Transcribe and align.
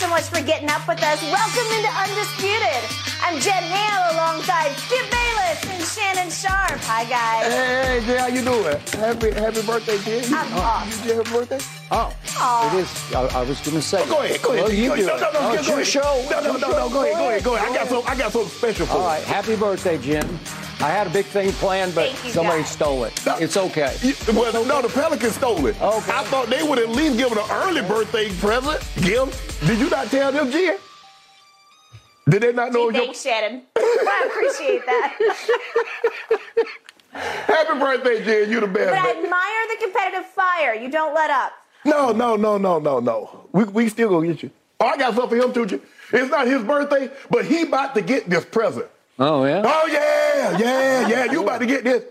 so 0.00 0.08
much 0.08 0.24
for 0.32 0.40
getting 0.40 0.70
up 0.70 0.88
with 0.88 1.02
us. 1.02 1.20
Welcome 1.28 1.68
into 1.76 1.92
Undisputed. 1.92 2.82
I'm 3.20 3.38
Jen 3.38 3.62
Hale 3.62 4.16
alongside 4.16 4.72
Skip 4.78 5.19
Shannon 5.94 6.30
Sharpe. 6.30 6.80
Hi, 6.84 7.04
guys. 7.04 7.52
Hey, 7.52 8.02
Jay, 8.06 8.16
how 8.18 8.26
you 8.28 8.42
doing? 8.42 8.78
Happy 8.92 9.30
happy 9.32 9.62
birthday, 9.66 9.98
Jen. 9.98 10.32
I'm 10.34 10.52
oh, 10.54 10.60
off. 10.60 11.06
You 11.06 11.14
happy 11.14 11.30
birthday? 11.30 11.58
Oh, 11.90 12.14
Aw. 12.38 12.76
it 12.76 12.80
is. 12.80 13.14
I, 13.14 13.22
I 13.40 13.42
was 13.42 13.60
going 13.60 13.76
to 13.76 13.82
say. 13.82 13.98
Oh, 14.02 14.08
go 14.08 14.22
ahead, 14.22 14.42
go 14.42 14.52
ahead. 14.52 14.64
Well, 14.64 14.72
you 14.72 14.88
go 14.90 14.96
do 14.96 15.08
ahead. 15.08 15.16
it. 15.18 15.20
No, 15.22 15.30
no, 15.32 15.40
no, 15.40 15.58
Oh, 15.58 15.64
go 15.66 15.72
ahead. 15.74 15.86
show. 15.86 16.26
No, 16.30 16.40
no, 16.40 16.52
It's 16.54 16.60
no, 16.62 16.70
no, 16.70 16.88
show. 16.88 16.88
go 16.90 17.02
ahead, 17.04 17.14
go 17.16 17.28
ahead, 17.28 17.44
go 17.44 17.54
ahead. 17.56 17.68
I 17.70 17.74
got 17.74 17.88
Go 17.88 18.00
some, 18.02 18.12
I 18.12 18.16
got 18.18 18.32
something 18.32 18.50
special 18.50 18.86
for 18.86 18.92
All 18.92 18.98
you. 18.98 19.04
All 19.04 19.10
right, 19.10 19.22
happy 19.24 19.56
birthday, 19.56 19.98
Jen. 19.98 20.38
I 20.80 20.88
had 20.88 21.06
a 21.06 21.10
big 21.10 21.26
thing 21.26 21.52
planned, 21.52 21.94
but 21.94 22.10
you, 22.24 22.30
somebody 22.30 22.62
guys. 22.62 22.70
stole 22.70 23.04
it. 23.04 23.26
No. 23.26 23.36
It's 23.38 23.56
okay. 23.56 23.94
You- 24.02 24.14
Well, 24.32 24.64
no, 24.64 24.80
the 24.82 24.88
Pelicans 24.88 25.34
stole 25.34 25.66
it. 25.66 25.80
Okay. 25.80 26.12
I 26.12 26.24
thought 26.24 26.48
they 26.48 26.62
would 26.62 26.78
at 26.78 26.88
least 26.88 27.18
give 27.18 27.32
it 27.32 27.38
an 27.38 27.50
early 27.50 27.82
birthday 27.82 28.30
present. 28.38 28.80
Gift. 29.02 29.60
Did 29.66 29.78
you 29.78 29.90
not 29.90 30.06
tell 30.08 30.32
them, 30.32 30.50
Jen? 30.50 30.78
Did 32.28 32.42
they 32.42 32.52
not 32.52 32.72
know 32.72 32.90
your 32.90 33.04
Thanks, 33.04 33.22
Shannon. 33.22 33.62
I 33.76 34.24
appreciate 34.26 34.86
that. 34.86 35.18
happy 37.12 37.78
birthday, 37.78 38.24
Jen? 38.24 38.50
You 38.50 38.60
the 38.60 38.66
best. 38.66 38.90
But 38.90 38.98
I 38.98 39.10
admire 39.10 39.68
the 39.68 39.84
competitive 39.84 40.26
fire. 40.26 40.74
You 40.74 40.90
don't 40.90 41.14
let 41.14 41.30
up. 41.30 41.52
No, 41.84 42.12
no, 42.12 42.36
no, 42.36 42.58
no, 42.58 42.78
no, 42.78 43.00
no. 43.00 43.48
We, 43.52 43.64
we 43.64 43.88
still 43.88 44.10
gonna 44.10 44.28
get 44.28 44.42
you. 44.42 44.50
Oh, 44.78 44.86
I 44.86 44.96
got 44.96 45.14
something 45.14 45.40
for 45.40 45.46
him 45.46 45.52
too. 45.52 45.66
Jen. 45.66 45.80
It's 46.12 46.30
not 46.30 46.46
his 46.46 46.62
birthday, 46.62 47.10
but 47.30 47.44
he 47.46 47.62
about 47.62 47.94
to 47.94 48.02
get 48.02 48.28
this 48.28 48.44
present. 48.44 48.86
Oh, 49.18 49.44
yeah? 49.44 49.62
Oh 49.64 49.86
yeah, 49.86 50.58
yeah, 50.58 51.08
yeah. 51.08 51.32
You 51.32 51.42
about 51.42 51.60
to 51.60 51.66
get 51.66 51.84
this. 51.84 52.04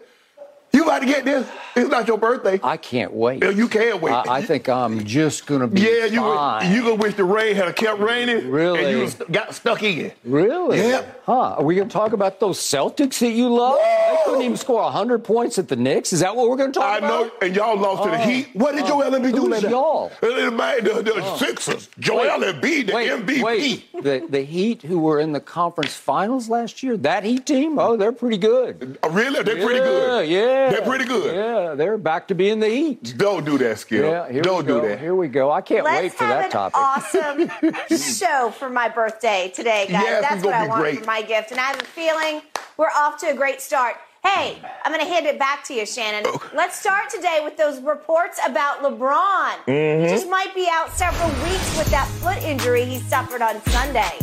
You 0.80 0.86
about 0.86 1.00
to 1.00 1.06
get 1.08 1.26
this. 1.26 1.46
It's 1.76 1.90
not 1.90 2.08
your 2.08 2.18
birthday. 2.18 2.58
I 2.64 2.78
can't 2.78 3.12
wait. 3.12 3.44
You 3.44 3.68
can't 3.68 4.02
wait. 4.02 4.14
I, 4.14 4.36
I 4.36 4.42
think 4.42 4.70
I'm 4.70 5.04
just 5.04 5.46
going 5.46 5.60
to 5.60 5.68
be 5.68 5.82
yeah, 5.82 6.06
you 6.06 6.22
fine. 6.22 6.74
you 6.74 6.84
gonna 6.84 6.96
wish 6.96 7.16
the 7.16 7.26
rain 7.26 7.54
had 7.58 7.76
kept 7.76 8.00
raining. 8.00 8.50
Really? 8.50 8.86
And 8.86 8.98
you 8.98 9.26
got 9.30 9.54
stuck 9.54 9.84
in. 9.84 10.06
It. 10.06 10.18
Really? 10.24 10.78
Yep. 10.78 11.19
Huh? 11.30 11.58
Are 11.60 11.64
we 11.64 11.76
going 11.76 11.88
to 11.88 11.94
talk 11.94 12.14
about 12.14 12.40
those 12.40 12.58
Celtics 12.60 13.20
that 13.20 13.30
you 13.34 13.54
love? 13.54 13.78
They 13.78 14.18
couldn't 14.26 14.42
even 14.42 14.58
score 14.58 14.82
100 14.82 15.24
points 15.24 15.60
at 15.60 15.68
the 15.68 15.76
Knicks. 15.76 16.12
Is 16.12 16.22
that 16.22 16.36
what 16.36 16.50
we're 16.50 16.58
going 16.58 16.72
to 16.72 16.80
talk 16.80 16.90
I 16.90 16.98
about? 16.98 17.12
I 17.12 17.24
know, 17.28 17.32
and 17.44 17.56
y'all 17.56 17.78
lost 17.78 18.02
to 18.04 18.10
the 18.10 18.16
Oh. 18.16 18.28
Heat. 18.28 18.48
What 18.54 18.74
did 18.76 18.88
Joel 18.88 19.12
Embiid 19.12 19.34
do 19.36 19.42
Who's 19.42 19.50
later? 19.50 19.70
y'all? 19.70 20.12
Uh, 20.24 20.28
The, 20.28 21.02
the, 21.04 21.14
the 21.14 21.36
Sixers. 21.38 21.88
Joel 22.00 22.40
Embiid, 22.42 22.88
the 22.88 22.94
wait, 22.96 23.12
MVP. 23.12 23.44
Wait, 23.44 24.04
the, 24.04 24.26
the 24.28 24.42
Heat 24.42 24.82
who 24.82 24.98
were 25.00 25.20
in 25.20 25.32
the 25.34 25.40
conference 25.40 25.94
finals 25.94 26.50
last 26.50 26.82
year, 26.82 26.98
that 26.98 27.24
Heat 27.24 27.46
team, 27.46 27.78
oh, 27.78 27.96
they're 27.96 28.12
pretty 28.12 28.40
good. 28.40 28.98
Uh, 29.04 29.10
really? 29.12 29.44
They're 29.44 29.64
pretty 29.64 29.82
good. 29.82 30.28
Yeah, 30.30 30.40
yeah. 30.40 30.70
They're 30.72 30.82
pretty 30.82 31.06
good. 31.06 31.36
Yeah, 31.36 31.76
they're 31.76 32.00
back 32.00 32.28
to 32.30 32.34
being 32.34 32.60
the 32.60 32.70
Heat. 32.70 33.14
Don't 33.18 33.46
do 33.46 33.60
that, 33.60 33.78
Skip. 33.78 34.04
Yeah, 34.04 34.32
here 34.32 34.42
Don't 34.42 34.64
we 34.66 34.68
go. 34.68 34.82
do 34.82 34.88
that. 34.88 35.00
Here 35.00 35.14
we 35.14 35.28
go. 35.28 35.52
I 35.52 35.62
can't 35.62 35.84
Let's 35.86 36.02
wait 36.02 36.14
for 36.14 36.24
have 36.24 36.38
that 36.40 36.46
an 36.46 36.72
topic. 36.72 37.52
awesome 37.62 37.98
show 38.18 38.50
for 38.58 38.72
my 38.72 38.90
birthday 38.90 39.52
today, 39.54 39.86
guys. 39.90 40.02
Yes, 40.04 40.22
That's 40.22 40.36
it's 40.38 40.44
what 40.44 40.52
gonna 40.54 40.64
I 40.64 40.66
be 40.66 40.70
want 40.70 40.82
great. 40.82 41.00
for 41.02 41.06
my 41.06 41.19
gift. 41.22 41.52
And 41.52 41.60
I 41.60 41.66
have 41.66 41.82
a 41.82 41.86
feeling 41.86 42.42
we're 42.78 42.88
off 42.96 43.18
to 43.20 43.28
a 43.28 43.34
great 43.34 43.62
start. 43.62 43.96
Hey, 44.24 44.58
I'm 44.84 44.92
going 44.92 45.06
to 45.06 45.12
hand 45.12 45.26
it 45.26 45.40
back 45.40 45.64
to 45.66 45.74
you, 45.74 45.86
Shannon. 45.86 46.24
Oh. 46.26 46.52
Let's 46.54 46.78
start 46.78 47.10
today 47.10 47.40
with 47.44 47.56
those 47.56 47.80
reports 47.82 48.40
about 48.46 48.84
LeBron. 48.84 49.66
Mm-hmm. 49.66 50.04
He 50.04 50.10
just 50.10 50.30
might 50.30 50.54
be 50.54 50.68
out 50.70 50.92
several 50.92 51.30
weeks 51.44 51.78
with 51.78 51.90
that 51.92 52.08
foot 52.20 52.38
injury 52.44 52.84
he 52.84 53.00
suffered 53.00 53.42
on 53.42 53.62
Sunday. 53.64 54.18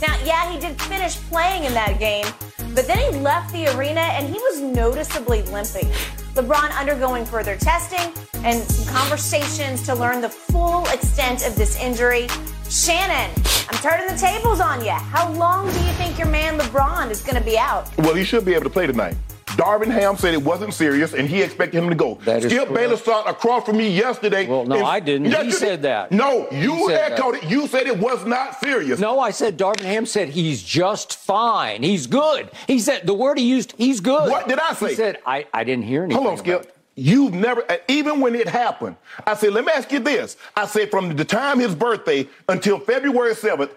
Now, 0.00 0.16
yeah, 0.24 0.50
he 0.50 0.58
did 0.58 0.80
finish 0.82 1.16
playing 1.30 1.64
in 1.64 1.74
that 1.74 1.98
game, 2.00 2.26
but 2.74 2.86
then 2.86 2.98
he 2.98 3.18
left 3.20 3.52
the 3.52 3.66
arena 3.76 4.00
and 4.00 4.26
he 4.26 4.34
was 4.34 4.60
noticeably 4.60 5.42
limping. 5.42 5.88
LeBron 6.34 6.76
undergoing 6.78 7.24
further 7.24 7.56
testing 7.56 8.12
and 8.44 8.58
some 8.62 8.94
conversations 8.94 9.82
to 9.82 9.94
learn 9.94 10.20
the 10.20 10.28
full 10.28 10.86
extent 10.86 11.46
of 11.46 11.54
this 11.56 11.78
injury. 11.80 12.26
Shannon, 12.70 13.30
I'm 13.68 13.78
turning 13.82 14.06
the 14.06 14.16
tables 14.18 14.60
on 14.60 14.82
you. 14.82 14.92
How 14.92 15.30
long 15.32 15.66
do 15.66 15.78
you 15.84 15.92
think 15.92 16.18
your 16.18 16.28
man 16.28 16.58
LeBron 16.58 17.10
is 17.10 17.20
going 17.20 17.36
to 17.36 17.44
be 17.44 17.58
out? 17.58 17.94
Well, 17.98 18.14
he 18.14 18.24
should 18.24 18.44
be 18.44 18.54
able 18.54 18.64
to 18.64 18.70
play 18.70 18.86
tonight. 18.86 19.16
Darvin 19.56 19.88
Ham 19.90 20.16
said 20.16 20.32
it 20.34 20.42
wasn't 20.42 20.72
serious, 20.72 21.12
and 21.12 21.28
he 21.28 21.42
expected 21.42 21.82
him 21.82 21.88
to 21.90 21.94
go. 21.94 22.18
That 22.24 22.42
Skip. 22.42 22.72
Bayless 22.72 23.04
sat 23.04 23.26
across 23.28 23.64
from 23.66 23.76
me 23.76 23.90
yesterday. 23.90 24.46
Well, 24.46 24.64
no, 24.64 24.76
and- 24.76 24.84
I 24.86 24.98
didn't. 25.00 25.26
He 25.26 25.44
you 25.44 25.52
said 25.52 25.68
did. 25.76 25.82
that. 25.82 26.10
No, 26.12 26.48
you 26.50 26.90
echoed 26.90 27.36
it. 27.36 27.44
You 27.44 27.66
said 27.66 27.86
it 27.86 27.98
was 27.98 28.24
not 28.24 28.58
serious. 28.60 28.98
No, 28.98 29.20
I 29.20 29.30
said 29.30 29.58
Darvin 29.58 29.82
Ham 29.82 30.06
said 30.06 30.30
he's 30.30 30.62
just 30.62 31.16
fine. 31.16 31.82
He's 31.82 32.06
good. 32.06 32.50
He 32.66 32.78
said 32.78 33.06
the 33.06 33.14
word 33.14 33.38
he 33.38 33.44
used, 33.44 33.74
he's 33.76 34.00
good. 34.00 34.30
What 34.30 34.48
did 34.48 34.58
I 34.58 34.72
say? 34.74 34.88
He 34.90 34.94
said, 34.94 35.18
I, 35.26 35.46
I 35.52 35.64
didn't 35.64 35.84
hear 35.84 36.04
anything. 36.04 36.22
Hold 36.22 36.32
on, 36.32 36.38
Skip. 36.38 36.62
it. 36.62 36.76
You've 36.94 37.32
never, 37.32 37.62
uh, 37.70 37.78
even 37.88 38.20
when 38.20 38.34
it 38.34 38.46
happened, 38.48 38.96
I 39.26 39.34
said, 39.34 39.52
let 39.54 39.64
me 39.64 39.72
ask 39.74 39.90
you 39.90 39.98
this. 39.98 40.36
I 40.54 40.66
said, 40.66 40.90
from 40.90 41.16
the 41.16 41.24
time 41.24 41.58
his 41.58 41.74
birthday 41.74 42.28
until 42.50 42.78
February 42.78 43.32
7th, 43.34 43.70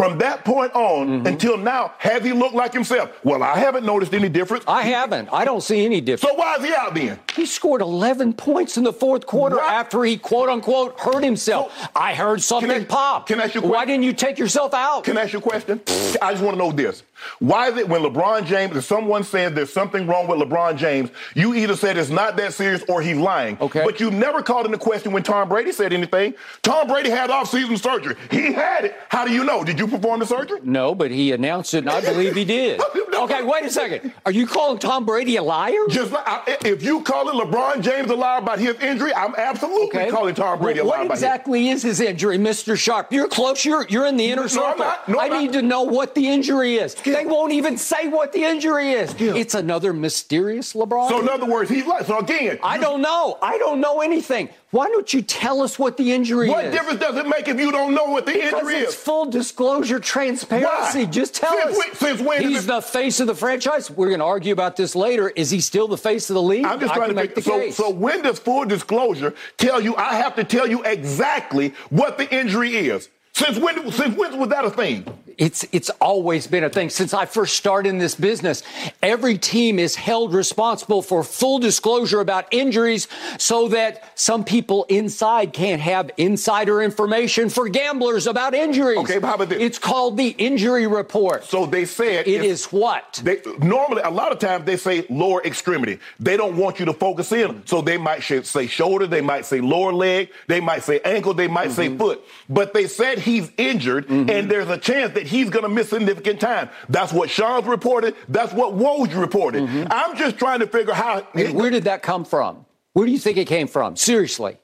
from 0.00 0.16
that 0.16 0.46
point 0.46 0.72
on 0.74 0.80
Mm-hmm. 1.10 1.26
until 1.26 1.56
now, 1.58 1.92
has 1.98 2.22
he 2.22 2.32
looked 2.32 2.54
like 2.54 2.72
himself? 2.72 3.10
Well, 3.22 3.42
I 3.42 3.58
haven't 3.58 3.84
noticed 3.84 4.14
any 4.14 4.28
difference. 4.30 4.64
I 4.66 4.82
haven't. 4.82 5.28
I 5.32 5.44
don't 5.44 5.60
see 5.62 5.84
any 5.84 6.00
difference. 6.00 6.32
so 6.32 6.38
why 6.38 6.56
is 6.56 6.64
he 6.64 6.72
out 6.74 6.94
then? 6.94 7.18
He 7.34 7.44
scored 7.44 7.82
11 7.82 8.32
points 8.34 8.76
in 8.78 8.84
the 8.84 8.92
fourth 8.94 9.26
quarter 9.26 9.56
What? 9.56 9.70
after 9.70 10.02
he 10.04 10.16
quote 10.16 10.48
unquote 10.48 10.98
hurt 10.98 11.22
himself. 11.22 11.76
So- 11.78 11.86
I 11.94 12.14
heard 12.14 12.40
something 12.42 12.70
I- 12.70 12.84
pop. 12.84 13.26
can 13.26 13.40
I 13.40 13.44
ask 13.44 13.54
you 13.54 13.60
a 13.60 13.62
question? 13.62 13.70
Why 13.78 13.84
didn't 13.84 14.04
you 14.04 14.12
take 14.14 14.38
yourself 14.38 14.72
out? 14.72 15.04
Can 15.04 15.18
I 15.18 15.22
ask 15.22 15.32
you 15.34 15.38
a 15.40 15.42
question? 15.42 15.80
I 16.22 16.30
just 16.32 16.42
want 16.42 16.54
to 16.56 16.58
know 16.64 16.72
this. 16.72 17.02
Why 17.38 17.68
is 17.70 17.76
it 17.76 17.88
when 17.88 18.02
LeBron 18.02 18.46
James, 18.46 18.76
if 18.76 18.84
someone 18.84 19.24
says 19.24 19.52
there's 19.52 19.72
something 19.72 20.06
wrong 20.06 20.26
with 20.26 20.38
LeBron 20.40 20.76
James, 20.76 21.10
you 21.34 21.54
either 21.54 21.76
said 21.76 21.96
it's 21.96 22.10
not 22.10 22.36
that 22.36 22.52
serious 22.54 22.82
or 22.88 23.00
he's 23.02 23.16
lying. 23.16 23.56
Okay. 23.60 23.82
But 23.84 24.00
you 24.00 24.10
never 24.10 24.42
called 24.42 24.66
into 24.66 24.78
question 24.78 25.12
when 25.12 25.22
Tom 25.22 25.48
Brady 25.48 25.72
said 25.72 25.92
anything. 25.92 26.34
Tom 26.62 26.88
Brady 26.88 27.10
had 27.10 27.30
off-season 27.30 27.76
surgery. 27.76 28.16
He 28.30 28.52
had 28.52 28.84
it. 28.86 28.96
How 29.08 29.24
do 29.26 29.32
you 29.32 29.44
know? 29.44 29.64
Did 29.64 29.78
you 29.78 29.86
perform 29.86 30.20
the 30.20 30.26
surgery? 30.26 30.60
no, 30.62 30.94
but 30.94 31.10
he 31.10 31.32
announced 31.32 31.74
it, 31.74 31.78
and 31.78 31.90
I 31.90 32.00
believe 32.00 32.34
he 32.34 32.44
did. 32.44 32.80
Okay, 33.20 33.42
wait 33.42 33.64
a 33.64 33.70
second. 33.70 34.14
Are 34.24 34.32
you 34.32 34.46
calling 34.46 34.78
Tom 34.78 35.04
Brady 35.04 35.36
a 35.36 35.42
liar? 35.42 35.74
Just 35.90 36.10
like, 36.12 36.24
if 36.64 36.82
you 36.82 37.02
call 37.02 37.26
calling 37.26 37.44
LeBron 37.52 37.82
James 37.82 38.08
a 38.10 38.14
liar 38.14 38.38
about 38.38 38.58
his 38.58 38.76
injury, 38.76 39.12
I'm 39.12 39.34
absolutely 39.34 40.08
calling 40.10 40.34
Tom 40.34 40.58
Brady 40.58 40.80
Well, 40.80 40.88
a 40.88 40.90
liar 40.90 41.02
What 41.04 41.10
exactly 41.12 41.68
is 41.68 41.82
his 41.82 42.00
injury, 42.00 42.38
Mr. 42.38 42.78
Sharpe? 42.78 43.12
You're 43.12 43.28
close. 43.28 43.62
You're 43.64 43.84
you're 43.88 44.06
in 44.06 44.16
the 44.16 44.24
inner 44.30 44.36
No, 44.36 44.42
I'm 44.44 44.48
circle. 44.48 44.78
not. 44.78 45.08
No, 45.08 45.18
I 45.18 45.24
I'm 45.24 45.30
not. 45.32 45.40
need 45.42 45.52
to 45.52 45.60
know 45.62 45.82
what 45.82 46.14
the 46.14 46.28
injury 46.28 46.76
is. 46.76 46.94
They 47.14 47.26
won't 47.26 47.52
even 47.52 47.76
say 47.78 48.08
what 48.08 48.32
the 48.32 48.44
injury 48.44 48.92
is. 48.92 49.14
It's 49.18 49.54
another 49.54 49.92
mysterious 49.92 50.72
LeBron. 50.74 51.08
So 51.08 51.20
in 51.20 51.28
other 51.28 51.46
words, 51.46 51.70
he's 51.70 51.86
like. 51.86 52.06
So 52.06 52.18
again, 52.18 52.58
I 52.62 52.78
don't 52.78 53.00
know. 53.02 53.38
I 53.42 53.58
don't 53.58 53.80
know 53.80 54.00
anything. 54.00 54.48
Why 54.70 54.86
don't 54.86 55.12
you 55.12 55.20
tell 55.22 55.62
us 55.62 55.78
what 55.80 55.96
the 55.96 56.12
injury 56.12 56.48
What 56.48 56.64
is? 56.64 56.70
What 56.72 56.78
difference 56.78 57.00
does 57.00 57.16
it 57.16 57.26
make 57.26 57.48
if 57.48 57.58
you 57.58 57.72
don't 57.72 57.92
know 57.92 58.04
what 58.04 58.24
the 58.24 58.32
Because 58.34 58.52
injury 58.52 58.74
it's 58.76 58.90
is? 58.94 59.00
full 59.00 59.26
disclosure, 59.26 59.98
transparency. 59.98 61.00
Why? 61.00 61.10
Just 61.10 61.34
tell 61.34 61.56
Since 61.56 61.70
us. 61.72 61.76
when- 61.78 61.94
since 61.96 62.20
when 62.20 62.42
He's 62.42 62.66
the 62.66 62.80
face 62.80 63.18
of 63.20 63.26
the 63.26 63.34
franchise. 63.34 63.90
We're 63.90 64.08
going 64.08 64.20
to 64.20 64.24
argue 64.26 64.52
about 64.52 64.76
this 64.76 64.94
later. 64.94 65.28
Is 65.30 65.50
he 65.50 65.60
still 65.60 65.88
the 65.88 65.96
face 65.98 66.30
of 66.30 66.34
the 66.34 66.42
league? 66.42 66.64
I'm 66.64 66.78
just 66.78 66.92
I 66.92 66.96
trying 66.96 67.08
to 67.08 67.14
make 67.14 67.30
make 67.30 67.34
the 67.34 67.42
so, 67.42 67.58
case. 67.58 67.76
so 67.76 67.90
when 67.90 68.22
does 68.22 68.38
full 68.38 68.64
disclosure 68.64 69.34
tell 69.58 69.80
you 69.80 69.96
I 69.96 70.14
have 70.14 70.36
to 70.36 70.44
tell 70.44 70.68
you 70.68 70.82
exactly 70.84 71.74
what 71.90 72.16
the 72.18 72.32
injury 72.32 72.76
is? 72.76 73.08
Since 73.32 73.58
when 73.58 73.90
since 73.92 74.16
when 74.16 74.38
was 74.38 74.48
that 74.50 74.64
a 74.64 74.70
thing? 74.70 75.04
It's 75.40 75.64
it's 75.72 75.88
always 76.02 76.46
been 76.46 76.64
a 76.64 76.68
thing 76.68 76.90
since 76.90 77.14
I 77.14 77.24
first 77.24 77.56
started 77.56 77.88
in 77.88 77.96
this 77.96 78.14
business. 78.14 78.62
Every 79.02 79.38
team 79.38 79.78
is 79.78 79.96
held 79.96 80.34
responsible 80.34 81.00
for 81.00 81.24
full 81.24 81.58
disclosure 81.58 82.20
about 82.20 82.46
injuries 82.50 83.08
so 83.38 83.68
that 83.68 84.04
some 84.20 84.44
people 84.44 84.84
inside 84.90 85.54
can't 85.54 85.80
have 85.80 86.10
insider 86.18 86.82
information 86.82 87.48
for 87.48 87.70
gamblers 87.70 88.26
about 88.26 88.52
injuries. 88.52 88.98
Okay, 88.98 89.18
but 89.18 89.28
how 89.28 89.34
about 89.36 89.48
this? 89.48 89.62
It's 89.62 89.78
called 89.78 90.18
the 90.18 90.28
injury 90.28 90.86
report. 90.86 91.44
So 91.44 91.64
they 91.64 91.86
said 91.86 92.28
it 92.28 92.44
is 92.44 92.66
what? 92.66 93.22
They 93.24 93.40
normally 93.60 94.02
a 94.02 94.10
lot 94.10 94.32
of 94.32 94.40
times 94.40 94.66
they 94.66 94.76
say 94.76 95.06
lower 95.08 95.42
extremity. 95.42 96.00
They 96.18 96.36
don't 96.36 96.58
want 96.58 96.78
you 96.78 96.84
to 96.84 96.92
focus 96.92 97.32
in. 97.32 97.66
So 97.66 97.80
they 97.80 97.96
might 97.96 98.22
say 98.22 98.66
shoulder, 98.66 99.06
they 99.06 99.22
might 99.22 99.46
say 99.46 99.62
lower 99.62 99.94
leg, 99.94 100.32
they 100.48 100.60
might 100.60 100.82
say 100.82 101.00
ankle, 101.02 101.32
they 101.32 101.48
might 101.48 101.68
mm-hmm. 101.68 101.92
say 101.92 101.96
foot. 101.96 102.22
But 102.50 102.74
they 102.74 102.86
said 102.86 103.20
he's 103.20 103.50
injured 103.56 104.06
mm-hmm. 104.06 104.28
and 104.28 104.50
there's 104.50 104.68
a 104.68 104.76
chance 104.76 105.14
that 105.14 105.29
he's 105.30 105.48
going 105.48 105.62
to 105.62 105.68
miss 105.68 105.90
significant 105.90 106.40
time. 106.40 106.68
That's 106.88 107.12
what 107.12 107.30
Shams 107.30 107.66
reported. 107.66 108.14
That's 108.28 108.52
what 108.52 108.74
Woj 108.74 109.18
reported. 109.18 109.62
Mm-hmm. 109.62 109.88
I'm 109.90 110.16
just 110.16 110.38
trying 110.38 110.60
to 110.60 110.66
figure 110.66 110.92
how. 110.92 111.22
Where 111.32 111.70
did 111.70 111.84
that 111.84 112.02
come 112.02 112.24
from? 112.24 112.66
Where 112.92 113.06
do 113.06 113.12
you 113.12 113.18
think 113.18 113.38
it 113.38 113.46
came 113.46 113.68
from? 113.68 113.96
Seriously. 113.96 114.58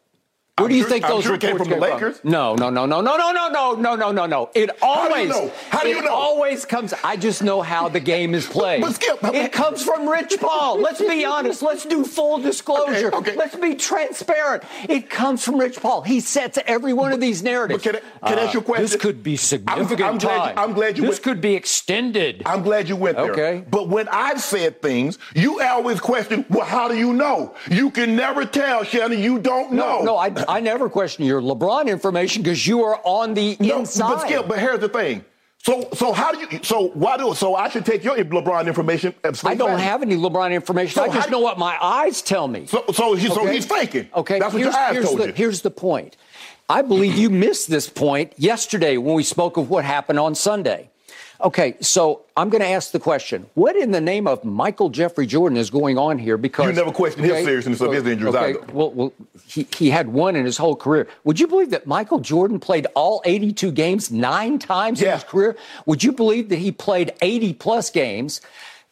Where 0.58 0.64
I'm 0.64 0.70
do 0.70 0.76
you 0.76 0.85
sure, 0.85 0.91
think 0.91 1.06
those 1.06 1.25
sure 1.25 1.32
reports 1.32 1.53
came 1.53 1.58
from 1.58 1.69
the 1.69 1.76
Lakers? 1.76 2.19
From? 2.20 2.31
No, 2.31 2.55
no, 2.55 2.70
no, 2.70 2.87
no, 2.87 3.03
no, 3.03 3.14
no, 3.19 3.31
no, 3.31 3.49
no, 3.50 3.75
no, 3.75 3.94
no, 3.94 4.11
no, 4.11 4.25
no. 4.25 4.50
It 4.55 4.70
always. 4.81 5.11
How 5.11 5.14
do 5.14 5.20
you 5.20 5.29
know? 5.29 5.53
How 5.69 5.81
do 5.82 5.88
you 5.91 5.99
it 5.99 6.05
know? 6.06 6.14
always 6.14 6.64
comes. 6.64 6.94
I 7.05 7.19
just 7.19 7.43
know 7.43 7.61
how 7.61 7.91
the 7.91 8.00
game 8.00 8.35
is 8.35 8.47
played. 8.47 8.81
but 8.81 8.94
Skip, 8.94 9.19
it 9.23 9.53
comes 9.53 9.85
from 9.85 10.08
Rich 10.08 10.38
Paul. 10.41 10.81
Let's 10.81 11.03
be 11.03 11.26
honest. 11.26 11.61
Let's 11.61 11.85
do 11.85 12.05
full 12.05 12.38
disclosure. 12.38 13.08
Okay, 13.08 13.17
okay. 13.32 13.37
Let's 13.37 13.55
be 13.56 13.75
transparent. 13.75 14.64
It 14.88 15.11
comes 15.11 15.44
from 15.44 15.61
Rich 15.61 15.82
Paul. 15.82 16.00
He 16.00 16.20
sets 16.20 16.59
every 16.64 16.94
one 16.94 17.12
of 17.12 17.20
these 17.20 17.43
narratives. 17.43 17.85
But 17.85 18.00
can 18.00 18.02
I, 18.23 18.29
can 18.31 18.38
I 18.38 18.44
ask 18.44 18.55
you 18.55 18.61
a 18.61 18.62
question? 18.62 18.85
Uh, 18.85 18.88
this 18.88 18.97
could 18.97 19.23
be 19.23 19.37
significant 19.37 20.00
I'm, 20.00 20.14
I'm 20.14 20.19
time. 20.19 20.38
Glad 20.38 20.56
you, 20.56 20.62
I'm 20.62 20.73
glad 20.73 20.97
you. 20.97 21.02
This 21.02 21.17
went, 21.17 21.23
could 21.23 21.41
be 21.43 21.55
extended. 21.55 22.43
I'm 22.47 22.62
glad 22.62 22.88
you 22.88 22.97
went 22.97 23.19
there. 23.19 23.32
Okay. 23.32 23.64
But 23.70 23.91
when 23.91 24.09
I've 24.09 24.41
said 24.41 24.81
things, 24.81 25.19
you 25.35 25.61
always 25.61 26.00
question. 26.00 26.47
Well, 26.49 26.64
how 26.64 26.88
do 26.88 26.97
you 26.97 27.12
know? 27.12 27.55
You 27.70 27.91
can 27.91 28.17
never 28.17 28.47
tell, 28.47 28.85
Shannon. 28.85 29.19
You 29.19 29.38
don't 29.38 29.73
know. 29.73 29.99
No, 29.99 30.02
no 30.02 30.17
I, 30.17 30.46
I 30.49 30.61
never 30.61 30.89
question 30.89 31.25
your 31.25 31.41
LeBron 31.41 31.87
information 31.87 32.43
because 32.43 32.67
you 32.67 32.83
are 32.85 33.01
on 33.05 33.35
the 33.35 33.57
no, 33.61 33.81
inside. 33.81 34.15
But 34.15 34.21
Skip, 34.23 34.49
but 34.49 34.59
here's 34.59 34.81
the 34.81 34.89
thing. 34.89 35.25
So, 35.59 35.89
so 35.95 36.13
how 36.13 36.31
do 36.31 36.39
you? 36.39 36.63
So 36.63 36.89
why 36.89 37.17
do? 37.17 37.35
So 37.35 37.57
I 37.57 37.69
should 37.69 37.85
take 37.85 38.05
your 38.05 38.17
LeBron 38.17 38.69
information. 38.69 39.15
I 39.45 39.57
don't 39.57 39.81
have 39.81 40.03
any 40.03 40.15
LeBron 40.15 40.53
information. 40.53 40.95
So 40.95 41.11
I 41.11 41.13
just 41.13 41.29
know 41.29 41.41
what 41.41 41.59
my 41.59 41.77
eyes 41.83 42.23
tell 42.23 42.47
me. 42.47 42.67
So, 42.67 42.85
so, 42.93 43.15
he, 43.15 43.27
okay? 43.27 43.35
so 43.35 43.47
he's 43.47 43.67
faking. 43.67 44.09
Okay, 44.15 44.39
that's 44.39 44.53
what 44.53 44.63
here's, 44.63 44.75
your 44.75 44.83
eyes 44.83 44.93
here's 44.93 45.07
told 45.07 45.19
the, 45.19 45.27
you. 45.27 45.33
Here's 45.33 45.63
the 45.63 45.73
point. 45.73 46.17
I 46.69 46.83
believe 46.83 47.17
you 47.17 47.31
missed 47.31 47.69
this 47.69 47.89
point 47.89 48.33
yesterday 48.37 48.97
when 48.97 49.15
we 49.15 49.23
spoke 49.23 49.57
of 49.57 49.71
what 49.71 49.85
happened 49.85 50.19
on 50.19 50.35
Sunday. 50.35 50.91
Okay, 51.41 51.77
so 51.81 52.23
I'm 52.37 52.49
going 52.49 52.62
to 52.62 52.69
ask 52.69 52.93
the 52.93 52.99
question: 52.99 53.47
What 53.55 53.77
in 53.77 53.91
the 53.91 54.00
name 54.00 54.27
of 54.27 54.44
Michael 54.44 54.88
Jeffrey 54.88 55.27
Jordan 55.27 55.59
is 55.59 55.71
going 55.71 55.99
on 55.99 56.19
here? 56.19 56.37
Because 56.37 56.67
you 56.67 56.73
never 56.73 56.93
questioned 56.93 57.27
okay, 57.27 57.37
his 57.37 57.44
seriousness 57.44 57.81
of 57.81 57.93
his 57.93 58.06
injuries 58.06 58.35
okay, 58.35 58.50
either. 58.50 58.73
Well, 58.73 58.91
well 58.93 59.12
he, 59.47 59.67
he 59.77 59.91
had 59.91 60.09
one 60.09 60.37
in 60.37 60.44
his 60.44 60.56
whole 60.56 60.77
career. 60.77 61.09
Would 61.25 61.38
you 61.38 61.47
believe 61.47 61.71
that 61.71 61.87
Michael 61.87 62.21
Jordan 62.21 62.59
played 62.59 62.87
all 62.94 63.23
82 63.25 63.71
games 63.73 64.11
nine 64.11 64.59
times 64.59 65.00
yeah. 65.00 65.09
in 65.09 65.15
his 65.15 65.25
career? 65.25 65.56
Would 65.85 66.03
you 66.03 66.12
believe 66.12 66.49
that 66.49 66.59
he 66.59 66.73
played 66.73 67.12
80 67.21 67.55
plus 67.55 67.91
games? 67.91 68.41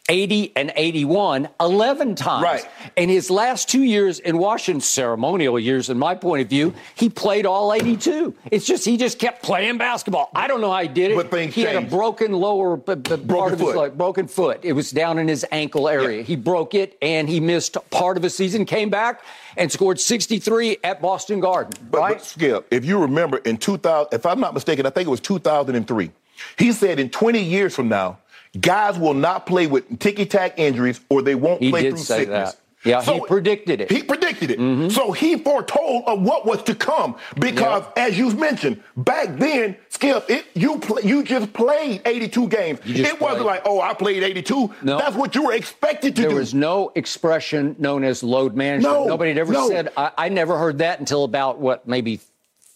80 0.09 0.53
and 0.55 0.73
81 0.77 1.49
11 1.61 2.15
times. 2.15 2.45
Right. 2.45 2.69
In 2.97 3.09
his 3.09 3.31
last 3.31 3.71
two 3.71 3.83
years 3.83 4.19
in 4.19 4.37
Washington, 4.37 4.83
ceremonial 4.83 5.59
years, 5.59 5.89
in 5.89 5.99
my 5.99 6.15
point 6.15 6.43
of 6.43 6.49
view, 6.49 6.75
he 6.95 7.09
played 7.09 7.47
all 7.47 7.73
82. 7.73 8.35
It's 8.51 8.67
just 8.67 8.85
he 8.85 8.99
just 8.99 9.19
kept 9.19 9.43
playing 9.43 9.79
basketball. 9.79 10.31
I 10.35 10.47
don't 10.47 10.61
know 10.61 10.71
how 10.71 10.83
he 10.83 10.89
did 10.89 11.13
it. 11.13 11.17
But 11.17 11.31
things 11.31 11.55
he 11.55 11.63
changed. 11.63 11.75
had 11.75 11.85
a 11.85 11.91
broken 11.91 12.33
lower 12.33 12.77
b- 12.77 12.95
b- 12.97 13.17
broken 13.17 13.27
part 13.29 13.53
of 13.55 13.59
foot. 13.61 13.67
his 13.69 13.77
leg, 13.77 13.97
broken 13.97 14.29
foot. 14.29 14.61
It 14.63 14.75
was 14.75 14.91
down 14.91 15.19
in 15.19 15.27
his 15.27 15.47
ankle 15.51 15.89
area. 15.89 16.19
Yeah. 16.19 16.25
He 16.25 16.37
broke 16.37 16.75
it 16.75 16.99
and 17.01 17.27
he 17.29 17.41
missed 17.41 17.79
part 17.91 18.19
of 18.19 18.25
a 18.25 18.31
season. 18.31 18.67
Came 18.67 18.91
back 18.91 19.23
and 19.57 19.73
scored 19.73 19.99
63 19.99 20.79
at 20.85 21.01
Boston 21.01 21.41
Garden. 21.41 21.73
But, 21.91 21.99
right? 21.99 22.17
but 22.19 22.25
Skip, 22.25 22.67
if 22.71 22.85
you 22.85 22.99
remember 22.99 23.39
in 23.39 23.57
2000, 23.57 24.09
if 24.13 24.27
I'm 24.27 24.41
not 24.41 24.53
mistaken, 24.53 24.85
I 24.85 24.91
think 24.91 25.07
it 25.07 25.11
was 25.11 25.21
2003. 25.21 26.11
He 26.59 26.73
said 26.73 26.99
in 26.99 27.09
20 27.11 27.41
years 27.41 27.75
from 27.75 27.89
now, 27.89 28.19
guys 28.61 28.99
will 28.99 29.15
not 29.15 29.47
play 29.47 29.67
with 29.67 29.99
ticky 29.99 30.27
tack 30.27 30.59
injuries 30.59 31.01
or 31.09 31.23
they 31.23 31.35
won't 31.35 31.61
he 31.61 31.71
play 31.71 31.83
did 31.83 31.91
through 31.91 31.99
say 31.99 32.19
sickness. 32.21 32.53
That. 32.53 32.61
Yeah, 32.85 33.01
so 33.01 33.15
he 33.15 33.21
predicted 33.27 33.81
it. 33.81 33.91
He 33.91 34.03
predicted 34.03 34.51
it. 34.51 34.59
Mm-hmm. 34.59 34.91
So 34.91 35.13
he 35.13 35.39
foretold 35.39 36.05
of 36.07 36.21
what 36.21 36.45
was 36.45 36.63
to 36.65 36.75
come 36.75 37.17
because, 37.41 37.83
yep. 37.83 37.93
as 37.97 38.19
you 38.19 38.31
mentioned, 38.33 38.83
back 38.97 39.39
then, 39.39 39.77
Skip, 39.89 40.29
it, 40.29 40.45
you 40.55 40.79
play, 40.79 41.03
you 41.03 41.25
just 41.25 41.53
played 41.55 42.03
82 42.05 42.49
games. 42.49 42.81
It 42.85 43.21
wasn't 43.21 43.47
like, 43.47 43.63
oh, 43.65 43.81
I 43.81 43.95
played 43.95 44.23
82. 44.23 44.75
No. 44.83 44.99
That's 44.99 45.17
what 45.17 45.35
you 45.35 45.47
were 45.47 45.55
expected 45.55 46.15
to 46.17 46.23
there 46.23 46.31
do. 46.31 46.35
There 46.35 46.41
was 46.41 46.53
no 46.53 46.93
expression 46.95 47.75
known 47.79 48.05
as 48.05 48.23
load 48.23 48.55
management. 48.55 48.93
No, 48.93 49.07
Nobody 49.07 49.31
had 49.31 49.39
ever 49.39 49.53
no. 49.53 49.69
said. 49.69 49.91
I, 49.97 50.11
I 50.19 50.29
never 50.29 50.59
heard 50.59 50.79
that 50.79 51.01
until 51.01 51.25
about 51.25 51.59
what 51.59 51.89
maybe 51.89 52.21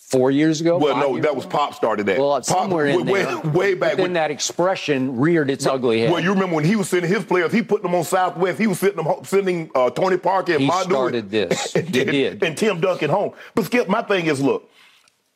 four 0.08 0.31
years 0.31 0.60
ago. 0.60 0.78
well, 0.78 0.96
no, 0.96 1.20
that 1.20 1.37
was 1.37 1.44
ago? 1.44 1.58
Pop 1.58 1.75
started 1.75 2.06
that. 2.06 2.19
Well, 2.19 2.31
Pop, 2.31 2.44
somewhere 2.44 2.87
in 2.87 3.05
way, 3.06 3.25
there. 3.25 3.38
way 3.40 3.75
back 3.75 3.96
then 3.96 4.02
when 4.02 4.12
that 4.14 4.31
expression 4.31 5.19
reared 5.19 5.50
its 5.50 5.66
ugly 5.66 6.00
head. 6.00 6.10
Well, 6.10 6.22
you 6.22 6.32
remember 6.32 6.56
when 6.56 6.64
he 6.64 6.76
was 6.76 6.88
sending 6.88 7.10
his 7.10 7.25
players, 7.25 7.52
he 7.52 7.62
put 7.62 7.82
them 7.82 7.94
on 7.94 8.05
Southwest. 8.05 8.58
He 8.58 8.66
was 8.66 8.78
sending 8.78 9.05
them, 9.05 9.25
sending 9.25 9.70
uh, 9.75 9.90
Tony 9.90 10.16
Parker 10.16 10.52
and 10.52 10.62
He 10.62 10.66
Manu 10.66 10.90
started 10.90 11.31
this. 11.31 11.75
and, 11.76 11.94
He 11.94 12.05
did. 12.05 12.43
and 12.43 12.56
Tim 12.56 12.81
Duncan 12.81 13.10
home. 13.10 13.32
But 13.55 13.66
Skip, 13.66 13.88
my 13.88 14.02
thing 14.02 14.26
is, 14.26 14.40
look, 14.40 14.70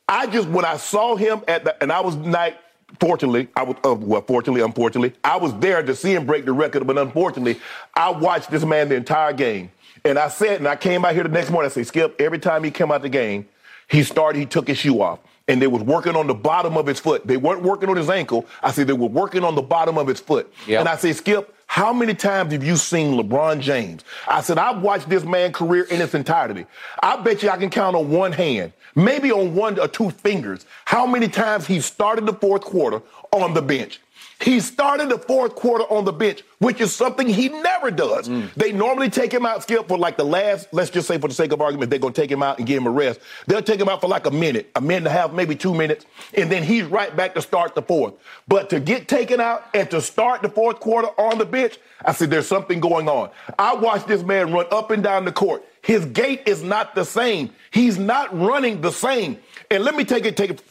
I 0.07 0.25
just 0.27 0.49
when 0.49 0.65
I 0.65 0.77
saw 0.77 1.15
him 1.15 1.41
at 1.47 1.63
the, 1.63 1.81
and 1.81 1.91
I 1.91 2.01
was 2.01 2.15
night. 2.15 2.57
Fortunately, 2.99 3.47
I 3.55 3.63
was 3.63 3.75
uh, 3.83 3.95
well. 3.95 4.21
Fortunately, 4.21 4.61
unfortunately, 4.61 5.13
I 5.23 5.37
was 5.37 5.51
there 5.55 5.81
to 5.81 5.95
see 5.95 6.13
him 6.13 6.27
break 6.27 6.45
the 6.45 6.53
record. 6.53 6.85
But 6.85 6.97
unfortunately, 6.99 7.59
I 7.95 8.11
watched 8.11 8.51
this 8.51 8.63
man 8.63 8.89
the 8.89 8.95
entire 8.95 9.33
game, 9.33 9.71
and 10.05 10.19
I 10.19 10.27
said, 10.27 10.57
and 10.59 10.67
I 10.67 10.75
came 10.75 11.03
out 11.03 11.13
here 11.15 11.23
the 11.23 11.29
next 11.29 11.49
morning. 11.49 11.71
I 11.71 11.73
said, 11.73 11.87
Skip, 11.87 12.15
every 12.21 12.37
time 12.37 12.63
he 12.63 12.69
came 12.69 12.91
out 12.91 13.01
the 13.01 13.09
game, 13.09 13.47
he 13.93 14.03
started. 14.03 14.39
He 14.39 14.45
took 14.45 14.67
his 14.67 14.77
shoe 14.77 15.01
off 15.01 15.19
and 15.47 15.61
they 15.61 15.67
was 15.67 15.83
working 15.83 16.15
on 16.15 16.27
the 16.27 16.33
bottom 16.33 16.77
of 16.77 16.87
his 16.87 16.99
foot. 16.99 17.27
They 17.27 17.37
weren't 17.37 17.61
working 17.61 17.89
on 17.89 17.97
his 17.97 18.09
ankle. 18.09 18.45
I 18.61 18.71
said 18.71 18.87
they 18.87 18.93
were 18.93 19.07
working 19.07 19.43
on 19.43 19.55
the 19.55 19.61
bottom 19.61 19.97
of 19.97 20.07
his 20.07 20.19
foot. 20.19 20.51
Yep. 20.67 20.79
And 20.79 20.89
I 20.89 20.95
said, 20.95 21.15
Skip, 21.15 21.53
how 21.67 21.93
many 21.93 22.13
times 22.13 22.53
have 22.53 22.63
you 22.63 22.75
seen 22.75 23.17
LeBron 23.17 23.59
James? 23.59 24.03
I 24.27 24.41
said, 24.41 24.57
I've 24.57 24.81
watched 24.81 25.09
this 25.09 25.23
man's 25.23 25.55
career 25.55 25.83
in 25.83 26.01
its 26.01 26.13
entirety. 26.13 26.65
I 27.01 27.17
bet 27.17 27.43
you 27.43 27.49
I 27.49 27.57
can 27.57 27.69
count 27.69 27.95
on 27.95 28.09
one 28.09 28.31
hand, 28.31 28.73
maybe 28.95 29.31
on 29.31 29.55
one 29.55 29.79
or 29.79 29.87
two 29.87 30.11
fingers, 30.11 30.65
how 30.85 31.05
many 31.05 31.27
times 31.27 31.67
he 31.67 31.81
started 31.81 32.25
the 32.25 32.33
fourth 32.33 32.61
quarter 32.61 33.01
on 33.31 33.53
the 33.53 33.61
bench. 33.61 33.99
He 34.43 34.59
started 34.59 35.07
the 35.07 35.17
fourth 35.17 35.55
quarter 35.55 35.85
on 35.85 36.03
the 36.03 36.11
bench, 36.11 36.43
which 36.59 36.81
is 36.81 36.93
something 36.93 37.27
he 37.27 37.47
never 37.47 37.89
does. 37.89 38.27
Mm. 38.27 38.53
They 38.55 38.73
normally 38.73 39.09
take 39.09 39.33
him 39.33 39.45
out, 39.45 39.63
Skip, 39.63 39.87
for 39.87 39.97
like 39.97 40.17
the 40.17 40.25
last, 40.25 40.67
let's 40.73 40.89
just 40.89 41.07
say 41.07 41.17
for 41.17 41.29
the 41.29 41.33
sake 41.33 41.53
of 41.53 41.61
argument, 41.61 41.89
they're 41.89 41.99
going 41.99 42.13
to 42.13 42.21
take 42.21 42.29
him 42.29 42.43
out 42.43 42.57
and 42.57 42.67
give 42.67 42.77
him 42.81 42.87
a 42.87 42.91
rest. 42.91 43.21
They'll 43.47 43.61
take 43.61 43.79
him 43.79 43.87
out 43.87 44.01
for 44.01 44.09
like 44.09 44.25
a 44.25 44.31
minute, 44.31 44.69
a 44.75 44.81
minute 44.81 44.97
and 44.97 45.07
a 45.07 45.11
half, 45.11 45.31
maybe 45.31 45.55
two 45.55 45.73
minutes, 45.73 46.05
and 46.33 46.51
then 46.51 46.61
he's 46.61 46.83
right 46.83 47.15
back 47.15 47.35
to 47.35 47.41
start 47.41 47.73
the 47.73 47.81
fourth. 47.81 48.15
But 48.45 48.69
to 48.71 48.81
get 48.81 49.07
taken 49.07 49.39
out 49.39 49.63
and 49.73 49.89
to 49.91 50.01
start 50.01 50.41
the 50.41 50.49
fourth 50.49 50.81
quarter 50.81 51.07
on 51.17 51.37
the 51.37 51.45
bench, 51.45 51.77
I 52.03 52.11
said, 52.11 52.29
there's 52.29 52.47
something 52.47 52.81
going 52.81 53.07
on. 53.07 53.29
I 53.57 53.75
watched 53.75 54.07
this 54.07 54.23
man 54.23 54.51
run 54.51 54.65
up 54.71 54.91
and 54.91 55.01
down 55.01 55.23
the 55.23 55.31
court. 55.31 55.63
His 55.81 56.03
gait 56.05 56.47
is 56.47 56.63
not 56.63 56.95
the 56.95 57.05
same. 57.05 57.51
He's 57.71 57.97
not 57.97 58.37
running 58.37 58.81
the 58.81 58.91
same. 58.91 59.39
And 59.71 59.85
let 59.85 59.95
me 59.95 60.03
take 60.03 60.25
it, 60.25 60.35
take 60.35 60.51
it. 60.51 60.63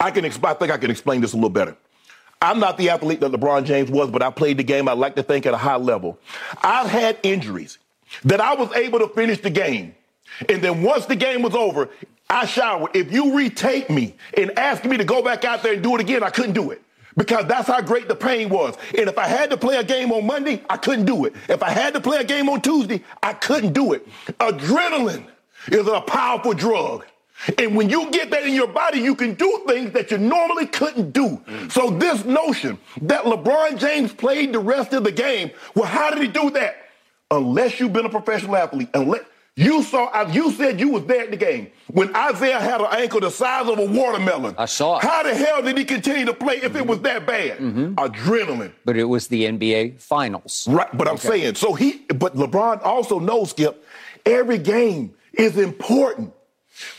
I 0.00 0.10
can, 0.10 0.24
I 0.24 0.28
think 0.28 0.72
I 0.72 0.76
can 0.76 0.90
explain 0.90 1.20
this 1.20 1.34
a 1.34 1.36
little 1.36 1.50
better. 1.50 1.76
I'm 2.44 2.60
not 2.60 2.76
the 2.76 2.90
athlete 2.90 3.20
that 3.20 3.32
LeBron 3.32 3.64
James 3.64 3.90
was, 3.90 4.10
but 4.10 4.22
I 4.22 4.30
played 4.30 4.58
the 4.58 4.64
game, 4.64 4.86
I 4.88 4.92
like 4.92 5.16
to 5.16 5.22
think, 5.22 5.46
at 5.46 5.54
a 5.54 5.58
high 5.58 5.76
level. 5.76 6.18
I've 6.62 6.90
had 6.90 7.18
injuries 7.22 7.78
that 8.24 8.40
I 8.40 8.54
was 8.54 8.70
able 8.72 8.98
to 8.98 9.08
finish 9.08 9.40
the 9.40 9.50
game. 9.50 9.94
And 10.48 10.62
then 10.62 10.82
once 10.82 11.06
the 11.06 11.16
game 11.16 11.42
was 11.42 11.54
over, 11.54 11.88
I 12.28 12.44
showered. 12.44 12.94
If 12.94 13.12
you 13.12 13.34
retake 13.36 13.88
me 13.88 14.16
and 14.36 14.56
ask 14.58 14.84
me 14.84 14.96
to 14.98 15.04
go 15.04 15.22
back 15.22 15.44
out 15.44 15.62
there 15.62 15.72
and 15.72 15.82
do 15.82 15.94
it 15.94 16.00
again, 16.00 16.22
I 16.22 16.30
couldn't 16.30 16.52
do 16.52 16.70
it. 16.70 16.82
Because 17.16 17.46
that's 17.46 17.68
how 17.68 17.80
great 17.80 18.08
the 18.08 18.16
pain 18.16 18.48
was. 18.48 18.76
And 18.98 19.08
if 19.08 19.16
I 19.16 19.26
had 19.26 19.48
to 19.50 19.56
play 19.56 19.76
a 19.76 19.84
game 19.84 20.12
on 20.12 20.26
Monday, 20.26 20.62
I 20.68 20.76
couldn't 20.76 21.06
do 21.06 21.24
it. 21.26 21.34
If 21.48 21.62
I 21.62 21.70
had 21.70 21.94
to 21.94 22.00
play 22.00 22.18
a 22.18 22.24
game 22.24 22.48
on 22.48 22.60
Tuesday, 22.60 23.02
I 23.22 23.32
couldn't 23.34 23.72
do 23.72 23.92
it. 23.92 24.06
Adrenaline 24.38 25.26
is 25.68 25.86
a 25.86 26.00
powerful 26.00 26.52
drug. 26.52 27.06
And 27.58 27.76
when 27.76 27.90
you 27.90 28.10
get 28.10 28.30
that 28.30 28.44
in 28.44 28.54
your 28.54 28.68
body, 28.68 29.00
you 29.00 29.14
can 29.14 29.34
do 29.34 29.62
things 29.66 29.92
that 29.92 30.10
you 30.10 30.18
normally 30.18 30.66
couldn't 30.66 31.12
do. 31.12 31.40
So 31.70 31.90
this 31.90 32.24
notion 32.24 32.78
that 33.02 33.24
LeBron 33.24 33.78
James 33.78 34.12
played 34.12 34.52
the 34.52 34.58
rest 34.60 34.92
of 34.92 35.04
the 35.04 35.12
game, 35.12 35.50
well, 35.74 35.86
how 35.86 36.10
did 36.10 36.22
he 36.22 36.28
do 36.28 36.50
that? 36.50 36.76
Unless 37.30 37.80
you've 37.80 37.92
been 37.92 38.06
a 38.06 38.10
professional 38.10 38.56
athlete, 38.56 38.88
unless 38.94 39.22
you 39.56 39.82
saw, 39.84 40.26
you 40.28 40.50
said 40.50 40.80
you 40.80 40.88
was 40.88 41.04
there 41.06 41.22
at 41.22 41.30
the 41.30 41.36
game 41.36 41.70
when 41.92 42.14
Isaiah 42.16 42.60
had 42.60 42.80
an 42.80 42.88
ankle 42.90 43.20
the 43.20 43.30
size 43.30 43.68
of 43.68 43.78
a 43.78 43.86
watermelon. 43.86 44.56
I 44.58 44.66
saw 44.66 44.98
it. 44.98 45.04
How 45.04 45.22
the 45.22 45.32
hell 45.34 45.62
did 45.62 45.78
he 45.78 45.84
continue 45.84 46.24
to 46.26 46.34
play 46.34 46.56
if 46.56 46.74
it 46.74 46.84
was 46.84 47.00
that 47.02 47.24
bad? 47.24 47.58
Mm-hmm. 47.58 47.94
Adrenaline. 47.94 48.72
but 48.84 48.96
it 48.96 49.04
was 49.04 49.28
the 49.28 49.44
NBA 49.44 50.00
Finals. 50.00 50.66
Right, 50.68 50.88
but 50.96 51.06
I'm 51.06 51.18
saying, 51.18 51.54
so 51.54 51.72
he, 51.74 51.98
but 52.08 52.34
LeBron 52.34 52.84
also 52.84 53.20
knows, 53.20 53.50
Skip, 53.50 53.84
every 54.26 54.58
game 54.58 55.14
is 55.32 55.56
important. 55.56 56.33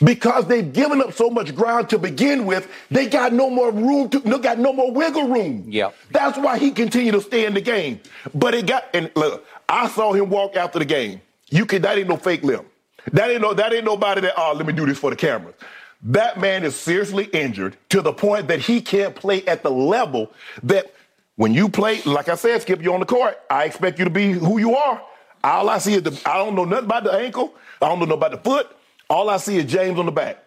Because 0.02 0.46
they've 0.46 0.72
given 0.72 1.00
up 1.00 1.12
so 1.12 1.30
much 1.30 1.54
ground 1.54 1.88
to 1.90 1.98
begin 1.98 2.46
with, 2.46 2.68
they 2.90 3.06
got 3.06 3.32
no 3.32 3.50
more 3.50 3.70
room 3.70 4.08
to, 4.10 4.28
no, 4.28 4.38
got 4.38 4.58
no 4.58 4.72
more 4.72 4.90
wiggle 4.92 5.28
room. 5.28 5.64
Yeah. 5.68 5.90
That's 6.10 6.38
why 6.38 6.58
he 6.58 6.70
continued 6.70 7.12
to 7.12 7.20
stay 7.20 7.46
in 7.46 7.54
the 7.54 7.60
game. 7.60 8.00
But 8.34 8.54
it 8.54 8.66
got, 8.66 8.84
and 8.94 9.10
look, 9.14 9.46
I 9.68 9.88
saw 9.88 10.12
him 10.12 10.30
walk 10.30 10.56
after 10.56 10.78
the 10.78 10.84
game. 10.84 11.20
You 11.50 11.66
can, 11.66 11.82
that 11.82 11.98
ain't 11.98 12.08
no 12.08 12.16
fake 12.16 12.42
limb. 12.42 12.66
That 13.12 13.30
ain't 13.30 13.42
no, 13.42 13.54
that 13.54 13.72
ain't 13.72 13.84
nobody 13.84 14.20
that, 14.22 14.34
oh, 14.36 14.52
let 14.56 14.66
me 14.66 14.72
do 14.72 14.86
this 14.86 14.98
for 14.98 15.10
the 15.10 15.16
cameras. 15.16 15.54
That 16.02 16.40
man 16.40 16.64
is 16.64 16.76
seriously 16.76 17.24
injured 17.32 17.76
to 17.90 18.00
the 18.02 18.12
point 18.12 18.48
that 18.48 18.60
he 18.60 18.80
can't 18.80 19.14
play 19.14 19.44
at 19.46 19.62
the 19.62 19.70
level 19.70 20.32
that 20.62 20.92
when 21.36 21.52
you 21.52 21.68
play, 21.68 22.02
like 22.02 22.28
I 22.28 22.34
said, 22.34 22.62
Skip, 22.62 22.82
you're 22.82 22.94
on 22.94 23.00
the 23.00 23.06
court. 23.06 23.38
I 23.50 23.64
expect 23.64 23.98
you 23.98 24.04
to 24.04 24.10
be 24.10 24.32
who 24.32 24.58
you 24.58 24.74
are. 24.74 25.02
All 25.44 25.68
I 25.68 25.78
see 25.78 25.94
is 25.94 26.02
the, 26.02 26.20
I 26.26 26.38
don't 26.38 26.54
know 26.54 26.64
nothing 26.64 26.86
about 26.86 27.04
the 27.04 27.12
ankle. 27.12 27.54
I 27.80 27.88
don't 27.88 27.98
know 27.98 28.06
nothing 28.06 28.18
about 28.18 28.30
the 28.32 28.38
foot. 28.50 28.76
All 29.08 29.30
I 29.30 29.36
see 29.36 29.58
is 29.58 29.64
James 29.64 29.98
on 29.98 30.06
the 30.06 30.12
back. 30.12 30.42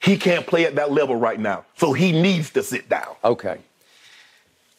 He 0.00 0.18
can't 0.18 0.46
play 0.46 0.66
at 0.66 0.74
that 0.74 0.92
level 0.92 1.16
right 1.16 1.40
now. 1.40 1.64
So 1.76 1.92
he 1.92 2.12
needs 2.12 2.50
to 2.50 2.62
sit 2.62 2.88
down. 2.88 3.16
Okay. 3.24 3.58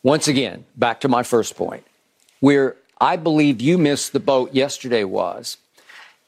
Once 0.03 0.27
again, 0.27 0.65
back 0.75 1.01
to 1.01 1.08
my 1.08 1.24
first 1.24 1.55
point, 1.55 1.84
where 2.39 2.75
I 3.01 3.15
believe 3.15 3.60
you 3.60 3.77
missed 3.79 4.13
the 4.13 4.20
boat 4.20 4.53
yesterday 4.53 5.03
was 5.03 5.58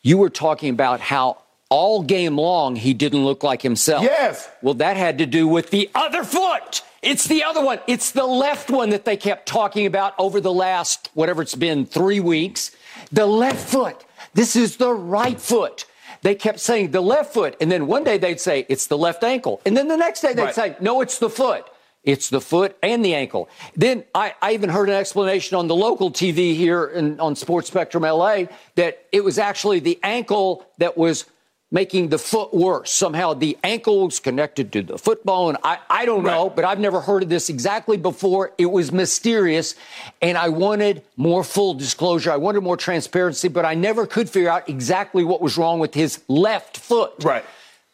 you 0.02 0.18
were 0.18 0.32
talking 0.32 0.70
about 0.70 1.00
how 1.00 1.38
all 1.70 2.02
game 2.02 2.38
long 2.38 2.76
he 2.76 2.94
didn't 2.94 3.24
look 3.24 3.44
like 3.44 3.62
himself. 3.62 4.04
Yes. 4.04 4.50
Well, 4.62 4.74
that 4.76 4.98
had 4.98 5.20
to 5.20 5.26
do 5.26 5.48
with 5.48 5.70
the 5.70 5.92
other 5.94 6.24
foot. 6.24 6.82
It's 7.04 7.28
the 7.28 7.44
other 7.44 7.64
one. 7.64 7.80
It's 7.88 8.12
the 8.12 8.26
left 8.26 8.72
one 8.72 8.90
that 8.90 9.06
they 9.06 9.18
kept 9.18 9.48
talking 9.48 9.86
about 9.86 10.14
over 10.18 10.42
the 10.42 10.52
last, 10.52 11.10
whatever 11.14 11.42
it's 11.42 11.56
been, 11.56 11.86
three 11.86 12.20
weeks. 12.20 12.72
The 13.12 13.28
left 13.28 13.70
foot. 13.70 14.04
This 14.34 14.56
is 14.56 14.78
the 14.78 14.94
right 14.94 15.40
foot. 15.40 15.86
They 16.28 16.36
kept 16.36 16.60
saying 16.60 16.92
the 16.92 17.00
left 17.00 17.34
foot. 17.34 17.56
And 17.62 17.72
then 17.72 17.88
one 17.88 18.04
day 18.04 18.18
they'd 18.18 18.42
say 18.42 18.66
it's 18.68 18.88
the 18.88 18.98
left 18.98 19.24
ankle. 19.24 19.62
And 19.66 19.78
then 19.78 19.88
the 19.88 19.96
next 19.96 20.20
day 20.20 20.34
they'd 20.34 20.44
Right. 20.44 20.54
say, 20.54 20.76
no, 20.82 21.00
it's 21.00 21.20
the 21.20 21.30
foot. 21.30 21.64
It's 22.04 22.30
the 22.30 22.42
foot 22.42 22.76
and 22.84 23.04
the 23.06 23.16
ankle. 23.16 23.48
Then 23.78 24.04
I, 24.14 24.36
I 24.42 24.52
even 24.52 24.70
heard 24.70 24.90
an 24.90 24.96
explanation 24.96 25.56
on 25.56 25.68
the 25.70 25.76
local 25.76 26.12
TV 26.12 26.54
here 26.54 26.84
in, 26.84 27.22
on 27.22 27.38
Sports 27.38 27.70
Spectrum 27.70 28.04
LA 28.04 28.48
that 28.76 29.06
it 29.14 29.24
was 29.24 29.40
actually 29.40 29.80
the 29.80 29.98
ankle 30.04 30.66
that 30.80 30.98
was 30.98 31.24
making 31.72 32.10
the 32.10 32.18
foot 32.18 32.54
worse. 32.54 32.92
Somehow 32.92 33.34
the 33.34 33.58
ankle's 33.64 34.20
connected 34.20 34.72
to 34.72 34.82
the 34.82 34.98
foot 34.98 35.26
bone. 35.26 35.58
I, 35.64 35.80
I 35.90 36.06
don't 36.06 36.24
know, 36.24 36.50
but 36.50 36.64
I've 36.64 36.80
never 36.80 37.02
heard 37.02 37.24
of 37.24 37.30
this 37.30 37.50
exactly 37.50 37.98
before. 37.98 38.52
It 38.58 38.68
was 38.68 38.92
mysterious, 38.92 39.76
and 40.22 40.38
I 40.38 40.50
wanted 40.50 41.04
more 41.18 41.44
full 41.44 41.74
disclosure. 41.74 42.32
I 42.32 42.38
wanted 42.38 42.62
more 42.62 42.78
transparency, 42.78 43.48
but 43.50 43.66
I 43.66 43.74
never 43.74 44.06
could 44.06 44.30
figure 44.30 44.50
out 44.50 44.70
exactly 44.70 45.24
what 45.24 45.42
was 45.42 45.58
wrong 45.58 45.80
with 45.80 45.94
his 45.94 46.22
left 46.28 46.78
foot. 46.78 47.24
Right. 47.24 47.46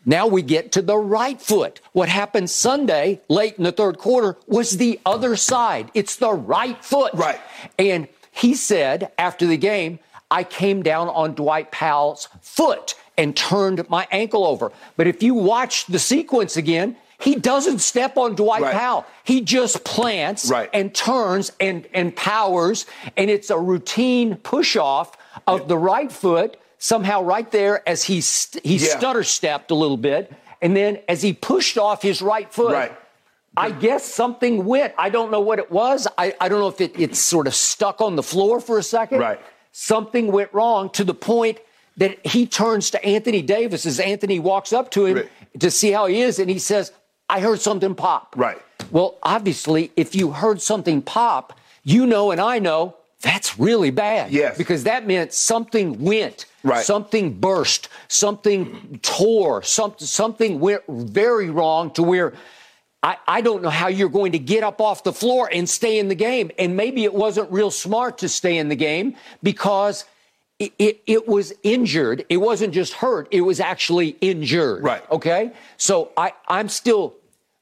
Now 0.06 0.28
we 0.28 0.42
get 0.42 0.74
to 0.74 0.82
the 0.82 0.98
right 0.98 1.42
foot. 1.42 1.80
What 1.94 2.10
happened 2.10 2.50
Sunday, 2.50 3.22
late 3.30 3.56
in 3.58 3.64
the 3.64 3.72
third 3.72 3.98
quarter, 3.98 4.38
was 4.48 4.78
the 4.78 5.00
other 5.06 5.36
side. 5.36 5.90
It's 5.94 6.18
the 6.18 6.34
right 6.34 6.84
foot. 6.84 7.14
Right. 7.14 7.40
And 7.80 8.10
he 8.30 8.54
said 8.54 9.12
after 9.18 9.48
the 9.48 9.58
game, 9.58 10.00
I 10.30 10.44
came 10.44 10.84
down 10.84 11.08
on 11.10 11.36
Dwight 11.36 11.72
Powell's 11.72 12.28
foot 12.42 12.96
and 13.18 13.36
turned 13.36 13.88
my 13.90 14.08
ankle 14.12 14.46
over. 14.46 14.72
But 14.98 15.08
if 15.08 15.22
you 15.24 15.34
watch 15.34 15.86
the 15.88 16.00
sequence 16.00 16.58
again, 16.58 16.96
he 17.20 17.36
doesn't 17.36 17.80
step 17.80 18.18
on 18.18 18.36
Dwight 18.36 18.62
Right. 18.64 18.74
Powell. 18.74 19.06
He 19.24 19.42
just 19.42 19.84
plants 19.84 20.50
Right. 20.50 20.70
and 20.74 20.94
turns 20.94 21.52
and, 21.60 21.88
and 21.94 22.16
powers, 22.16 22.86
and 23.16 23.30
it's 23.30 23.50
a 23.50 23.58
routine 23.58 24.36
push 24.38 24.76
off 24.76 25.16
of 25.48 25.68
the 25.68 25.78
right 25.78 26.12
foot, 26.12 26.58
somehow 26.80 27.22
right 27.24 27.50
there 27.52 27.88
as 27.88 28.04
he, 28.04 28.20
st- 28.20 28.66
he 28.66 28.76
Yeah. 28.78 28.98
stutter 28.98 29.24
stepped 29.24 29.72
a 29.72 29.76
little 29.76 29.98
bit. 29.98 30.34
And 30.62 30.76
then 30.76 31.00
as 31.08 31.22
he 31.22 31.34
pushed 31.34 31.78
off 31.78 32.02
his 32.02 32.22
right 32.22 32.52
foot, 32.52 32.74
Right. 32.74 32.92
I 33.56 33.70
guess 33.70 34.04
something 34.04 34.66
went. 34.66 34.94
I 34.98 35.10
don't 35.10 35.30
know 35.30 35.40
what 35.40 35.60
it 35.60 35.72
was. 35.72 36.08
I, 36.18 36.34
I 36.42 36.50
don't 36.50 36.60
know 36.60 36.68
if 36.70 36.82
it, 36.82 37.00
it 37.00 37.16
sort 37.16 37.46
of 37.46 37.54
stuck 37.54 38.02
on 38.02 38.16
the 38.16 38.24
floor 38.24 38.60
for 38.60 38.80
a 38.80 38.84
second. 38.84 39.20
Right. 39.20 39.40
Something 39.72 40.32
went 40.32 40.52
wrong 40.54 40.90
to 40.92 41.04
the 41.04 41.14
point 41.14 41.60
that 41.98 42.26
he 42.26 42.46
turns 42.46 42.90
to 42.92 43.06
Anthony 43.06 43.42
Davis 43.42 43.86
as 43.86 44.00
Anthony 44.00 44.40
walks 44.40 44.74
up 44.74 44.92
to 44.92 45.06
him 45.06 45.18
Right. 45.18 45.30
to 45.60 45.70
see 45.72 45.92
how 45.92 46.08
he 46.08 46.22
is, 46.22 46.40
and 46.40 46.50
he 46.50 46.60
says, 46.60 46.92
I 47.30 47.40
heard 47.40 47.62
something 47.62 47.96
pop. 47.96 48.34
Right. 48.38 48.58
Well, 48.92 49.18
obviously, 49.24 49.92
if 49.96 50.16
you 50.16 50.32
heard 50.32 50.62
something 50.62 51.02
pop, 51.02 51.58
you 51.84 52.06
know 52.06 52.32
and 52.32 52.40
I 52.42 52.60
know 52.60 52.96
that's 53.22 53.58
really 53.58 53.90
bad. 53.92 54.32
Yes. 54.32 54.58
Because 54.58 54.84
that 54.84 55.08
meant 55.08 55.32
something 55.34 56.04
went. 56.04 56.46
Right. 56.64 56.86
Something 56.86 57.34
burst. 57.40 57.88
Something 58.10 59.00
tore. 59.02 59.64
Some, 59.64 59.94
something 59.98 60.60
went 60.60 60.84
very 60.90 61.50
wrong 61.50 61.92
to 61.92 62.04
where 62.04 62.34
I, 63.02 63.18
I 63.28 63.42
don't 63.42 63.62
know 63.64 63.70
how 63.70 63.88
you're 63.88 64.10
going 64.10 64.34
to 64.34 64.40
get 64.40 64.64
up 64.64 64.82
off 64.82 65.04
the 65.04 65.14
floor 65.14 65.50
and 65.52 65.70
stay 65.70 66.00
in 66.00 66.10
the 66.10 66.16
game. 66.16 66.52
And 66.60 66.76
maybe 66.76 67.04
it 67.06 67.14
wasn't 67.14 67.52
real 67.52 67.72
smart 67.72 68.18
to 68.20 68.30
stay 68.30 68.58
in 68.58 68.68
the 68.68 68.76
game 68.76 69.16
because 69.42 70.04
it, 70.66 70.74
it, 70.80 71.02
it 71.08 71.28
was 71.28 71.54
injured. 71.64 72.26
It 72.30 72.38
wasn't 72.38 72.74
just 72.74 72.94
hurt, 72.94 73.28
it 73.32 73.42
was 73.42 73.60
actually 73.60 74.10
injured. 74.22 74.84
Right. 74.84 75.04
Okay. 75.12 75.52
So 75.78 76.12
I, 76.18 76.34
I'm 76.48 76.70
still 76.70 77.16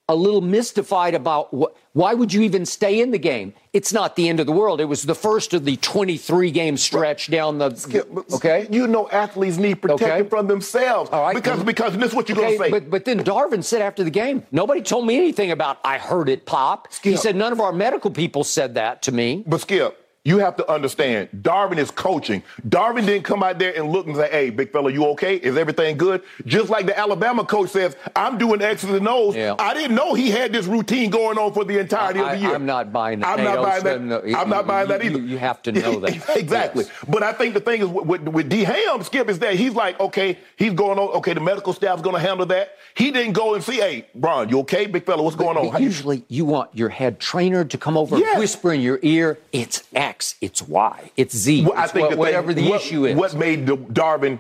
a 0.10 0.16
little 0.16 0.42
mystified 0.42 1.14
about 1.16 1.48
wh- 1.56 1.72
why 1.96 2.14
would 2.14 2.34
you 2.34 2.42
even 2.42 2.66
stay 2.66 3.00
in 3.00 3.12
the 3.12 3.18
game? 3.20 3.54
It's 3.72 3.94
not 3.94 4.18
the 4.18 4.28
end 4.28 4.42
of 4.42 4.46
the 4.46 4.52
world. 4.52 4.82
It 4.82 4.86
was 4.86 5.04
the 5.04 5.16
first 5.16 5.54
of 5.54 5.64
the 5.64 5.78
23 5.78 6.52
game 6.52 6.76
stretch 6.76 7.32
down 7.32 7.60
the. 7.60 8.26
Okay. 8.34 8.68
You 8.70 8.88
know 8.88 9.08
athletes 9.10 9.56
need 9.58 9.76
protection 9.82 10.10
Okay. 10.12 10.30
from 10.30 10.48
themselves. 10.48 11.10
All 11.12 11.22
right. 11.22 11.36
Because 11.36 11.64
because 11.64 11.98
this 11.98 12.10
is 12.10 12.14
what 12.16 12.28
you're 12.28 12.38
Okay, 12.38 12.58
gonna 12.58 12.66
say. 12.66 12.72
but 12.72 12.90
but 12.90 13.06
then 13.06 13.24
Darvin 13.24 13.64
said 13.64 13.82
after 13.82 14.04
the 14.04 14.10
game, 14.10 14.44
nobody 14.52 14.82
told 14.82 15.06
me 15.08 15.16
anything 15.16 15.52
about 15.52 15.80
I 15.86 15.98
heard 15.98 16.28
it 16.28 16.46
pop. 16.46 16.90
He 17.02 17.16
said 17.16 17.38
none 17.38 17.54
of 17.54 17.62
our 17.62 17.72
medical 17.72 18.12
people 18.12 18.44
said 18.44 18.74
that 18.76 19.02
to 19.04 19.12
me. 19.14 19.44
But 19.48 19.62
Skip, 19.62 20.01
you 20.24 20.38
have 20.38 20.56
to 20.58 20.72
understand, 20.72 21.30
Darvin 21.36 21.78
is 21.80 21.90
coaching. 21.90 22.44
Darvin 22.70 23.08
didn't 23.08 23.24
come 23.24 23.42
out 23.42 23.58
there 23.58 23.76
and 23.76 23.92
look 23.92 24.06
and 24.06 24.16
say, 24.16 24.30
hey, 24.30 24.50
big 24.52 24.72
fella, 24.72 24.92
you 24.92 25.04
okay? 25.08 25.36
Is 25.38 25.58
everything 25.58 25.98
good? 25.98 26.22
Just 26.46 26.70
like 26.70 26.86
the 26.86 26.96
Alabama 26.98 27.44
coach 27.44 27.70
says, 27.72 27.96
I'm 28.16 28.38
doing 28.38 28.62
X's 28.62 28.92
and 28.92 29.08
O's. 29.08 29.36
Yeah. 29.36 29.56
I 29.58 29.74
didn't 29.74 29.96
know 29.96 30.14
he 30.14 30.30
had 30.30 30.54
this 30.54 30.68
routine 30.68 31.10
going 31.10 31.40
on 31.40 31.54
for 31.54 31.64
the 31.66 31.80
entirety 31.80 32.20
of 32.20 32.28
I- 32.28 32.36
the 32.36 32.42
year. 32.42 32.54
I'm 32.54 32.68
not 32.68 32.94
buying 32.94 33.20
that. 33.22 33.40
I'm 33.40 33.44
not 33.44 33.64
buying 33.64 33.84
that. 33.84 34.02
no- 34.02 34.22
I'm 34.38 34.50
not 34.50 34.68
buying 34.68 34.90
that 34.90 35.04
either. 35.04 35.18
you- 35.18 35.26
you 35.26 35.38
have 35.40 35.62
to 35.64 35.72
know 35.72 36.00
that. 36.02 36.30
exactly. 36.38 36.84
Yes. 36.84 36.94
But 37.08 37.24
I 37.24 37.34
think 37.34 37.56
the 37.56 37.60
thing 37.60 37.82
is 37.82 37.88
with, 37.88 38.22
with, 38.22 38.48
D. 38.48 38.64
Ham, 38.64 39.02
Skip, 39.02 39.28
is 39.28 39.40
that 39.40 39.56
he's 39.56 39.74
like, 39.74 40.00
okay, 40.00 40.38
he's 40.56 40.74
going 40.74 41.00
on, 41.00 41.10
okay, 41.18 41.34
the 41.34 41.40
medical 41.40 41.74
staff's 41.74 42.02
going 42.04 42.16
to 42.16 42.22
handle 42.22 42.46
that. 42.48 42.76
He 42.94 43.10
didn't 43.10 43.34
go 43.34 43.56
and 43.56 43.64
see, 43.64 43.78
hey, 43.78 44.06
Bron, 44.14 44.50
you 44.50 44.60
okay? 44.60 44.86
Big 44.86 45.06
fella, 45.06 45.24
what's 45.24 45.36
going 45.38 45.58
on? 45.58 45.72
But 45.72 45.82
usually 45.82 46.26
you 46.28 46.46
want 46.46 46.76
your 46.76 46.90
head 46.90 47.20
trainer 47.20 47.64
to 47.66 47.78
come 47.78 47.98
over 47.98 48.18
Yes. 48.20 48.32
and 48.34 48.40
whisper 48.40 48.74
in 48.74 48.82
your 48.82 49.00
ear, 49.02 49.40
it's 49.54 49.84
X, 49.96 50.11
it's 50.42 50.62
Y, 50.62 51.12
it's 51.18 51.36
Z, 51.36 51.64
Well, 51.66 51.74
I 51.78 51.84
it's 51.84 51.92
think 51.94 52.04
what- 52.04 52.10
the 52.12 52.16
thing- 52.16 52.20
whatever 52.20 52.54
the 52.54 52.70
what- 52.70 52.82
issue 52.82 53.06
is. 53.06 53.16
What 53.16 53.34
made 53.36 53.66
the 53.66 53.78
Darvin 53.78 54.40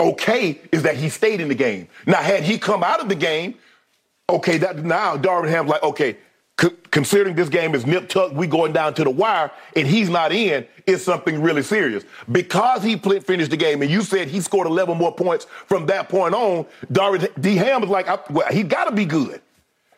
okay 0.00 0.60
is 0.72 0.82
that 0.82 0.96
he 0.96 1.08
stayed 1.08 1.40
in 1.40 1.48
the 1.48 1.54
game. 1.54 1.88
Now, 2.06 2.18
had 2.22 2.42
he 2.44 2.58
come 2.58 2.82
out 2.84 3.00
of 3.00 3.08
the 3.08 3.14
game, 3.14 3.54
okay, 4.28 4.58
that 4.58 4.84
now 4.84 5.16
Darvin 5.16 5.48
Ham's 5.48 5.70
like, 5.70 5.82
okay, 5.82 6.16
c- 6.60 6.70
considering 6.90 7.34
this 7.34 7.48
game 7.48 7.74
is 7.74 7.86
nip 7.86 8.08
tuck, 8.08 8.32
we 8.32 8.46
going 8.46 8.72
down 8.72 8.94
to 8.94 9.04
the 9.04 9.10
wire, 9.10 9.50
and 9.74 9.86
he's 9.86 10.08
not 10.08 10.32
in, 10.32 10.66
it's 10.86 11.02
something 11.02 11.42
really 11.42 11.62
serious. 11.62 12.04
Because 12.30 12.82
he 12.82 12.96
pl- 12.96 13.20
finished 13.20 13.50
the 13.50 13.56
game, 13.56 13.82
and 13.82 13.90
you 13.90 14.02
said 14.02 14.28
he 14.28 14.40
scored 14.40 14.66
11 14.66 14.96
more 14.96 15.12
points 15.14 15.46
from 15.66 15.86
that 15.86 16.08
point 16.08 16.34
on, 16.34 16.64
Darvin 16.92 17.28
D. 17.40 17.56
Ham 17.56 17.82
is 17.82 17.88
like, 17.90 18.06
well, 18.30 18.46
he 18.52 18.62
got 18.62 18.84
to 18.84 18.92
be 18.92 19.04
good. 19.04 19.40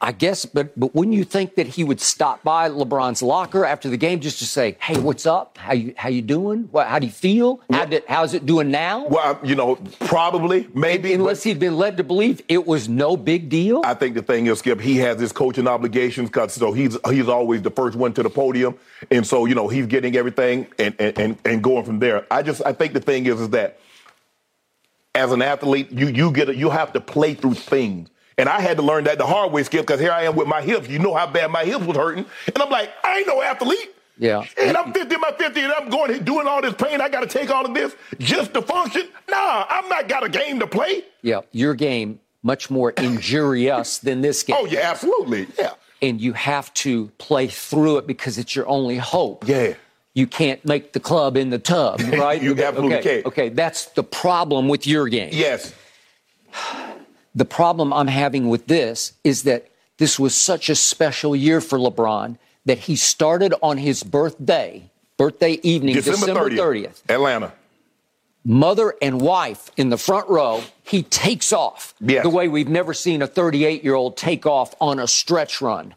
I 0.02 0.12
guess, 0.12 0.46
but 0.46 0.78
but 0.80 0.94
wouldn't 0.94 1.14
you 1.14 1.24
think 1.24 1.56
that 1.56 1.66
he 1.66 1.84
would 1.84 2.00
stop 2.00 2.42
by 2.42 2.70
LeBron's 2.70 3.22
locker 3.22 3.66
after 3.66 3.90
the 3.90 3.98
game 3.98 4.20
just 4.20 4.38
to 4.38 4.46
say, 4.46 4.78
"Hey, 4.80 4.98
what's 4.98 5.26
up? 5.26 5.58
How 5.58 5.74
you 5.74 5.92
how 5.94 6.08
you 6.08 6.22
doing? 6.22 6.68
What, 6.70 6.86
how 6.86 6.98
do 6.98 7.04
you 7.06 7.12
feel? 7.12 7.60
How 7.70 7.84
did, 7.84 8.04
how's 8.08 8.32
it 8.32 8.46
doing 8.46 8.70
now?" 8.70 9.06
Well, 9.08 9.32
um, 9.36 9.44
you 9.44 9.54
know, 9.54 9.76
probably, 10.00 10.68
maybe. 10.72 11.10
but- 11.10 11.20
Unless 11.20 11.42
he'd 11.42 11.58
been 11.58 11.76
led 11.76 11.98
to 11.98 12.04
believe 12.04 12.40
it 12.48 12.66
was 12.66 12.88
no 12.88 13.14
big 13.14 13.50
deal. 13.50 13.82
I 13.84 13.92
think 13.92 14.14
the 14.14 14.22
thing 14.22 14.46
is, 14.46 14.60
Skip, 14.60 14.80
he 14.80 14.96
has 14.98 15.20
his 15.20 15.32
coaching 15.32 15.68
obligations 15.68 16.30
because 16.30 16.54
so 16.54 16.72
he's 16.72 16.96
he's 17.10 17.28
always 17.28 17.60
the 17.60 17.70
first 17.70 17.94
one 17.94 18.14
to 18.14 18.22
the 18.22 18.30
podium, 18.30 18.76
and 19.10 19.26
so 19.26 19.44
you 19.44 19.54
know 19.54 19.68
he's 19.68 19.86
getting 19.86 20.16
everything 20.16 20.66
and 20.78 20.94
and 20.98 21.18
and, 21.18 21.38
and 21.44 21.62
going 21.62 21.84
from 21.84 21.98
there. 21.98 22.24
I 22.30 22.42
just 22.42 22.62
I 22.64 22.72
think 22.72 22.94
the 22.94 23.00
thing 23.00 23.26
is 23.26 23.38
is 23.38 23.50
that 23.50 23.78
as 25.14 25.30
an 25.30 25.42
athlete, 25.42 25.90
you 25.92 26.06
you 26.06 26.30
get 26.32 26.48
a, 26.48 26.56
you 26.56 26.70
have 26.70 26.94
to 26.94 27.00
play 27.02 27.34
through 27.34 27.54
things. 27.54 28.08
And 28.40 28.48
I 28.48 28.60
had 28.60 28.78
to 28.78 28.82
learn 28.82 29.04
that 29.04 29.18
the 29.18 29.26
hard 29.26 29.52
way, 29.52 29.62
Skip, 29.62 29.82
because 29.82 30.00
here 30.00 30.12
I 30.12 30.22
am 30.22 30.34
with 30.34 30.48
my 30.48 30.62
hips. 30.62 30.88
You 30.88 30.98
know 30.98 31.14
how 31.14 31.26
bad 31.26 31.50
my 31.50 31.64
hips 31.64 31.84
was 31.84 31.96
hurting. 31.96 32.24
And 32.46 32.58
I'm 32.62 32.70
like, 32.70 32.90
I 33.04 33.18
ain't 33.18 33.26
no 33.26 33.42
athlete. 33.42 33.94
Yeah. 34.18 34.44
And 34.58 34.76
I'm 34.76 34.92
50 34.92 35.14
in 35.14 35.20
my 35.20 35.32
50 35.32 35.60
and 35.60 35.72
I'm 35.72 35.88
going 35.90 36.24
doing 36.24 36.46
all 36.46 36.62
this 36.62 36.74
pain. 36.74 37.00
I 37.00 37.08
got 37.08 37.20
to 37.20 37.26
take 37.26 37.50
all 37.50 37.66
of 37.66 37.74
this 37.74 37.94
just 38.18 38.54
to 38.54 38.62
function. 38.62 39.08
Nah, 39.28 39.66
I'm 39.68 39.88
not 39.88 40.08
got 40.08 40.24
a 40.24 40.28
game 40.28 40.58
to 40.60 40.66
play. 40.66 41.04
yeah, 41.22 41.40
your 41.52 41.74
game 41.74 42.20
much 42.42 42.70
more 42.70 42.90
injurious 42.92 43.98
than 43.98 44.22
this 44.22 44.42
oh, 44.44 44.46
game. 44.46 44.56
Oh, 44.58 44.64
yeah, 44.66 44.90
absolutely. 44.90 45.46
Yeah. 45.58 45.72
and 46.00 46.20
you 46.20 46.32
have 46.32 46.72
to 46.74 47.08
play 47.18 47.46
through 47.46 47.98
it 47.98 48.06
because 48.06 48.38
it's 48.38 48.56
your 48.56 48.66
only 48.68 48.96
hope. 48.96 49.46
Yeah. 49.46 49.74
You 50.14 50.26
can't 50.26 50.64
make 50.64 50.92
the 50.92 51.00
club 51.00 51.36
in 51.36 51.50
the 51.50 51.58
tub, 51.58 52.00
right? 52.12 52.42
You 52.42 52.52
absolutely 52.52 52.96
okay, 52.96 53.14
can't. 53.16 53.26
Okay, 53.26 53.48
that's 53.50 53.86
the 53.86 54.02
problem 54.02 54.68
with 54.68 54.86
your 54.86 55.08
game. 55.08 55.30
Yes. 55.32 55.74
The 57.34 57.44
problem 57.44 57.92
I'm 57.92 58.08
having 58.08 58.48
with 58.48 58.66
this 58.66 59.12
is 59.24 59.44
that 59.44 59.68
this 59.98 60.18
was 60.18 60.34
such 60.34 60.68
a 60.68 60.74
special 60.74 61.36
year 61.36 61.60
for 61.60 61.78
LeBron 61.78 62.38
that 62.66 62.78
he 62.80 62.96
started 62.96 63.54
on 63.62 63.78
his 63.78 64.02
birthday, 64.02 64.90
birthday 65.16 65.52
evening, 65.62 65.94
December, 65.94 66.48
December 66.48 66.50
30th, 66.50 67.02
30th. 67.06 67.10
Atlanta. 67.14 67.52
Mother 68.44 68.94
and 69.02 69.20
wife 69.20 69.70
in 69.76 69.90
the 69.90 69.98
front 69.98 70.28
row. 70.28 70.62
He 70.82 71.02
takes 71.02 71.52
off 71.52 71.94
Yes. 72.00 72.22
the 72.22 72.30
way 72.30 72.48
we've 72.48 72.68
never 72.68 72.94
seen 72.94 73.20
a 73.20 73.26
38 73.26 73.84
year 73.84 73.94
old 73.94 74.16
take 74.16 74.46
off 74.46 74.74
on 74.80 74.98
a 74.98 75.06
stretch 75.06 75.60
run. 75.60 75.94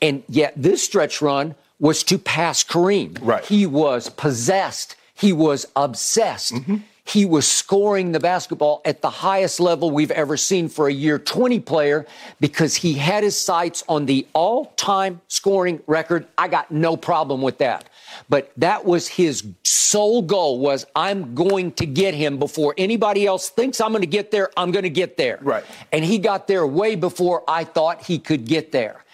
And 0.00 0.24
yet, 0.28 0.54
this 0.56 0.82
stretch 0.82 1.22
run 1.22 1.54
was 1.78 2.02
to 2.04 2.18
pass 2.18 2.64
Kareem. 2.64 3.16
Right. 3.22 3.44
He 3.44 3.64
was 3.66 4.08
possessed. 4.08 4.96
He 5.14 5.32
was 5.32 5.66
obsessed. 5.76 6.52
Mm-hmm. 6.54 6.76
He 7.04 7.24
was 7.24 7.50
scoring 7.50 8.12
the 8.12 8.20
basketball 8.20 8.80
at 8.84 9.02
the 9.02 9.10
highest 9.10 9.58
level 9.58 9.90
we've 9.90 10.12
ever 10.12 10.36
seen 10.36 10.68
for 10.68 10.86
a 10.86 10.92
year 10.92 11.18
20 11.18 11.58
player 11.60 12.06
because 12.40 12.76
he 12.76 12.94
had 12.94 13.24
his 13.24 13.38
sights 13.38 13.82
on 13.88 14.06
the 14.06 14.26
all 14.34 14.66
time 14.76 15.20
scoring 15.26 15.80
record. 15.86 16.26
I 16.38 16.46
got 16.46 16.70
no 16.70 16.96
problem 16.96 17.42
with 17.42 17.58
that. 17.58 17.88
But 18.28 18.52
that 18.56 18.84
was 18.84 19.08
his 19.08 19.44
sole 19.64 20.22
goal 20.22 20.60
was 20.60 20.86
I'm 20.94 21.34
going 21.34 21.72
to 21.72 21.86
get 21.86 22.14
him 22.14 22.38
before 22.38 22.74
anybody 22.78 23.26
else 23.26 23.48
thinks 23.48 23.80
I'm 23.80 23.90
going 23.90 24.02
to 24.02 24.06
get 24.06 24.30
there. 24.30 24.50
I'm 24.56 24.70
going 24.70 24.84
to 24.84 24.90
get 24.90 25.16
there. 25.16 25.38
Right. 25.42 25.64
And 25.90 26.04
he 26.04 26.18
got 26.18 26.46
there 26.46 26.66
way 26.66 26.94
before 26.94 27.42
I 27.48 27.64
thought 27.64 28.02
he 28.02 28.18
could 28.18 28.46
get 28.46 28.70
there. 28.70 29.04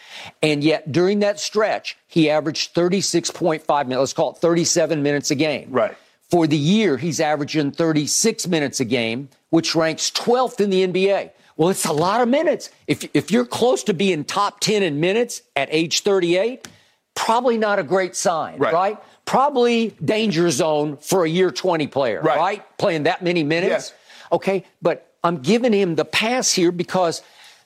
And 0.42 0.62
yet 0.62 0.92
during 0.92 1.21
that 1.21 1.40
stretch, 1.40 1.97
he 2.07 2.28
averaged 2.28 2.75
36.5 2.75 3.87
minutes. 3.87 3.99
Let's 3.99 4.12
call 4.12 4.33
it 4.33 4.38
37 4.38 5.02
minutes 5.02 5.30
a 5.30 5.35
game. 5.35 5.68
Right. 5.71 5.97
For 6.30 6.47
the 6.47 6.56
year, 6.58 6.97
he's 6.99 7.20
averaging 7.20 7.73
36 7.73 8.47
minutes 8.49 8.80
a 8.80 8.85
game, 8.85 9.30
which 9.50 9.75
ranks 9.75 10.11
12th 10.11 10.61
in 10.61 10.70
the 10.70 10.87
NBA. 10.87 11.30
Well, 11.56 11.70
it's 11.70 11.87
a 11.87 11.92
lot 11.92 12.20
of 12.20 12.28
minutes. 12.28 12.70
If, 12.87 13.08
if 13.14 13.30
you're 13.30 13.47
close 13.47 13.82
to 13.85 13.94
being 13.94 14.25
top 14.25 14.61
10 14.61 14.82
in 14.82 15.00
minutes 15.00 15.42
at 15.56 15.68
age 15.73 16.02
38, 16.02 16.68
probably 17.14 17.56
not 17.58 17.78
a 17.78 17.82
great 17.82 18.14
sign, 18.14 18.58
Right. 18.58 18.73
right? 18.75 18.99
Probably 19.25 19.88
danger 20.04 20.50
zone 20.50 20.99
for 20.99 21.25
a 21.25 21.28
year 21.28 21.50
20 21.50 21.87
player, 21.88 22.20
Right. 22.23 22.38
right? 22.38 22.78
Playing 22.78 23.04
that 23.04 23.23
many 23.23 23.42
minutes. 23.42 23.70
Yes. 23.70 23.92
Okay, 24.30 24.64
but 24.82 25.14
I'm 25.25 25.38
giving 25.38 25.73
him 25.73 25.97
the 25.97 26.04
pass 26.04 26.52
here 26.52 26.70
because 26.70 27.23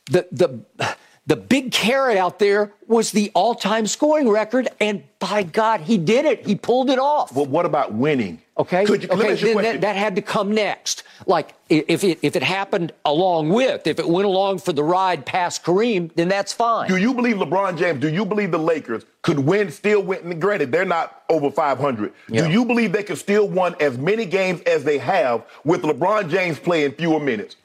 the 0.07 0.26
the 0.33 0.97
the 1.26 1.37
big 1.37 1.71
carrot 1.71 2.17
out 2.17 2.38
there 2.38 2.73
was 2.88 3.12
the 3.12 3.31
all-time 3.35 3.87
scoring 3.87 4.29
record, 4.29 4.69
and 4.81 5.05
by 5.21 5.45
God, 5.45 5.81
he 5.81 5.97
did 5.97 6.25
it. 6.25 6.45
He 6.45 6.57
pulled 6.57 6.91
it 6.91 6.99
off. 6.99 7.33
But 7.33 7.49
what 7.49 7.64
about 7.64 7.95
winning? 7.95 8.43
Okay. 8.59 8.85
Could 8.85 9.05
you, 9.05 9.09
okay. 9.09 9.33
ask 9.33 9.41
you 9.41 9.59
a 9.59 9.62
Then 9.62 9.75
that, 9.75 9.81
that 9.81 9.97
had 9.97 10.17
to 10.17 10.23
come 10.23 10.52
next. 10.52 11.05
Like 11.26 11.55
if 11.71 12.05
it 12.05 12.19
if 12.23 12.37
it 12.37 12.43
happened 12.43 12.93
along 13.05 13.49
with, 13.49 13.87
if 13.87 13.99
it 13.99 14.07
went 14.07 14.26
along 14.26 14.59
for 14.59 14.73
the 14.73 14.85
ride 14.85 15.25
past 15.25 15.64
Kareem, 15.64 16.12
then 16.14 16.29
that's 16.29 16.52
fine. 16.52 16.88
Do 16.88 16.97
you 16.97 17.14
believe 17.14 17.37
LeBron 17.37 17.79
James? 17.79 18.00
Do 18.00 18.09
you 18.09 18.26
believe 18.26 18.50
the 18.50 18.59
Lakers 18.59 19.05
could 19.23 19.38
win, 19.38 19.71
still 19.71 20.02
win? 20.02 20.38
Granted, 20.38 20.71
they're 20.71 20.85
not 20.85 21.23
over 21.31 21.50
500. 21.50 22.12
Yeah. 22.29 22.47
Do 22.47 22.52
you 22.52 22.64
believe 22.67 22.93
they 22.93 23.05
could 23.05 23.17
still 23.17 23.49
win 23.49 23.75
as 23.81 23.97
many 23.97 24.26
games 24.26 24.61
as 24.62 24.85
they 24.85 24.99
have 24.99 25.47
with 25.64 25.83
LeBron 25.83 26.29
James 26.29 26.59
playing 26.59 26.93
fewer 26.93 27.21
minutes? 27.21 27.57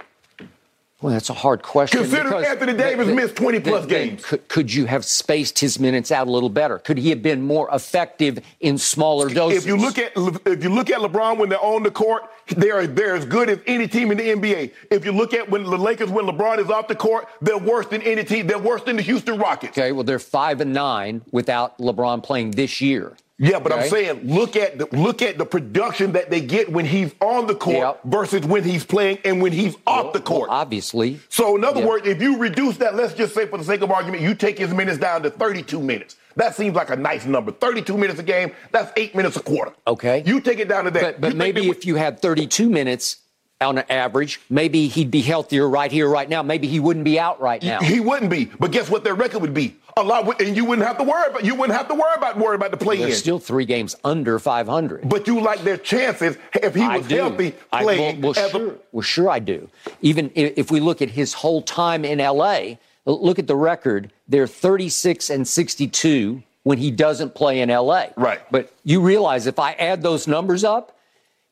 Well, 1.00 1.14
that's 1.14 1.30
a 1.30 1.34
hard 1.36 1.62
question. 1.62 2.02
Consider 2.02 2.24
because 2.24 2.46
Anthony 2.48 2.74
Davis 2.74 3.06
th- 3.06 3.16
missed 3.16 3.36
20 3.36 3.60
plus 3.60 3.86
th- 3.86 3.90
th- 3.90 4.10
games. 4.10 4.26
Could, 4.26 4.48
could 4.48 4.74
you 4.74 4.86
have 4.86 5.06
spaced 5.06 5.60
his 5.60 5.80
minutes 5.80 6.12
out 6.12 6.28
a 6.28 6.32
little 6.32 6.50
better? 6.50 6.80
Could 6.80 6.98
he 6.98 7.12
have 7.12 7.22
been 7.22 7.44
more 7.44 7.70
effective 7.72 8.40
in 8.62 8.80
smaller 8.80 9.30
doses? 9.30 9.64
If 9.64 9.68
you 9.68 9.78
look 9.78 10.00
at 10.00 10.14
if 10.16 10.64
you 10.64 10.70
look 10.70 10.90
at 10.90 11.00
LeBron 11.00 11.38
when 11.38 11.50
they're 11.50 11.64
on 11.64 11.84
the 11.84 11.92
court, 11.92 12.24
they're 12.48 12.88
they're 12.88 13.16
as 13.16 13.26
good 13.26 13.48
as 13.48 13.60
any 13.68 13.88
team 13.88 14.10
in 14.12 14.18
the 14.18 14.24
NBA. 14.24 14.74
If 14.90 15.06
you 15.06 15.12
look 15.12 15.36
at 15.36 15.48
when 15.52 15.64
the 15.66 15.78
Lakers 15.78 16.10
when 16.10 16.26
LeBron 16.26 16.58
is 16.58 16.72
off 16.72 16.88
the 16.88 16.96
court, 16.96 17.28
they're 17.42 17.60
worse 17.60 17.86
than 17.86 18.02
any 18.02 18.24
team. 18.24 18.48
They're 18.48 18.58
worse 18.58 18.82
than 18.82 18.96
the 18.96 19.04
Houston 19.04 19.38
Rockets. 19.38 19.78
okay, 19.78 19.92
well, 19.92 20.04
they're 20.04 20.18
five 20.18 20.62
and 20.62 20.74
nine 20.74 21.22
without 21.32 21.78
LeBron 21.78 22.24
playing 22.24 22.52
this 22.52 22.82
year. 22.82 23.16
Yeah, 23.40 23.60
but 23.60 23.72
Okay. 23.72 23.84
I'm 23.84 23.90
saying 23.90 24.22
look 24.24 24.56
at 24.56 24.80
the 24.80 24.88
look 24.98 25.22
at 25.22 25.38
the 25.38 25.46
production 25.46 26.14
that 26.14 26.32
they 26.32 26.42
get 26.42 26.72
when 26.72 26.86
he's 26.86 27.14
on 27.22 27.46
the 27.46 27.54
court 27.54 27.78
Yep. 27.78 28.00
versus 28.06 28.42
when 28.46 28.64
he's 28.64 28.84
playing 28.84 29.20
and 29.24 29.42
when 29.44 29.52
he's 29.52 29.76
off 29.86 30.14
the 30.14 30.20
Well, 30.20 30.40
court. 30.40 30.50
obviously. 30.52 31.20
so 31.30 31.56
in 31.56 31.64
other 31.64 31.82
Yeah. 31.82 31.86
words, 31.86 32.08
if 32.08 32.20
you 32.20 32.38
reduce 32.38 32.78
that, 32.78 32.96
let's 32.96 33.14
just 33.14 33.36
say 33.36 33.46
for 33.46 33.58
the 33.60 33.64
sake 33.64 33.82
of 33.82 33.92
argument, 33.92 34.24
you 34.24 34.34
take 34.34 34.58
his 34.58 34.74
minutes 34.74 34.98
down 34.98 35.22
to 35.22 35.30
32 35.30 35.80
minutes. 35.82 36.16
That 36.36 36.56
seems 36.56 36.76
like 36.76 36.90
a 36.90 36.96
nice 36.96 37.26
number. 37.26 37.52
32 37.52 37.98
minutes 37.98 38.20
a 38.20 38.24
game, 38.24 38.52
that's 38.72 38.92
eight 38.98 39.14
minutes 39.16 39.36
a 39.38 39.42
quarter. 39.42 39.72
Okay. 39.88 40.24
You 40.26 40.40
take 40.40 40.60
it 40.60 40.68
down 40.68 40.86
to 40.86 40.92
that. 40.92 41.02
But, 41.02 41.22
but 41.22 41.36
maybe 41.36 41.70
if 41.70 41.86
you 41.86 41.96
had 41.96 42.20
32 42.20 42.70
minutes 42.70 43.18
on 43.62 43.78
an 43.80 43.86
average, 43.90 44.40
maybe 44.50 44.88
he'd 44.88 45.10
be 45.12 45.22
healthier 45.22 45.68
right 45.68 45.92
here, 45.92 46.08
right 46.08 46.30
now. 46.30 46.44
Maybe 46.44 46.68
he 46.68 46.80
wouldn't 46.80 47.06
be 47.06 47.20
out 47.20 47.42
right 47.42 47.62
now. 47.64 47.80
He 47.82 48.00
wouldn't 48.00 48.30
be, 48.30 48.46
but 48.46 48.72
guess 48.72 48.90
what 48.90 49.04
their 49.04 49.16
record 49.16 49.42
would 49.42 49.54
be? 49.54 49.76
A 49.98 50.04
lot, 50.04 50.40
and 50.40 50.56
you 50.56 50.64
wouldn't 50.64 50.88
have 50.88 51.00
to 51.00 51.04
worry 51.04 51.28
about. 51.28 51.44
You 51.44 51.56
wouldn't 51.56 51.76
have 51.76 51.88
to 51.88 51.96
worry 51.96 52.14
about 52.16 52.38
worry 52.38 52.54
about 52.56 52.70
the 52.70 52.78
play 52.78 52.98
They're 52.98 53.08
in. 53.08 53.16
still 53.16 53.40
three 53.40 53.66
games 53.66 53.96
under 54.04 54.38
500. 54.38 55.10
but 55.10 55.26
you 55.26 55.40
like 55.42 55.62
their 55.64 55.78
chances 55.78 56.38
if 56.54 56.76
he 56.76 56.84
I 56.84 56.98
was 56.98 57.08
do. 57.08 57.16
healthy 57.16 57.56
I- 57.74 57.82
playing. 57.82 58.22
well, 58.22 58.34
well, 58.36 58.46
as 58.46 58.54
a- 58.54 58.58
sure, 58.58 58.76
well, 58.92 59.02
sure, 59.02 59.30
I 59.32 59.40
do. 59.40 59.70
Even 60.04 60.30
if 60.36 60.70
we 60.70 60.80
look 60.80 61.02
at 61.02 61.10
his 61.10 61.34
whole 61.34 61.64
time 61.64 62.06
in 62.06 62.20
LA, 62.20 62.76
look 63.06 63.40
at 63.40 63.48
the 63.48 63.56
record. 63.56 64.12
They're 64.28 64.46
36 64.46 65.32
and 65.32 65.48
62 65.48 66.44
when 66.62 66.78
he 66.78 66.92
doesn't 66.92 67.34
play 67.34 67.60
in 67.62 67.70
LA. 67.72 68.08
Right. 68.18 68.42
But 68.52 68.72
you 68.84 69.02
realize 69.02 69.48
if 69.48 69.58
I 69.58 69.72
add 69.74 70.04
those 70.04 70.28
numbers 70.28 70.64
up, 70.64 70.96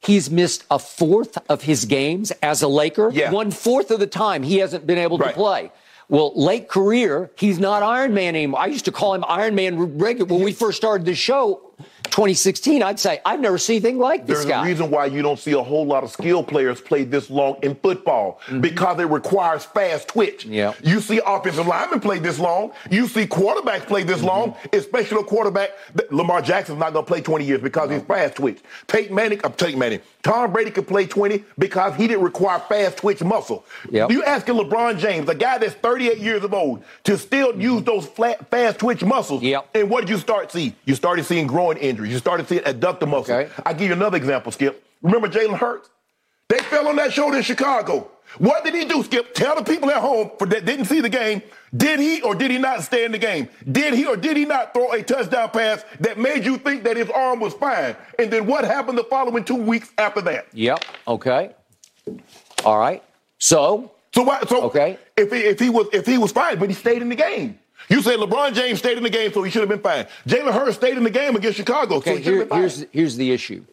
he's 0.06 0.30
missed 0.30 0.63
a 0.70 0.80
fourth 0.80 1.38
of 1.50 1.63
his 1.63 1.86
games 1.86 2.32
as 2.41 2.62
a 2.62 2.68
Laker. 2.68 3.10
Yeah. 3.12 3.32
One 3.32 3.52
fourth 3.52 3.91
of 3.91 4.00
the 4.00 4.08
time 4.08 4.44
he 4.44 4.58
hasn't 4.58 4.86
been 4.86 4.98
able 4.98 5.18
to 5.20 5.32
play. 5.32 5.72
Well, 6.08 6.34
late 6.36 6.68
career, 6.70 7.32
he's 7.36 7.58
not 7.58 7.82
Iron 7.82 8.13
Man 8.13 8.36
anymore. 8.36 8.60
I 8.60 8.68
used 8.68 8.86
to 8.86 8.91
call 8.91 9.15
him 9.15 9.26
Iron 9.28 9.56
Man 9.56 9.98
regular 9.98 10.32
when 10.32 10.44
we 10.44 10.54
first 10.54 10.78
started 10.78 11.06
the 11.06 11.15
show. 11.15 11.74
2016, 12.12 12.82
I'd 12.84 13.00
say 13.00 13.20
I've 13.26 13.39
never 13.39 13.58
seen 13.58 13.76
anything 13.76 13.98
like 14.00 14.26
this 14.26 14.46
guy. 14.46 14.63
There's 14.65 14.80
a 14.80 14.84
reason 14.84 14.91
why 14.91 15.06
you 15.08 15.22
don't 15.22 15.39
see 15.39 15.52
a 15.54 15.62
whole 15.62 15.86
lot 15.86 16.04
of 16.04 16.12
skilled 16.12 16.48
players 16.48 16.80
play 16.82 17.04
this 17.04 17.30
long 17.30 17.58
in 17.62 17.76
football 17.76 18.39
because 18.62 19.00
it 19.00 19.06
requires 19.06 19.65
fast 19.65 20.08
twitch. 20.08 20.44
Mm-hmm. 20.46 20.54
Yeah. 20.54 20.74
You 20.84 21.02
see 21.02 21.20
offensive 21.26 21.68
linemen 21.68 22.00
play 22.00 22.20
this 22.20 22.39
long. 22.39 22.72
You 22.89 23.08
see 23.08 23.26
quarterbacks 23.26 23.86
play 23.86 24.04
this 24.04 24.22
long, 24.22 24.36
Mm-hmm. 24.54 24.76
especially 24.78 25.20
a 25.22 25.24
quarterback. 25.24 25.72
Lamar 26.12 26.41
Jackson's 26.41 26.80
not 26.80 26.94
going 26.94 27.06
to 27.06 27.08
play 27.12 27.22
20 27.22 27.46
years 27.46 27.62
because 27.62 27.89
he's 27.89 28.02
fast 28.04 28.36
twitch. 28.36 28.60
Peyton 28.88 29.15
Manning, 29.15 29.39
uh, 29.44 29.50
Peyton 29.50 29.80
Manning, 29.80 30.02
Tom 30.24 30.52
Brady 30.52 30.72
could 30.72 30.88
play 30.88 31.06
20 31.08 31.44
because 31.58 31.96
he 31.96 32.08
didn't 32.08 32.24
require 32.24 32.60
fast 32.60 32.98
twitch 32.98 33.24
muscle. 33.24 33.65
Yep. 33.89 34.12
You 34.12 34.24
asking 34.24 34.56
LeBron 34.56 34.98
James, 35.00 35.28
a 35.30 35.36
guy 35.36 35.58
that's 35.58 35.74
38 35.76 36.18
years 36.20 36.44
of 36.44 36.54
old, 36.54 36.84
to 37.06 37.18
still 37.18 37.60
use 37.60 37.84
those 37.84 38.06
flat, 38.06 38.50
fast 38.50 38.80
twitch 38.80 39.04
muscles. 39.04 39.41
Yep. 39.44 39.70
And 39.76 39.89
what 39.89 40.02
did 40.02 40.10
you 40.10 40.18
start 40.18 40.52
seeing? 40.52 40.76
You 40.86 40.96
started 40.96 41.26
seeing 41.26 41.48
growing 41.48 41.78
injuries. 41.96 42.12
You 42.12 42.18
started 42.20 42.48
seeing 42.48 42.62
adductor 42.64 43.08
muscles. 43.08 43.30
Okay. 43.30 43.50
I 43.66 43.74
give 43.74 43.88
you 43.88 43.94
another 43.94 44.18
example, 44.18 44.52
Skip. 44.52 44.84
Remember 45.02 45.28
Jalen 45.30 45.58
Hurts? 45.58 45.90
They 46.50 46.60
fell 46.60 46.88
on 46.88 46.96
that 46.98 47.12
shoulder 47.14 47.38
in 47.38 47.44
Chicago. 47.44 48.12
What 48.38 48.64
did 48.66 48.74
he 48.74 48.86
do, 48.86 49.02
Skip? 49.04 49.34
Tell 49.34 49.56
the 49.56 49.64
people 49.64 49.90
at 49.90 49.98
home 50.02 50.32
for 50.38 50.46
that 50.48 50.66
didn't 50.66 50.86
see 50.86 51.00
the 51.00 51.10
game. 51.10 51.42
Did 51.76 52.00
he 52.00 52.22
or 52.22 52.36
did 52.36 52.52
he 52.52 52.58
not 52.58 52.84
stay 52.84 53.06
in 53.06 53.12
the 53.12 53.18
game? 53.18 53.48
Did 53.72 53.94
he 53.94 54.06
or 54.06 54.18
did 54.18 54.36
he 54.36 54.46
not 54.46 54.74
throw 54.74 54.92
a 54.92 55.02
touchdown 55.02 55.50
pass 55.52 55.84
that 56.02 56.18
made 56.18 56.46
you 56.46 56.58
think 56.58 56.84
that 56.84 56.98
his 56.98 57.10
arm 57.10 57.40
was 57.40 57.54
fine? 57.54 57.96
And 58.20 58.30
then 58.32 58.46
what 58.46 58.66
happened 58.66 58.98
the 58.98 59.04
following 59.06 59.44
two 59.44 59.56
weeks 59.56 59.92
after 59.98 60.22
that? 60.22 60.48
Yep. 60.54 60.84
Okay. 61.08 61.52
All 62.64 62.78
right. 62.78 63.02
So, 63.38 63.92
So 64.14 64.24
why? 64.24 64.42
So 64.48 64.64
Okay. 64.64 64.98
if 65.18 65.32
he, 65.32 65.40
if 65.40 65.60
he 65.60 65.70
was 65.70 65.88
if 65.94 66.06
he 66.06 66.18
was 66.18 66.32
fine, 66.32 66.60
but 66.60 66.70
he 66.70 66.76
stayed 66.76 67.02
in 67.02 67.10
the 67.10 67.16
game. 67.16 67.60
You 67.89 68.02
say 68.02 68.17
LeBron 68.17 68.54
James 68.54 68.80
stayed 68.80 68.98
in 68.98 69.04
the 69.04 69.10
game, 69.10 69.32
so 69.32 69.43
he 69.43 69.52
should 69.52 69.62
have 69.62 69.69
been 69.69 69.80
fine. 69.80 70.08
Jalen 70.28 70.54
Hurts 70.54 70.78
stayed 70.78 70.98
in 70.98 71.04
the 71.04 71.10
game 71.10 71.36
against 71.36 71.58
Chicago, 71.58 71.95
so 71.95 72.12
okay, 72.12 72.17
he 72.17 72.24
should 72.24 72.34
here, 72.34 72.45
been 72.45 72.58
here's 72.58 72.86
here's 72.91 73.15
the 73.15 73.32
issue. 73.32 73.63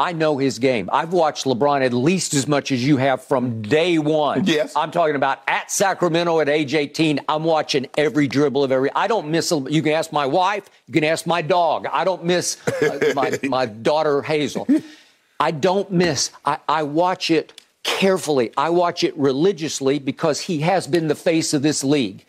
I 0.00 0.12
know 0.12 0.38
his 0.38 0.60
game. 0.60 0.88
I've 0.92 1.12
watched 1.12 1.44
LeBron 1.44 1.84
at 1.84 1.92
least 1.92 2.32
as 2.32 2.46
much 2.46 2.70
as 2.70 2.84
you 2.84 2.98
have 2.98 3.24
from 3.24 3.62
day 3.62 3.98
one. 3.98 4.46
Yes. 4.46 4.76
I'm 4.76 4.92
talking 4.92 5.16
about 5.16 5.40
at 5.48 5.72
Sacramento 5.72 6.38
at 6.38 6.48
age 6.48 6.72
18. 6.72 7.18
I'm 7.28 7.42
watching 7.42 7.88
every 7.96 8.28
dribble 8.28 8.62
of 8.62 8.70
every. 8.70 8.90
I 8.94 9.08
don't 9.08 9.28
miss. 9.28 9.50
You 9.50 9.82
can 9.82 9.92
ask 9.92 10.12
my 10.12 10.24
wife. 10.24 10.70
You 10.86 10.94
can 10.94 11.02
ask 11.02 11.26
my 11.26 11.42
dog. 11.42 11.88
I 11.92 12.04
don't 12.04 12.24
miss 12.24 12.58
uh, 12.68 13.12
my 13.16 13.38
my 13.48 13.66
daughter 13.66 14.22
Hazel. 14.22 14.68
I 15.40 15.50
don't 15.50 15.90
miss. 15.90 16.30
I, 16.44 16.58
I 16.68 16.84
watch 16.84 17.32
it 17.32 17.57
carefully. 17.98 18.52
I 18.56 18.70
watch 18.70 19.02
it 19.02 19.16
religiously 19.18 19.98
because 19.98 20.38
he 20.42 20.60
has 20.60 20.86
been 20.86 21.08
the 21.08 21.16
face 21.16 21.52
of 21.52 21.62
this 21.62 21.82
league. 21.82 22.24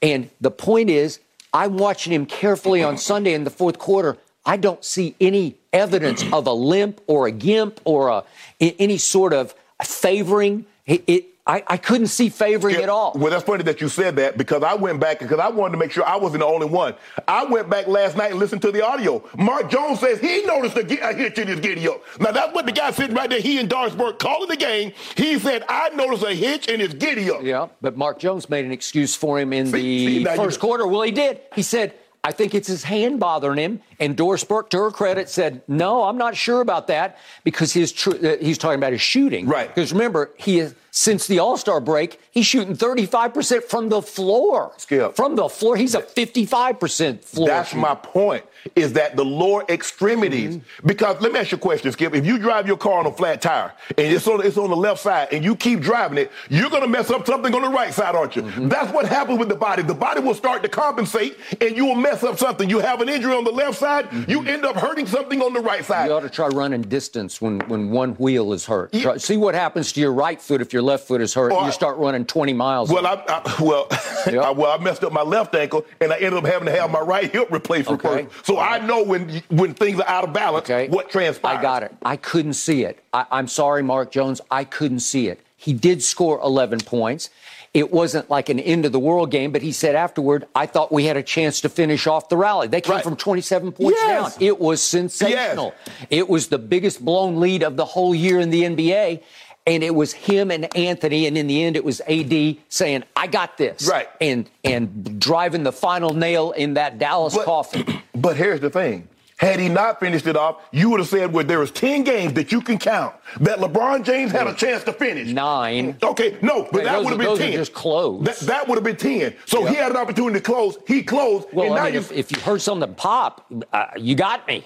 And 0.00 0.30
the 0.40 0.50
point 0.50 0.88
is, 0.88 1.20
I'm 1.52 1.76
watching 1.76 2.14
him 2.14 2.24
carefully 2.24 2.82
on 2.82 2.96
Sunday 2.96 3.34
in 3.34 3.44
the 3.44 3.50
fourth 3.50 3.78
quarter. 3.78 4.16
I 4.46 4.56
don't 4.56 4.82
see 4.82 5.14
any 5.20 5.56
evidence 5.70 6.24
of 6.32 6.46
a 6.46 6.52
limp 6.54 7.02
or 7.06 7.26
a 7.26 7.30
gimp 7.30 7.78
or 7.84 8.08
a, 8.08 8.24
any 8.58 8.96
sort 8.96 9.34
of 9.34 9.54
favoring. 9.84 10.64
It, 10.86 11.04
it, 11.06 11.24
I, 11.44 11.64
I 11.66 11.76
couldn't 11.76 12.06
see 12.06 12.28
favoring 12.28 12.76
Yeah, 12.76 12.82
at 12.82 12.88
all. 12.88 13.12
Well, 13.16 13.30
that's 13.32 13.42
funny 13.42 13.64
that 13.64 13.80
you 13.80 13.88
said 13.88 14.14
that 14.16 14.38
because 14.38 14.62
I 14.62 14.74
went 14.74 15.00
back 15.00 15.18
because 15.18 15.40
I 15.40 15.48
wanted 15.48 15.72
to 15.72 15.78
make 15.78 15.90
sure 15.90 16.04
I 16.04 16.14
wasn't 16.16 16.40
the 16.40 16.46
only 16.46 16.66
one. 16.68 16.94
I 17.26 17.44
went 17.44 17.68
back 17.68 17.88
last 17.88 18.16
night 18.16 18.30
and 18.30 18.38
listened 18.38 18.62
to 18.62 18.70
the 18.70 18.86
audio. 18.86 19.28
Mark 19.36 19.68
Jones 19.68 19.98
says 19.98 20.20
he 20.20 20.42
noticed 20.42 20.76
a, 20.76 21.08
a 21.10 21.12
hitch 21.12 21.38
in 21.38 21.48
his 21.48 21.58
giddy 21.58 21.88
up. 21.88 22.00
Now 22.20 22.30
that's 22.30 22.54
what 22.54 22.66
the 22.66 22.72
guy 22.72 22.92
sitting 22.92 23.16
right 23.16 23.28
there. 23.28 23.40
He 23.40 23.58
and 23.58 23.68
Doris 23.68 23.92
Burke 23.94 24.20
calling 24.20 24.48
the 24.48 24.56
game. 24.56 24.92
He 25.16 25.36
said 25.40 25.64
I 25.68 25.88
noticed 25.90 26.22
a 26.22 26.32
hitch 26.32 26.68
in 26.68 26.78
his 26.78 26.94
giddy 26.94 27.28
up. 27.28 27.42
Yeah, 27.42 27.68
but 27.80 27.96
Mark 27.96 28.20
Jones 28.20 28.48
made 28.48 28.64
an 28.64 28.70
excuse 28.70 29.16
for 29.16 29.40
him 29.40 29.52
in 29.52 29.66
See- 29.66 30.22
the 30.22 30.30
see, 30.30 30.36
first 30.36 30.60
quarter. 30.60 30.86
Well, 30.86 31.02
he 31.02 31.10
did. 31.10 31.40
He 31.56 31.62
said, 31.62 31.94
I 32.24 32.30
think 32.30 32.54
it's 32.54 32.68
his 32.68 32.84
hand 32.84 33.18
bothering 33.18 33.58
him. 33.58 33.80
And 33.98 34.16
Doris 34.16 34.44
Burke, 34.44 34.70
to 34.70 34.78
her 34.78 34.90
credit, 34.92 35.28
said, 35.28 35.62
No, 35.66 36.04
I'm 36.04 36.16
not 36.18 36.36
sure 36.36 36.60
about 36.60 36.86
that 36.86 37.18
because 37.42 37.72
his 37.72 37.90
tr- 37.90 38.10
uh, 38.24 38.36
he's 38.40 38.58
talking 38.58 38.78
about 38.78 38.92
his 38.92 39.00
shooting. 39.00 39.46
Right. 39.46 39.66
Because 39.66 39.92
remember, 39.92 40.30
he 40.36 40.60
is, 40.60 40.76
since 40.94 41.26
the 41.26 41.38
All 41.38 41.56
Star 41.56 41.80
break, 41.80 42.20
he's 42.30 42.44
shooting 42.44 42.76
35% 42.76 43.64
from 43.64 43.88
the 43.88 44.02
floor. 44.02 44.72
Skip. 44.76 45.16
From 45.16 45.36
the 45.36 45.48
floor. 45.48 45.74
He's 45.74 45.94
a 45.94 46.02
55% 46.02 47.24
floor. 47.24 47.48
That's 47.48 47.70
shooter. 47.70 47.80
my 47.80 47.94
point. 47.94 48.44
Is 48.76 48.92
that 48.92 49.16
the 49.16 49.24
lower 49.24 49.64
extremities? 49.68 50.56
Mm-hmm. 50.58 50.86
Because 50.86 51.20
let 51.20 51.32
me 51.32 51.40
ask 51.40 51.50
you 51.50 51.56
a 51.56 51.60
question, 51.60 51.90
Skip. 51.92 52.14
If 52.14 52.26
you 52.26 52.38
drive 52.38 52.66
your 52.66 52.76
car 52.76 53.00
on 53.00 53.06
a 53.06 53.12
flat 53.12 53.40
tire 53.40 53.72
and 53.88 53.98
it's 53.98 54.28
on 54.28 54.44
it's 54.44 54.58
on 54.58 54.70
the 54.70 54.76
left 54.76 55.00
side 55.00 55.28
and 55.32 55.42
you 55.42 55.56
keep 55.56 55.80
driving 55.80 56.18
it, 56.18 56.30
you're 56.50 56.70
gonna 56.70 56.86
mess 56.86 57.10
up 57.10 57.26
something 57.26 57.54
on 57.54 57.62
the 57.62 57.68
right 57.68 57.92
side, 57.92 58.14
aren't 58.14 58.36
you? 58.36 58.42
Mm-hmm. 58.42 58.68
That's 58.68 58.92
what 58.92 59.06
happens 59.06 59.38
with 59.38 59.48
the 59.48 59.56
body. 59.56 59.82
The 59.82 59.94
body 59.94 60.20
will 60.20 60.34
start 60.34 60.62
to 60.62 60.68
compensate 60.68 61.38
and 61.60 61.74
you 61.76 61.86
will 61.86 61.96
mess 61.96 62.22
up 62.22 62.38
something. 62.38 62.68
You 62.68 62.78
have 62.80 63.00
an 63.00 63.08
injury 63.08 63.34
on 63.34 63.44
the 63.44 63.50
left 63.50 63.78
side, 63.78 64.08
you 64.28 64.46
end 64.46 64.64
up 64.64 64.76
hurting 64.76 65.06
something 65.06 65.40
on 65.42 65.54
the 65.54 65.60
right 65.60 65.84
side. 65.84 66.02
Mm-hmm. 66.02 66.08
You 66.08 66.14
ought 66.16 66.20
to 66.20 66.30
try 66.30 66.48
running 66.48 66.82
distance 66.82 67.40
when, 67.40 67.60
when 67.68 67.90
one 67.90 68.10
wheel 68.12 68.52
is 68.52 68.66
hurt. 68.66 68.92
Yeah. 68.92 69.02
Try- 69.02 69.16
see 69.16 69.36
what 69.38 69.54
happens 69.54 69.90
to 69.92 70.00
your 70.00 70.12
right 70.12 70.40
foot 70.40 70.60
if 70.60 70.72
your 70.82 70.88
left 70.90 71.06
foot 71.06 71.20
is 71.20 71.32
hurt. 71.34 71.52
You 71.52 71.58
I- 71.58 71.70
start 71.70 71.96
running 71.98 72.24
20 72.24 72.52
miles. 72.52 72.90
Well, 72.90 73.06
I, 73.06 73.22
I 73.28 73.56
well, 73.62 73.86
Yep. 74.26 74.42
I, 74.44 74.50
well, 74.50 74.70
I 74.78 74.82
messed 74.82 75.02
up 75.04 75.12
my 75.12 75.22
left 75.22 75.54
ankle, 75.54 75.84
and 76.00 76.12
I 76.12 76.16
ended 76.16 76.34
up 76.34 76.46
having 76.46 76.66
to 76.66 76.72
have 76.72 76.90
my 76.90 77.00
right 77.00 77.30
hip 77.32 77.50
replaced 77.50 77.88
Okay. 77.90 78.24
first. 78.30 78.46
So 78.46 78.58
I 78.58 78.78
know 78.84 79.02
when 79.02 79.42
when 79.48 79.74
things 79.74 79.98
are 80.00 80.08
out 80.08 80.24
of 80.24 80.32
balance, 80.32 80.68
Okay. 80.70 80.88
what 80.88 81.10
transpires. 81.10 81.58
I 81.58 81.62
got 81.62 81.82
it. 81.82 81.94
I 82.02 82.16
couldn't 82.16 82.54
see 82.54 82.84
it. 82.84 83.02
I, 83.12 83.26
I'm 83.30 83.48
sorry, 83.48 83.82
Mark 83.82 84.10
Jones. 84.12 84.40
I 84.50 84.64
couldn't 84.64 85.00
see 85.00 85.28
it. 85.28 85.40
He 85.56 85.72
did 85.72 86.02
score 86.02 86.40
11 86.40 86.80
points. 86.80 87.30
It 87.74 87.90
wasn't 87.90 88.28
like 88.28 88.50
an 88.50 88.58
end 88.60 88.84
of 88.84 88.92
the 88.92 88.98
world 88.98 89.30
game, 89.30 89.50
but 89.50 89.62
he 89.62 89.72
said 89.72 89.94
afterward, 89.94 90.46
I 90.54 90.66
thought 90.66 90.92
we 90.92 91.06
had 91.06 91.16
a 91.16 91.22
chance 91.22 91.62
to 91.62 91.70
finish 91.70 92.06
off 92.06 92.28
the 92.28 92.36
rally. 92.36 92.68
They 92.68 92.82
came 92.82 92.96
Right. 92.96 93.02
from 93.04 93.16
27 93.16 93.72
points 93.72 93.98
Yes. 93.98 94.34
down. 94.34 94.42
It 94.42 94.60
was 94.60 94.82
sensational. 94.82 95.72
It 96.10 96.28
was 96.28 96.48
the 96.48 96.58
biggest 96.58 97.02
blown 97.02 97.40
lead 97.40 97.62
of 97.62 97.76
the 97.76 97.86
whole 97.86 98.14
year 98.14 98.40
in 98.40 98.50
the 98.50 98.64
NBA. 98.64 99.22
And 99.66 99.84
it 99.84 99.94
was 99.94 100.12
him 100.12 100.50
and 100.50 100.74
Anthony, 100.76 101.26
and 101.28 101.38
in 101.38 101.46
the 101.46 101.62
end, 101.62 101.76
it 101.76 101.84
was 101.84 102.00
AD 102.08 102.58
saying, 102.68 103.04
"I 103.14 103.28
got 103.28 103.56
this," 103.58 103.88
Right. 103.88 104.08
and 104.20 104.50
and 104.64 105.20
driving 105.20 105.62
the 105.62 105.70
final 105.72 106.14
nail 106.14 106.50
in 106.50 106.74
that 106.74 106.98
Dallas 106.98 107.36
But- 107.36 107.44
coffin. 107.44 107.84
But 108.14 108.36
here's 108.36 108.60
the 108.60 108.70
thing. 108.70 109.08
Had 109.38 109.58
he 109.58 109.68
not 109.68 109.98
finished 109.98 110.26
it 110.28 110.36
off, 110.36 110.56
you 110.70 110.90
would 110.90 111.00
have 111.00 111.08
said, 111.08 111.32
well, 111.32 111.44
there 111.44 111.58
was 111.58 111.72
10 111.72 112.04
games 112.04 112.34
that 112.34 112.52
you 112.52 112.60
can 112.60 112.78
count 112.78 113.12
that 113.40 113.58
LeBron 113.58 114.04
James 114.04 114.30
had 114.30 114.46
a 114.46 114.54
chance 114.54 114.84
to 114.84 114.92
finish. 114.92 115.28
Nine. 115.32 115.96
Okay, 116.00 116.36
no, 116.42 116.68
but 116.70 116.84
that 116.84 116.98
would 116.98 117.06
have 117.10 117.14
are- 117.14 117.18
been 117.18 117.26
those 117.26 117.40
are 117.40 117.44
10. 117.44 117.52
just 117.54 117.72
closed. 117.72 118.24
That, 118.26 118.38
that 118.40 118.68
would 118.68 118.76
have 118.76 118.84
been 118.84 118.94
10. 118.96 119.34
So 119.46 119.64
he 119.64 119.74
had 119.74 119.90
an 119.90 119.96
opportunity 119.96 120.38
to 120.38 120.44
close. 120.44 120.76
He 120.86 121.02
closed. 121.02 121.48
and 121.48 121.56
Well, 121.56 121.70
now 121.74 121.80
I 121.80 121.84
mean, 121.86 121.94
you, 121.94 122.00
if, 122.00 122.12
if 122.12 122.30
you 122.30 122.38
heard 122.40 122.60
something 122.62 122.94
pop, 122.94 123.50
uh, 123.72 123.86
you 123.96 124.14
got 124.14 124.46
me. 124.46 124.64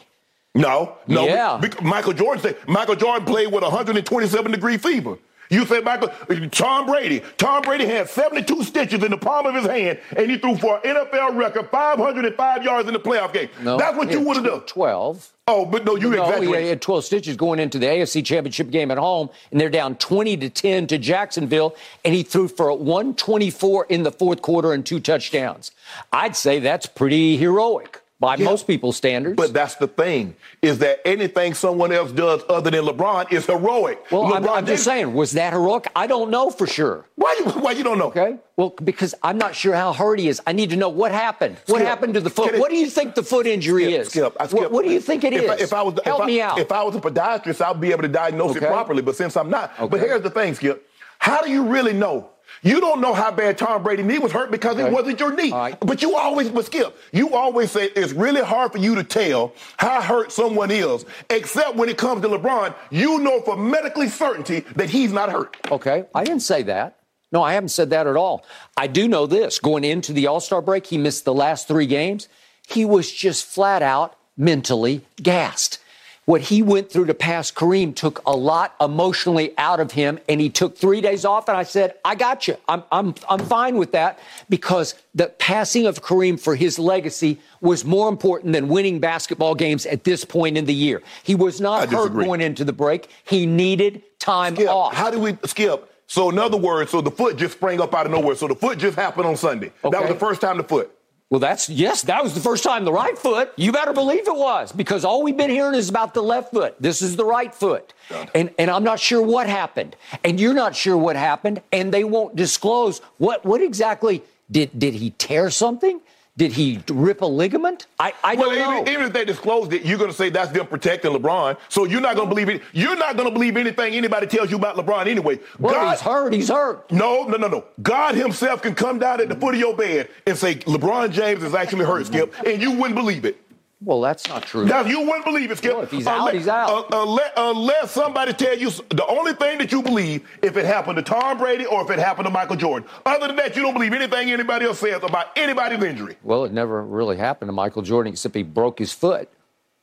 No, 0.56 0.96
no. 1.06 1.26
Yeah. 1.26 1.60
Michael 1.82 2.12
Jordan 2.12 2.42
said 2.42 2.56
Michael 2.68 2.96
Jordan 2.96 3.26
played 3.26 3.52
with 3.52 3.62
127 3.62 4.52
degree 4.52 4.78
fever. 4.78 5.18
You 5.48 5.64
said 5.64 5.84
Michael, 5.84 6.08
Tom 6.50 6.86
Brady. 6.86 7.22
Tom 7.36 7.62
Brady 7.62 7.86
had 7.86 8.08
72 8.08 8.64
stitches 8.64 9.02
in 9.02 9.10
the 9.10 9.16
palm 9.16 9.46
of 9.46 9.54
his 9.54 9.66
hand, 9.66 10.00
and 10.16 10.30
he 10.30 10.38
threw 10.38 10.56
for 10.56 10.80
an 10.84 10.96
NFL 10.96 11.36
record 11.36 11.70
505 11.70 12.64
yards 12.64 12.88
in 12.88 12.94
the 12.94 13.00
playoff 13.00 13.32
game. 13.32 13.48
No, 13.62 13.76
That's 13.78 13.96
what 13.96 14.10
you 14.10 14.20
would 14.20 14.36
have 14.36 14.44
tw- 14.44 14.48
done. 14.48 14.60
12. 14.66 15.32
Oh, 15.48 15.64
but 15.64 15.84
no, 15.84 15.94
you 15.94 16.10
No, 16.10 16.40
he 16.40 16.66
had 16.66 16.82
12 16.82 17.04
stitches 17.04 17.36
going 17.36 17.60
into 17.60 17.78
the 17.78 17.86
AFC 17.86 18.24
Championship 18.24 18.70
game 18.70 18.90
at 18.90 18.98
home, 18.98 19.30
and 19.52 19.60
they're 19.60 19.70
down 19.70 19.94
20 19.94 20.36
to 20.38 20.50
10 20.50 20.88
to 20.88 20.98
Jacksonville, 20.98 21.76
and 22.04 22.12
he 22.12 22.24
threw 22.24 22.48
for 22.48 22.72
124 22.72 23.86
in 23.88 24.02
the 24.02 24.10
fourth 24.10 24.42
quarter 24.42 24.72
and 24.72 24.84
two 24.84 24.98
touchdowns. 24.98 25.70
I'd 26.12 26.34
say 26.34 26.58
that's 26.58 26.86
pretty 26.86 27.36
heroic 27.36 28.02
by 28.18 28.36
Yeah. 28.36 28.46
most 28.46 28.66
people's 28.66 28.96
standards. 28.96 29.36
But 29.36 29.52
that's 29.52 29.74
the 29.74 29.86
thing 29.86 30.36
is 30.62 30.78
that 30.78 31.00
anything 31.04 31.52
someone 31.54 31.92
else 31.92 32.12
does 32.12 32.42
other 32.48 32.70
than 32.70 32.84
LeBron 32.84 33.30
is 33.30 33.46
heroic. 33.46 34.02
well, 34.10 34.32
I'm, 34.32 34.42
LeBron 34.42 34.56
I'm 34.56 34.66
just 34.66 34.84
saying, 34.84 35.12
was 35.12 35.32
that 35.32 35.52
heroic? 35.52 35.86
I 35.94 36.06
don't 36.06 36.30
know 36.30 36.48
for 36.50 36.66
sure. 36.66 37.04
Why 37.16 37.36
you 37.38 37.50
why 37.60 37.72
you 37.72 37.84
don't 37.84 37.98
know? 37.98 38.06
Okay. 38.06 38.36
Well, 38.56 38.70
because 38.82 39.14
I'm 39.22 39.36
not 39.36 39.54
sure 39.54 39.74
how 39.74 39.92
hurt 39.92 40.18
he 40.18 40.28
is. 40.28 40.40
I 40.46 40.52
need 40.52 40.70
to 40.70 40.76
know 40.76 40.88
what 40.88 41.12
happened. 41.12 41.58
What 41.66 41.82
happened 41.82 42.14
to 42.14 42.20
the 42.22 42.30
foot? 42.30 42.54
it- 42.54 42.60
what 42.60 42.70
do 42.70 42.76
you 42.76 42.86
think 42.88 43.14
the 43.14 43.22
foot 43.22 43.46
injury 43.46 43.84
Skip, 43.84 44.00
is? 44.00 44.08
Skip, 44.08 44.36
I 44.40 44.42
What- 44.44 44.50
skip. 44.50 44.70
What, 44.70 44.84
do 44.86 44.90
you 44.92 45.00
think 45.00 45.24
it 45.24 45.34
is? 45.34 45.42
if 45.42 45.50
I, 45.50 45.54
if 45.56 45.72
I 45.74 45.82
was 45.82 45.94
help 46.04 46.20
if 46.20 46.24
I, 46.24 46.26
me 46.26 46.40
out. 46.40 46.58
If 46.58 46.72
I 46.72 46.82
was 46.82 46.96
a 46.96 47.00
podiatrist, 47.00 47.60
I'd 47.60 47.80
be 47.80 47.92
able 47.92 48.02
to 48.02 48.08
diagnose 48.08 48.56
Okay. 48.56 48.64
it 48.64 48.68
properly. 48.68 49.02
But 49.02 49.16
since 49.16 49.36
I'm 49.36 49.50
not, 49.50 49.72
but 49.90 50.00
here's 50.00 50.22
the 50.22 50.30
thing, 50.30 50.54
Skip. 50.54 50.88
How 51.18 51.42
do 51.42 51.50
you 51.50 51.64
really 51.64 51.92
know? 51.92 52.30
You 52.62 52.80
don't 52.80 53.00
know 53.00 53.12
how 53.14 53.30
bad 53.30 53.58
Tom 53.58 53.82
Brady's 53.82 54.06
knee 54.06 54.18
was 54.18 54.32
hurt 54.32 54.50
because 54.50 54.76
Okay. 54.76 54.86
it 54.86 54.92
wasn't 54.92 55.20
your 55.20 55.32
knee. 55.34 55.52
Right. 55.52 55.78
But 55.80 56.02
you 56.02 56.16
always, 56.16 56.48
but 56.48 56.64
Skip, 56.66 56.96
you 57.12 57.34
always 57.34 57.70
say 57.70 57.86
it's 57.94 58.12
really 58.12 58.40
hard 58.42 58.72
for 58.72 58.78
you 58.78 58.94
to 58.94 59.04
tell 59.04 59.52
how 59.76 60.00
hurt 60.00 60.32
someone 60.32 60.70
is, 60.70 61.04
except 61.30 61.76
when 61.76 61.88
it 61.88 61.96
comes 61.98 62.22
to 62.22 62.28
LeBron. 62.28 62.74
You 62.90 63.18
know 63.20 63.40
for 63.42 63.56
medically 63.56 64.08
certainty 64.08 64.60
that 64.76 64.90
he's 64.90 65.12
not 65.12 65.30
hurt. 65.30 65.56
Okay, 65.70 66.04
I 66.14 66.24
didn't 66.24 66.42
say 66.42 66.62
that. 66.64 66.98
No, 67.32 67.42
I 67.42 67.54
haven't 67.54 67.70
said 67.70 67.90
that 67.90 68.06
at 68.06 68.16
all. 68.16 68.44
I 68.76 68.86
do 68.86 69.08
know 69.08 69.26
this. 69.26 69.58
Going 69.58 69.84
into 69.84 70.12
the 70.12 70.26
All 70.28 70.40
Star 70.40 70.62
break, 70.62 70.86
he 70.86 70.96
missed 70.98 71.24
the 71.24 71.34
last 71.34 71.68
three 71.68 71.86
games. 71.86 72.28
He 72.68 72.84
was 72.84 73.10
just 73.12 73.44
flat 73.44 73.82
out 73.82 74.16
mentally 74.36 75.04
gassed. 75.22 75.78
What 76.26 76.40
he 76.40 76.60
went 76.60 76.90
through 76.90 77.06
to 77.06 77.14
pass 77.14 77.52
Kareem 77.52 77.94
took 77.94 78.20
a 78.26 78.36
lot 78.36 78.74
emotionally 78.80 79.54
out 79.58 79.78
of 79.78 79.92
him, 79.92 80.18
and 80.28 80.40
he 80.40 80.50
took 80.50 80.76
three 80.76 81.00
days 81.00 81.24
off. 81.24 81.48
And 81.48 81.56
I 81.56 81.62
said, 81.62 81.94
I 82.04 82.16
got 82.16 82.48
you. 82.48 82.56
I'm, 82.68 82.82
I'm, 82.90 83.14
I'm 83.30 83.38
fine 83.38 83.76
with 83.76 83.92
that 83.92 84.18
because 84.50 84.96
the 85.14 85.28
passing 85.28 85.86
of 85.86 86.02
Kareem 86.02 86.38
for 86.38 86.56
his 86.56 86.80
legacy 86.80 87.38
was 87.60 87.84
more 87.84 88.08
important 88.08 88.54
than 88.54 88.66
winning 88.66 88.98
basketball 88.98 89.54
games 89.54 89.86
at 89.86 90.02
this 90.02 90.24
point 90.24 90.58
in 90.58 90.64
the 90.64 90.74
year. 90.74 91.00
He 91.22 91.36
was 91.36 91.60
not 91.60 91.88
hurt 91.88 92.12
going 92.12 92.40
into 92.40 92.64
the 92.64 92.72
break. 92.72 93.08
He 93.22 93.46
needed 93.46 94.02
time 94.18 94.56
Skip, 94.56 94.68
off. 94.68 94.94
how 94.94 95.12
do 95.12 95.20
we 95.20 95.38
skip? 95.44 95.92
So 96.08 96.30
in 96.30 96.40
other 96.40 96.56
words, 96.56 96.90
so 96.90 97.00
the 97.00 97.10
foot 97.10 97.36
just 97.36 97.54
sprang 97.54 97.80
up 97.80 97.94
out 97.94 98.06
of 98.06 98.10
nowhere. 98.10 98.34
So 98.34 98.48
the 98.48 98.56
foot 98.56 98.78
just 98.78 98.96
happened 98.96 99.26
on 99.26 99.36
Sunday. 99.36 99.72
That 99.82 100.02
was 100.02 100.10
the 100.10 100.18
first 100.18 100.40
time 100.40 100.56
the 100.56 100.64
foot. 100.64 100.95
Well, 101.28 101.40
that's 101.40 101.68
yes, 101.68 102.02
that 102.02 102.22
was 102.22 102.34
the 102.34 102.40
first 102.40 102.62
time 102.62 102.84
the 102.84 102.92
right 102.92 103.18
foot. 103.18 103.52
You 103.56 103.72
better 103.72 103.92
believe 103.92 104.28
it 104.28 104.36
was 104.36 104.70
because 104.70 105.04
all 105.04 105.24
we've 105.24 105.36
been 105.36 105.50
hearing 105.50 105.74
is 105.74 105.88
about 105.88 106.14
the 106.14 106.22
left 106.22 106.52
foot. 106.52 106.76
This 106.78 107.02
is 107.02 107.16
the 107.16 107.24
right 107.24 107.52
foot. 107.52 107.92
And 108.32 108.50
and 108.58 108.70
I'm 108.70 108.84
not 108.84 109.00
sure 109.00 109.20
what 109.20 109.48
happened. 109.48 109.96
And 110.22 110.38
you're 110.38 110.54
not 110.54 110.76
sure 110.76 110.96
what 110.96 111.16
happened 111.16 111.62
and 111.72 111.92
they 111.92 112.04
won't 112.04 112.36
disclose 112.36 113.00
what 113.18 113.44
what 113.44 113.60
exactly 113.60 114.22
did 114.50 114.78
did 114.78 114.94
he 114.94 115.10
tear 115.10 115.50
something? 115.50 116.00
Did 116.38 116.52
he 116.52 116.80
rip 116.90 117.22
a 117.22 117.26
ligament? 117.26 117.86
I, 117.98 118.12
I 118.22 118.34
Well, 118.34 118.50
don't 118.50 118.58
know. 118.58 118.80
even, 118.82 118.88
even 118.92 119.06
if 119.06 119.12
they 119.14 119.24
disclosed 119.24 119.72
it, 119.72 119.86
you're 119.86 119.96
going 119.96 120.10
to 120.10 120.16
say 120.16 120.28
that's 120.28 120.52
them 120.52 120.66
protecting 120.66 121.12
LeBron. 121.12 121.56
So 121.70 121.84
you're 121.86 122.02
not 122.02 122.14
going 122.14 122.28
to 122.28 122.34
believe 122.34 122.50
it. 122.50 122.60
You're 122.74 122.96
not 122.96 123.16
going 123.16 123.26
to 123.26 123.32
believe 123.32 123.56
anything 123.56 123.94
anybody 123.94 124.26
tells 124.26 124.50
you 124.50 124.58
about 124.58 124.76
LeBron 124.76 125.06
anyway. 125.06 125.40
well, 125.58 125.72
God, 125.72 125.92
he's 125.92 126.00
hurt. 126.02 126.32
He's 126.34 126.48
hurt. 126.50 126.92
No, 126.92 127.24
no, 127.24 127.38
no, 127.38 127.48
no. 127.48 127.64
God 127.82 128.16
Himself 128.16 128.60
can 128.60 128.74
come 128.74 128.98
down 128.98 129.20
at 129.22 129.30
the 129.30 129.34
foot 129.34 129.54
of 129.54 129.60
your 129.60 129.74
bed 129.74 130.10
and 130.26 130.36
say 130.36 130.56
LeBron 130.56 131.10
James 131.10 131.42
is 131.42 131.54
actually 131.54 131.86
hurt, 131.86 132.04
Skip, 132.06 132.34
and 132.46 132.60
you 132.60 132.72
wouldn't 132.72 132.96
believe 132.96 133.24
it. 133.24 133.40
Well, 133.86 134.00
that's 134.00 134.28
not 134.28 134.42
true. 134.42 134.64
Now 134.66 134.80
you 134.80 135.02
wouldn't 135.02 135.24
believe 135.24 135.52
it, 135.52 135.58
Skip. 135.58 135.72
Well, 135.74 135.82
if 135.84 135.92
he's 135.92 136.08
uh, 136.08 136.10
out, 136.10 136.34
he's 136.34 136.48
out. 136.48 136.68
uh, 136.68 136.96
uh 136.96 137.02
unless, 137.04 137.30
unless 137.36 137.84
uh, 137.84 138.02
somebody 138.02 138.32
tell 138.32 138.58
you 138.58 138.68
the 138.88 139.06
only 139.06 139.32
thing 139.32 139.58
that 139.58 139.70
you 139.70 139.80
believe 139.80 140.28
if 140.42 140.56
it 140.56 140.66
happened 140.66 140.96
to 140.96 141.02
Tom 141.02 141.38
Brady 141.38 141.66
or 141.66 141.82
if 141.84 141.90
it 141.90 142.00
happened 142.00 142.26
to 142.26 142.32
Michael 142.32 142.56
Jordan. 142.56 142.88
Other 143.06 143.28
than 143.28 143.36
that, 143.36 143.54
you 143.54 143.62
don't 143.62 143.74
believe 143.74 143.92
anything 143.92 144.32
anybody 144.32 144.66
else 144.66 144.80
says 144.80 145.04
about 145.04 145.28
anybody's 145.36 145.80
injury. 145.80 146.16
Well, 146.24 146.44
it 146.44 146.52
never 146.52 146.82
really 146.82 147.16
happened 147.16 147.48
to 147.48 147.52
Michael 147.52 147.82
Jordan 147.82 148.12
except 148.12 148.34
he 148.34 148.42
broke 148.42 148.80
his 148.80 148.92
foot. 148.92 149.28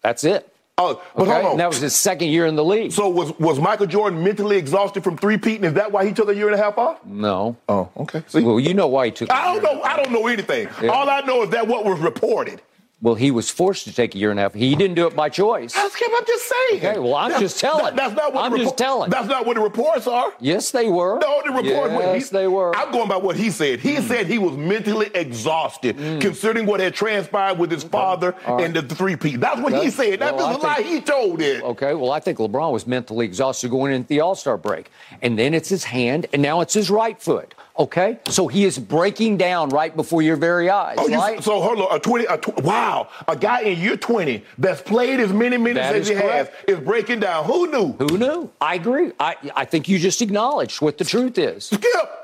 That's 0.01 0.25
it. 0.25 0.53
Oh, 0.77 1.01
but 1.15 1.23
Okay? 1.23 1.31
hold 1.31 1.45
on. 1.45 1.51
And 1.51 1.59
that 1.61 1.69
was 1.69 1.79
his 1.79 1.95
second 1.95 2.27
year 2.27 2.45
in 2.45 2.57
the 2.57 2.65
league. 2.65 2.91
So 2.91 3.07
was 3.07 3.31
was 3.39 3.57
Michael 3.57 3.85
Jordan 3.85 4.21
mentally 4.21 4.57
exhausted 4.57 5.05
from 5.05 5.17
three 5.17 5.37
peating? 5.37 5.63
Is 5.63 5.75
that 5.75 5.93
why 5.93 6.05
he 6.05 6.11
took 6.11 6.27
a 6.27 6.35
year 6.35 6.47
and 6.47 6.59
a 6.59 6.61
half 6.61 6.77
off? 6.77 7.05
no. 7.05 7.55
Oh, 7.69 7.87
okay. 7.95 8.21
See, 8.27 8.41
Well, 8.43 8.59
you 8.59 8.73
know 8.73 8.87
why 8.87 9.05
he 9.05 9.11
took. 9.11 9.31
I 9.31 9.45
don't 9.53 9.63
know. 9.63 9.81
I 9.81 9.95
don't 9.95 10.11
know 10.11 10.27
anything. 10.27 10.67
Yeah. 10.81 10.89
All 10.89 11.09
I 11.09 11.21
know 11.21 11.43
is 11.43 11.51
that 11.51 11.69
what 11.69 11.85
was 11.85 12.01
reported. 12.01 12.61
Well, 13.03 13.15
he 13.15 13.31
was 13.31 13.49
forced 13.49 13.83
to 13.83 13.93
take 13.93 14.15
a 14.15 14.17
year 14.17 14.31
and 14.31 14.39
a 14.39 14.43
half. 14.43 14.53
He 14.53 14.73
didn't 14.75 14.95
do 14.95 15.05
it 15.07 15.13
by 15.13 15.27
choice. 15.27 15.73
That's 15.73 15.93
Skip. 15.93 16.07
I'm 16.15 16.25
just 16.25 16.49
saying. 16.49 16.85
Okay, 16.85 16.99
well, 16.99 17.15
I'm 17.15 17.31
That's- 17.31 17.51
just 17.51 17.59
telling. 17.59 17.83
that- 17.83 17.95
that's 17.97 18.15
not 18.15 18.33
what 18.33 18.45
I'm 18.45 18.51
the 18.53 18.59
just 18.59 18.77
telling. 18.77 19.09
That's 19.09 19.27
not 19.27 19.45
what 19.45 19.57
the 19.57 19.61
reports 19.61 20.07
are. 20.07 20.31
Yes, 20.39 20.71
they 20.71 20.87
were. 20.87 21.19
No, 21.19 21.41
the 21.45 21.51
report. 21.51 21.91
Yes, 21.91 22.29
they 22.29 22.47
were. 22.47 22.71
Mm. 22.71 22.77
I'm 22.77 22.91
going 22.93 23.09
by 23.09 23.17
what 23.17 23.35
he 23.35 23.49
said. 23.49 23.81
He 23.81 23.97
said 23.97 24.27
he 24.27 24.37
was 24.39 24.55
mentally 24.55 25.11
exhausted, 25.13 25.97
considering 26.21 26.65
what 26.65 26.79
had 26.79 26.93
transpired 26.93 27.59
with 27.59 27.69
his 27.71 27.83
father 27.83 28.35
and 28.47 28.73
the 28.73 28.81
three 28.81 29.17
P. 29.17 29.35
That's 29.35 29.59
what 29.59 29.73
he 29.83 29.89
said. 29.89 30.21
That 30.21 30.37
well, 30.37 30.55
was 30.55 30.63
I 30.63 30.77
a 30.77 30.81
lie 30.81 30.81
he 30.87 31.01
told 31.01 31.41
it. 31.41 31.61
Okay, 31.61 31.93
well, 31.95 32.11
I 32.11 32.21
think 32.21 32.37
LeBron 32.37 32.71
was 32.71 32.87
mentally 32.87 33.25
exhausted 33.25 33.69
going 33.69 33.91
into 33.91 34.07
the 34.07 34.21
All 34.21 34.35
Star 34.35 34.55
break. 34.57 34.89
And 35.21 35.37
then 35.37 35.53
it's 35.53 35.67
his 35.67 35.83
hand, 35.83 36.27
and 36.31 36.41
now 36.41 36.61
it's 36.61 36.73
his 36.73 36.89
right 36.89 37.21
foot. 37.21 37.53
Okay? 37.77 38.19
So 38.29 38.47
he 38.47 38.65
is 38.65 38.77
breaking 38.77 39.37
down 39.37 39.69
right 39.69 39.95
before 39.95 40.21
your 40.21 40.35
very 40.35 40.69
eyes, 40.69 40.97
Oh, 40.99 41.07
you, 41.07 41.41
so 41.41 41.59
hold 41.59 41.79
on, 41.79 41.95
a 41.95 41.99
twenty, 41.99 42.25
a 42.25 42.37
tw- 42.37 42.61
wow, 42.63 43.09
a 43.27 43.35
guy 43.35 43.61
in 43.61 43.79
year 43.79 43.97
twenty 43.97 44.43
that's 44.59 44.81
played 44.81 45.19
as 45.19 45.33
many 45.33 45.57
minutes 45.57 45.87
That 45.87 45.95
as 45.95 46.07
he 46.07 46.13
correct. 46.13 46.53
has 46.67 46.77
is 46.77 46.85
breaking 46.85 47.21
down. 47.21 47.45
Who 47.45 47.65
knew? 47.71 47.93
Who 47.93 48.17
knew? 48.19 48.51
I 48.61 48.75
agree. 48.75 49.11
I, 49.19 49.35
I 49.55 49.65
think 49.65 49.87
you 49.89 49.97
just 49.97 50.21
acknowledged 50.21 50.81
what 50.81 50.99
the 50.99 51.03
truth 51.03 51.37
is. 51.39 51.65
Skip. 51.65 52.22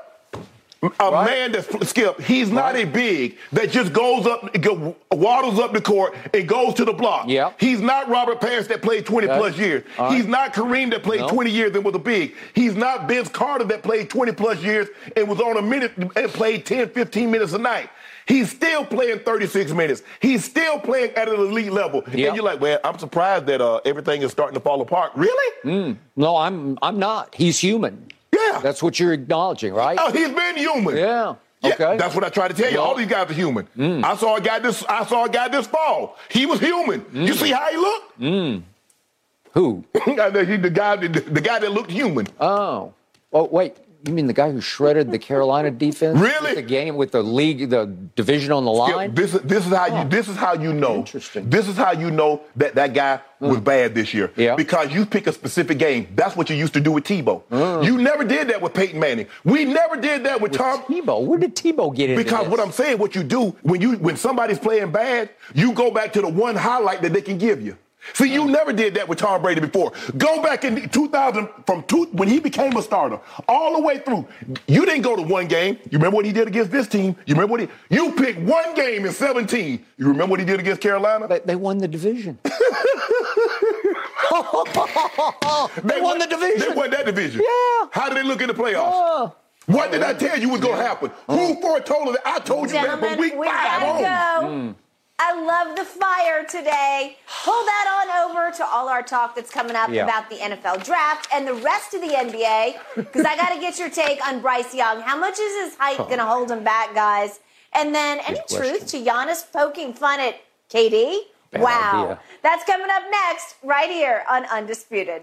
A 0.82 0.88
Right. 1.10 1.26
man 1.26 1.52
that's 1.52 1.88
Skip, 1.90 2.22
he's 2.22 2.50
not 2.50 2.72
Right. 2.72 2.86
a 2.86 2.90
big 2.90 3.36
that 3.52 3.70
just 3.70 3.92
goes 3.92 4.26
up, 4.26 4.50
go, 4.62 4.96
waddles 5.12 5.58
up 5.58 5.74
the 5.74 5.80
court 5.80 6.14
and 6.32 6.48
goes 6.48 6.72
to 6.74 6.86
the 6.86 6.92
block. 6.94 7.26
Yeah. 7.28 7.50
He's 7.58 7.82
not 7.82 8.08
Robert 8.08 8.40
Parish 8.40 8.66
that 8.68 8.80
played 8.80 9.04
20 9.04 9.28
Okay. 9.28 9.38
plus 9.38 9.58
years. 9.58 9.82
Right. 9.98 10.12
He's 10.16 10.26
not 10.26 10.54
Kareem 10.54 10.90
that 10.92 11.02
played 11.02 11.20
No. 11.20 11.28
20 11.28 11.50
years 11.50 11.74
and 11.74 11.84
was 11.84 11.94
a 11.94 11.98
big. 11.98 12.34
He's 12.54 12.74
not 12.76 13.08
Vince 13.08 13.28
Carter 13.28 13.64
that 13.64 13.82
played 13.82 14.08
20 14.08 14.32
plus 14.32 14.62
years 14.62 14.88
and 15.16 15.28
was 15.28 15.38
on 15.38 15.58
a 15.58 15.62
minute 15.62 15.92
and 15.98 16.32
played 16.32 16.64
10, 16.64 16.88
15 16.88 17.30
minutes 17.30 17.52
a 17.52 17.58
night. 17.58 17.90
He's 18.26 18.48
still 18.50 18.84
playing 18.86 19.18
36 19.18 19.72
minutes. 19.72 20.02
He's 20.20 20.44
still 20.46 20.78
playing 20.78 21.10
at 21.10 21.28
an 21.28 21.34
elite 21.34 21.72
level. 21.72 22.04
Yeah. 22.10 22.28
And 22.28 22.36
you're 22.36 22.44
like, 22.44 22.60
well, 22.60 22.78
I'm 22.84 22.98
surprised 22.98 23.44
that 23.46 23.60
uh, 23.60 23.80
everything 23.84 24.22
is 24.22 24.30
starting 24.30 24.54
to 24.54 24.60
fall 24.60 24.80
apart. 24.80 25.12
Really? 25.14 25.96
No, 26.16 26.36
I'm 26.38 26.78
I'm 26.80 26.98
not. 26.98 27.34
He's 27.34 27.58
human. 27.58 28.06
Yeah. 28.40 28.60
That's 28.62 28.82
what 28.82 28.98
you're 28.98 29.12
acknowledging, 29.12 29.72
right? 29.74 29.98
Oh, 30.00 30.10
he's 30.12 30.30
been 30.30 30.56
human. 30.56 30.96
Yeah. 30.96 31.34
Yeah, 31.62 31.74
Okay. 31.74 31.96
that's 31.98 32.14
what 32.14 32.24
I 32.24 32.30
try 32.30 32.48
to 32.48 32.54
tell 32.54 32.72
you. 32.72 32.80
All 32.80 32.94
these 32.94 33.06
guys 33.06 33.30
are 33.30 33.34
human. 33.34 33.68
Mm. 33.76 34.02
I 34.02 34.16
saw 34.16 34.36
a 34.36 34.40
guy 34.40 34.58
this. 34.60 34.82
I 34.88 35.04
saw 35.04 35.26
a 35.26 35.28
guy 35.28 35.48
this 35.48 35.66
fall. 35.66 36.16
He 36.30 36.46
was 36.46 36.58
human. 36.58 37.04
You 37.12 37.34
mm. 37.34 37.36
see 37.36 37.50
how 37.50 37.70
he 37.70 37.76
looked? 37.76 38.20
Mm. 38.20 38.62
Who? 39.52 39.84
He- 40.04 40.14
the 40.56 40.70
guy, 40.70 40.96
the, 40.96 41.08
the 41.08 41.40
guy 41.40 41.58
that 41.58 41.70
looked 41.70 41.90
human. 41.90 42.28
Oh. 42.40 42.94
Oh, 43.32 43.44
wait. 43.44 43.76
You 44.06 44.14
mean 44.14 44.26
the 44.26 44.32
guy 44.32 44.50
who 44.50 44.60
shredded 44.62 45.10
the 45.12 45.18
Carolina 45.18 45.70
defense? 45.70 46.18
Really? 46.18 46.40
With 46.50 46.54
the 46.54 46.62
game 46.62 46.96
with 46.96 47.12
the 47.12 47.22
league, 47.22 47.68
the 47.68 47.84
division 48.16 48.50
on 48.52 48.64
the 48.64 48.72
Yeah, 48.72 48.78
line? 48.94 49.14
this 49.14 49.34
is 49.34 49.42
this 49.42 49.66
is 49.66 49.72
how 49.74 49.86
you 50.02 50.08
this 50.08 50.26
is 50.28 50.36
how 50.36 50.54
you 50.54 50.72
know. 50.72 50.96
Interesting. 50.96 51.50
This 51.50 51.68
is 51.68 51.76
how 51.76 51.92
you 51.92 52.10
know 52.10 52.40
that 52.56 52.74
that 52.76 52.94
guy 52.94 53.20
was 53.40 53.58
bad 53.58 53.94
this 53.94 54.14
year. 54.14 54.32
Yeah. 54.36 54.54
Because 54.56 54.92
you 54.92 55.04
pick 55.04 55.26
a 55.26 55.32
specific 55.32 55.78
game. 55.78 56.08
That's 56.14 56.34
what 56.34 56.48
you 56.48 56.56
used 56.56 56.72
to 56.74 56.80
do 56.80 56.92
with 56.92 57.04
Tebow. 57.04 57.42
Mm. 57.50 57.84
You 57.84 57.98
never 57.98 58.24
did 58.24 58.48
that 58.48 58.62
with 58.62 58.72
Peyton 58.72 58.98
Manning. 58.98 59.26
We 59.44 59.64
never 59.66 59.96
did 59.96 60.24
that 60.24 60.40
with, 60.40 60.52
Tom. 60.52 60.80
Tebow. 60.82 61.22
Where 61.24 61.38
did 61.38 61.54
Tebow 61.54 61.94
get 61.94 62.10
into 62.10 62.22
Because 62.24 62.40
this? 62.44 62.48
what 62.50 62.60
I'm 62.60 62.72
saying, 62.72 62.98
what 62.98 63.14
you 63.14 63.22
do 63.22 63.50
when 63.62 63.82
you 63.82 63.96
when 63.98 64.16
somebody's 64.16 64.58
playing 64.58 64.92
bad, 64.92 65.28
you 65.54 65.72
go 65.72 65.90
back 65.90 66.14
to 66.14 66.22
the 66.22 66.28
one 66.28 66.56
highlight 66.56 67.02
that 67.02 67.12
they 67.12 67.22
can 67.22 67.36
give 67.36 67.60
you. 67.60 67.76
See, 68.14 68.32
you 68.32 68.46
never 68.46 68.72
did 68.72 68.94
that 68.94 69.08
with 69.08 69.18
Tom 69.18 69.42
Brady 69.42 69.60
before. 69.60 69.92
Go 70.16 70.42
back 70.42 70.64
in 70.64 70.88
2000 70.88 71.48
from 71.66 71.82
two, 71.84 72.04
when 72.12 72.28
he 72.28 72.40
became 72.40 72.76
a 72.76 72.82
starter, 72.82 73.20
all 73.48 73.74
the 73.76 73.82
way 73.82 73.98
through. 73.98 74.26
You 74.66 74.84
didn't 74.86 75.02
go 75.02 75.16
to 75.16 75.22
one 75.22 75.46
game. 75.48 75.78
You 75.90 75.98
remember 75.98 76.16
what 76.16 76.24
he 76.24 76.32
did 76.32 76.48
against 76.48 76.70
this 76.70 76.88
team? 76.88 77.16
You 77.26 77.34
remember 77.34 77.52
what 77.52 77.60
he? 77.60 77.68
You 77.90 78.12
picked 78.12 78.40
one 78.40 78.74
game 78.74 79.04
in 79.04 79.12
17. 79.12 79.84
You 79.98 80.06
remember 80.06 80.30
what 80.32 80.40
he 80.40 80.46
did 80.46 80.60
against 80.60 80.80
Carolina? 80.80 81.28
They, 81.28 81.40
they 81.40 81.56
won 81.56 81.78
the 81.78 81.88
division. 81.88 82.38
they 82.44 82.50
won 86.00 86.18
the 86.18 86.26
division. 86.28 86.68
They 86.70 86.74
won 86.74 86.90
that 86.90 87.04
division. 87.06 87.40
Yeah. 87.40 87.88
How 87.92 88.08
did 88.08 88.16
they 88.16 88.22
look 88.22 88.40
in 88.40 88.48
the 88.48 88.54
playoffs? 88.54 88.90
Oh. 88.92 89.34
What 89.66 89.92
did 89.92 90.02
I 90.02 90.14
tell 90.14 90.38
you 90.38 90.48
was 90.48 90.60
going 90.60 90.76
to 90.78 90.82
happen? 90.82 91.10
Who 91.28 91.60
foretold 91.60 92.14
it? 92.14 92.20
I 92.24 92.38
told 92.40 92.68
you 92.68 92.72
that 92.72 92.84
Gentlemen, 92.86 93.10
from 93.10 93.18
week 93.20 93.34
we 93.36 93.46
five 93.46 93.80
gotta 93.80 93.86
on. 93.86 94.00
go. 94.02 94.48
Mm. 94.48 94.74
I 95.22 95.34
love 95.34 95.76
the 95.76 95.84
fire 95.84 96.44
today. 96.44 97.18
Pull 97.44 97.64
that 97.64 97.86
on 98.00 98.30
over 98.30 98.56
to 98.56 98.64
all 98.64 98.88
our 98.88 99.02
talk 99.02 99.36
that's 99.36 99.50
coming 99.50 99.76
up 99.76 99.90
Yeah. 99.90 100.04
about 100.04 100.30
the 100.30 100.36
NFL 100.36 100.82
draft 100.82 101.28
and 101.32 101.46
the 101.46 101.52
rest 101.54 101.92
of 101.92 102.00
the 102.00 102.16
NBA, 102.16 102.76
because 102.96 103.26
I 103.26 103.36
got 103.36 103.50
to 103.54 103.60
get 103.60 103.78
your 103.78 103.90
take 103.90 104.26
on 104.26 104.40
Bryce 104.40 104.74
Young. 104.74 105.02
How 105.02 105.18
much 105.18 105.38
is 105.38 105.64
his 105.64 105.78
height 105.78 105.98
going 105.98 106.18
to 106.18 106.24
oh. 106.24 106.26
hold 106.26 106.50
him 106.50 106.64
back, 106.64 106.94
guys? 106.94 107.40
And 107.74 107.94
then 107.94 108.18
any 108.20 108.38
question. 108.38 108.58
truth 108.58 108.86
to 108.88 109.04
Giannis 109.04 109.44
poking 109.52 109.92
fun 109.92 110.20
at 110.20 110.40
KD? 110.70 111.18
Bad 111.52 111.62
wow. 111.62 112.02
idea. 112.04 112.20
That's 112.42 112.64
coming 112.64 112.88
up 112.90 113.02
next, 113.10 113.56
right 113.62 113.90
here 113.90 114.24
on 114.28 114.46
Undisputed. 114.46 115.22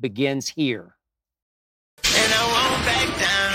begins 0.00 0.48
here. 0.48 0.96
And 2.04 2.32
I 2.32 2.42
won't 2.46 2.84
back 2.86 3.20
down. 3.20 3.50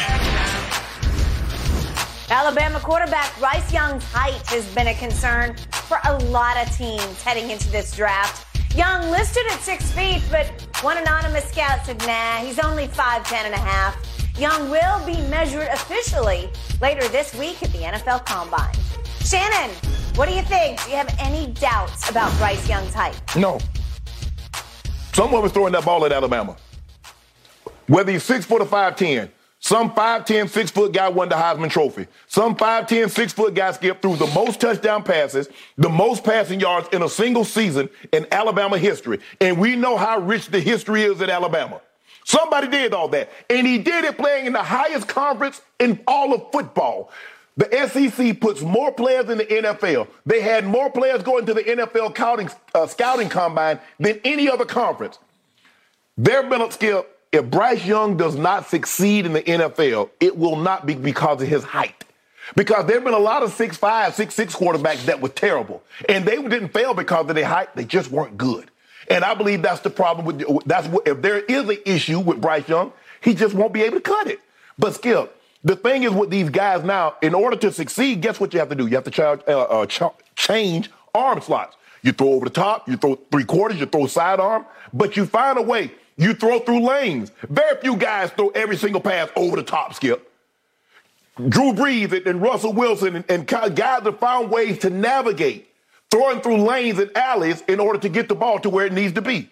Alabama 2.29 2.79
quarterback 2.79 3.38
Bryce 3.38 3.71
Young's 3.71 4.03
height 4.03 4.41
has 4.47 4.65
been 4.73 4.88
a 4.88 4.95
concern 4.95 5.55
for 5.88 5.99
a 6.05 6.17
lot 6.25 6.58
of 6.58 6.75
teams 6.75 7.21
heading 7.21 7.51
into 7.51 7.69
this 7.69 7.95
draft. 7.95 8.47
Young 8.75 9.12
listed 9.12 9.43
at 9.51 9.60
six 9.60 9.91
feet, 9.91 10.23
but 10.31 10.47
one 10.81 10.97
anonymous 10.97 11.45
scout 11.45 11.86
said, 11.86 11.99
nah, 11.99 12.38
he's 12.38 12.58
only 12.60 12.88
5'10 12.88 13.34
and 13.45 13.53
a 13.53 13.58
half. 13.58 13.95
Young 14.39 14.69
will 14.71 15.05
be 15.05 15.15
measured 15.29 15.67
officially 15.67 16.49
later 16.81 17.08
this 17.10 17.34
week 17.36 17.62
at 17.62 17.71
the 17.71 17.79
NFL 17.79 18.25
Combine. 18.25 18.73
Shannon, 19.23 19.69
what 20.15 20.27
do 20.27 20.36
you 20.36 20.41
think? 20.41 20.84
Do 20.84 20.89
you 20.89 20.97
have 20.97 21.15
any 21.19 21.47
doubts 21.53 22.10
about 22.10 22.36
Bryce 22.38 22.67
Young's 22.67 22.93
height? 22.93 23.19
No. 23.36 23.60
Someone 25.15 25.41
was 25.41 25.54
throwing 25.54 25.71
that 25.71 25.86
ball 25.86 26.06
at 26.06 26.12
Alabama. 26.12 26.58
Whether 27.88 28.12
he's 28.12 28.23
six 28.23 28.43
foot 28.43 28.62
or 28.62 28.65
five 28.65 28.97
ten, 28.97 29.32
some 29.62 29.91
5'10, 29.95 30.49
6 30.49 30.71
foot 30.71 30.91
guy 30.91 31.08
won 31.08 31.30
the 31.30 31.36
Heisman 31.36 31.71
Trophy. 31.71 32.06
Some 32.28 32.56
5'10, 32.56 33.10
6 33.10 33.34
foot 33.34 33.54
guy 33.56 33.71
skipped 33.71 34.01
through 34.01 34.17
the 34.17 34.28
most 34.28 34.60
touchdown 34.60 35.01
passes, 35.04 35.47
the 35.78 35.89
most 35.89 36.23
passing 36.23 36.60
yards 36.60 36.89
in 36.91 37.01
a 37.01 37.10
single 37.10 37.43
season 37.45 37.89
in 38.12 38.28
Alabama 38.32 38.78
history. 38.78 39.21
And 39.41 39.58
we 39.58 39.75
know 39.75 39.97
how 39.97 40.19
rich 40.19 40.49
the 40.49 40.60
history 40.60 41.01
is 41.01 41.19
at 41.21 41.30
Alabama. 41.30 41.82
Somebody 42.25 42.67
did 42.67 42.93
all 42.93 43.08
that. 43.08 43.32
And 43.49 43.65
he 43.65 43.78
did 43.78 44.04
it 44.04 44.17
playing 44.17 44.45
in 44.45 44.54
the 44.54 44.62
highest 44.62 45.08
conference 45.08 45.62
in 45.80 45.99
all 46.06 46.34
of 46.34 46.51
football. 46.51 47.10
The 47.58 47.88
SEC 47.88 48.39
puts 48.39 48.62
more 48.62 48.91
players 48.91 49.30
in 49.30 49.38
the 49.38 49.46
NFL. 49.46 50.08
They 50.26 50.41
had 50.41 50.65
more 50.65 50.89
players 50.89 51.24
going 51.24 51.46
to 51.46 51.54
the 51.54 51.63
NFL 51.63 52.13
scouting, 52.13 52.50
uh, 52.74 52.88
scouting 52.88 53.30
combine 53.30 53.80
than 53.98 54.20
any 54.26 54.50
other 54.50 54.65
conference. 54.65 55.20
Their 56.18 56.44
been 56.44 56.70
skill. 56.72 57.06
If 57.32 57.50
Bryce 57.50 57.86
Young 57.86 58.18
does 58.18 58.36
not 58.36 58.68
succeed 58.68 59.26
in 59.26 59.34
the 59.34 59.41
NFL, 59.41 60.10
it 60.20 60.38
will 60.38 60.56
not 60.56 60.86
be 60.86 60.96
because 60.96 61.41
of 61.41 61.48
his 61.48 61.63
height. 61.63 62.06
Because 62.56 62.86
there 62.86 62.98
have 62.98 63.04
been 63.04 63.13
a 63.13 63.20
lot 63.20 63.41
of 63.44 63.52
six 63.54 63.76
five, 63.76 64.13
six 64.13 64.36
six 64.36 64.56
quarterbacks 64.56 65.06
that 65.06 65.20
were 65.20 65.30
terrible, 65.30 65.82
and 66.08 66.26
they 66.26 66.41
didn't 66.41 66.70
fail 66.70 66.94
because 66.94 67.28
of 67.28 67.36
their 67.36 67.46
height. 67.46 67.76
They 67.76 67.86
just 67.86 68.12
weren't 68.12 68.38
good. 68.38 68.70
And 69.10 69.24
I 69.24 69.34
believe 69.34 69.62
that's 69.62 69.82
the 69.82 69.89
problem 69.89 70.26
with 70.26 70.65
that's 70.65 70.88
what, 70.88 71.08
if 71.08 71.22
there 71.22 71.39
is 71.39 71.68
an 71.68 71.78
issue 71.86 72.20
with 72.20 72.41
Bryce 72.41 72.70
Young, 72.70 72.94
he 73.22 73.34
just 73.34 73.56
won't 73.56 73.74
be 73.74 73.82
able 73.82 73.98
to 73.98 74.02
cut 74.02 74.28
it. 74.28 74.39
But 74.78 74.94
Skip, 74.96 75.36
the 75.65 75.75
thing 75.75 76.04
is 76.04 76.12
with 76.12 76.30
these 76.30 76.51
guys 76.51 76.84
now, 76.84 77.15
in 77.23 77.34
order 77.34 77.58
to 77.58 77.71
succeed, 77.71 78.21
guess 78.21 78.39
what 78.39 78.54
you 78.54 78.60
have 78.60 78.69
to 78.69 78.75
do? 78.75 78.86
You 78.86 78.95
have 78.95 79.04
to 79.06 79.12
charge, 79.12 79.41
uh, 79.47 79.63
uh, 79.63 79.86
ch- 79.88 80.04
change 80.36 80.91
arm 81.15 81.41
slots. 81.41 81.75
You 82.04 82.12
throw 82.12 82.30
over 82.30 82.45
the 82.45 82.51
top, 82.51 82.88
you 82.88 82.97
throw 82.97 83.15
three 83.32 83.45
quarters, 83.45 83.80
you 83.80 83.88
throw 83.88 84.06
sidearm, 84.06 84.67
but 84.93 85.17
you 85.17 85.25
find 85.25 85.58
a 85.58 85.63
way. 85.63 85.91
You 86.17 86.36
throw 86.36 86.60
through 86.60 86.82
lanes. 86.82 87.32
Very 87.49 87.82
few 87.82 87.97
guys 87.97 88.30
throw 88.30 88.49
every 88.49 88.78
single 88.78 89.01
pass 89.01 89.28
over 89.36 89.56
the 89.56 89.63
top, 89.63 89.95
Skip. 89.95 90.32
Drew 91.49 91.73
Brees 91.73 92.25
and, 92.28 92.41
Russell 92.41 92.71
Wilson 92.71 93.15
and, 93.15 93.25
and 93.28 93.47
guys 93.47 94.04
have 94.04 94.19
found 94.19 94.51
ways 94.51 94.78
to 94.80 94.91
navigate, 94.91 95.67
throwing 96.12 96.41
through 96.41 96.58
lanes 96.58 96.99
and 96.99 97.10
alleys 97.17 97.62
in 97.67 97.80
order 97.80 97.97
to 97.99 98.08
get 98.08 98.30
the 98.30 98.36
ball 98.36 98.60
to 98.60 98.69
where 98.69 98.86
it 98.86 98.93
needs 98.93 99.13
to 99.13 99.21
be. 99.21 99.49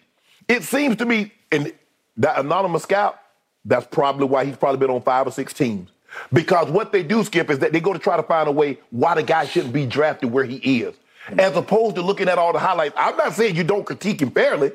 It 0.47 0.62
seems 0.62 0.95
to 0.97 1.06
me, 1.06 1.34
and 1.52 1.73
that 2.17 2.38
anonymous 2.38 2.84
scout, 2.84 3.19
that's 3.65 3.88
probably 3.88 4.28
why 4.28 4.45
he's 4.45 4.58
probably 4.58 4.78
been 4.78 4.91
on 4.91 5.02
five 5.02 5.26
or 5.26 5.32
six 5.32 5.54
teams. 5.54 5.89
Because 6.32 6.69
what 6.69 6.91
they 6.91 7.04
do, 7.04 7.23
Skip, 7.23 7.49
is 7.49 7.60
that 7.60 7.73
they 7.73 7.80
go 7.80 7.93
to 7.93 7.99
try 7.99 8.17
to 8.17 8.23
find 8.23 8.47
a 8.47 8.52
way 8.52 8.80
why 8.91 9.15
the 9.15 9.23
guy 9.23 9.45
shouldn't 9.45 9.73
be 9.73 9.86
drafted 9.86 10.32
where 10.32 10.45
he 10.45 10.82
is. 10.82 10.95
As 11.38 11.56
opposed 11.56 11.95
to 11.95 12.02
looking 12.02 12.28
at 12.28 12.38
all 12.38 12.54
the 12.54 12.60
highlights. 12.60 12.95
I'm 12.97 13.15
not 13.15 13.34
saying 13.34 13.56
you 13.56 13.63
don't 13.63 13.86
critique 13.86 14.21
him 14.21 14.32
fairly, 14.32 14.71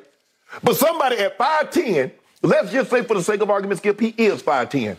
but 0.62 0.76
somebody 0.76 1.16
at 1.16 1.36
5'10, 1.36 2.10
let's 2.42 2.72
just 2.72 2.90
say 2.90 3.02
for 3.02 3.14
the 3.14 3.22
sake 3.22 3.42
of 3.42 3.50
argument, 3.50 3.78
Skip, 3.78 4.00
he 4.00 4.14
is 4.16 4.42
5'10. 4.42 4.96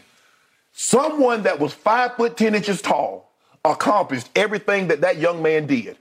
Someone 0.71 1.43
that 1.43 1.59
was 1.59 1.73
five 1.73 2.15
foot 2.15 2.37
ten 2.37 2.55
inches 2.55 2.81
tall 2.81 3.31
accomplished 3.65 4.29
everything 4.35 4.87
that 4.87 5.01
that 5.01 5.17
young 5.17 5.41
man 5.41 5.65
did. 5.67 5.97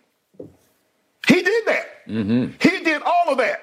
He 1.27 1.43
did 1.43 1.67
that. 1.67 1.87
Mm-hmm. 2.07 2.53
He 2.61 2.85
did 2.85 3.03
all 3.03 3.31
of 3.31 3.39
that. 3.39 3.63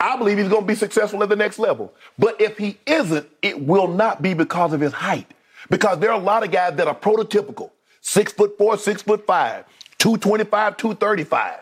I 0.00 0.16
believe 0.16 0.38
he's 0.38 0.48
going 0.48 0.62
to 0.62 0.66
be 0.66 0.74
successful 0.74 1.22
at 1.22 1.28
the 1.28 1.36
next 1.36 1.58
level. 1.58 1.92
But 2.18 2.40
if 2.40 2.56
he 2.58 2.78
isn't, 2.86 3.28
it 3.42 3.60
will 3.60 3.88
not 3.88 4.22
be 4.22 4.34
because 4.34 4.72
of 4.72 4.80
his 4.80 4.92
height. 4.92 5.32
Because 5.70 5.98
there 5.98 6.10
are 6.10 6.18
a 6.18 6.22
lot 6.22 6.44
of 6.44 6.50
guys 6.50 6.76
that 6.76 6.88
are 6.88 6.94
prototypical 6.94 7.70
six 8.00 8.32
foot 8.32 8.56
four, 8.56 8.78
six 8.78 9.02
foot 9.02 9.26
five, 9.26 9.64
225, 9.98 10.76
235, 10.76 11.60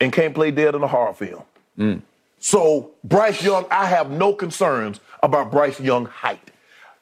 and 0.00 0.12
can't 0.12 0.34
play 0.34 0.50
dead 0.50 0.74
in 0.74 0.82
a 0.82 0.86
horror 0.86 1.14
film. 1.14 1.42
Mm. 1.78 2.02
So, 2.38 2.90
Bryce 3.02 3.42
Young, 3.42 3.64
I 3.70 3.86
have 3.86 4.10
no 4.10 4.34
concerns 4.34 5.00
about 5.22 5.50
Bryce 5.50 5.80
Young 5.80 6.04
height 6.04 6.50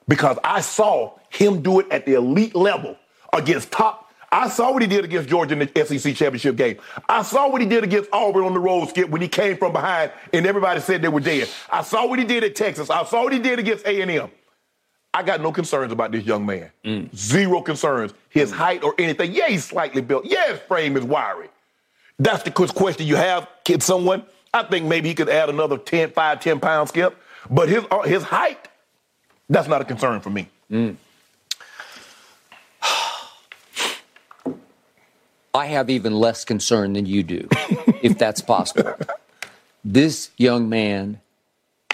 because 0.07 0.39
I 0.45 0.61
saw 0.61 1.19
him 1.31 1.63
do 1.63 1.81
it 1.81 1.91
at 1.91 2.07
the 2.07 2.15
elite 2.15 2.55
level 2.55 2.97
against 3.33 3.73
top. 3.73 4.11
I 4.31 4.49
saw 4.49 4.73
what 4.73 4.83
he 4.83 4.89
did 4.89 5.05
against 5.05 5.29
Georgia 5.29 5.53
in 5.53 5.59
the 5.59 5.85
SEC 5.85 6.15
championship 6.15 6.57
game. 6.57 6.79
I 7.09 7.23
saw 7.23 7.51
what 7.51 7.61
he 7.61 7.67
did 7.67 7.85
against 7.85 8.09
Auburn 8.13 8.45
on 8.45 8.55
the 8.55 8.61
road 8.61 8.89
skip 8.89 9.11
when 9.11 9.21
he 9.21 9.29
came 9.29 9.59
from 9.59 9.73
behind 9.73 10.11
and 10.33 10.47
everybody 10.47 10.81
said 10.81 11.03
they 11.03 11.09
were 11.09 11.21
dead. 11.21 11.49
I 11.69 11.83
saw 11.83 12.07
what 12.07 12.19
he 12.19 12.25
did 12.25 12.45
at 12.45 12.55
Texas. 12.55 12.89
I 12.89 13.05
saw 13.05 13.25
what 13.25 13.33
he 13.33 13.39
did 13.39 13.59
against 13.59 13.85
A&M. 13.85 14.31
I 15.15 15.23
got 15.23 15.41
no 15.41 15.53
concerns 15.53 15.93
about 15.93 16.13
this 16.13 16.25
young 16.25 16.47
man. 16.47 16.71
Mm. 16.85 17.15
Zero 17.15 17.61
concerns. 17.61 18.15
His 18.31 18.51
mm. 18.51 18.57
height 18.57 18.83
or 18.83 18.95
anything. 18.99 19.33
Yeah, 19.33 19.49
he's 19.49 19.65
slightly 19.65 20.01
built. 20.01 20.25
Yeah, 20.25 20.53
his 20.53 20.61
frame 20.61 20.97
is 20.97 21.05
wiry. 21.05 21.49
That's 22.19 22.43
the 22.43 22.51
question 22.51 23.07
you 23.07 23.17
have. 23.17 23.49
kid, 23.65 23.83
someone? 23.83 24.25
I 24.55 24.63
think 24.65 24.87
maybe 24.87 25.09
he 25.09 25.15
could 25.15 25.29
add 25.29 25.49
another 25.49 25.79
10, 25.79 26.13
5, 26.13 26.41
10 26.41 26.61
pounds 26.61 26.91
skip. 26.91 27.17
But 27.51 27.69
his, 27.69 27.85
uh, 27.91 28.03
his 28.03 28.23
height, 28.23 28.69
that's 29.49 29.69
not 29.69 29.81
a 29.81 29.85
concern 29.85 30.21
for 30.21 30.31
me. 30.31 30.49
Mm. 30.71 30.97
I 35.55 35.67
have 35.67 35.91
even 35.91 36.15
less 36.15 36.45
concern 36.45 36.95
than 36.95 37.05
you 37.07 37.23
do, 37.23 37.49
if 38.03 38.17
that's 38.19 38.41
possible. 38.41 38.95
This 39.85 40.31
young 40.37 40.69
man 40.69 41.21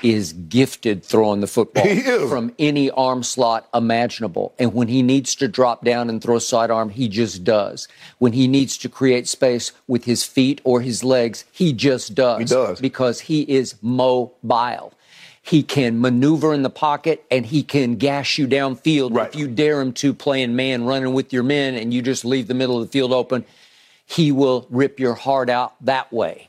is 0.03 0.33
gifted 0.33 1.05
throwing 1.05 1.41
the 1.41 1.47
football 1.47 1.85
from 2.29 2.55
any 2.59 2.91
arm 2.91 3.23
slot 3.23 3.69
imaginable. 3.75 4.55
And 4.59 4.75
when 4.75 4.89
he 4.89 5.03
needs 5.03 5.35
to 5.37 5.49
drop 5.49 5.85
down 5.85 6.09
and 6.09 6.23
throw 6.23 6.37
a 6.37 6.41
sidearm, 6.41 6.91
he 6.91 7.09
just 7.09 7.45
does. 7.45 7.89
When 8.19 8.33
he 8.33 8.49
needs 8.49 8.77
to 8.79 8.89
create 8.89 9.29
space 9.29 9.73
with 9.87 10.05
his 10.05 10.25
feet 10.25 10.61
or 10.65 10.81
his 10.81 11.05
legs, 11.05 11.45
he 11.53 11.73
just 11.73 12.15
does. 12.15 12.39
He 12.39 12.45
does. 12.45 12.81
Because 12.81 13.21
he 13.21 13.43
is 13.43 13.75
mobile. 13.83 14.93
He 15.43 15.63
can 15.63 16.01
maneuver 16.01 16.53
in 16.53 16.63
the 16.63 16.71
pocket 16.71 17.25
and 17.31 17.47
he 17.47 17.63
can 17.63 17.97
gash 17.97 18.37
you 18.37 18.47
downfield 18.47 19.15
right. 19.15 19.29
if 19.29 19.35
you 19.35 19.49
dare 19.49 19.81
him 19.81 19.93
to 19.95 20.13
playing 20.13 20.55
man, 20.57 20.85
running 20.85 21.15
with 21.15 21.33
your 21.33 21.43
men, 21.43 21.75
and 21.75 21.95
you 21.95 22.03
just 22.03 22.25
leave 22.25 22.49
the 22.49 22.55
middle 22.55 22.79
of 22.79 22.87
the 22.87 22.93
field 22.93 23.15
open. 23.15 23.47
He 24.05 24.31
will 24.31 24.67
rip 24.69 25.01
your 25.01 25.15
heart 25.15 25.49
out 25.49 25.75
that 25.85 26.13
way. 26.13 26.49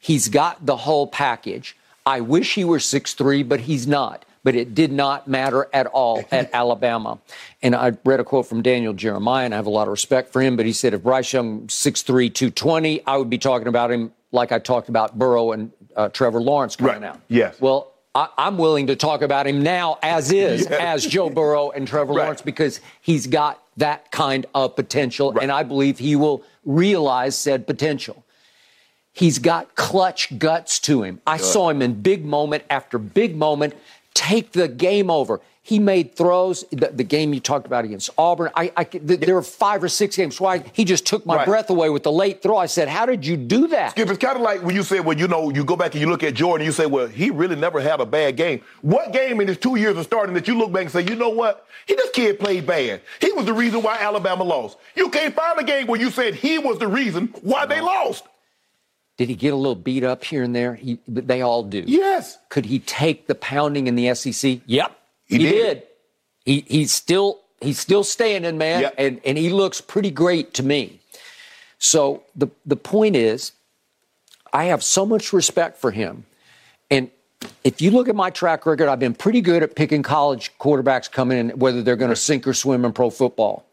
He's 0.00 0.28
got 0.28 0.66
the 0.66 0.76
whole 0.76 1.06
package. 1.06 1.76
I 2.04 2.20
wish 2.20 2.54
he 2.54 2.64
were 2.64 2.80
six 2.80 3.14
three, 3.14 3.42
but 3.42 3.60
he's 3.60 3.86
not. 3.86 4.24
But 4.44 4.56
it 4.56 4.74
did 4.74 4.90
not 4.90 5.28
matter 5.28 5.68
at 5.72 5.86
all 5.86 6.24
at 6.32 6.50
Alabama. 6.52 7.20
And 7.62 7.76
I 7.76 7.92
read 8.04 8.18
a 8.18 8.24
quote 8.24 8.46
from 8.46 8.62
Daniel 8.62 8.92
Jeremiah, 8.92 9.44
and 9.44 9.54
I 9.54 9.56
have 9.56 9.66
a 9.66 9.70
lot 9.70 9.86
of 9.86 9.92
respect 9.92 10.32
for 10.32 10.42
him, 10.42 10.56
but 10.56 10.66
he 10.66 10.72
said, 10.72 10.94
if 10.94 11.02
Bryce 11.04 11.32
Young 11.32 11.68
6'3, 11.68 12.04
220, 12.34 13.06
I 13.06 13.16
would 13.16 13.30
be 13.30 13.38
talking 13.38 13.68
about 13.68 13.92
him 13.92 14.12
like 14.32 14.50
I 14.50 14.58
talked 14.58 14.88
about 14.88 15.16
Burrow 15.16 15.52
and 15.52 15.70
uh, 15.94 16.08
Trevor 16.08 16.40
Lawrence 16.40 16.74
coming 16.74 17.02
right. 17.02 17.10
out. 17.10 17.20
Yes. 17.28 17.60
Well, 17.60 17.92
I, 18.14 18.28
am 18.38 18.58
willing 18.58 18.88
to 18.88 18.96
talk 18.96 19.22
about 19.22 19.46
him 19.46 19.62
now 19.62 19.98
as 20.02 20.32
is, 20.32 20.66
yes. 20.70 20.72
as 20.72 21.06
Joe 21.06 21.30
Burrow 21.30 21.70
and 21.70 21.86
Trevor 21.86 22.14
right. 22.14 22.24
Lawrence, 22.24 22.42
because 22.42 22.80
he's 23.00 23.26
got 23.26 23.62
that 23.76 24.10
kind 24.10 24.44
of 24.54 24.76
potential, 24.76 25.32
right. 25.32 25.42
and 25.42 25.52
I 25.52 25.62
believe 25.62 25.98
he 25.98 26.16
will 26.16 26.42
realize 26.64 27.36
said 27.36 27.66
potential. 27.66 28.24
He's 29.12 29.38
got 29.38 29.74
clutch 29.74 30.38
guts 30.38 30.78
to 30.80 31.02
him. 31.02 31.20
I 31.26 31.36
Good. 31.36 31.44
saw 31.44 31.68
him 31.68 31.82
in 31.82 32.00
big 32.00 32.24
moment 32.24 32.64
after 32.70 32.98
big 32.98 33.36
moment 33.36 33.74
take 34.14 34.52
the 34.52 34.68
game 34.68 35.10
over. 35.10 35.40
He 35.64 35.78
made 35.78 36.16
throws. 36.16 36.64
The, 36.70 36.88
the, 36.88 37.04
game 37.04 37.32
you 37.32 37.38
talked 37.38 37.66
about 37.66 37.84
against 37.84 38.10
Auburn, 38.18 38.50
I, 38.56 38.72
I, 38.76 38.84
there 38.84 39.36
were 39.36 39.42
five 39.42 39.84
or 39.84 39.88
six 39.88 40.16
games 40.16 40.40
why 40.40 40.64
he 40.72 40.84
just 40.84 41.06
took 41.06 41.24
my 41.24 41.36
right. 41.36 41.46
breath 41.46 41.70
away 41.70 41.88
with 41.88 42.02
the 42.02 42.10
late 42.10 42.42
throw. 42.42 42.56
I 42.56 42.66
said, 42.66 42.88
"How 42.88 43.06
did 43.06 43.24
you 43.24 43.36
do 43.36 43.68
that?" 43.68 43.92
Skip, 43.92 44.08
it's 44.08 44.18
kind 44.18 44.34
of 44.34 44.42
like 44.42 44.62
when 44.62 44.74
you 44.74 44.82
say, 44.82 44.98
"Well, 44.98 45.16
you 45.16 45.28
know, 45.28 45.50
you 45.50 45.64
go 45.64 45.76
back 45.76 45.92
and 45.92 46.00
you 46.00 46.08
look 46.08 46.24
at 46.24 46.34
Jordan, 46.34 46.66
you 46.66 46.72
say, 46.72 46.86
well, 46.86 47.06
he 47.06 47.30
really 47.30 47.54
never 47.54 47.80
had 47.80 48.00
a 48.00 48.06
bad 48.06 48.36
game." 48.36 48.60
What 48.80 49.12
game 49.12 49.40
in 49.40 49.46
his 49.46 49.56
two 49.56 49.76
years 49.76 49.96
of 49.96 50.04
starting 50.04 50.34
that 50.34 50.48
you 50.48 50.58
look 50.58 50.72
back 50.72 50.82
and 50.82 50.90
say, 50.90 51.02
"You 51.02 51.14
know 51.14 51.28
what? 51.28 51.64
He 51.86 51.94
this 51.94 52.10
kid 52.10 52.40
played 52.40 52.66
bad. 52.66 53.00
He 53.20 53.30
was 53.30 53.46
the 53.46 53.52
reason 53.52 53.82
why 53.82 53.98
Alabama 54.00 54.42
lost." 54.42 54.78
You 54.96 55.10
can't 55.10 55.32
find 55.32 55.60
a 55.60 55.64
game 55.64 55.86
where 55.86 56.00
you 56.00 56.10
said 56.10 56.34
he 56.34 56.58
was 56.58 56.78
the 56.80 56.88
reason 56.88 57.32
why 57.40 57.66
they 57.66 57.80
lost. 57.80 58.24
Did 59.22 59.28
he 59.28 59.36
get 59.36 59.52
a 59.52 59.56
little 59.56 59.76
beat 59.76 60.02
up 60.02 60.24
here 60.24 60.42
and 60.42 60.52
there? 60.52 60.74
He, 60.74 60.98
they 61.06 61.42
all 61.42 61.62
do. 61.62 61.84
Yes. 61.86 62.38
Could 62.48 62.66
he 62.66 62.80
take 62.80 63.28
the 63.28 63.36
pounding 63.36 63.86
in 63.86 63.94
the 63.94 64.12
SEC? 64.16 64.58
Yep. 64.66 64.98
He, 65.26 65.36
he 65.36 65.42
did. 65.44 65.52
did. 65.52 65.82
He, 66.44 66.64
he's 66.66 66.92
still 66.92 67.38
he's 67.60 67.78
still 67.78 68.02
standing, 68.02 68.58
man, 68.58 68.80
yep. 68.80 68.94
and 68.98 69.20
and 69.24 69.38
he 69.38 69.50
looks 69.50 69.80
pretty 69.80 70.10
great 70.10 70.54
to 70.54 70.64
me. 70.64 70.98
So 71.78 72.24
the 72.34 72.48
the 72.66 72.74
point 72.74 73.14
is, 73.14 73.52
I 74.52 74.64
have 74.64 74.82
so 74.82 75.06
much 75.06 75.32
respect 75.32 75.78
for 75.78 75.92
him, 75.92 76.24
and 76.90 77.08
if 77.62 77.80
you 77.80 77.92
look 77.92 78.08
at 78.08 78.16
my 78.16 78.30
track 78.30 78.66
record, 78.66 78.88
I've 78.88 78.98
been 78.98 79.14
pretty 79.14 79.40
good 79.40 79.62
at 79.62 79.76
picking 79.76 80.02
college 80.02 80.50
quarterbacks 80.58 81.08
coming 81.08 81.38
in, 81.38 81.50
whether 81.60 81.80
they're 81.80 81.94
going 81.94 82.10
to 82.10 82.16
sink 82.16 82.44
or 82.44 82.54
swim 82.54 82.84
in 82.84 82.92
pro 82.92 83.08
football. 83.08 83.64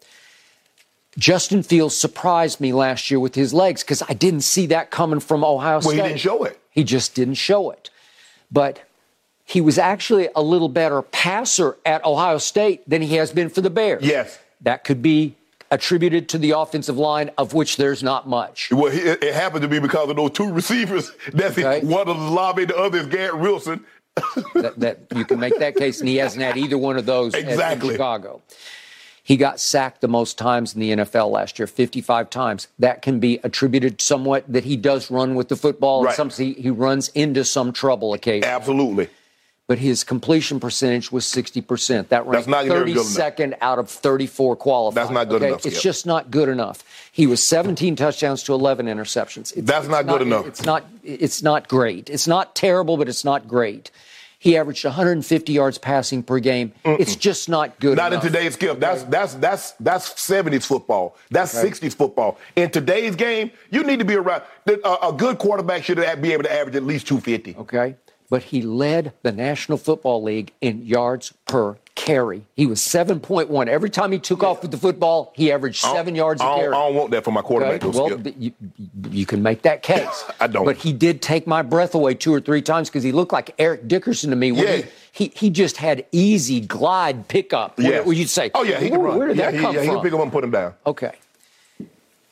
Justin 1.18 1.64
Fields 1.64 1.98
surprised 1.98 2.62
me 2.62 2.72
last 2.72 3.10
year 3.10 3.20
with 3.20 3.36
his 3.36 3.54
legs 3.54 3.84
because 3.84 4.04
I 4.08 4.14
didn't 4.14 4.42
see 4.42 4.68
that 4.68 4.92
coming 4.92 5.20
from 5.20 5.44
Ohio 5.44 5.80
State. 5.80 5.98
Well, 5.98 6.06
he 6.06 6.10
didn't 6.10 6.22
show 6.22 6.44
it. 6.44 6.60
He 6.70 6.84
just 6.84 7.16
didn't 7.16 7.36
show 7.36 7.72
it. 7.72 7.90
But 8.52 8.84
he 9.46 9.62
was 9.62 9.78
actually 9.78 10.30
a 10.36 10.42
little 10.42 10.70
better 10.70 11.02
passer 11.02 11.78
at 11.86 12.06
Ohio 12.06 12.38
State 12.38 12.88
than 12.88 13.02
he 13.02 13.16
has 13.16 13.32
been 13.32 13.50
for 13.50 13.62
the 13.62 13.70
Bears. 13.70 14.04
Yes. 14.04 14.38
That 14.62 14.84
could 14.84 15.02
be 15.02 15.36
attributed 15.72 16.30
to 16.30 16.38
the 16.38 16.52
offensive 16.52 16.98
line, 16.98 17.32
of 17.38 17.54
which 17.54 17.78
there's 17.78 18.04
not 18.04 18.28
much. 18.28 18.72
Well, 18.72 18.92
it 18.94 19.34
happened 19.34 19.62
to 19.64 19.68
be 19.68 19.80
because 19.80 20.10
of 20.10 20.16
those 20.16 20.32
two 20.32 20.52
receivers. 20.52 21.12
That's 21.34 21.58
right. 21.58 21.84
one 21.84 22.08
of 22.08 22.20
the 22.20 22.30
lobby, 22.30 22.66
the 22.66 22.78
other 22.78 23.00
is 23.00 23.08
Garrett 23.08 23.40
Wilson. 23.40 23.86
that, 24.56 24.74
that, 24.78 25.00
you 25.16 25.26
can 25.26 25.40
make 25.40 25.58
that 25.60 25.76
case, 25.76 26.00
and 26.00 26.10
he 26.10 26.18
hasn't 26.18 26.44
had 26.44 26.58
either 26.58 26.78
one 26.78 26.98
of 26.98 27.06
those 27.06 27.34
exactly. 27.34 27.90
in 27.90 27.94
Chicago. 27.94 28.42
He 29.30 29.38
got 29.38 29.60
sacked 29.60 30.02
the 30.02 30.08
most 30.08 30.40
times 30.40 30.74
in 30.74 30.82
the 30.82 30.90
NFL 30.90 31.30
last 31.30 31.60
year, 31.60 31.68
55 31.68 32.32
times. 32.32 32.68
That 32.80 33.04
can 33.04 33.20
be 33.20 33.40
attributed 33.44 34.02
somewhat 34.02 34.44
that 34.52 34.64
he 34.64 34.76
does 34.76 35.12
run 35.12 35.36
with 35.36 35.50
the 35.50 35.56
football, 35.56 36.04
right. 36.04 36.20
and 36.20 36.32
some 36.34 36.46
he 36.56 36.72
runs 36.72 37.10
into 37.10 37.46
some 37.46 37.72
trouble 37.72 38.16
occasionally. 38.16 38.52
Absolutely 38.52 39.10
but 39.68 39.78
his 39.78 40.04
completion 40.04 40.60
percentage 40.60 41.12
was 41.12 41.26
60%. 41.26 42.08
That 42.08 42.26
ranked 42.26 42.48
not 42.48 42.66
near 42.66 42.84
good 42.86 42.98
32nd 42.98 43.56
out 43.62 43.78
of 43.78 43.88
34 43.88 44.56
qualified. 44.56 44.96
That's 44.96 45.12
not 45.12 45.30
good 45.30 45.44
okay? 45.44 45.50
enough, 45.50 45.64
It's 45.64 45.80
just 45.80 46.08
not 46.08 46.32
good 46.32 46.50
enough. 46.50 46.84
He 47.12 47.28
was 47.28 47.46
17 47.46 47.96
touchdowns 47.96 48.42
to 48.44 48.54
11 48.56 48.88
interceptions. 48.88 49.56
It's, 49.56 49.68
That's 49.68 49.86
it's 49.86 49.92
not 49.92 50.08
good 50.08 50.24
enough. 50.24 50.48
It's 50.48 50.66
not. 50.66 50.86
It's 51.04 51.44
not 51.44 51.68
great. 51.68 52.10
It's 52.10 52.26
not 52.26 52.56
terrible, 52.56 52.98
but 52.98 53.08
it's 53.08 53.24
not 53.24 53.48
great. 53.48 53.92
He 54.42 54.56
averaged 54.56 54.86
150 54.86 55.52
yards 55.52 55.78
passing 55.78 56.24
per 56.24 56.40
game. 56.40 56.72
It's 56.86 57.18
just 57.18 57.50
not 57.50 57.78
good 57.82 57.98
Not 57.98 58.14
enough. 58.14 58.26
in 58.26 58.32
today's 58.32 58.54
skip. 58.54 58.80
That's 58.80 59.04
that's 59.04 59.34
that's 59.36 59.72
that's 59.74 60.14
70s 60.14 60.66
football. 60.66 61.18
That's 61.30 61.54
60s 61.54 61.94
football. 61.94 62.40
In 62.56 62.70
today's 62.72 63.16
game, 63.18 63.52
you 63.70 63.84
need 63.84 64.00
to 64.00 64.06
be 64.06 64.16
around. 64.16 64.44
A, 64.66 65.08
a 65.10 65.14
good 65.16 65.40
quarterback 65.40 65.84
should 65.84 65.98
be 66.22 66.32
able 66.32 66.44
to 66.44 66.54
average 66.54 66.76
at 66.78 66.84
least 66.84 67.06
250. 67.08 67.58
Okay. 67.58 67.96
But 68.30 68.44
he 68.44 68.62
led 68.62 69.12
the 69.24 69.32
National 69.34 69.78
Football 69.78 70.24
League 70.24 70.54
in 70.62 70.86
yards 70.86 71.34
per 71.46 71.78
carry. 72.10 72.46
He 72.56 72.66
was 72.66 72.80
7.1. 72.80 73.68
Every 73.68 73.90
time 73.90 74.12
he 74.12 74.20
took 74.20 74.44
off 74.44 74.62
with 74.62 74.72
the 74.72 74.78
football, 74.78 75.32
he 75.36 75.52
averaged 75.52 75.80
seven 75.82 76.16
yards 76.16 76.42
a 76.42 76.44
carry. 76.44 76.68
I 76.68 76.72
don't 76.72 76.96
want 76.96 77.12
that 77.12 77.24
for 77.24 77.32
my 77.32 77.42
quarterback. 77.42 77.84
Okay, 77.84 77.98
well, 77.98 78.20
you, 78.38 78.52
you 79.12 79.26
can 79.26 79.44
make 79.44 79.62
that 79.64 79.84
case. 79.84 80.24
I 80.40 80.48
don't. 80.48 80.66
But 80.66 80.78
he 80.78 80.92
did 80.92 81.22
take 81.22 81.46
my 81.46 81.62
breath 81.62 81.94
away 81.96 82.16
two 82.16 82.34
or 82.34 82.42
three 82.42 82.62
times 82.62 82.90
because 82.90 83.04
he 83.04 83.12
looked 83.12 83.32
like 83.32 83.54
Eric 83.60 83.88
Dickerson 83.88 84.32
to 84.32 84.36
me. 84.36 84.52
Yeah. 84.52 84.78
He, 84.78 84.86
he, 85.12 85.32
he 85.36 85.50
just 85.50 85.78
had 85.78 86.06
easy 86.12 86.60
glide 86.62 87.28
pickup. 87.28 87.78
Where, 87.78 87.88
Yes. 87.90 88.06
where 88.06 88.16
you'd 88.16 88.30
say, 88.30 88.52
oh 88.56 88.64
yeah, 88.64 88.80
he 88.80 88.90
can 88.90 89.02
run. 89.02 89.18
where 89.18 89.28
did 89.28 89.38
yeah, 89.38 89.52
that 89.52 89.54
he, 89.54 89.60
come 89.62 89.76
yeah, 89.76 89.84
from? 89.84 89.96
can 89.96 90.04
pick 90.04 90.14
him 90.14 90.20
up 90.20 90.24
and 90.24 90.32
put 90.32 90.44
him 90.44 90.52
down. 90.52 90.74
Okay. 90.86 91.14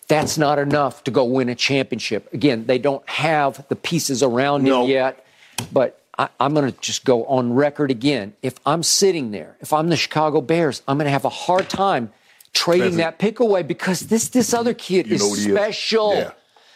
That's 0.07 0.38
not 0.38 0.57
enough 0.57 1.03
to 1.03 1.11
go 1.11 1.25
win 1.25 1.49
a 1.49 1.55
championship. 1.55 2.34
Again, 2.34 2.65
they 2.65 2.80
don't 2.80 3.07
have 3.09 3.67
the 3.67 3.75
pieces 3.75 4.23
around 4.23 4.63
No. 4.63 4.84
him 4.84 4.89
yet. 4.89 5.25
But 5.73 6.01
I, 6.18 6.30
I'm 6.39 6.53
going 6.53 6.72
to 6.72 6.80
just 6.80 7.05
go 7.05 7.26
on 7.26 7.53
record 7.53 7.91
again. 7.91 8.34
If 8.41 8.55
I'm 8.65 8.84
sitting 8.84 9.32
there, 9.32 9.55
if 9.61 9.72
I'm 9.74 9.89
the 9.89 9.97
Chicago 9.97 10.41
Bears, 10.41 10.82
I'm 10.88 10.97
going 10.97 11.05
to 11.05 11.11
have 11.11 11.26
a 11.26 11.30
hard 11.30 11.70
time 11.70 12.11
trading 12.53 12.97
that 12.97 13.20
pick 13.20 13.39
away 13.39 13.61
because 13.63 14.07
this 14.07 14.30
this 14.30 14.53
other 14.53 14.74
kid 14.74 15.07
You 15.07 15.15
is 15.15 15.22
he 15.45 15.51
is. 15.51 15.55
special. 15.55 16.15
Yeah. 16.15 16.32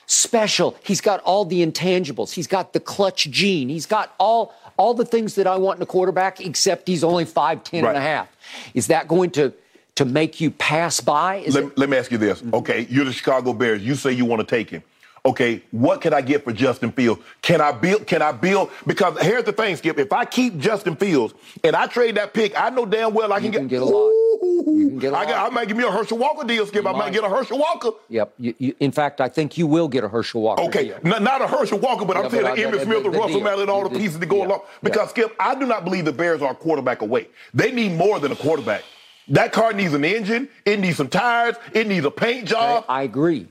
Special. 0.05 0.75
He's 0.83 0.99
got 1.01 1.21
all 1.21 1.45
the 1.45 1.65
intangibles. 1.65 2.33
He's 2.33 2.47
got 2.47 2.73
the 2.73 2.79
clutch 2.81 3.29
gene. 3.31 3.69
He's 3.69 3.85
got 3.85 4.13
all 4.19 4.53
all 4.77 4.93
the 4.93 5.05
things 5.05 5.35
that 5.35 5.47
I 5.47 5.55
want 5.57 5.77
in 5.77 5.83
a 5.83 5.85
quarterback, 5.85 6.41
except 6.41 6.87
he's 6.87 7.03
only 7.03 7.23
5'10 7.25 7.73
and 7.87 7.97
a 7.97 8.01
half. 8.01 8.27
Is 8.73 8.87
that 8.87 9.07
going 9.07 9.29
to 9.31 9.53
to 9.95 10.05
make 10.05 10.41
you 10.41 10.51
pass 10.51 10.99
by? 10.99 11.45
Let, 11.49 11.63
it- 11.63 11.77
let 11.77 11.89
me 11.89 11.97
ask 11.97 12.11
you 12.11 12.17
this. 12.17 12.41
Mm-hmm. 12.41 12.55
Okay, 12.55 12.87
you're 12.89 13.05
the 13.05 13.13
Chicago 13.13 13.53
Bears. 13.53 13.81
You 13.83 13.95
say 13.95 14.11
you 14.11 14.25
want 14.25 14.41
to 14.41 14.45
take 14.55 14.69
him. 14.69 14.83
Okay, 15.23 15.61
what 15.69 16.01
can 16.01 16.15
I 16.15 16.21
get 16.21 16.43
for 16.43 16.51
Justin 16.51 16.91
Fields? 16.91 17.21
Can 17.43 17.61
I 17.61 17.71
build? 17.71 18.07
Can 18.07 18.23
I 18.23 18.31
build? 18.31 18.71
Because 18.87 19.19
here's 19.21 19.43
the 19.43 19.51
thing, 19.51 19.75
Skip. 19.75 19.99
If 19.99 20.11
I 20.11 20.25
keep 20.25 20.57
Justin 20.57 20.95
Fields 20.95 21.35
and 21.63 21.75
I 21.75 21.85
trade 21.85 22.15
that 22.15 22.33
pick, 22.33 22.59
I 22.59 22.71
know 22.71 22.87
damn 22.87 23.13
well 23.13 23.31
I 23.31 23.39
can, 23.39 23.51
can 23.51 23.67
get 23.67 23.83
a 23.83 23.85
lot. 23.85 24.09
You 24.41 24.87
can 24.89 24.97
get 24.99 25.13
a 25.13 25.17
I, 25.17 25.25
got, 25.25 25.43
lot. 25.43 25.51
I 25.51 25.53
might 25.53 25.67
give 25.67 25.77
me 25.77 25.83
a 25.83 25.91
Herschel 25.91 26.17
Walker 26.17 26.43
deal, 26.47 26.65
Skip. 26.65 26.87
I 26.87 26.91
might 26.91 26.97
might. 26.97 27.13
get 27.13 27.23
a 27.23 27.29
Herschel 27.29 27.59
Walker. 27.59 27.91
Yep. 28.09 28.33
You, 28.39 28.55
you, 28.57 28.75
in 28.79 28.91
fact, 28.91 29.21
I 29.21 29.29
think 29.29 29.59
you 29.59 29.67
will 29.67 29.87
get 29.87 30.03
a 30.03 30.09
Herschel 30.09 30.41
Walker. 30.41 30.63
Okay, 30.63 30.85
deal. 30.85 30.97
n- 31.15 31.23
not 31.23 31.39
a 31.43 31.47
Herschel 31.47 31.77
Walker, 31.77 32.03
but 32.03 32.17
Yeah, 32.17 32.23
I'm 32.23 32.29
saying 32.31 32.45
I- 32.47 32.55
Emmitt 32.55 32.71
the- 32.71 32.79
Smith, 32.79 32.87
the- 32.89 33.05
and 33.05 33.13
the 33.13 33.19
Russell 33.19 33.47
and 33.61 33.69
all 33.69 33.83
the 33.83 33.89
The- 33.89 33.99
pieces 33.99 34.17
to 34.17 34.25
go 34.25 34.37
yeah, 34.37 34.47
along. 34.47 34.61
Because 34.81 35.09
yeah. 35.15 35.25
Skip, 35.25 35.35
I 35.39 35.53
do 35.53 35.67
not 35.67 35.83
believe 35.83 36.05
the 36.05 36.13
Bears 36.13 36.41
are 36.41 36.53
a 36.53 36.55
quarterback 36.55 37.03
away. 37.03 37.27
They 37.53 37.71
need 37.71 37.91
more 37.95 38.19
than 38.19 38.31
a 38.31 38.35
quarterback. 38.35 38.81
That 39.27 39.51
car 39.53 39.71
needs 39.71 39.93
an 39.93 40.03
engine. 40.03 40.49
It 40.65 40.79
needs 40.79 40.97
some 40.97 41.09
tires. 41.09 41.57
It 41.73 41.85
needs 41.87 42.05
a 42.07 42.11
paint 42.11 42.47
job. 42.47 42.85
I 42.89 43.03
agree. 43.03 43.47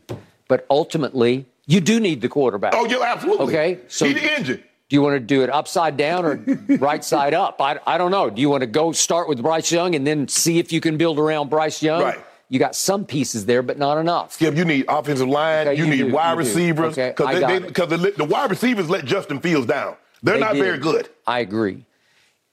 But 0.49 0.67
ultimately, 0.69 1.47
you 1.71 1.81
do 1.81 2.01
need 2.01 2.21
the 2.21 2.29
quarterback. 2.29 2.75
Oh, 2.75 2.85
yeah, 2.85 2.99
absolutely. 3.03 3.47
Okay, 3.47 3.79
so- 3.89 4.07
he 4.07 4.13
the 4.15 4.33
engine. 4.33 4.65
Do 4.89 4.97
you 4.97 5.03
want 5.03 5.15
to 5.15 5.21
do 5.21 5.45
it 5.45 5.51
upside 5.51 5.97
down 5.97 6.25
or 6.25 6.35
right 6.79 7.05
side 7.05 7.33
up? 7.33 7.61
I, 7.61 7.79
I 7.87 7.97
don't 7.97 8.11
know. 8.11 8.29
Do 8.29 8.43
you 8.43 8.51
want 8.51 8.63
to 8.63 8.67
go 8.67 8.91
start 8.91 9.29
with 9.29 9.41
Bryce 9.41 9.71
Young 9.71 9.95
and 9.95 10.05
then 10.05 10.27
see 10.27 10.59
if 10.59 10.73
you 10.73 10.81
can 10.81 10.97
build 10.97 11.21
around 11.21 11.49
Bryce 11.49 11.81
Young? 11.81 12.03
Right. 12.03 12.19
You 12.49 12.59
got 12.59 12.75
some 12.75 13.05
pieces 13.07 13.47
there, 13.47 13.63
but 13.63 13.79
not 13.79 13.99
enough. 13.99 14.33
Skip, 14.33 14.57
you 14.57 14.65
need 14.65 14.87
offensive 14.89 15.29
line. 15.29 15.69
Okay, 15.69 15.79
you, 15.79 15.85
you 15.85 15.91
need 15.91 16.09
do, 16.09 16.13
wide 16.13 16.33
you 16.33 16.39
receivers. 16.39 16.99
Okay, 16.99 17.15
I 17.25 17.35
they, 17.35 17.41
got 17.41 17.49
they, 17.49 17.57
it. 17.59 17.67
Because 17.69 17.89
the, 17.89 18.15
the 18.17 18.25
wide 18.25 18.51
receivers 18.51 18.91
let 18.91 19.05
Justin 19.05 19.39
Fields 19.39 19.69
down. 19.69 19.95
They're 20.25 20.35
They 20.35 20.41
not 20.41 20.55
did. 20.55 20.65
very 20.65 20.79
good. 20.79 21.09
I 21.25 21.39
agree. 21.39 21.87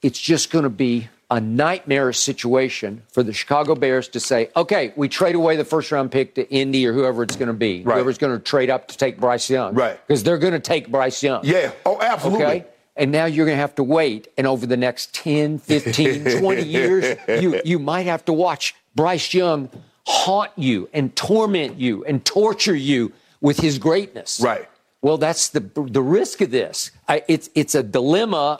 It's 0.03 0.19
just 0.19 0.51
going 0.51 0.63
to 0.63 0.69
be 0.69 1.09
a 1.29 1.41
nightmarish 1.41 2.19
situation 2.19 3.03
for 3.11 3.21
the 3.21 3.33
Chicago 3.33 3.75
Bears 3.75 4.07
to 4.09 4.19
say, 4.19 4.49
okay, 4.55 4.93
we 4.95 5.09
trade 5.09 5.35
away 5.35 5.57
the 5.57 5.65
first 5.65 5.91
round 5.91 6.09
pick 6.09 6.35
to 6.35 6.49
Indy 6.49 6.87
or 6.87 6.93
whoever 6.93 7.21
it's 7.23 7.35
going 7.35 7.47
to 7.47 7.53
be. 7.53 7.83
Right. 7.83 7.95
Whoever's 7.95 8.17
going 8.17 8.37
to 8.37 8.43
trade 8.43 8.69
up 8.69 8.87
to 8.87 8.97
take 8.97 9.19
Bryce 9.19 9.49
Young. 9.49 9.73
Right. 9.73 9.99
Because 10.07 10.23
they're 10.23 10.37
going 10.37 10.53
to 10.53 10.59
take 10.59 10.89
Bryce 10.89 11.21
Young. 11.21 11.41
Yeah. 11.43 11.71
Oh, 11.85 11.99
absolutely. 11.99 12.45
Okay. 12.45 12.65
And 12.95 13.11
now 13.11 13.25
you're 13.25 13.45
going 13.45 13.57
to 13.57 13.61
have 13.61 13.75
to 13.75 13.83
wait. 13.83 14.29
And 14.37 14.47
over 14.47 14.65
the 14.65 14.77
next 14.77 15.13
10, 15.13 15.59
15, 15.59 16.39
20 16.39 16.63
years, 16.63 17.17
you, 17.27 17.61
you 17.65 17.77
might 17.77 18.05
have 18.05 18.23
to 18.25 18.33
watch 18.33 18.73
Bryce 18.95 19.33
Young 19.33 19.69
haunt 20.05 20.51
you 20.55 20.89
and 20.93 21.13
torment 21.15 21.77
you 21.77 22.05
and 22.05 22.23
torture 22.23 22.75
you 22.75 23.11
with 23.41 23.59
his 23.59 23.77
greatness. 23.77 24.39
Right. 24.39 24.67
Well, 25.01 25.17
that's 25.17 25.49
the, 25.49 25.59
the 25.59 26.01
risk 26.01 26.39
of 26.41 26.51
this. 26.51 26.91
I, 27.07 27.23
it's, 27.27 27.49
it's 27.53 27.75
a 27.75 27.83
dilemma 27.83 28.59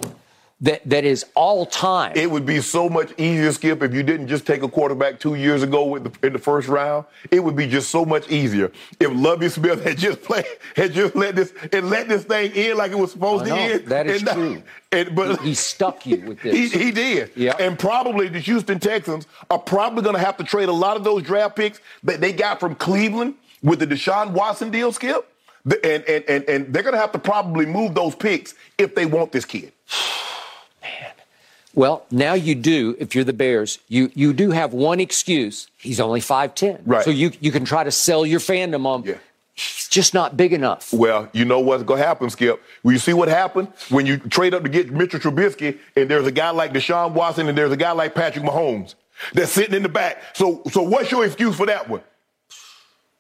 that, 0.62 0.82
that 0.89 1.05
is 1.05 1.24
all 1.36 1.68
time. 1.68 2.14
It 2.16 2.32
would 2.32 2.45
be 2.45 2.62
so 2.62 2.89
much 2.89 3.12
easier, 3.20 3.51
Skip, 3.51 3.84
if 3.84 3.93
you 3.93 4.01
didn't 4.01 4.28
just 4.28 4.47
take 4.47 4.64
a 4.64 4.68
quarterback 4.68 5.20
two 5.20 5.36
years 5.36 5.62
ago 5.62 5.86
with 5.86 6.03
the, 6.20 6.26
in 6.28 6.34
the 6.34 6.39
first 6.39 6.68
round. 6.68 7.05
It 7.30 7.41
would 7.43 7.55
be 7.55 7.68
just 7.68 7.91
so 7.91 8.03
much 8.05 8.28
easier 8.32 8.72
if 8.99 9.12
Lovie 9.14 9.49
Smith 9.49 9.84
had 9.84 9.97
just 9.99 10.24
played, 10.24 10.45
had 10.76 10.93
just 10.93 11.16
let 11.16 11.36
this 11.36 11.53
and 11.72 11.89
let 11.91 12.08
this 12.08 12.24
thing 12.24 12.51
in 12.55 12.76
like 12.76 12.91
it 12.91 12.97
was 12.97 13.12
supposed 13.12 13.45
to 13.45 13.53
end. 13.53 13.86
that 13.86 14.08
is 14.08 14.18
And 14.18 14.26
not- 14.26 14.34
true. 14.36 14.64
and- 14.91 15.16
but 15.16 15.39
he 15.41 15.53
stuck 15.53 16.05
you 16.08 16.22
with 16.22 16.41
this. 16.43 16.74
He, 16.74 16.86
he 16.86 16.91
did. 16.91 17.32
Yeah. 17.36 17.55
And 17.60 17.78
probably 17.78 18.28
the 18.28 18.39
Houston 18.39 18.80
Texans 18.80 19.28
are 19.51 19.60
probably 19.60 20.01
going 20.01 20.16
to 20.16 20.22
have 20.22 20.38
to 20.38 20.43
trade 20.43 20.70
a 20.70 20.74
lot 20.74 20.97
of 20.97 21.03
those 21.03 21.22
draft 21.22 21.55
picks 21.55 21.82
that 22.03 22.20
they 22.20 22.34
got 22.34 22.60
from 22.60 22.74
Cleveland 22.76 23.36
with 23.62 23.78
the 23.80 23.86
Deshaun 23.88 24.32
Watson 24.32 24.72
deal, 24.72 24.91
Skip. 24.91 25.32
And, 25.66 26.03
and, 26.05 26.24
and, 26.30 26.43
and 26.49 26.74
they're 26.74 26.82
going 26.84 26.95
to 26.95 26.99
have 27.01 27.12
to 27.12 27.20
probably 27.20 27.66
move 27.68 27.93
those 27.93 28.16
picks 28.16 28.55
if 28.80 28.95
they 28.95 29.05
want 29.05 29.32
this 29.34 29.43
kid. 29.45 29.72
Well, 31.78 32.07
now 32.09 32.34
you 32.34 32.55
do, 32.55 32.95
if 32.99 33.13
you're 33.13 33.23
the 33.23 33.34
Bears, 33.34 33.78
you, 33.88 34.11
you 34.15 34.34
do 34.34 34.49
have 34.49 34.73
one 34.73 34.99
excuse. 34.99 35.67
He's 35.78 35.99
only 35.99 36.21
5'10. 36.21 36.82
Right. 36.88 37.05
So 37.05 37.11
you, 37.11 37.32
you 37.39 37.51
can 37.51 37.65
try 37.65 37.84
to 37.84 37.91
sell 37.91 38.25
your 38.25 38.39
fandom 38.39 38.88
on 38.88 39.03
Yeah. 39.03 39.17
he's 39.53 39.88
just 39.88 40.11
not 40.15 40.36
big 40.36 40.53
enough. 40.53 40.91
Well, 40.91 41.30
you 41.34 41.45
know 41.45 41.59
what's 41.59 41.84
going 41.84 42.01
to 42.01 42.07
happen, 42.07 42.32
Skip. 42.32 42.59
Will 42.82 42.93
you 42.93 42.97
see 42.97 43.13
what 43.13 43.28
happened 43.28 43.67
when 43.89 44.07
you 44.07 44.17
trade 44.17 44.55
up 44.55 44.63
to 44.63 44.69
get 44.69 44.91
Mitchell 44.91 45.19
Trubisky, 45.19 45.78
and 45.95 46.09
there's 46.09 46.25
a 46.25 46.32
guy 46.32 46.49
like 46.49 46.73
Deshaun 46.73 47.11
Watson, 47.13 47.47
and 47.47 47.55
there's 47.55 47.71
a 47.71 47.78
guy 47.78 47.91
like 47.91 48.15
Patrick 48.15 48.43
Mahomes 48.43 48.95
that's 49.34 49.51
sitting 49.51 49.75
in 49.75 49.84
the 49.84 49.89
back. 49.89 50.17
So, 50.34 50.63
so 50.71 50.82
what's 50.82 51.11
your 51.11 51.25
excuse 51.25 51.55
for 51.55 51.67
that 51.67 51.88
one? 51.88 52.01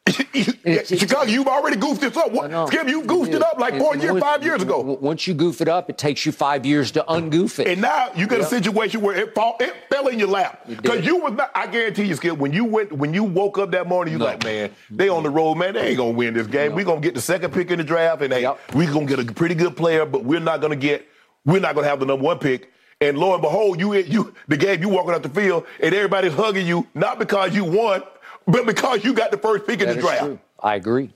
Chicago, 0.85 1.23
you've 1.23 1.47
already 1.47 1.75
goofed 1.77 2.01
this 2.01 2.15
up. 2.17 2.31
What, 2.31 2.67
Skip, 2.69 2.87
you 2.87 3.03
goofed 3.03 3.33
it 3.33 3.41
up 3.41 3.57
like 3.59 3.73
And 3.73 3.81
four 3.81 3.95
years, 3.95 4.11
once- 4.13 4.23
five 4.23 4.43
years 4.43 4.61
ago. 4.61 4.79
Once 5.01 5.27
you 5.27 5.33
goof 5.33 5.61
it 5.61 5.67
up, 5.67 5.89
it 5.89 5.97
takes 5.97 6.25
you 6.25 6.31
five 6.31 6.65
years 6.65 6.91
to 6.91 7.03
ungoof 7.07 7.59
it. 7.59 7.67
And 7.67 7.81
now 7.81 8.09
you 8.15 8.27
got 8.27 8.39
Yeah. 8.39 8.45
a 8.45 8.49
situation 8.49 9.01
where 9.01 9.15
it 9.15 9.33
fall, 9.35 9.57
it 9.59 9.73
fell 9.89 10.07
in 10.07 10.19
your 10.19 10.27
lap 10.29 10.61
because 10.67 11.05
you 11.05 11.17
was 11.17 11.33
not. 11.33 11.51
I 11.55 11.67
guarantee 11.67 12.03
you, 12.05 12.15
Skip, 12.15 12.37
when 12.37 12.53
you 12.53 12.65
went, 12.65 12.91
when 12.93 13.13
you 13.13 13.23
woke 13.23 13.57
up 13.57 13.71
that 13.71 13.87
morning, 13.87 14.13
you 14.13 14.19
No. 14.19 14.25
like, 14.25 14.43
man, 14.43 14.71
they 14.89 15.09
on 15.09 15.23
the 15.23 15.29
road, 15.29 15.55
man. 15.55 15.73
They 15.73 15.87
ain't 15.89 15.97
gonna 15.97 16.11
win 16.11 16.33
this 16.33 16.47
game. 16.47 16.73
we 16.73 16.83
gonna 16.83 17.01
get 17.01 17.15
the 17.15 17.21
second 17.21 17.53
pick 17.53 17.71
in 17.71 17.77
the 17.77 17.83
draft, 17.83 18.21
and 18.21 18.31
hey, 18.33 18.41
Yep. 18.41 18.59
we 18.75 18.85
gonna 18.85 19.05
get 19.05 19.19
a 19.19 19.25
pretty 19.25 19.55
good 19.55 19.75
player, 19.75 20.05
but 20.05 20.23
we're 20.23 20.39
not 20.39 20.61
gonna 20.61 20.75
get, 20.75 21.07
we're 21.45 21.59
not 21.61 21.75
gonna 21.75 21.87
have 21.87 21.99
the 21.99 22.05
number 22.05 22.23
one 22.23 22.39
pick. 22.39 22.71
And 22.99 23.17
lo 23.19 23.33
and 23.33 23.41
behold, 23.43 23.79
you 23.79 23.93
you 23.93 24.33
the 24.47 24.57
game 24.57 24.81
you 24.81 24.89
walking 24.89 25.13
out 25.13 25.21
the 25.23 25.29
field, 25.29 25.65
and 25.81 25.93
everybody's 25.93 26.33
hugging 26.33 26.65
you 26.65 26.87
not 26.95 27.19
because 27.19 27.53
you 27.55 27.63
won, 27.63 28.01
but 28.47 28.65
because 28.65 29.03
you 29.03 29.13
got 29.13 29.31
the 29.31 29.37
first 29.37 29.65
pick 29.67 29.81
in 29.81 29.89
the 29.89 29.95
draft. 29.95 30.23
true. 30.23 30.39
I 30.59 30.75
agree. 30.75 31.11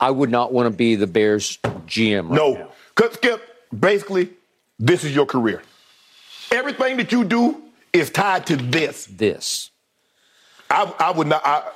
I 0.00 0.10
would 0.10 0.30
not 0.30 0.52
want 0.52 0.70
to 0.70 0.76
be 0.76 0.96
the 0.96 1.06
Bears 1.06 1.58
GM 1.86 2.28
right 2.28 2.36
No, 2.36 2.54
now. 2.54 2.68
because 2.94 3.14
Skip, 3.14 3.40
basically, 3.78 4.30
this 4.78 5.04
is 5.04 5.14
your 5.14 5.26
career. 5.26 5.62
Everything 6.50 6.96
that 6.96 7.12
you 7.12 7.24
do 7.24 7.62
is 7.92 8.10
tied 8.10 8.46
to 8.46 8.56
this. 8.56 9.06
This. 9.06 9.70
I, 10.68 10.92
I 10.98 11.10
would 11.12 11.28
not. 11.28 11.42
I, 11.44 11.70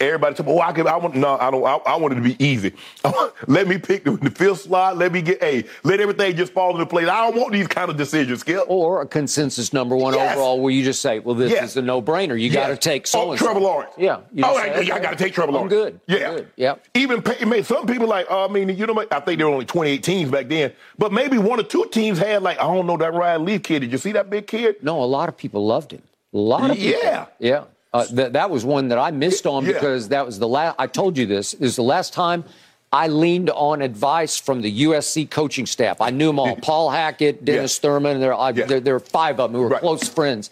everybody 0.00 0.34
tell 0.34 0.46
me, 0.46 0.52
oh, 0.52 0.60
I 0.60 0.72
could. 0.72 0.86
I 0.86 0.96
want 0.96 1.14
no. 1.14 1.38
I 1.38 1.50
don't. 1.50 1.64
I, 1.64 1.74
I 1.86 1.96
want 1.96 2.12
it 2.12 2.16
to 2.16 2.22
be 2.22 2.42
easy. 2.44 2.72
let 3.46 3.68
me 3.68 3.78
pick 3.78 4.04
the, 4.04 4.12
the 4.12 4.30
fifth 4.30 4.62
slot. 4.62 4.96
Let 4.96 5.12
me 5.12 5.22
get 5.22 5.42
a. 5.42 5.64
Let 5.82 6.00
everything 6.00 6.36
just 6.36 6.52
fall 6.52 6.72
into 6.72 6.86
place. 6.86 7.08
I 7.08 7.30
don't 7.30 7.40
want 7.40 7.52
these 7.52 7.68
kind 7.68 7.90
of 7.90 7.96
decisions, 7.96 8.40
Skip. 8.40 8.64
Or 8.68 9.02
a 9.02 9.06
consensus 9.06 9.72
number 9.72 9.96
one 9.96 10.14
Yes. 10.14 10.32
overall 10.36 10.60
where 10.60 10.72
you 10.72 10.84
just 10.84 11.00
say, 11.00 11.18
well, 11.20 11.34
this 11.34 11.50
Yes. 11.50 11.70
is 11.70 11.76
a 11.76 11.82
no 11.82 12.02
brainer. 12.02 12.40
You 12.40 12.50
got 12.50 12.68
to 12.68 12.76
take 12.76 13.06
so 13.06 13.32
oh, 13.32 13.36
Trevor 13.36 13.60
Lawrence. 13.60 13.92
Yeah. 13.96 14.20
You 14.32 14.44
oh, 14.44 14.54
just 14.54 14.58
I, 14.58 14.84
say, 14.84 14.90
I 14.90 14.98
got 14.98 15.10
to 15.10 15.16
take 15.16 15.34
Trevor 15.34 15.50
I'm 15.50 15.54
Lawrence. 15.54 15.72
good. 15.72 16.00
I'm 16.08 16.16
Yeah. 16.16 16.30
good. 16.34 16.48
Yep. 16.56 16.86
Even 16.94 17.22
pay, 17.22 17.62
some 17.62 17.86
people 17.86 18.08
like. 18.08 18.30
Uh, 18.30 18.46
I 18.46 18.48
mean, 18.48 18.68
you 18.70 18.86
know, 18.86 19.04
I 19.10 19.20
think 19.20 19.38
there 19.38 19.46
were 19.46 19.52
only 19.54 19.66
28 19.66 20.02
teams 20.02 20.30
back 20.30 20.48
then, 20.48 20.72
but 20.98 21.12
maybe 21.12 21.38
one 21.38 21.60
or 21.60 21.64
two 21.64 21.86
teams 21.92 22.18
had 22.18 22.42
like 22.42 22.58
I 22.58 22.62
don't 22.64 22.86
know 22.86 22.96
that 22.96 23.12
Ryan 23.14 23.44
Leaf 23.44 23.62
kid. 23.62 23.80
Did 23.80 23.92
you 23.92 23.98
see 23.98 24.12
that 24.12 24.30
big 24.30 24.46
kid? 24.46 24.82
No, 24.82 25.02
a 25.02 25.04
lot 25.04 25.28
of 25.28 25.36
people 25.36 25.64
loved 25.66 25.92
him. 25.92 26.02
A 26.32 26.38
lot 26.38 26.70
of 26.70 26.76
people. 26.76 27.00
Yeah. 27.02 27.26
Yeah. 27.38 27.64
Uh, 27.94 28.04
th- 28.06 28.32
that 28.32 28.50
was 28.50 28.64
one 28.64 28.88
that 28.88 28.98
I 28.98 29.10
missed 29.12 29.46
on 29.46 29.64
Yeah. 29.64 29.72
because 29.72 30.08
that 30.08 30.26
was 30.26 30.38
the 30.40 30.48
last. 30.48 30.74
I 30.78 30.86
told 30.88 31.16
you 31.16 31.26
this. 31.26 31.54
Is 31.54 31.76
the 31.76 31.82
last 31.82 32.12
time 32.12 32.44
I 32.92 33.06
leaned 33.06 33.50
on 33.50 33.82
advice 33.82 34.38
from 34.38 34.62
the 34.62 34.70
USC 34.84 35.30
coaching 35.30 35.64
staff. 35.64 36.00
I 36.00 36.10
knew 36.10 36.26
them 36.26 36.38
all 36.40 36.56
Paul 36.62 36.90
Hackett, 36.90 37.44
Dennis 37.44 37.78
Yeah. 37.78 37.82
Thurman. 37.82 38.20
There, 38.20 38.34
I, 38.34 38.50
Yeah. 38.50 38.66
there, 38.66 38.80
there 38.80 38.94
were 38.94 39.00
five 39.00 39.38
of 39.40 39.52
them 39.52 39.60
who 39.60 39.64
were 39.66 39.70
Right. 39.74 39.80
close 39.80 40.08
friends. 40.08 40.50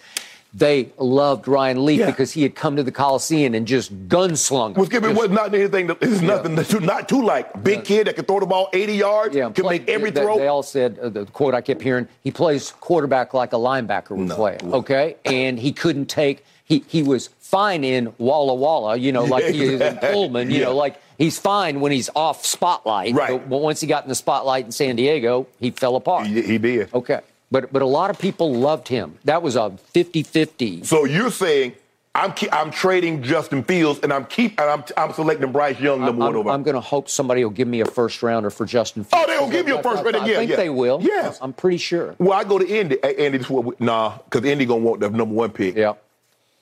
They 0.55 0.91
loved 0.99 1.49
Ryan 1.49 1.85
Leaf 1.87 2.01
Yeah. 2.01 2.07
because 2.07 2.33
he 2.33 2.43
had 2.43 2.55
come 2.55 2.77
to 2.77 2.83
the 2.83 2.93
Coliseum 2.93 3.55
and 3.55 3.67
just 3.67 3.91
gunslung. 4.09 4.75
Skip, 4.85 5.03
it 5.03 5.15
was 5.17 5.31
not 5.31 5.55
anything. 5.55 5.87
That, 5.87 5.97
it's 6.03 6.21
nothing 6.21 6.57
to, 6.57 6.81
not 6.81 7.09
too 7.09 7.23
like 7.25 7.65
big 7.65 7.85
kid 7.85 8.07
that 8.07 8.17
can 8.17 8.27
throw 8.27 8.39
the 8.39 8.47
ball 8.47 8.69
80 8.75 8.93
yards, 8.95 9.35
Yeah, 9.35 9.45
can 9.51 9.65
play- 9.65 9.79
make 9.79 9.89
every 9.89 10.11
they, 10.11 10.21
throw. 10.21 10.37
They 10.39 10.49
all 10.49 10.63
said 10.63 10.99
uh, 11.03 11.09
the 11.09 11.25
quote 11.27 11.55
I 11.55 11.63
kept 11.63 11.81
hearing: 11.81 12.07
he 12.23 12.31
plays 12.31 12.71
quarterback 12.81 13.33
like 13.35 13.53
a 13.55 13.57
linebacker 13.57 14.11
would 14.11 14.29
No. 14.29 14.35
play. 14.37 14.59
Okay, 14.63 15.17
and 15.25 15.59
he 15.59 15.73
couldn't 15.73 16.07
take. 16.07 16.45
He 16.73 16.85
he 16.89 17.03
was 17.03 17.29
fine 17.39 17.85
in 17.85 18.15
Walla 18.17 18.55
Walla, 18.55 18.97
you 18.97 19.13
know, 19.13 19.25
like 19.25 19.45
he 19.45 19.63
is 19.63 19.81
in 19.81 19.99
Pullman, 20.03 20.51
you 20.51 20.61
know, 20.61 20.75
like 20.75 20.99
he's 21.19 21.39
fine 21.39 21.81
when 21.81 21.93
he's 21.93 22.09
off 22.17 22.47
spotlight. 22.47 23.15
Right. 23.15 23.47
But, 23.47 23.59
once 23.59 23.83
he 23.83 23.87
got 23.87 24.05
in 24.05 24.09
the 24.09 24.15
spotlight 24.15 24.65
in 24.65 24.73
San 24.73 24.97
Diego, 24.97 25.47
he 25.61 25.71
fell 25.71 25.97
apart. 25.97 26.27
he, 26.29 26.41
he 26.41 26.57
did. 26.57 26.89
Okay. 26.95 27.21
But 27.51 27.71
but 27.71 27.83
a 27.83 27.87
lot 27.87 28.09
of 28.09 28.19
people 28.19 28.55
loved 28.55 28.89
him. 28.89 29.19
That 29.25 29.43
was 29.43 29.55
a 29.55 29.77
50-50. 29.95 30.87
So 30.87 31.05
you're 31.05 31.31
saying 31.31 31.75
I'm 32.15 32.33
I'm 32.51 32.71
trading 32.71 33.23
Justin 33.23 33.65
Fields 33.65 34.01
and 34.03 34.15
I'm 34.15 34.25
keep 34.25 34.59
and 34.59 34.71
I'm 34.71 34.85
I'm 34.97 35.13
selecting 35.13 35.53
Bryce 35.53 35.79
Young 35.79 36.01
number 36.01 36.21
one 36.21 36.31
I'm, 36.31 36.37
over. 36.37 36.51
I'm 36.51 36.63
going 36.63 36.75
to 36.75 36.81
hope 36.81 37.11
somebody 37.11 37.45
will 37.45 37.51
give 37.51 37.69
me 37.69 37.83
a 37.83 37.87
first 37.87 38.23
rounder 38.23 38.49
for 38.49 38.65
Justin. 38.65 39.05
Oh, 39.13 39.17
Fields. 39.17 39.27
Oh, 39.29 39.41
they'll 39.41 39.51
give 39.51 39.69
you 39.69 39.77
a 39.77 39.83
first 39.83 40.01
I- 40.01 40.05
rounder, 40.05 40.21
I 40.21 40.27
yeah, 40.27 40.37
think 40.37 40.51
yeah. 40.53 40.57
they 40.57 40.71
will. 40.71 41.01
Yes. 41.03 41.39
I'm 41.43 41.53
pretty 41.53 41.77
sure. 41.77 42.15
well, 42.19 42.33
I 42.33 42.45
go 42.45 42.59
to 42.59 42.67
Indy. 42.67 42.97
Andy, 43.03 43.37
this 43.37 43.47
is 43.47 43.51
what 43.51 43.65
we, 43.65 43.75
nah, 43.79 44.17
because 44.25 44.43
Indy 44.47 44.65
gonna 44.65 44.81
want 44.81 45.01
the 45.01 45.11
number 45.11 45.35
one 45.35 45.51
pick. 45.51 45.77
Yeah. 45.77 45.95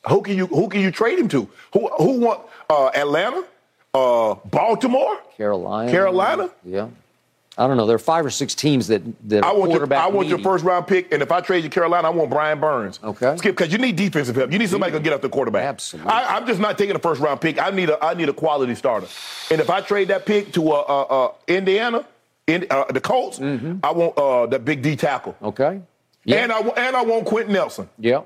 Who 0.09 0.23
can 0.23 0.37
you 0.37 0.47
who 0.47 0.69
can 0.69 0.81
you 0.81 0.91
trade 0.91 1.19
him 1.19 1.29
to? 1.29 1.49
Who 1.75 1.89
who 1.99 2.21
want 2.21 2.41
uh, 2.69 2.91
Atlanta, 2.95 3.45
uh, 3.95 4.35
Baltimore? 4.47 5.19
Carolina. 5.37 5.91
Carolina? 5.91 6.51
Yeah. 6.65 6.89
I 7.59 7.67
don't 7.67 7.77
know. 7.77 7.85
There 7.85 7.97
are 7.97 7.99
five 7.99 8.25
or 8.25 8.31
six 8.31 8.55
teams 8.55 8.87
that 8.89 9.03
that 9.29 9.45
I 9.45 9.49
want 9.49 9.59
your, 9.59 9.81
quarterback 9.81 9.99
I 10.03 10.09
want 10.09 10.29
your 10.29 10.39
first 10.39 10.65
round 10.65 10.87
pick, 10.87 11.13
and 11.13 11.21
if 11.21 11.31
I 11.31 11.43
trade 11.43 11.65
you 11.65 11.69
Carolina, 11.69 12.09
I 12.09 12.11
want 12.11 12.31
Brian 12.31 12.59
Burns. 12.59 12.99
Okay. 13.05 13.37
Skip, 13.37 13.55
because 13.55 13.71
you 13.71 13.77
need 13.77 13.97
defensive 13.97 14.37
help. 14.37 14.51
You 14.51 14.59
need 14.59 14.71
somebody 14.71 14.93
who 14.93 14.99
can 14.99 15.05
get 15.05 15.13
up 15.13 15.21
the 15.21 15.29
quarterback. 15.29 15.65
Absolutely. 15.65 16.11
I, 16.11 16.37
I'm 16.37 16.47
just 16.47 16.61
not 16.61 16.79
taking 16.79 16.97
a 16.97 16.99
first 16.99 17.21
round 17.21 17.41
pick. 17.43 17.61
I 17.61 17.69
need 17.71 17.91
a 17.91 18.03
I 18.03 18.15
need 18.15 18.31
a 18.31 18.33
quality 18.33 18.75
starter. 18.75 19.09
And 19.51 19.61
if 19.61 19.69
I 19.69 19.83
trade 19.83 20.09
that 20.09 20.25
pick 20.25 20.53
to 20.53 20.71
uh, 20.73 20.85
uh, 20.89 21.03
uh, 21.03 21.33
Indiana, 21.49 22.07
in, 22.47 22.67
uh, 22.71 22.85
the 22.85 23.01
Colts, 23.01 23.39
I 23.41 23.91
want 23.93 24.17
uh, 24.17 24.47
that 24.47 24.65
big 24.65 24.81
D 24.81 24.97
tackle. 24.97 25.37
Okay. 25.43 25.83
Yeah. 26.25 26.37
And 26.37 26.53
I 26.53 26.61
and 26.61 26.97
I 26.97 27.03
want 27.03 27.27
Quenton 27.27 27.53
Nelson. 27.53 27.89
yeah. 27.99 28.23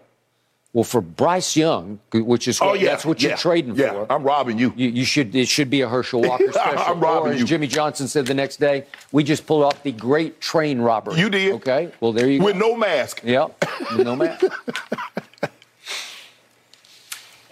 Well, 0.75 0.83
for 0.83 1.01
Bryce 1.01 1.57
Young, 1.57 2.01
which 2.13 2.49
is 2.49 2.61
Oh 2.61 2.71
what, 2.71 2.81
yeah, 2.81 2.91
that's 2.91 3.07
what 3.07 3.23
yeah, 3.23 3.29
you're 3.29 3.39
trading 3.39 3.77
yeah. 3.77 3.93
for. 3.93 4.13
I'm 4.13 4.25
robbing 4.25 4.59
you. 4.59 4.75
You, 4.77 4.89
you 4.89 5.05
should. 5.05 5.33
It 5.35 5.47
should 5.47 5.71
be 5.71 5.83
a 5.83 5.89
Herschel 5.89 6.21
Walker 6.21 6.53
special. 6.53 6.79
I'm 6.81 6.99
robbing 6.99 7.31
or 7.31 7.35
as 7.35 7.41
you. 7.41 7.47
Jimmy 7.47 7.69
Johnson 7.69 8.09
said 8.09 8.27
the 8.27 8.35
next 8.35 8.59
day, 8.59 8.85
we 9.13 9.23
just 9.23 9.47
pulled 9.47 9.63
off 9.63 9.85
the 9.85 9.93
great 9.93 10.41
train 10.41 10.81
robbery. 10.81 11.21
You 11.21 11.31
did. 11.31 11.55
Okay. 11.55 11.93
Well, 12.01 12.13
there 12.13 12.29
you 12.29 12.43
With 12.43 12.59
go. 12.59 12.73
With 12.73 12.73
no 12.73 12.77
mask. 12.77 13.23
Yep. 13.23 13.65
With 13.97 14.05
no 14.05 14.17
mask. 14.17 14.45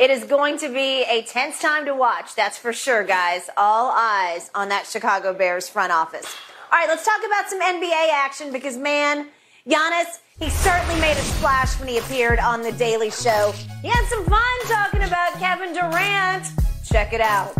It 0.03 0.11
is 0.11 0.25
going 0.25 0.59
to 0.59 0.69
be 0.69 1.05
a 1.05 1.23
tense 1.23 1.61
time 1.61 1.85
to 1.85 1.95
watch, 1.95 2.35
that's 2.35 2.59
for 2.59 2.73
sure, 2.73 3.05
guys. 3.05 3.49
All 3.57 3.93
eyes 3.95 4.51
on 4.53 4.69
that 4.71 4.89
Chicago 4.89 5.33
Bears 5.33 5.69
front 5.69 5.93
office. 5.93 6.27
All 6.73 6.79
right, 6.81 6.89
let's 6.89 7.05
talk 7.05 7.21
about 7.25 7.49
some 7.49 7.61
NBA 7.61 8.11
action 8.13 8.51
because, 8.51 8.77
man, 8.77 9.29
Giannis, 9.65 10.19
he 10.43 10.51
certainly 10.51 11.01
made 11.01 11.17
a 11.17 11.23
splash 11.23 11.79
when 11.79 11.89
he 11.89 11.99
appeared 11.99 12.41
on 12.41 12.63
The 12.63 12.73
Daily 12.73 13.11
Show. 13.11 13.55
He 13.81 13.89
had 13.89 14.05
some 14.07 14.25
fun 14.25 14.59
talking 14.65 15.03
about 15.05 15.39
Kevin 15.39 15.73
Durant. 15.73 16.51
Check 16.85 17.13
it 17.13 17.21
out. 17.21 17.55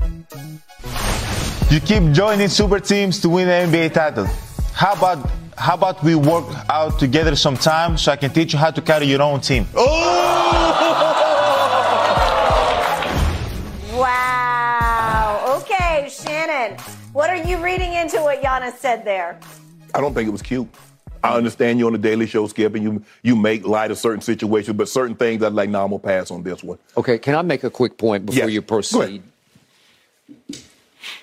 You 1.71 1.79
keep 1.79 2.13
joining 2.13 2.49
super 2.49 2.81
teams 2.81 3.21
to 3.21 3.29
win 3.29 3.47
the 3.47 3.77
NBA 3.77 3.93
title. 3.95 4.27
How 4.75 4.95
about 4.95 5.31
how 5.57 5.75
about 5.75 6.03
we 6.03 6.17
work 6.17 6.47
out 6.69 6.99
together 6.99 7.37
sometime 7.37 7.97
so 7.97 8.11
I 8.11 8.17
can 8.17 8.31
teach 8.31 8.53
you 8.53 8.59
how 8.59 8.73
to 8.73 8.81
carry 8.81 9.07
your 9.07 9.23
own 9.23 9.41
team? 9.41 9.67
Oh! 9.77 10.09
Wow. 13.93 15.61
Okay, 15.61 16.09
Shannon, 16.11 16.77
what 17.13 17.31
are 17.31 17.37
you 17.37 17.63
reading 17.63 17.93
into 17.93 18.17
what 18.21 18.43
Giannis 18.43 18.75
said 18.79 19.05
there? 19.05 19.39
I 19.95 20.01
don't 20.01 20.13
think 20.13 20.27
it 20.27 20.33
was 20.33 20.43
cute. 20.43 20.67
I 21.23 21.37
understand 21.37 21.79
you 21.79 21.87
on 21.87 21.93
the 21.93 21.99
Daily 21.99 22.27
Show, 22.27 22.47
Skip, 22.49 22.75
and 22.75 22.83
you 22.85 23.05
you 23.23 23.37
make 23.37 23.67
light 23.67 23.91
of 23.91 23.99
certain 23.99 24.21
situations, 24.21 24.77
but 24.77 24.89
certain 24.89 25.15
things 25.17 25.43
I'm 25.43 25.55
like, 25.55 25.71
nah, 25.71 25.85
I'm 25.85 25.91
gonna 25.91 25.99
pass 26.01 26.31
on 26.31 26.43
this 26.43 26.63
one. 26.63 26.79
Okay, 26.97 27.19
can 27.19 27.35
I 27.35 27.43
make 27.43 27.65
a 27.65 27.71
quick 27.71 27.97
point 27.99 28.27
before 28.27 28.45
Yes. 28.45 28.51
you 28.53 28.63
proceed? 28.63 29.23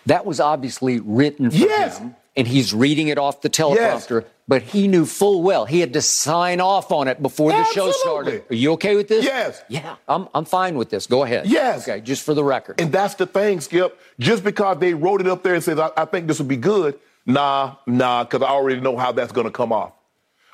That 0.05 0.25
was 0.25 0.39
obviously 0.39 0.99
written 0.99 1.51
for 1.51 1.57
Yes. 1.57 1.99
him, 1.99 2.15
and 2.35 2.47
he's 2.47 2.73
reading 2.73 3.07
it 3.09 3.17
off 3.17 3.41
the 3.41 3.49
teleprompter. 3.49 4.25
But 4.47 4.63
he 4.63 4.87
knew 4.87 5.05
full 5.05 5.43
well 5.43 5.65
he 5.65 5.79
had 5.79 5.93
to 5.93 6.01
sign 6.01 6.59
off 6.59 6.91
on 6.91 7.07
it 7.07 7.21
before 7.21 7.51
the 7.51 7.63
show 7.65 7.91
started. 7.91 8.43
Are 8.49 8.55
you 8.55 8.71
okay 8.73 8.95
with 8.95 9.07
this? 9.07 9.23
Yes. 9.23 9.61
Yeah, 9.69 9.95
I'm, 10.07 10.27
I'm 10.33 10.45
fine 10.45 10.75
with 10.75 10.89
this. 10.89 11.05
Go 11.05 11.23
ahead. 11.23 11.45
Yes. 11.45 11.87
Okay, 11.87 12.01
just 12.01 12.23
for 12.23 12.33
the 12.33 12.43
record. 12.43 12.81
And 12.81 12.91
that's 12.91 13.13
the 13.13 13.27
thing, 13.27 13.61
Skip. 13.61 13.99
Just 14.17 14.43
because 14.43 14.79
they 14.79 14.95
wrote 14.95 15.21
it 15.21 15.27
up 15.27 15.43
there 15.43 15.53
and 15.53 15.63
says, 15.63 15.77
I, 15.77 15.91
I 15.95 16.05
think 16.05 16.25
this 16.27 16.39
would 16.39 16.47
be 16.47 16.57
good, 16.57 16.97
nah, 17.25 17.75
nah, 17.85 18.23
because 18.23 18.41
I 18.41 18.49
already 18.49 18.81
know 18.81 18.97
how 18.97 19.11
that's 19.11 19.31
going 19.31 19.47
to 19.47 19.51
come 19.51 19.71
off. 19.71 19.93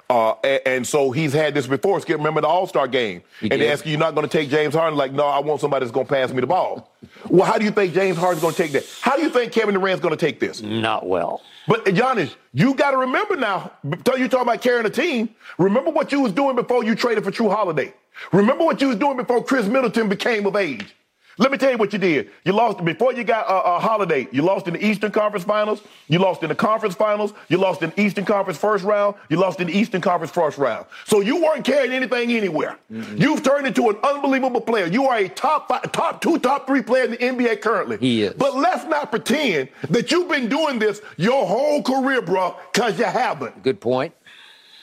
Uh, 0.09 0.33
and, 0.43 0.61
and 0.65 0.87
so 0.87 1.11
he's 1.11 1.33
had 1.33 1.55
this 1.55 1.65
before. 1.65 1.99
Skip, 1.99 2.17
remember 2.17 2.41
the 2.41 2.47
All 2.47 2.67
Star 2.67 2.87
game? 2.87 3.23
He 3.41 3.49
and 3.49 3.59
they 3.59 3.71
ask 3.71 3.85
you, 3.85 3.91
you're 3.91 3.99
not 3.99 4.13
going 4.13 4.27
to 4.27 4.37
take 4.37 4.49
James 4.49 4.75
Harden? 4.75 4.97
Like, 4.97 5.11
no, 5.11 5.25
I 5.25 5.39
want 5.39 5.61
somebody 5.61 5.83
that's 5.83 5.91
going 5.91 6.05
to 6.05 6.13
pass 6.13 6.31
me 6.31 6.41
the 6.41 6.47
ball. 6.47 6.91
well, 7.29 7.45
how 7.45 7.57
do 7.57 7.65
you 7.65 7.71
think 7.71 7.93
James 7.93 8.17
Harden's 8.17 8.41
going 8.41 8.53
to 8.53 8.61
take 8.61 8.71
that? 8.73 8.85
How 9.01 9.15
do 9.15 9.23
you 9.23 9.29
think 9.29 9.51
Kevin 9.51 9.73
Durant's 9.73 10.01
going 10.01 10.15
to 10.15 10.25
take 10.25 10.39
this? 10.39 10.61
Not 10.61 11.07
well. 11.07 11.41
But 11.67 11.85
Giannis, 11.85 12.35
you 12.53 12.75
got 12.75 12.91
to 12.91 12.97
remember 12.97 13.35
now. 13.35 13.71
Tell 14.03 14.19
you 14.19 14.27
talking 14.27 14.47
about 14.47 14.61
carrying 14.61 14.85
a 14.85 14.91
team. 14.91 15.33
Remember 15.57 15.89
what 15.89 16.11
you 16.11 16.19
was 16.21 16.31
doing 16.31 16.55
before 16.55 16.83
you 16.83 16.93
traded 16.93 17.23
for 17.23 17.31
Jrue 17.31 17.51
Holiday. 17.51 17.93
Remember 18.31 18.63
what 18.63 18.79
you 18.81 18.89
was 18.89 18.97
doing 18.97 19.17
before 19.17 19.43
Khris 19.43 19.67
Middleton 19.67 20.07
became 20.07 20.45
of 20.45 20.55
age. 20.55 20.95
Let 21.37 21.51
me 21.51 21.57
tell 21.57 21.71
you 21.71 21.77
what 21.77 21.91
you 21.91 21.99
did. 21.99 22.31
You 22.45 22.53
lost 22.53 22.83
before 22.83 23.13
you 23.13 23.23
got 23.25 23.45
a 23.47 23.53
uh, 23.53 23.79
Holiday. 23.79 24.27
You 24.31 24.41
lost 24.41 24.67
in 24.67 24.73
the 24.73 24.85
Eastern 24.85 25.11
Conference 25.11 25.43
Finals. 25.43 25.81
You 26.07 26.19
lost 26.19 26.43
in 26.43 26.49
the 26.49 26.55
Conference 26.55 26.95
Finals. 26.95 27.33
You 27.49 27.57
lost 27.57 27.81
in 27.81 27.89
the 27.89 28.01
Eastern 28.01 28.23
Conference 28.23 28.57
first 28.57 28.85
round. 28.85 29.15
You 29.29 29.37
lost 29.37 29.59
in 29.59 29.67
the 29.67 29.77
Eastern 29.77 29.99
Conference 29.99 30.31
first 30.31 30.57
round. 30.57 30.85
So 31.05 31.19
you 31.19 31.43
weren't 31.43 31.65
carrying 31.65 31.91
anything 31.91 32.31
anywhere. 32.31 32.79
You've 32.89 33.43
turned 33.43 33.67
into 33.67 33.89
an 33.89 33.97
unbelievable 34.03 34.61
player. 34.61 34.85
You 34.85 35.07
are 35.07 35.17
a 35.17 35.27
top 35.27 35.67
five, 35.67 35.91
top 35.91 36.21
two, 36.21 36.39
top 36.39 36.67
three 36.67 36.81
player 36.81 37.03
in 37.03 37.11
the 37.11 37.17
NBA 37.17 37.61
currently. 37.61 37.97
He 37.97 38.23
is. 38.23 38.33
But 38.33 38.55
let's 38.55 38.85
not 38.85 39.11
pretend 39.11 39.69
that 39.89 40.11
you've 40.11 40.29
been 40.29 40.47
doing 40.47 40.79
this 40.79 41.01
your 41.17 41.45
whole 41.45 41.83
career, 41.83 42.21
bro, 42.21 42.55
because 42.71 42.97
you 42.97 43.05
haven't. 43.05 43.61
Good 43.61 43.81
point. 43.81 44.13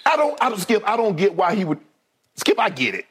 I 0.04 0.16
don't, 0.16 0.36
I 0.42 0.50
don't, 0.50 0.60
Skip, 0.60 0.82
I 0.86 0.96
don't 0.96 1.16
get 1.16 1.34
why 1.34 1.54
he 1.54 1.64
would. 1.64 1.78
Skip, 2.34 2.58
I 2.58 2.68
get 2.68 2.94
it. 2.94 3.06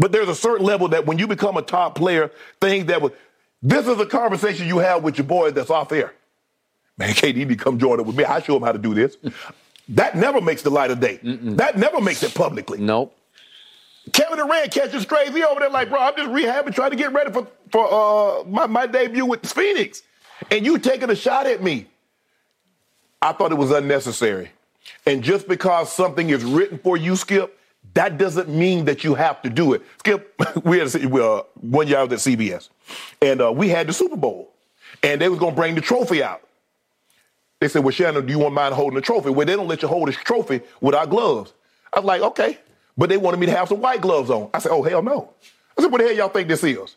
But 0.00 0.12
there's 0.12 0.28
a 0.28 0.34
certain 0.34 0.64
level 0.64 0.88
that 0.88 1.04
when 1.04 1.18
you 1.18 1.26
become 1.26 1.58
a 1.58 1.62
top 1.62 1.94
player, 1.94 2.32
things 2.60 2.86
that 2.86 3.02
would. 3.02 3.12
This 3.62 3.86
is 3.86 4.00
a 4.00 4.06
conversation 4.06 4.66
you 4.66 4.78
have 4.78 5.02
with 5.02 5.18
your 5.18 5.26
boy 5.26 5.50
that's 5.50 5.68
off 5.68 5.92
air. 5.92 6.14
Man, 6.96 7.10
KD 7.14 7.36
need 7.36 7.48
to 7.50 7.56
come 7.56 7.78
join 7.78 8.00
up 8.00 8.06
with 8.06 8.16
me. 8.16 8.24
I 8.24 8.40
show 8.40 8.56
him 8.56 8.62
how 8.62 8.72
to 8.72 8.78
do 8.78 8.94
this. 8.94 9.16
That 9.94 10.16
never 10.16 10.40
makes 10.40 10.62
the 10.62 10.70
light 10.70 10.92
of 10.92 11.00
day. 11.00 11.18
That 11.24 11.76
never 11.76 12.00
makes 12.00 12.22
it 12.22 12.32
publicly. 12.32 12.78
Nope. 12.78 13.12
Kevin 14.12 14.38
Durant 14.38 14.70
catches. 14.70 15.04
He 15.04 15.42
over 15.42 15.58
there 15.58 15.68
like, 15.68 15.88
bro, 15.88 15.98
I'm 15.98 16.14
just 16.16 16.30
rehabbing, 16.30 16.72
trying 16.76 16.90
to 16.90 16.96
get 16.96 17.12
ready 17.12 17.32
for 17.32 17.48
for 17.72 17.88
uh, 17.92 18.44
my, 18.44 18.66
my 18.66 18.86
debut 18.86 19.26
with 19.26 19.44
Phoenix, 19.44 20.04
and 20.48 20.64
you 20.64 20.78
taking 20.78 21.10
a 21.10 21.16
shot 21.16 21.48
at 21.48 21.60
me. 21.60 21.88
I 23.20 23.32
thought 23.32 23.50
it 23.50 23.56
was 23.56 23.72
unnecessary. 23.72 24.50
And 25.06 25.24
just 25.24 25.48
because 25.48 25.92
something 25.92 26.30
is 26.30 26.44
written 26.44 26.78
for 26.78 26.96
you, 26.96 27.16
Skip, 27.16 27.58
that 27.94 28.18
doesn't 28.18 28.48
mean 28.48 28.84
that 28.84 29.04
you 29.04 29.14
have 29.14 29.42
to 29.42 29.50
do 29.50 29.72
it. 29.72 29.82
Skip, 29.98 30.40
we 30.64 30.78
had 30.78 30.94
a, 30.94 31.24
uh, 31.24 31.42
one 31.60 31.88
year 31.88 31.98
I 31.98 32.04
was 32.04 32.26
at 32.26 32.32
CBS, 32.32 32.68
and 33.20 33.40
uh, 33.40 33.52
we 33.52 33.68
had 33.68 33.86
the 33.86 33.92
Super 33.92 34.16
Bowl, 34.16 34.52
and 35.02 35.20
they 35.20 35.28
was 35.28 35.38
gonna 35.38 35.56
bring 35.56 35.74
the 35.74 35.80
trophy 35.80 36.22
out. 36.22 36.42
They 37.60 37.68
said, 37.68 37.84
"Well, 37.84 37.92
Shannon, 37.92 38.24
do 38.26 38.32
you 38.32 38.38
want 38.38 38.54
mind 38.54 38.74
holding 38.74 38.94
the 38.94 39.00
trophy?" 39.00 39.30
Well, 39.30 39.46
they 39.46 39.56
don't 39.56 39.68
let 39.68 39.82
you 39.82 39.88
hold 39.88 40.08
this 40.08 40.16
trophy 40.16 40.60
without 40.80 41.10
gloves. 41.10 41.52
I 41.92 41.98
was 41.98 42.06
like, 42.06 42.22
"Okay," 42.22 42.58
but 42.96 43.08
they 43.08 43.16
wanted 43.16 43.40
me 43.40 43.46
to 43.46 43.52
have 43.52 43.68
some 43.68 43.80
white 43.80 44.00
gloves 44.00 44.30
on. 44.30 44.50
I 44.54 44.60
said, 44.60 44.72
"Oh 44.72 44.82
hell 44.82 45.02
no!" 45.02 45.30
I 45.76 45.82
said, 45.82 45.92
"What 45.92 45.98
the 45.98 46.06
hell 46.06 46.16
y'all 46.16 46.28
think 46.28 46.48
this 46.48 46.64
is?" 46.64 46.96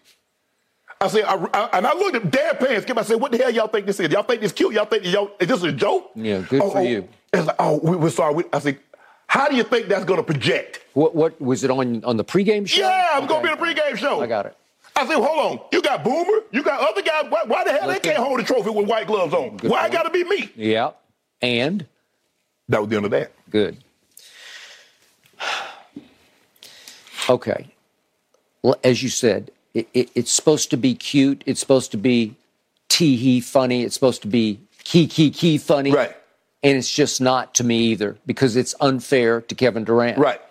I 1.01 1.07
said, 1.09 1.25
I, 1.25 1.35
I- 1.53 1.69
and 1.77 1.85
I 1.85 1.93
looked 1.93 2.15
at 2.15 2.31
Dad 2.31 2.59
Pants. 2.59 2.83
Skip, 2.83 2.97
I 2.97 3.01
said, 3.01 3.19
"What 3.19 3.31
the 3.33 3.37
hell 3.37 3.51
y'all 3.51 3.67
think 3.67 3.85
this 3.85 3.99
is? 3.99 4.09
Y'all 4.09 4.23
think 4.23 4.41
this 4.41 4.53
cute? 4.53 4.73
Y'all 4.73 4.85
think 4.85 5.05
y'all 5.05 5.31
is 5.39 5.47
this 5.49 5.63
a 5.63 5.71
joke?" 5.71 6.11
Yeah, 6.15 6.39
good 6.39 6.61
oh, 6.61 6.69
for 6.69 6.77
oh. 6.77 6.81
you. 6.81 7.09
It's 7.33 7.47
like, 7.47 7.55
"Oh, 7.59 7.79
we, 7.83 7.97
we're 7.97 8.09
sorry." 8.09 8.35
We, 8.35 8.43
I 8.53 8.59
said, 8.59 8.79
"How 9.27 9.47
do 9.49 9.55
you 9.55 9.63
think 9.63 9.87
that's 9.87 10.05
going 10.05 10.17
to 10.19 10.23
project?" 10.23 10.81
What 10.93 11.15
what 11.15 11.39
was 11.41 11.63
it 11.63 11.71
on 11.71 12.03
on 12.05 12.17
the 12.17 12.25
pregame 12.25 12.67
show? 12.67 12.81
Yeah, 12.81 13.09
I'm 13.13 13.25
going 13.27 13.41
to 13.45 13.47
be 13.47 13.53
in 13.53 13.57
a 13.57 13.73
pregame 13.75 13.97
show. 13.97 14.21
I 14.21 14.27
got 14.27 14.45
it. 14.45 14.55
I 14.95 15.07
said, 15.07 15.15
hold 15.15 15.59
on. 15.59 15.65
You 15.71 15.81
got 15.81 16.03
Boomer. 16.03 16.41
You 16.51 16.61
got 16.61 16.87
other 16.87 17.01
guys. 17.01 17.25
Why, 17.27 17.43
why 17.47 17.63
the 17.63 17.71
hell 17.71 17.87
they 17.87 17.97
can't 17.97 18.17
hold 18.19 18.39
a 18.39 18.43
trophy 18.43 18.69
with 18.69 18.87
white 18.87 19.07
gloves 19.07 19.33
on? 19.33 19.57
Good 19.57 19.71
why 19.71 19.89
got 19.89 20.03
to 20.03 20.11
be 20.11 20.23
me? 20.23 20.51
Yeah. 20.55 20.91
And 21.41 21.87
That 22.69 22.79
was 22.81 22.89
the 22.89 22.97
end 22.97 23.05
of 23.05 23.11
that. 23.11 23.31
good. 23.49 23.77
Okay. 27.29 27.67
Well, 28.61 28.75
as 28.83 29.01
you 29.01 29.09
said, 29.09 29.49
it, 29.73 29.87
it, 29.93 30.09
it's 30.13 30.31
supposed 30.31 30.69
to 30.71 30.77
be 30.77 30.93
cute. 30.93 31.41
It's 31.45 31.59
supposed 31.59 31.91
to 31.91 31.97
be 31.97 32.35
tee 32.89 33.15
hee 33.15 33.39
funny. 33.41 33.83
It's 33.83 33.93
supposed 33.95 34.21
to 34.23 34.27
be 34.27 34.59
key 34.83 35.07
key 35.07 35.31
key 35.31 35.57
funny. 35.57 35.91
Right. 35.91 36.15
And 36.63 36.77
it's 36.77 36.91
just 36.91 37.19
not 37.19 37.53
to 37.55 37.63
me 37.63 37.77
either 37.87 38.17
because 38.25 38.55
it's 38.55 38.73
unfair 38.79 39.41
to 39.41 39.55
Kevin 39.55 39.83
Durant. 39.83 40.17
Right. 40.17 40.41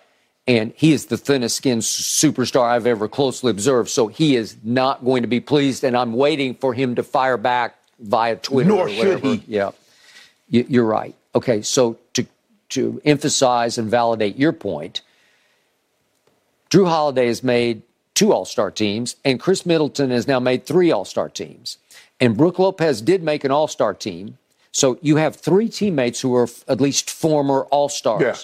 And 0.47 0.73
he 0.75 0.93
is 0.93 1.07
the 1.07 1.17
thinnest 1.17 1.57
skinned 1.57 1.81
superstar 1.81 2.63
I've 2.65 2.85
ever 2.85 3.07
closely 3.07 3.49
observed. 3.49 3.89
So 3.89 4.07
he 4.07 4.35
is 4.35 4.57
not 4.63 5.03
going 5.03 5.23
to 5.23 5.27
be 5.27 5.39
pleased. 5.39 5.83
And 5.83 5.97
I'm 5.97 6.13
waiting 6.13 6.53
for 6.55 6.73
him 6.73 6.95
to 6.95 7.03
fire 7.03 7.37
back 7.37 7.75
via 7.99 8.35
Twitter. 8.35 8.69
Nor 8.69 8.85
or 8.87 8.89
should 8.89 9.19
he. 9.21 9.43
Yeah. 9.47 9.71
You- 10.49 10.65
You're 10.69 10.85
right. 10.85 11.15
Okay. 11.33 11.61
So 11.61 11.97
to, 12.13 12.25
to 12.69 13.01
emphasize 13.05 13.77
and 13.77 13.89
validate 13.89 14.35
your 14.37 14.51
point, 14.53 15.01
Jrue 16.69 16.87
Holiday 16.87 17.27
has 17.27 17.43
made 17.43 17.81
two 18.13 18.33
All 18.33 18.45
Star 18.45 18.69
teams, 18.71 19.15
and 19.23 19.39
Khris 19.39 19.65
Middleton 19.65 20.09
has 20.11 20.27
now 20.27 20.39
made 20.39 20.65
three 20.65 20.91
All 20.91 21.05
Star 21.05 21.29
teams. 21.29 21.77
And 22.19 22.35
Brook 22.37 22.59
Lopez 22.59 23.01
did 23.01 23.23
make 23.23 23.43
an 23.43 23.51
All 23.51 23.67
Star 23.67 23.93
team. 23.93 24.37
So 24.73 24.97
you 25.01 25.15
have 25.17 25.35
three 25.37 25.69
teammates 25.69 26.19
who 26.19 26.35
are 26.35 26.43
f- 26.43 26.65
at 26.67 26.81
least 26.81 27.09
former 27.09 27.61
All 27.71 27.87
Stars. 27.89 28.21
Yeah. 28.21 28.35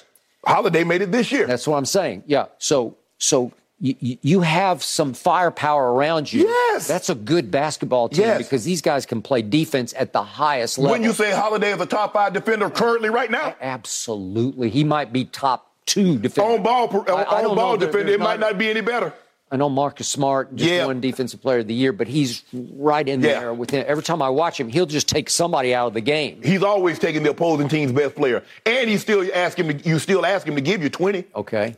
Holiday 0.53 0.83
made 0.85 1.01
it 1.01 1.11
this 1.11 1.31
year. 1.31 1.45
That's 1.47 1.67
what 1.67 1.75
I'm 1.77 1.85
saying. 1.85 2.23
Yeah. 2.27 2.45
So 2.59 2.95
so 3.17 3.51
you, 3.81 3.95
you- 3.99 4.17
you 4.21 4.41
have 4.41 4.83
some 4.83 5.13
firepower 5.13 5.91
around 5.93 6.31
you. 6.31 6.41
Yes. 6.47 6.87
That's 6.87 7.09
a 7.09 7.15
good 7.15 7.49
basketball 7.51 8.09
team 8.09 8.21
Yes. 8.25 8.37
because 8.37 8.63
these 8.63 8.81
guys 8.81 9.05
can 9.05 9.21
play 9.21 9.41
defense 9.41 9.93
at 9.97 10.13
the 10.13 10.23
highest 10.23 10.77
level. 10.77 10.91
when 10.91 11.03
you 11.03 11.13
say 11.13 11.31
Holiday 11.31 11.71
is 11.73 11.81
a 11.81 11.85
top 11.85 12.13
five 12.13 12.31
defender 12.33 12.69
currently 12.69 13.09
right 13.09 13.31
now, 13.31 13.55
Absolutely. 13.61 14.69
He 14.69 14.83
might 14.83 15.11
be 15.11 15.25
top 15.25 15.71
two 15.85 16.17
defender. 16.19 16.51
on 16.53 16.63
ball, 16.63 16.87
per- 16.87 17.11
I- 17.11 17.23
I 17.23 17.43
on 17.45 17.55
ball 17.55 17.75
defender, 17.77 18.11
it 18.13 18.19
might 18.19 18.39
not 18.39 18.57
be 18.57 18.69
any 18.69 18.81
better. 18.81 19.13
I 19.51 19.57
know 19.57 19.67
Marcus 19.69 20.07
Smart 20.07 20.55
just 20.55 20.69
Yeah. 20.69 20.85
won 20.85 20.99
Defensive 21.01 21.41
Player 21.41 21.59
of 21.59 21.67
the 21.67 21.73
Year, 21.73 21.91
but 21.91 22.07
he's 22.07 22.43
right 22.53 23.07
in 23.07 23.21
Yeah. 23.21 23.39
there 23.39 23.53
with 23.53 23.71
him. 23.71 23.83
Every 23.87 24.03
time 24.03 24.21
I 24.21 24.29
watch 24.29 24.59
him, 24.59 24.69
he'll 24.69 24.85
just 24.85 25.09
take 25.09 25.27
somebody 25.29 25.73
out 25.73 25.87
of 25.87 25.93
the 25.95 26.01
game. 26.01 26.41
He's 26.43 26.61
always 26.61 26.99
taking 26.99 27.23
the 27.23 27.31
opposing 27.31 27.67
team's 27.67 27.91
best 27.91 28.15
player, 28.15 28.43
and 28.65 28.89
he's 28.89 29.01
still 29.01 29.25
asking 29.33 29.81
you 29.85 29.97
still 29.97 30.25
ask 30.25 30.47
him 30.47 30.55
to 30.55 30.61
give 30.61 30.83
you 30.83 30.89
twenty. 30.89 31.23
Okay. 31.35 31.75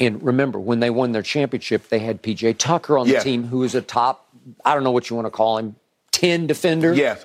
And 0.00 0.22
remember, 0.22 0.58
when 0.60 0.80
they 0.80 0.90
won 0.90 1.12
their 1.12 1.22
championship, 1.22 1.88
they 1.88 1.98
had 2.00 2.22
PJ 2.22 2.52
Tucker 2.58 2.98
on 2.98 3.08
the 3.08 3.18
team, 3.20 3.44
who 3.48 3.62
is 3.64 3.74
a 3.74 3.80
top, 3.82 4.26
I 4.64 4.74
don't 4.74 4.84
know 4.84 4.92
what 4.92 5.10
you 5.10 5.16
want 5.16 5.26
to 5.26 5.30
call 5.30 5.58
him, 5.58 5.74
10 6.12 6.46
defender. 6.46 6.94
Yes, 6.94 7.24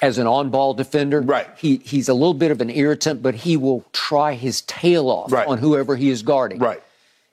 As 0.00 0.16
an 0.18 0.28
on 0.28 0.50
ball 0.50 0.74
defender. 0.74 1.20
Right. 1.20 1.48
He, 1.56 1.80
he's 1.84 2.08
a 2.08 2.14
little 2.14 2.34
bit 2.34 2.52
of 2.52 2.60
an 2.60 2.70
irritant, 2.70 3.20
but 3.20 3.34
he 3.34 3.56
will 3.56 3.84
try 3.92 4.34
his 4.34 4.60
tail 4.62 5.08
off 5.10 5.32
Right. 5.32 5.44
on 5.48 5.58
whoever 5.58 5.96
he 5.96 6.08
is 6.10 6.22
guarding. 6.22 6.60
right. 6.60 6.80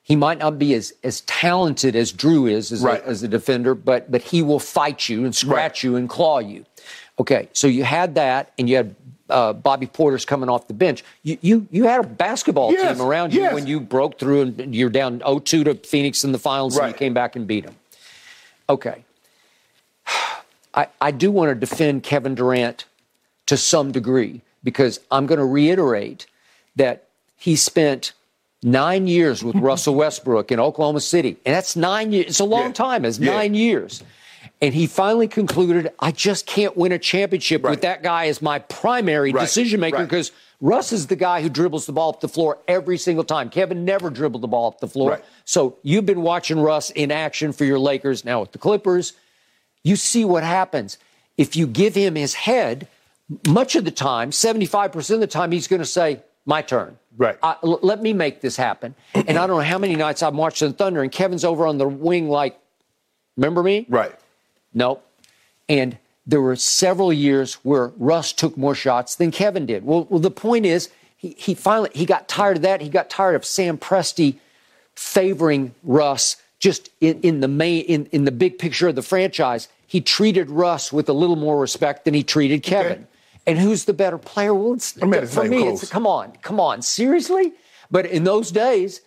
He 0.06 0.14
might 0.14 0.38
not 0.38 0.56
be 0.56 0.72
as, 0.74 0.92
as 1.02 1.22
talented 1.22 1.96
as 1.96 2.12
Jrue 2.12 2.48
is 2.48 2.70
as, 2.70 2.80
Right. 2.80 3.02
a, 3.02 3.08
as 3.08 3.24
a 3.24 3.28
defender, 3.28 3.74
but 3.74 4.08
but 4.08 4.22
he 4.22 4.40
will 4.40 4.60
fight 4.60 5.08
you 5.08 5.24
and 5.24 5.34
scratch 5.34 5.78
Right. 5.78 5.82
you 5.82 5.96
and 5.96 6.08
claw 6.08 6.38
you. 6.38 6.64
Okay, 7.18 7.48
so 7.52 7.66
you 7.66 7.82
had 7.82 8.14
that, 8.14 8.52
and 8.56 8.68
you 8.70 8.76
had 8.76 8.94
uh, 9.28 9.52
Bobby 9.52 9.88
Portis 9.88 10.24
coming 10.24 10.48
off 10.48 10.68
the 10.68 10.74
bench. 10.74 11.02
You 11.24 11.38
you, 11.40 11.66
you 11.72 11.84
had 11.84 12.04
a 12.04 12.06
basketball 12.06 12.70
Yes, 12.72 12.96
team 12.96 13.04
around 13.04 13.34
you 13.34 13.40
yes. 13.40 13.54
when 13.54 13.66
you 13.66 13.80
broke 13.80 14.16
through 14.20 14.42
and 14.42 14.72
you're 14.76 14.90
down 14.90 15.18
0-2 15.20 15.64
to 15.64 15.74
Phoenix 15.74 16.22
in 16.22 16.30
the 16.30 16.38
finals, 16.38 16.76
and 16.78 16.86
you 16.86 16.94
came 16.94 17.12
back 17.12 17.34
and 17.34 17.44
beat 17.48 17.64
them. 17.66 17.74
Okay, 18.70 19.04
I, 20.72 20.86
I 21.00 21.10
do 21.10 21.32
want 21.32 21.48
to 21.50 21.54
defend 21.56 22.04
Kevin 22.04 22.36
Durant 22.36 22.84
to 23.46 23.56
some 23.56 23.90
degree 23.90 24.42
because 24.62 25.00
I'm 25.10 25.26
going 25.26 25.38
to 25.40 25.44
reiterate 25.44 26.26
that 26.76 27.04
he 27.36 27.56
spent 27.56 28.12
nine 28.62 29.06
years 29.06 29.42
with 29.44 29.56
Russell 29.70 29.94
Westbrook 29.94 30.50
in 30.52 30.60
Oklahoma 30.60 31.00
City. 31.00 31.36
And 31.44 31.54
that's 31.54 31.76
nine 31.76 32.12
years. 32.12 32.26
It's 32.26 32.40
a 32.40 32.44
long 32.44 32.66
Yeah. 32.68 32.72
time. 32.72 33.04
It's 33.04 33.18
Yeah. 33.18 33.32
nine 33.32 33.54
years. 33.54 34.02
And 34.62 34.72
he 34.74 34.86
finally 34.86 35.28
concluded, 35.28 35.92
I 35.98 36.12
just 36.12 36.46
can't 36.46 36.76
win 36.76 36.92
a 36.92 36.98
championship 36.98 37.62
Right. 37.62 37.70
with 37.72 37.82
that 37.82 38.02
guy 38.02 38.26
as 38.28 38.40
my 38.40 38.58
primary 38.58 39.32
Right. 39.32 39.42
decision 39.42 39.80
maker 39.80 39.98
Right. 39.98 40.08
because 40.08 40.32
Russ 40.62 40.90
is 40.92 41.08
the 41.08 41.16
guy 41.16 41.42
who 41.42 41.50
dribbles 41.50 41.84
the 41.84 41.92
ball 41.92 42.08
up 42.08 42.20
the 42.20 42.28
floor 42.28 42.58
every 42.66 42.96
single 42.96 43.24
time. 43.24 43.50
Kevin 43.50 43.84
never 43.84 44.08
dribbled 44.08 44.40
the 44.42 44.48
ball 44.48 44.68
up 44.68 44.80
the 44.80 44.88
floor. 44.88 45.10
Right. 45.10 45.24
So 45.44 45.76
you've 45.82 46.06
been 46.06 46.22
watching 46.22 46.58
Russ 46.58 46.88
in 46.90 47.10
action 47.12 47.52
for 47.52 47.66
your 47.66 47.78
Lakers 47.78 48.24
now 48.24 48.40
with 48.40 48.52
the 48.52 48.58
Clippers 48.58 49.12
you 49.84 49.94
see 49.94 50.24
what 50.24 50.42
happens. 50.42 50.98
If 51.38 51.54
you 51.54 51.64
give 51.68 51.94
him 51.94 52.16
his 52.16 52.34
head, 52.34 52.88
much 53.46 53.76
of 53.76 53.84
the 53.84 53.92
time, 53.92 54.32
75% 54.32 55.14
of 55.14 55.20
the 55.20 55.28
time, 55.28 55.52
he's 55.52 55.68
going 55.68 55.80
to 55.82 55.86
say, 55.86 56.22
My 56.44 56.60
turn. 56.62 56.96
Right. 57.16 57.38
I- 57.42 57.56
l- 57.62 57.80
let 57.82 58.02
me 58.02 58.12
make 58.12 58.40
this 58.40 58.56
happen. 58.56 58.94
and 59.14 59.30
I 59.30 59.46
don't 59.46 59.56
know 59.56 59.60
how 59.60 59.78
many 59.78 59.96
nights 59.96 60.22
I'm 60.22 60.36
watching 60.36 60.72
Thunder, 60.72 61.02
and 61.02 61.10
Kevin's 61.10 61.44
over 61.44 61.66
on 61.66 61.78
the 61.78 61.88
wing, 61.88 62.28
like, 62.28 62.58
Remember 63.36 63.62
me? 63.62 63.86
Right. 63.88 64.14
Nope. 64.72 65.06
And 65.68 65.98
there 66.26 66.40
were 66.40 66.56
several 66.56 67.12
years 67.12 67.54
where 67.64 67.92
Russ 67.98 68.32
took 68.32 68.56
more 68.56 68.74
shots 68.74 69.14
than 69.14 69.30
Kevin 69.30 69.66
did. 69.66 69.84
Well, 69.84 70.06
well 70.10 70.20
the 70.20 70.30
point 70.30 70.66
is, 70.66 70.90
he, 71.16 71.34
he 71.38 71.54
finally 71.54 71.90
he 71.94 72.04
got 72.06 72.28
tired 72.28 72.56
of 72.56 72.62
that. 72.62 72.80
He 72.80 72.88
got 72.88 73.10
tired 73.10 73.34
of 73.34 73.44
Sam 73.44 73.78
Presti 73.78 74.36
favoring 74.94 75.74
Russ 75.82 76.36
just 76.58 76.90
in, 77.00 77.20
in 77.20 77.40
the 77.40 77.48
main 77.48 77.84
in, 77.84 78.06
in 78.06 78.24
the 78.24 78.32
big 78.32 78.58
picture 78.58 78.88
of 78.88 78.94
the 78.94 79.02
franchise. 79.02 79.68
He 79.86 80.00
treated 80.00 80.50
Russ 80.50 80.92
with 80.92 81.08
a 81.08 81.12
little 81.12 81.36
more 81.36 81.60
respect 81.60 82.04
than 82.04 82.14
he 82.14 82.22
treated 82.22 82.62
Kevin. 82.62 82.92
Okay. 82.92 83.06
And 83.46 83.58
who's 83.58 83.84
the 83.84 83.92
better 83.92 84.18
player? 84.18 84.52
Well, 84.52 84.74
it's, 84.74 85.00
I 85.00 85.06
mean, 85.06 85.22
it's 85.22 85.34
for 85.34 85.44
me, 85.44 85.60
even 85.60 85.74
it's 85.74 85.88
come 85.88 86.06
on, 86.06 86.32
come 86.42 86.58
on, 86.58 86.82
seriously. 86.82 87.52
But 87.90 88.06
in 88.06 88.24
those 88.24 88.50
days, 88.50 89.00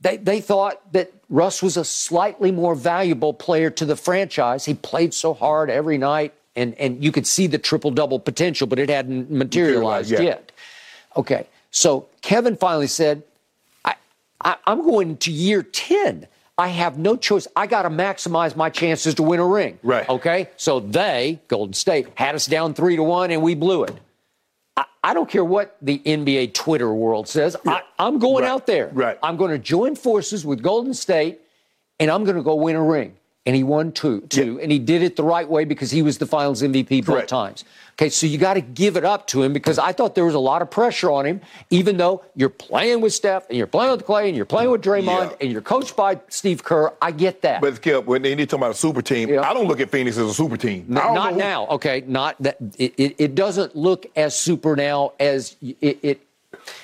they, 0.00 0.18
they 0.18 0.40
thought 0.40 0.92
that 0.92 1.12
Russ 1.28 1.62
was 1.62 1.76
a 1.76 1.84
slightly 1.84 2.52
more 2.52 2.74
valuable 2.74 3.32
player 3.32 3.70
to 3.70 3.84
the 3.84 3.96
franchise. 3.96 4.64
He 4.64 4.74
played 4.74 5.14
so 5.14 5.34
hard 5.34 5.70
every 5.70 5.98
night, 5.98 6.34
and, 6.54 6.74
and 6.74 7.02
you 7.02 7.12
could 7.12 7.26
see 7.26 7.46
the 7.46 7.58
triple 7.58 7.90
double 7.90 8.18
potential, 8.18 8.66
but 8.66 8.78
it 8.78 8.90
hadn't 8.90 9.30
materialized 9.30 10.10
Materialized, 10.10 10.10
yeah. 10.10 10.20
yet. 10.20 10.52
Okay, 11.16 11.46
so 11.70 12.06
Kevin 12.20 12.56
finally 12.56 12.86
said, 12.86 13.22
I, 13.84 13.94
I, 14.44 14.56
I'm 14.66 14.82
going 14.82 15.16
to 15.18 15.32
year 15.32 15.62
10. 15.62 16.26
I 16.58 16.68
have 16.68 16.98
no 16.98 17.16
choice. 17.16 17.46
I 17.54 17.68
got 17.68 17.82
to 17.82 17.88
maximize 17.90 18.56
my 18.56 18.68
chances 18.68 19.14
to 19.14 19.22
win 19.22 19.38
a 19.38 19.46
ring. 19.46 19.78
Right. 19.84 20.08
Okay. 20.08 20.48
So 20.56 20.80
they, 20.80 21.40
Golden 21.46 21.72
State, 21.72 22.08
had 22.16 22.34
us 22.34 22.46
down 22.46 22.74
three 22.74 22.96
to 22.96 23.02
one, 23.02 23.30
and 23.30 23.40
we 23.42 23.54
blew 23.54 23.84
it. 23.84 23.94
I, 24.76 24.84
I 25.04 25.14
don't 25.14 25.30
care 25.30 25.44
what 25.44 25.76
the 25.80 26.00
NBA 26.00 26.54
Twitter 26.54 26.92
world 26.92 27.28
says. 27.28 27.56
I, 27.64 27.82
I'm 27.98 28.18
going 28.18 28.42
Right. 28.42 28.50
out 28.50 28.66
there. 28.66 28.90
Right. 28.92 29.16
I'm 29.22 29.36
going 29.36 29.52
to 29.52 29.58
join 29.58 29.94
forces 29.94 30.44
with 30.44 30.60
Golden 30.60 30.94
State, 30.94 31.38
and 32.00 32.10
I'm 32.10 32.24
going 32.24 32.36
to 32.36 32.42
go 32.42 32.56
win 32.56 32.74
a 32.74 32.82
ring. 32.82 33.14
And 33.46 33.56
he 33.56 33.62
won 33.62 33.92
two, 33.92 34.20
two, 34.22 34.60
and 34.60 34.70
he 34.70 34.78
did 34.78 35.02
it 35.02 35.16
the 35.16 35.22
right 35.22 35.48
way 35.48 35.64
because 35.64 35.90
he 35.90 36.02
was 36.02 36.18
the 36.18 36.26
Finals 36.26 36.60
MVP 36.60 36.98
both 37.06 37.14
Correct. 37.14 37.30
times. 37.30 37.64
Okay, 38.00 38.10
so 38.10 38.28
you 38.28 38.38
got 38.38 38.54
to 38.54 38.60
give 38.60 38.96
it 38.96 39.04
up 39.04 39.26
to 39.28 39.42
him 39.42 39.52
because 39.52 39.76
I 39.76 39.90
thought 39.90 40.14
there 40.14 40.24
was 40.24 40.36
a 40.36 40.38
lot 40.38 40.62
of 40.62 40.70
pressure 40.70 41.10
on 41.10 41.26
him, 41.26 41.40
even 41.70 41.96
though 41.96 42.22
you're 42.36 42.48
playing 42.48 43.00
with 43.00 43.12
Steph 43.12 43.48
and 43.48 43.58
you're 43.58 43.66
playing 43.66 43.90
with 43.90 44.06
Clay 44.06 44.28
and 44.28 44.36
you're 44.36 44.46
playing 44.46 44.70
with 44.70 44.82
Draymond 44.82 45.30
Yeah. 45.30 45.36
and 45.40 45.50
you're 45.50 45.60
coached 45.62 45.96
by 45.96 46.20
Steve 46.28 46.62
Kerr. 46.62 46.92
I 47.02 47.10
get 47.10 47.42
that. 47.42 47.60
But 47.60 47.74
Skip, 47.74 48.04
when 48.06 48.22
they 48.22 48.36
need 48.36 48.44
to 48.50 48.56
talk 48.56 48.58
about 48.58 48.70
a 48.70 48.74
super 48.74 49.02
team, 49.02 49.28
Yeah. 49.30 49.40
I 49.40 49.52
don't 49.52 49.66
look 49.66 49.80
at 49.80 49.90
Phoenix 49.90 50.16
as 50.16 50.30
a 50.30 50.34
super 50.34 50.56
team. 50.56 50.96
I 50.96 51.08
N- 51.08 51.14
don't 51.16 51.32
who- 51.32 51.38
now. 51.40 51.66
Okay, 51.70 52.04
not 52.06 52.36
that. 52.40 52.58
It, 52.78 52.94
it, 52.96 53.14
it 53.18 53.34
doesn't 53.34 53.74
look 53.74 54.06
as 54.14 54.36
super 54.38 54.76
now 54.76 55.12
as 55.18 55.56
it, 55.60 55.98
it. 56.04 56.20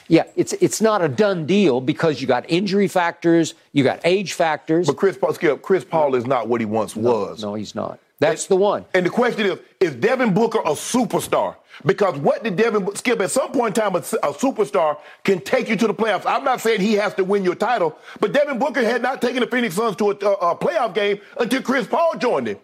Yeah, 0.08 0.24
it's 0.34 0.52
it's 0.54 0.80
not 0.80 1.00
a 1.00 1.08
done 1.08 1.46
deal 1.46 1.80
because 1.80 2.20
you 2.20 2.26
got 2.26 2.44
injury 2.50 2.88
factors, 2.88 3.54
you 3.72 3.84
got 3.84 4.00
age 4.04 4.32
factors. 4.32 4.88
But 4.88 4.96
Chris 4.96 5.16
Paul, 5.16 5.32
Skip, 5.34 5.62
Chris 5.62 5.84
Paul 5.84 6.16
is 6.16 6.26
not 6.26 6.48
what 6.48 6.60
he 6.60 6.64
once 6.64 6.96
was. 6.96 7.40
no, 7.42 7.54
he's 7.54 7.74
not. 7.76 8.00
That's 8.28 8.46
the 8.46 8.56
one. 8.56 8.84
And 8.94 9.04
the 9.06 9.10
question 9.10 9.46
is, 9.46 9.58
is 9.80 9.94
Devin 9.94 10.32
Booker 10.34 10.58
a 10.60 10.72
superstar? 10.72 11.56
Because 11.84 12.16
what 12.18 12.42
did 12.44 12.56
Devin 12.56 12.94
Skip 12.96 13.20
at 13.20 13.30
some 13.30 13.50
point 13.52 13.76
in 13.76 13.82
time, 13.82 13.94
a, 13.94 13.98
a 13.98 14.32
superstar 14.32 14.98
can 15.24 15.40
take 15.40 15.68
you 15.68 15.76
to 15.76 15.86
the 15.86 15.94
playoffs. 15.94 16.24
I'm 16.26 16.44
not 16.44 16.60
saying 16.60 16.80
he 16.80 16.94
has 16.94 17.14
to 17.14 17.24
win 17.24 17.44
your 17.44 17.54
title, 17.56 17.98
but 18.20 18.32
Devin 18.32 18.58
Booker 18.58 18.82
had 18.82 19.02
not 19.02 19.20
taken 19.20 19.40
the 19.40 19.46
Phoenix 19.46 19.74
Suns 19.74 19.96
to 19.96 20.10
a, 20.10 20.14
a, 20.14 20.32
a 20.52 20.56
playoff 20.56 20.94
game 20.94 21.20
until 21.38 21.62
Chris 21.62 21.86
Paul 21.86 22.14
joined 22.18 22.46
him. 22.48 22.58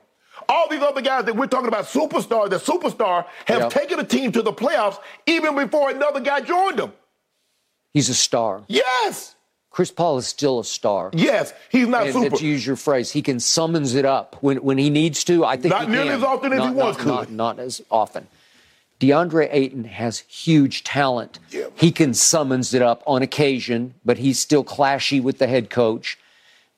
All 0.48 0.68
these 0.70 0.80
other 0.82 1.02
guys 1.02 1.24
that 1.26 1.36
we're 1.36 1.46
talking 1.46 1.68
about, 1.68 1.84
superstars, 1.84 2.50
the 2.50 2.56
superstar, 2.56 3.26
have 3.46 3.60
Yep. 3.62 3.70
taken 3.70 3.98
a 4.00 4.04
team 4.04 4.32
to 4.32 4.42
the 4.42 4.52
playoffs 4.52 4.98
even 5.26 5.54
before 5.56 5.90
another 5.90 6.20
guy 6.20 6.40
joined 6.40 6.78
them. 6.78 6.92
He's 7.92 8.08
a 8.08 8.14
star. 8.14 8.62
Yes, 8.68 9.34
Chris 9.70 9.90
Paul 9.92 10.18
is 10.18 10.26
still 10.26 10.58
a 10.58 10.64
star. 10.64 11.10
yes, 11.14 11.52
he's 11.70 11.86
not 11.86 12.04
And, 12.04 12.12
super. 12.12 12.36
to 12.36 12.44
use 12.46 12.66
your 12.66 12.76
phrase, 12.76 13.12
he 13.12 13.22
can 13.22 13.38
summons 13.38 13.94
it 13.94 14.04
up 14.04 14.36
when, 14.40 14.58
when 14.58 14.78
he 14.78 14.90
needs 14.90 15.22
to. 15.24 15.44
I 15.44 15.56
think 15.56 15.72
Not 15.72 15.88
nearly 15.88 16.08
can. 16.08 16.18
as 16.18 16.24
often 16.24 16.52
as 16.52 16.64
he 16.64 16.70
once 16.70 16.96
not- 16.98 17.04
could. 17.26 17.30
Not, 17.30 17.56
not 17.56 17.58
as 17.64 17.80
often. 17.90 18.26
DeAndre 18.98 19.48
Ayton 19.50 19.84
has 19.84 20.18
huge 20.28 20.84
talent. 20.84 21.38
Yeah. 21.50 21.66
He 21.76 21.90
can 21.92 22.12
summons 22.14 22.74
it 22.74 22.82
up 22.82 23.02
on 23.06 23.22
occasion, 23.22 23.94
but 24.04 24.18
he's 24.18 24.38
still 24.38 24.64
clashy 24.64 25.22
with 25.22 25.38
the 25.38 25.46
head 25.46 25.70
coach. 25.70 26.18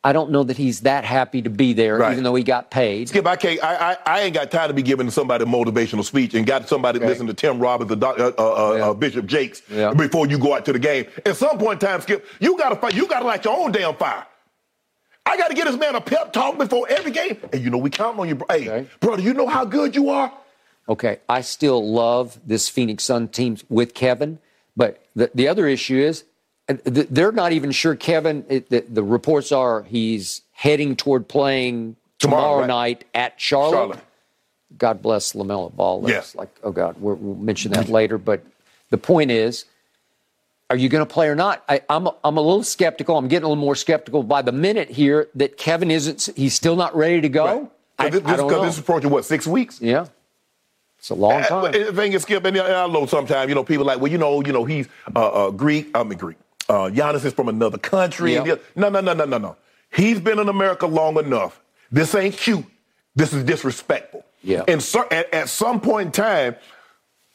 I 0.05 0.13
don't 0.13 0.31
know 0.33 0.43
that 0.43 0.57
he's 0.57 0.81
that 0.81 1.05
happy 1.05 1.43
to 1.43 1.51
be 1.51 1.75
there, 1.75 1.97
Right. 1.99 2.13
even 2.13 2.25
though 2.25 2.35
he 2.35 2.43
got 2.43 2.73
paid. 2.73 3.09
Skip, 3.09 3.25
I 3.25 3.37
can't. 3.37 3.63
I, 3.63 3.93
I, 3.93 3.97
I 4.05 4.21
ain't 4.23 4.35
got 4.35 4.51
time 4.51 4.67
to 4.69 4.75
be 4.75 4.83
giving 4.83 5.09
somebody 5.11 5.45
a 5.45 5.47
motivational 5.47 6.05
speech 6.05 6.35
and 6.35 6.45
got 6.45 6.69
somebody 6.69 6.99
Okay. 6.99 7.07
listen 7.07 7.29
to 7.29 7.35
Tony 7.35 7.61
Robbins, 7.61 7.93
or 7.93 7.97
doc, 7.97 8.19
uh, 8.19 8.33
uh, 8.37 8.43
uh, 8.71 8.75
Yeah. 8.77 8.89
uh, 8.89 8.95
Bishop 8.95 9.27
Jakes 9.27 9.63
Yeah. 9.71 9.93
before 9.95 10.27
you 10.27 10.39
go 10.39 10.55
out 10.55 10.65
to 10.65 10.73
the 10.73 10.81
game. 10.81 11.07
At 11.25 11.37
some 11.37 11.57
point 11.57 11.81
in 11.83 11.89
time, 11.89 12.01
Skip, 12.01 12.27
you 12.41 12.59
got 12.59 12.71
to 12.71 12.77
fight. 12.77 12.95
You 12.95 13.07
got 13.07 13.21
to 13.21 13.27
light 13.27 13.45
your 13.45 13.57
own 13.57 13.71
damn 13.71 13.95
fire. 13.95 14.27
I 15.25 15.37
got 15.37 15.49
to 15.49 15.55
get 15.55 15.67
this 15.67 15.77
man 15.79 15.95
a 15.95 16.01
pep 16.01 16.33
talk 16.33 16.59
before 16.59 16.89
every 16.89 17.13
game. 17.13 17.37
And 17.53 17.63
you 17.63 17.71
know, 17.71 17.79
we 17.79 17.89
count 17.89 18.19
on 18.19 18.29
you. 18.29 18.35
bro. 18.35 18.47
Hey, 18.51 18.69
Okay. 18.69 18.89
brother, 18.99 19.23
you 19.23 19.35
know 19.35 19.47
how 19.47 19.65
good 19.65 19.95
you 19.95 20.11
are? 20.11 20.33
Okay, 20.89 21.21
I 21.29 21.43
still 21.43 21.93
love 21.93 22.41
this 22.45 22.69
Phoenix 22.69 23.05
Sun 23.05 23.29
team 23.29 23.57
with 23.69 23.95
Kevin, 23.95 24.41
but 24.77 25.01
the, 25.15 25.31
the 25.33 25.47
other 25.47 25.69
issue 25.69 25.97
is 25.97 26.25
they're 26.85 27.33
not 27.33 27.53
even 27.53 27.71
sure 27.73 27.95
Kevin. 27.95 28.45
It, 28.49 28.71
the, 28.71 28.81
the 28.89 29.03
reports 29.03 29.53
are 29.53 29.83
he's 29.85 30.43
heading 30.53 30.97
toward 30.97 31.29
playing 31.29 31.97
Tomorrow, 32.19 32.43
tomorrow, 32.43 32.59
right. 32.61 32.67
night 32.69 33.05
at 33.15 33.41
Charlotte. 33.41 33.73
Charlotte. 33.77 33.99
God 34.79 35.03
bless 35.03 35.33
LaMelo 35.35 35.75
Ball. 35.75 36.05
Yes. 36.09 36.35
like 36.35 36.49
oh 36.63 36.71
God, 36.73 36.97
we're, 37.01 37.15
we'll 37.15 37.35
mention 37.37 37.73
that 37.73 37.89
later. 37.89 38.17
But 38.19 38.43
the 38.91 38.99
point 38.99 39.31
is, 39.31 39.65
are 40.71 40.77
you 40.77 40.89
going 40.89 41.05
to 41.07 41.13
play 41.13 41.29
or 41.29 41.35
not? 41.35 41.63
I, 41.69 41.83
I'm 41.91 42.09
I'm 42.25 42.37
a 42.37 42.41
little 42.41 42.63
skeptical. 42.65 43.19
I'm 43.19 43.29
getting 43.29 43.45
a 43.45 43.49
little 43.49 43.63
more 43.63 43.75
skeptical 43.77 44.23
by 44.23 44.41
the 44.43 44.53
minute 44.53 44.89
here 44.89 45.29
that 45.35 45.57
Kevin 45.59 45.91
isn't. 45.91 46.31
He's 46.37 46.55
still 46.55 46.77
not 46.77 46.97
ready 46.97 47.21
to 47.21 47.29
go. 47.29 47.45
Right. 47.45 47.71
I, 47.99 48.09
this, 48.11 48.23
I 48.25 48.31
this, 48.31 48.37
don't 48.39 48.49
'cause 48.49 48.59
know. 48.59 48.65
this 48.65 48.75
is 48.75 48.81
approaching 48.81 49.11
what 49.11 49.25
six 49.27 49.47
weeks. 49.47 49.81
yeah, 49.83 50.07
it's 50.99 51.11
a 51.11 51.15
long 51.15 51.43
Uh, 51.43 51.47
time. 51.47 51.73
The 51.73 51.93
thing 51.93 52.13
is, 52.15 52.23
Skip, 52.23 52.43
and 52.47 52.57
I 52.59 52.87
know 52.87 53.05
sometimes 53.07 53.49
you 53.51 53.55
know 53.55 53.65
people 53.65 53.85
like, 53.85 54.01
well, 54.01 54.11
you 54.11 54.17
know, 54.19 54.43
you 54.43 54.53
know, 54.53 54.65
he's 54.65 54.89
uh, 55.15 55.19
uh, 55.49 55.51
Greek. 55.51 55.89
I 55.95 56.03
mean 56.05 56.19
Greek. 56.19 56.39
Uh, 56.69 56.91
Giannis 56.91 57.25
is 57.25 57.33
from 57.33 57.49
another 57.49 57.79
country. 57.79 58.35
Yep. 58.35 58.63
No, 58.77 58.89
no, 58.89 59.01
no, 59.01 59.13
no, 59.13 59.25
no, 59.25 59.39
no. 59.39 59.57
He's 59.93 60.21
been 60.21 60.39
in 60.39 60.49
America 60.49 60.87
long 60.87 61.19
enough. 61.19 61.61
This 61.91 62.15
ain't 62.15 62.37
cute. 62.37 62.65
This 63.15 63.33
is 63.33 63.45
disrespectful. 63.45 64.25
Yeah. 64.43 64.65
And 64.67 64.83
so, 64.83 65.07
at, 65.11 65.33
at 65.35 65.49
some 65.49 65.81
point 65.81 66.07
in 66.07 66.13
time, 66.13 66.57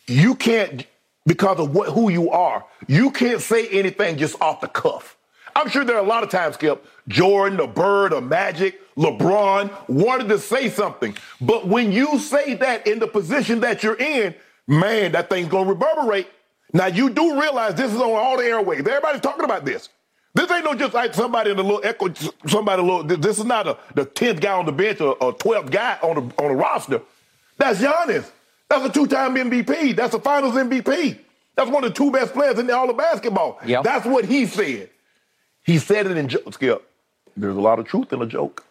you 0.08 0.36
can't 0.36 0.86
because 1.26 1.60
of 1.60 1.76
what 1.76 1.90
who 1.90 2.10
you 2.10 2.32
are. 2.32 2.66
You 2.88 3.12
can't 3.12 3.42
say 3.42 3.68
anything 3.68 4.18
just 4.18 4.42
off 4.42 4.62
the 4.62 4.68
cuff. 4.68 5.18
I'm 5.56 5.70
sure 5.70 5.84
there 5.84 5.96
are 5.96 6.04
a 6.04 6.08
lot 6.08 6.24
of 6.24 6.30
times, 6.30 6.56
Skip, 6.56 6.86
Jordan, 7.08 7.58
the 7.58 7.68
Bird, 7.68 8.14
or 8.14 8.22
Magic, 8.22 8.80
LeBron 8.96 9.90
wanted 9.90 10.30
to 10.30 10.38
say 10.40 10.70
something. 10.70 11.16
But 11.42 11.68
when 11.68 11.92
you 11.92 12.20
say 12.20 12.54
that 12.56 12.86
in 12.86 13.00
the 13.00 13.08
position 13.08 13.62
that 13.62 13.84
you're 13.84 13.98
in, 13.98 14.36
man, 14.68 15.14
that 15.14 15.30
thing's 15.30 15.50
gonna 15.50 15.70
reverberate. 15.70 16.28
Now 16.74 16.88
you 16.88 17.10
do 17.10 17.40
realize 17.40 17.76
this 17.76 17.94
is 17.94 18.00
on 18.00 18.12
all 18.12 18.38
the 18.38 18.44
airwaves. 18.44 18.80
Everybody's 18.88 19.22
talking 19.22 19.46
about 19.46 19.66
this. 19.66 19.90
This 20.34 20.52
ain't 20.52 20.66
no 20.66 20.76
just 20.76 20.94
like 20.94 21.14
somebody 21.14 21.50
in 21.50 21.58
a 21.58 21.64
little 21.64 21.82
echo, 21.84 22.14
somebody 22.46 22.82
a 22.82 22.86
little. 22.86 23.04
This 23.04 23.40
is 23.40 23.46
not 23.46 23.68
a, 23.68 23.78
the 23.96 24.06
tenth 24.06 24.40
guy 24.40 24.52
on 24.52 24.66
the 24.66 24.72
bench 24.72 25.02
or, 25.02 25.16
or 25.16 25.34
twelfth 25.34 25.72
guy 25.72 25.98
on 26.04 26.16
the 26.16 26.44
on 26.44 26.50
the 26.50 26.56
roster. 26.56 27.02
That's 27.58 27.82
Giannis. 27.82 28.30
That's 28.70 28.86
a 28.86 28.90
two-time 28.90 29.36
MVP. 29.36 29.96
That's 29.96 30.14
a 30.14 30.20
Finals 30.20 30.56
MVP. 30.56 31.18
That's 31.56 31.70
one 31.72 31.84
of 31.84 31.92
the 31.92 31.96
two 31.96 32.12
best 32.12 32.34
players 32.34 32.60
in 32.60 32.70
all 32.70 32.90
of 32.90 32.98
basketball. 32.98 33.60
Yep. 33.66 33.84
That's 33.84 34.06
what 34.06 34.26
he 34.26 34.46
said. 34.46 34.90
He 35.64 35.80
said 35.80 36.06
it 36.06 36.16
in 36.18 36.28
joke. 36.28 36.54
Skip. 36.54 36.88
There's 37.38 37.56
a 37.56 37.62
lot 37.62 37.80
of 37.80 37.86
truth 37.86 38.12
in 38.12 38.22
a 38.22 38.26
joke. 38.26 38.66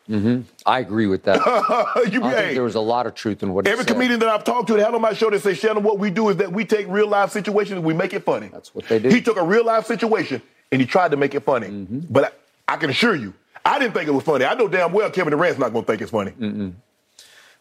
I 0.66 0.80
agree 0.80 1.06
with 1.06 1.22
that. 1.24 1.36
you, 2.12 2.22
I 2.22 2.30
hey, 2.30 2.36
think 2.36 2.54
there 2.54 2.62
was 2.62 2.74
a 2.74 2.80
lot 2.80 3.06
of 3.06 3.14
truth 3.14 3.42
in 3.42 3.54
what 3.54 3.66
he 3.66 3.72
every 3.72 3.84
comedian 3.84 4.20
that 4.20 4.28
I've 4.28 4.44
talked 4.44 4.66
to 4.68 4.74
that 4.74 4.84
had 4.84 4.94
on 4.94 5.00
my 5.00 5.14
show, 5.14 5.30
they 5.30 5.38
say, 5.38 5.54
Shannon, 5.54 5.82
what 5.82 5.98
we 5.98 6.10
do 6.10 6.28
is 6.28 6.36
that 6.36 6.52
we 6.52 6.64
take 6.64 6.86
real 6.88 7.08
life 7.08 7.30
situations 7.30 7.76
and 7.76 7.84
we 7.84 7.94
make 7.94 8.12
it 8.12 8.24
funny. 8.24 8.48
That's 8.48 8.74
what 8.74 8.88
they 8.88 8.98
do. 8.98 9.08
He 9.08 9.20
took 9.22 9.36
a 9.36 9.44
real 9.44 9.64
life 9.64 9.86
situation 9.86 10.42
and 10.72 10.80
he 10.80 10.86
tried 10.86 11.12
to 11.12 11.16
make 11.16 11.34
it 11.34 11.44
funny. 11.44 11.68
Mm-hmm. 11.68 12.00
But 12.10 12.36
I, 12.68 12.74
I 12.74 12.76
can 12.76 12.90
assure 12.90 13.14
you, 13.14 13.34
I 13.64 13.78
didn't 13.78 13.94
think 13.94 14.08
it 14.08 14.12
was 14.12 14.24
funny. 14.24 14.44
I 14.44 14.54
know 14.54 14.68
damn 14.68 14.92
well 14.92 15.10
Kevin 15.10 15.32
Durant's 15.32 15.58
not 15.58 15.72
going 15.72 15.84
to 15.84 15.86
think 15.86 16.02
it's 16.02 16.10
funny. 16.10 16.32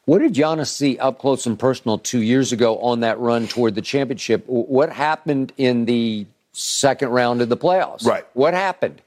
What 0.06 0.20
did 0.20 0.34
Giannis 0.34 0.68
see 0.68 1.00
up 1.00 1.18
close 1.18 1.48
and 1.48 1.58
personal 1.58 1.98
two 1.98 2.22
years 2.22 2.52
ago 2.52 2.78
on 2.78 3.00
that 3.00 3.20
run 3.20 3.48
toward 3.48 3.74
the 3.74 3.82
championship? 3.82 4.44
What 4.48 4.92
happened 4.92 5.52
in 5.58 5.86
the 5.86 6.28
second 6.54 7.10
round 7.10 7.42
of 7.42 7.50
the 7.50 7.58
playoffs? 7.58 8.06
Right. 8.06 8.26
What 8.34 8.54
happened? 8.54 9.02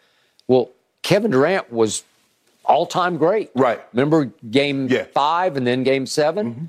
Well, 0.49 0.71
Kevin 1.09 1.31
Durant 1.31 1.73
was 1.73 2.05
all 2.67 2.85
time 2.85 3.17
great. 3.17 3.51
Right. 3.55 3.81
Remember 3.95 4.27
game 4.51 4.89
Yeah. 4.89 5.05
five 5.15 5.57
and 5.57 5.67
then 5.67 5.83
game 5.83 6.05
7 6.05 6.51
mm-hmm. 6.55 6.65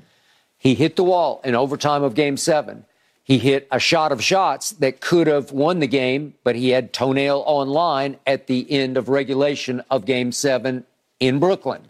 He 0.56 0.74
hit 0.74 0.96
the 0.96 1.04
wall 1.04 1.42
in 1.44 1.54
overtime 1.54 2.02
of 2.02 2.14
game 2.14 2.36
seven. 2.38 2.84
He 3.22 3.36
hit 3.38 3.68
a 3.70 3.78
shot 3.78 4.12
of 4.12 4.22
shots 4.22 4.70
that 4.72 5.00
could 5.00 5.26
have 5.26 5.52
won 5.52 5.78
the 5.80 5.86
game, 5.86 6.34
but 6.42 6.54
he 6.56 6.70
had 6.70 6.92
toenail 6.94 7.40
on 7.46 7.68
line 7.68 8.16
at 8.26 8.46
the 8.46 8.70
end 8.70 8.96
of 8.96 9.08
regulation 9.10 9.82
of 9.90 10.04
game 10.06 10.32
seven 10.32 10.84
in 11.18 11.38
Brooklyn. 11.38 11.82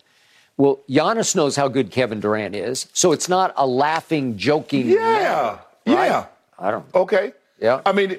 Well, 0.57 0.81
Giannis 0.89 1.35
knows 1.35 1.55
how 1.57 1.69
good 1.69 1.91
Kevin 1.91 2.21
Durant 2.21 2.55
is, 2.55 2.87
so 2.93 3.11
it's 3.13 3.29
not 3.29 3.55
a 3.57 3.67
laughing, 3.67 4.37
joking. 4.37 4.89
Yeah. 4.89 4.99
matter, 4.99 5.59
right? 5.87 6.07
Yeah. 6.07 6.27
I 6.59 6.71
don't. 6.73 6.87
Okay. 6.95 7.33
Yeah. 7.61 7.81
I 7.87 7.93
mean, 7.93 8.19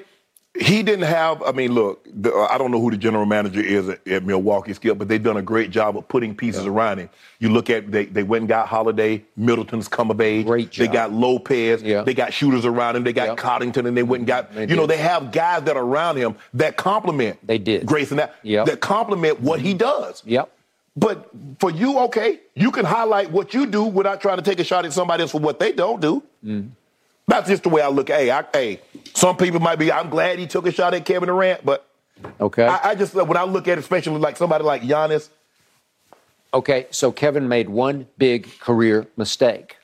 he 0.58 0.82
didn't 0.82 1.06
have. 1.06 1.42
I 1.42 1.52
mean, 1.52 1.72
look. 1.72 2.06
The, 2.14 2.32
uh, 2.32 2.46
I 2.50 2.58
don't 2.58 2.70
know 2.70 2.80
who 2.80 2.90
the 2.90 2.98
general 2.98 3.24
manager 3.24 3.60
is 3.60 3.88
at, 3.88 4.06
at 4.06 4.24
Milwaukee, 4.24 4.74
Skip, 4.74 4.98
but 4.98 5.08
they've 5.08 5.22
done 5.22 5.38
a 5.38 5.42
great 5.42 5.70
job 5.70 5.96
of 5.96 6.06
putting 6.08 6.34
pieces 6.36 6.66
around 6.66 6.98
him. 6.98 7.08
You 7.38 7.48
look 7.48 7.70
at 7.70 7.90
they 7.90 8.04
they 8.04 8.22
went 8.22 8.42
and 8.42 8.48
got 8.48 8.68
Holiday, 8.68 9.24
Middleton's 9.36 9.88
come 9.88 10.10
of 10.10 10.20
age. 10.20 10.44
Great 10.46 10.70
job. 10.70 10.86
They 10.86 10.92
got 10.92 11.10
Lopez. 11.12 11.82
Yeah. 11.82 12.02
They 12.02 12.12
got 12.12 12.34
shooters 12.34 12.66
around 12.66 12.96
him. 12.96 13.04
They 13.04 13.14
got 13.14 13.28
Yep. 13.28 13.38
Connaughton, 13.38 13.86
and 13.86 13.96
they 13.96 14.02
went 14.02 14.20
and 14.20 14.26
got. 14.26 14.54
They 14.54 14.66
you 14.66 14.76
know, 14.76 14.86
they 14.86 14.98
have 14.98 15.32
guys 15.32 15.62
that 15.62 15.76
are 15.76 15.84
around 15.84 16.16
him 16.18 16.36
that 16.54 16.76
complement. 16.76 17.38
They 17.46 17.58
did. 17.58 17.86
Grayson 17.86 18.18
that 18.18 18.34
Yep. 18.42 18.66
that 18.66 18.80
complement 18.80 19.40
what 19.40 19.60
he 19.60 19.72
does. 19.72 20.22
Yep. 20.26 20.50
But 20.94 21.30
for 21.60 21.70
you, 21.70 21.98
okay, 22.00 22.40
you 22.54 22.70
can 22.70 22.84
highlight 22.84 23.30
what 23.30 23.54
you 23.54 23.64
do 23.64 23.84
without 23.84 24.20
trying 24.20 24.36
to 24.36 24.42
take 24.42 24.60
a 24.60 24.64
shot 24.64 24.84
at 24.84 24.92
somebody 24.92 25.22
else 25.22 25.30
for 25.32 25.40
what 25.40 25.58
they 25.58 25.72
don't 25.72 26.02
do. 26.02 26.22
That's 27.32 27.48
just 27.48 27.62
the 27.62 27.68
way 27.70 27.80
I 27.82 27.88
look. 27.88 28.08
Hey, 28.08 28.30
I, 28.30 28.44
hey, 28.52 28.80
some 29.14 29.36
people 29.36 29.58
might 29.60 29.78
be. 29.78 29.90
I'm 29.90 30.10
glad 30.10 30.38
he 30.38 30.46
took 30.46 30.66
a 30.66 30.72
shot 30.72 30.92
at 30.94 31.04
Kevin 31.06 31.28
Durant, 31.28 31.64
but 31.64 31.86
Okay. 32.40 32.66
I, 32.66 32.90
I 32.90 32.94
just 32.94 33.14
when 33.14 33.36
I 33.36 33.44
look 33.44 33.66
at 33.68 33.78
it, 33.78 33.80
especially 33.80 34.18
like 34.18 34.36
somebody 34.36 34.64
like 34.64 34.82
Giannis, 34.82 35.28
Okay, 36.54 36.86
so 36.90 37.10
Kevin 37.10 37.48
made 37.48 37.70
one 37.70 38.06
big 38.18 38.58
career 38.60 39.06
mistake. 39.16 39.76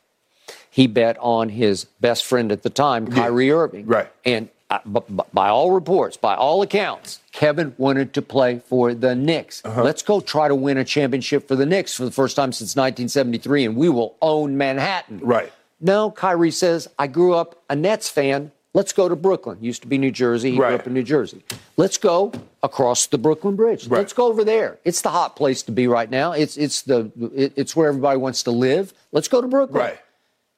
He 0.71 0.87
bet 0.87 1.17
on 1.19 1.49
his 1.49 1.85
best 1.85 2.25
friend 2.27 2.53
at 2.53 2.63
the 2.63 2.69
time, 2.71 3.07
Kyrie 3.11 3.51
Irving. 3.51 3.87
right. 3.87 4.09
And 4.27 4.51
uh, 4.71 4.81
b- 4.85 5.01
b- 5.09 5.23
by 5.33 5.49
all 5.49 5.71
reports, 5.73 6.19
by 6.19 6.35
all 6.35 6.61
accounts, 6.61 7.21
Kevin 7.33 7.75
wanted 7.79 8.13
to 8.13 8.21
play 8.23 8.61
for 8.69 8.93
the 8.93 9.15
Knicks. 9.15 9.63
Uh-huh. 9.65 9.83
Let's 9.83 10.03
go 10.03 10.21
try 10.21 10.47
to 10.47 10.55
win 10.55 10.77
a 10.77 10.85
championship 10.85 11.49
for 11.49 11.57
the 11.57 11.65
Knicks 11.65 11.95
for 11.95 12.05
the 12.05 12.11
first 12.11 12.37
time 12.37 12.53
since 12.53 12.77
1973, 12.77 13.65
and 13.65 13.75
we 13.77 13.89
will 13.89 14.15
own 14.21 14.59
Manhattan. 14.59 15.21
Right. 15.23 15.51
No, 15.81 16.11
Kyrie 16.11 16.51
says, 16.51 16.89
I 16.99 17.07
grew 17.07 17.35
up 17.35 17.63
a 17.71 17.77
Nets 17.77 18.09
fan. 18.09 18.51
Let's 18.75 18.93
go 18.93 19.09
to 19.09 19.17
Brooklyn. 19.17 19.59
Used 19.61 19.83
to 19.83 19.89
be 19.89 19.97
New 19.99 20.11
Jersey. 20.11 20.53
He 20.53 20.59
Right. 20.59 20.69
grew 20.71 20.77
up 20.77 20.87
in 20.87 20.95
New 20.95 21.03
Jersey. 21.03 21.43
Let's 21.77 21.97
go 21.99 22.33
across 22.63 23.07
the 23.07 23.19
Brooklyn 23.19 23.57
Bridge. 23.57 23.87
Right. 23.89 23.99
Let's 23.99 24.13
go 24.13 24.27
over 24.27 24.45
there. 24.45 24.79
It's 24.85 25.01
the 25.01 25.11
hot 25.11 25.37
place 25.37 25.63
to 25.65 25.73
be 25.73 25.87
right 25.89 26.11
now. 26.11 26.33
It's 26.33 26.57
it's 26.57 26.83
the 26.83 27.11
it- 27.35 27.53
it's 27.57 27.75
where 27.75 27.89
everybody 27.89 28.19
wants 28.19 28.43
to 28.45 28.51
live. 28.51 28.93
Let's 29.13 29.29
go 29.29 29.41
to 29.41 29.49
Brooklyn. 29.49 29.81
right? 29.83 29.99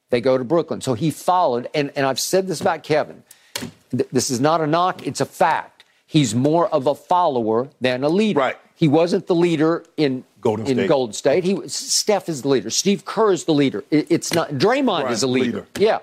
They 0.09 0.19
go 0.21 0.37
to 0.37 0.43
Brooklyn. 0.43 0.81
So 0.81 0.93
he 0.93 1.09
followed, 1.09 1.69
and, 1.73 1.89
and 1.95 2.05
I've 2.05 2.19
said 2.19 2.47
this 2.47 2.59
about 2.59 2.83
Kevin. 2.83 3.23
Th- 3.91 4.09
This 4.11 4.29
is 4.29 4.41
not 4.41 4.59
a 4.59 4.67
knock, 4.67 5.05
it's 5.07 5.21
a 5.21 5.25
fact. 5.25 5.85
He's 6.05 6.35
more 6.35 6.67
of 6.67 6.85
a 6.87 6.95
follower 6.95 7.69
than 7.79 8.03
a 8.03 8.09
leader. 8.09 8.39
Right. 8.39 8.57
He 8.81 8.87
wasn't 8.87 9.27
the 9.27 9.35
leader 9.35 9.85
in 9.95 10.23
Golden 10.41 10.65
in 10.65 10.75
State. 10.75 10.87
Golden 10.89 11.13
State. 11.13 11.43
He 11.43 11.55
Steph 11.67 12.27
is 12.27 12.41
the 12.41 12.47
leader. 12.47 12.71
Steve 12.71 13.05
Kerr 13.05 13.31
is 13.31 13.43
the 13.43 13.53
leader. 13.53 13.83
It- 13.91 14.07
it's 14.09 14.33
not 14.33 14.49
Draymond 14.53 15.03
Right, 15.03 15.11
is 15.13 15.21
a 15.21 15.27
leader. 15.27 15.45
leader. 15.45 15.67
Yeah. 15.77 15.99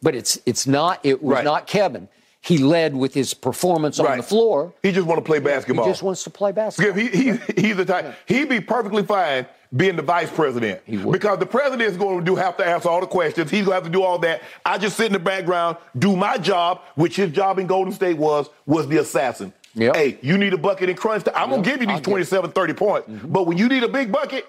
But 0.00 0.14
it's 0.14 0.38
it's 0.46 0.66
not 0.66 0.98
it 1.02 1.22
was 1.22 1.34
Right. 1.34 1.44
not 1.44 1.66
Kevin. 1.66 2.08
He 2.40 2.56
led 2.56 2.96
with 2.96 3.12
his 3.12 3.34
performance 3.34 4.00
on 4.00 4.16
the 4.16 4.22
floor. 4.22 4.72
He 4.82 4.92
just 4.92 5.06
want 5.06 5.18
to 5.18 5.22
play 5.24 5.40
basketball. 5.40 5.84
He 5.84 5.90
just 5.90 6.02
wants 6.02 6.24
to 6.24 6.30
play 6.30 6.52
basketball. 6.52 6.94
He, 6.98 7.08
he, 7.08 7.32
he's 7.54 7.76
the 7.76 7.84
type. 7.84 8.14
He'd 8.26 8.48
be 8.48 8.60
perfectly 8.60 9.02
fine 9.04 9.44
being 9.76 9.94
the 9.96 10.02
vice 10.02 10.30
president 10.30 10.80
would. 10.88 11.12
because 11.12 11.38
the 11.38 11.46
president 11.46 11.82
is 11.82 11.98
going 11.98 12.18
to 12.18 12.24
do 12.24 12.34
have 12.34 12.56
to 12.56 12.64
answer 12.66 12.88
all 12.88 13.00
the 13.00 13.06
questions. 13.06 13.50
He's 13.50 13.66
going 13.66 13.72
to 13.72 13.74
have 13.74 13.84
to 13.84 13.90
do 13.90 14.02
all 14.02 14.18
that. 14.20 14.40
I 14.64 14.78
just 14.78 14.96
sit 14.96 15.06
in 15.06 15.12
the 15.12 15.18
background, 15.18 15.76
do 15.98 16.16
my 16.16 16.36
job, 16.38 16.80
which 16.94 17.14
his 17.16 17.30
job 17.30 17.58
in 17.58 17.66
Golden 17.66 17.92
State 17.92 18.16
was 18.16 18.48
was 18.66 18.88
the 18.88 18.96
assassin. 19.00 19.52
Yep. 19.74 19.96
Hey, 19.96 20.18
you 20.20 20.36
need 20.36 20.52
a 20.52 20.58
bucket 20.58 20.90
in 20.90 20.96
crunch 20.96 21.24
time. 21.24 21.34
I'm 21.36 21.50
gonna 21.50 21.62
give 21.62 21.80
you 21.80 21.86
these 21.86 21.96
I'll 21.96 22.02
27, 22.02 22.52
30 22.52 22.72
points, 22.74 23.08
mm-hmm. 23.08 23.32
but 23.32 23.46
when 23.46 23.56
you 23.56 23.68
need 23.68 23.82
a 23.82 23.88
big 23.88 24.12
bucket, 24.12 24.46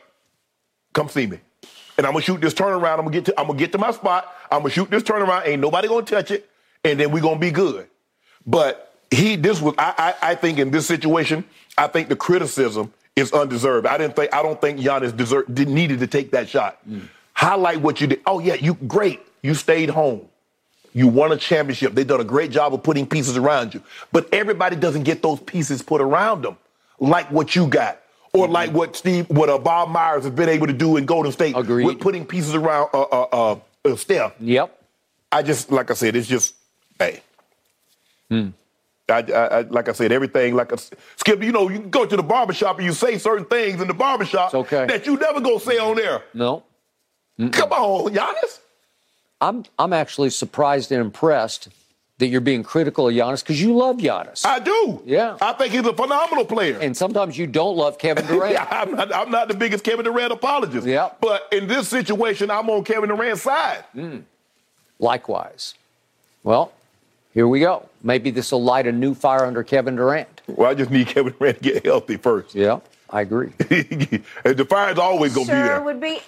come 0.91 1.07
see 1.07 1.27
me. 1.27 1.39
And 1.97 2.05
I'm 2.05 2.13
gonna 2.13 2.23
shoot 2.23 2.41
this 2.41 2.53
turnaround. 2.53 2.99
I'm 2.99 3.05
gonna 3.05 3.11
get 3.11 3.25
to 3.25 3.39
I'm 3.39 3.47
gonna 3.47 3.59
get 3.59 3.71
to 3.73 3.77
my 3.77 3.91
spot. 3.91 4.33
I'm 4.51 4.59
gonna 4.59 4.69
shoot 4.71 4.89
this 4.89 5.03
turnaround. 5.03 5.47
Ain't 5.47 5.61
nobody 5.61 5.87
gonna 5.87 6.05
touch 6.05 6.31
it, 6.31 6.49
and 6.83 6.99
then 6.99 7.11
we 7.11 7.21
gonna 7.21 7.39
be 7.39 7.51
good. 7.51 7.87
But 8.45 8.93
he, 9.11 9.35
this 9.35 9.61
was 9.61 9.75
I, 9.77 10.15
I, 10.21 10.31
I 10.31 10.35
think 10.35 10.59
in 10.59 10.71
this 10.71 10.87
situation, 10.87 11.45
I 11.77 11.87
think 11.87 12.09
the 12.09 12.15
criticism 12.15 12.93
is 13.15 13.31
undeserved. 13.31 13.85
I 13.85 13.97
didn't 13.97 14.15
think 14.15 14.33
I 14.33 14.41
don't 14.41 14.59
think 14.59 14.79
Giannis 14.79 15.15
deserved 15.15 15.49
needed 15.67 15.99
to 15.99 16.07
take 16.07 16.31
that 16.31 16.49
shot. 16.49 16.79
Mm. 16.89 17.07
Highlight 17.33 17.81
what 17.81 18.01
you 18.01 18.07
did. 18.07 18.21
Oh 18.25 18.39
yeah, 18.39 18.55
you 18.55 18.73
great. 18.73 19.21
You 19.41 19.53
stayed 19.53 19.89
home. 19.89 20.27
You 20.93 21.07
won 21.07 21.31
a 21.31 21.37
championship. 21.37 21.93
They've 21.95 22.07
done 22.07 22.21
a 22.21 22.25
great 22.25 22.51
job 22.51 22.73
of 22.73 22.83
putting 22.83 23.07
pieces 23.07 23.35
around 23.35 23.73
you. 23.73 23.81
But 24.11 24.31
everybody 24.33 24.75
doesn't 24.75 25.03
get 25.03 25.21
those 25.21 25.39
pieces 25.39 25.81
put 25.81 26.01
around 26.01 26.43
them, 26.43 26.57
like 26.99 27.31
what 27.31 27.55
you 27.55 27.67
got, 27.67 27.99
or 28.31 28.47
like 28.47 28.71
what 28.71 28.95
Steve, 28.95 29.29
what 29.29 29.49
uh, 29.49 29.57
Bob 29.57 29.89
Myers 29.89 30.23
has 30.23 30.33
been 30.33 30.49
able 30.49 30.67
to 30.67 30.73
do 30.73 30.97
in 30.97 31.05
Golden 31.05 31.31
State 31.31 31.57
Agreed. 31.57 31.85
with 31.85 31.99
putting 31.99 32.25
pieces 32.25 32.53
around 32.53 32.89
uh, 32.93 33.01
uh, 33.01 33.27
uh, 33.31 33.59
uh, 33.85 33.95
Steph. 33.95 34.33
Yep. 34.39 34.79
I 35.31 35.41
just, 35.41 35.71
like 35.71 35.89
I 35.89 35.95
said, 35.95 36.15
it's 36.15 36.27
just, 36.27 36.53
hey, 36.99 37.21
I, 39.09 39.21
I, 39.31 39.31
I, 39.31 39.61
like 39.61 39.89
I 39.89 39.91
said, 39.93 40.11
everything 40.11 40.55
like 40.55 40.71
a 40.71 40.77
skip. 41.17 41.43
You 41.43 41.51
know, 41.51 41.69
you 41.69 41.79
go 41.79 42.05
to 42.05 42.15
the 42.15 42.23
barbershop 42.23 42.77
and 42.77 42.85
you 42.85 42.93
say 42.93 43.17
certain 43.17 43.45
things 43.45 43.81
in 43.81 43.87
the 43.87 43.93
barbershop 43.93 44.53
okay. 44.53 44.85
that 44.85 45.05
you 45.05 45.17
never 45.17 45.41
gonna 45.41 45.59
say 45.59 45.77
on 45.77 45.95
there. 45.95 46.23
No. 46.33 46.63
Come 47.51 47.71
on, 47.71 48.13
Giannis. 48.13 48.59
I'm 49.43 49.65
I'm 49.77 49.91
actually 49.93 50.29
surprised 50.29 50.91
and 50.91 51.01
impressed 51.01 51.67
that 52.19 52.27
you're 52.27 52.41
being 52.41 52.63
critical 52.63 53.09
of 53.09 53.13
Giannis 53.13 53.41
because 53.43 53.61
you 53.61 53.75
love 53.75 53.97
Giannis. 53.97 54.45
I 54.45 54.59
do. 54.59 55.01
Yeah. 55.05 55.37
I 55.41 55.51
think 55.53 55.73
he's 55.73 55.85
a 55.85 55.93
phenomenal 55.93 56.45
player. 56.45 56.77
and 56.79 56.95
sometimes 56.95 57.37
you 57.37 57.47
don't 57.47 57.75
love 57.75 57.97
Kevin 57.97 58.25
Durant. 58.25 58.53
yeah, 58.53 58.67
I'm 58.69 58.91
not, 58.91 59.13
I'm 59.13 59.31
not 59.31 59.47
the 59.49 59.53
biggest 59.55 59.83
Kevin 59.83 60.05
Durant 60.05 60.31
apologist. 60.31 60.87
Yeah. 60.87 61.09
But 61.19 61.47
in 61.51 61.67
this 61.67 61.89
situation, 61.89 62.49
I'm 62.51 62.69
on 62.69 62.83
Kevin 62.85 63.09
Durant's 63.09 63.41
side. 63.41 63.83
Mm. 63.95 64.23
Likewise. 64.99 65.73
Well, 66.43 66.71
here 67.33 67.47
we 67.47 67.59
go. 67.59 67.89
Maybe 68.03 68.29
this 68.31 68.51
will 68.51 68.63
light 68.63 68.87
a 68.87 68.91
new 68.91 69.13
fire 69.13 69.45
under 69.45 69.63
Kevin 69.63 69.95
Durant. 69.97 70.41
Well, 70.47 70.69
I 70.69 70.75
just 70.75 70.91
need 70.91 71.07
Kevin 71.13 71.33
Durant 71.37 71.57
to 71.57 71.63
get 71.63 71.85
healthy 71.85 72.15
first. 72.17 72.55
Yeah, 72.55 72.79
I 73.09 73.21
agree. 73.21 73.51
and 73.59 74.23
the 74.55 74.65
fire's 74.69 74.99
always 74.99 75.33
gonna 75.33 75.47
be 75.47 75.51
there. 75.51 75.65
Sure 75.65 75.75
there. 75.75 75.83
would 75.83 75.99
be. 75.99 76.19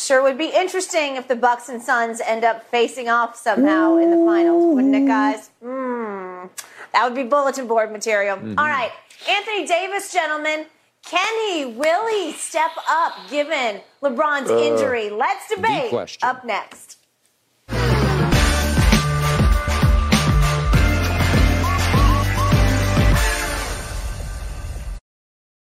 Sure 0.00 0.22
would 0.22 0.38
be 0.38 0.46
interesting 0.48 1.16
if 1.16 1.28
the 1.28 1.36
Bucks 1.36 1.68
and 1.68 1.82
Suns 1.82 2.20
end 2.20 2.42
up 2.42 2.64
facing 2.70 3.08
off 3.08 3.36
somehow 3.36 3.96
in 3.98 4.10
the 4.10 4.24
finals, 4.26 4.74
wouldn't 4.74 4.94
it, 4.94 5.06
guys? 5.06 5.50
Hmm. 5.62 6.46
That 6.92 7.04
would 7.04 7.14
be 7.14 7.22
bulletin 7.24 7.66
board 7.68 7.92
material. 7.92 8.36
Mm-hmm. 8.38 8.58
All 8.58 8.66
right, 8.66 8.90
Anthony 9.28 9.66
Davis, 9.66 10.12
gentlemen. 10.12 10.66
Can 11.04 11.50
he, 11.50 11.64
will 11.66 12.08
he 12.08 12.32
step 12.32 12.70
up 12.88 13.12
given 13.30 13.80
LeBron's 14.02 14.50
Uh, 14.50 14.58
injury? 14.58 15.10
Let's 15.10 15.48
debate. 15.54 15.92
Up 16.22 16.44
next. 16.44 16.96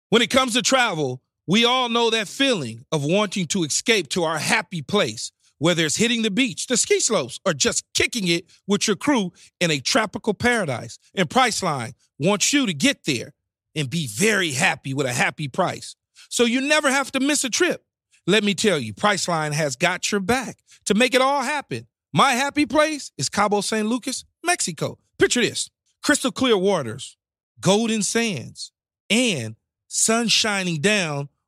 When 0.08 0.22
it 0.22 0.30
comes 0.30 0.54
to 0.54 0.62
travel, 0.62 1.20
we 1.46 1.64
all 1.64 1.88
know 1.88 2.10
that 2.10 2.28
feeling 2.28 2.84
of 2.90 3.04
wanting 3.04 3.46
to 3.46 3.64
escape 3.64 4.08
to 4.10 4.24
our 4.24 4.38
happy 4.38 4.82
place, 4.82 5.30
whether 5.58 5.84
it's 5.84 5.96
hitting 5.96 6.22
the 6.22 6.30
beach, 6.30 6.66
the 6.66 6.76
ski 6.76 7.00
slopes, 7.00 7.38
or 7.46 7.54
just 7.54 7.84
kicking 7.94 8.26
it 8.28 8.46
with 8.66 8.86
your 8.86 8.96
crew 8.96 9.32
in 9.60 9.70
a 9.70 9.78
tropical 9.78 10.34
paradise. 10.34 10.98
And 11.14 11.30
Priceline 11.30 11.94
wants 12.18 12.52
you 12.52 12.66
to 12.66 12.74
get 12.74 13.04
there 13.04 13.32
and 13.74 13.88
be 13.88 14.08
very 14.08 14.52
happy 14.52 14.92
with 14.92 15.06
a 15.06 15.12
happy 15.12 15.48
price. 15.48 15.94
So 16.28 16.44
you 16.44 16.60
never 16.60 16.90
have 16.90 17.12
to 17.12 17.20
miss 17.20 17.44
a 17.44 17.50
trip. 17.50 17.84
Let 18.26 18.42
me 18.42 18.54
tell 18.54 18.78
you, 18.78 18.92
Priceline 18.92 19.52
has 19.52 19.76
got 19.76 20.10
your 20.10 20.20
back 20.20 20.58
to 20.86 20.94
make 20.94 21.14
it 21.14 21.20
all 21.20 21.42
happen. 21.42 21.86
My 22.12 22.32
happy 22.32 22.66
place 22.66 23.12
is 23.16 23.28
Cabo 23.28 23.60
San 23.60 23.88
Lucas, 23.88 24.24
Mexico. 24.42 24.98
Picture 25.18 25.42
this 25.42 25.70
crystal 26.02 26.32
clear 26.32 26.56
waters, 26.56 27.16
golden 27.60 28.02
sands, 28.02 28.72
and 29.10 29.54
sun 29.86 30.28
shining 30.28 30.80
down 30.80 31.28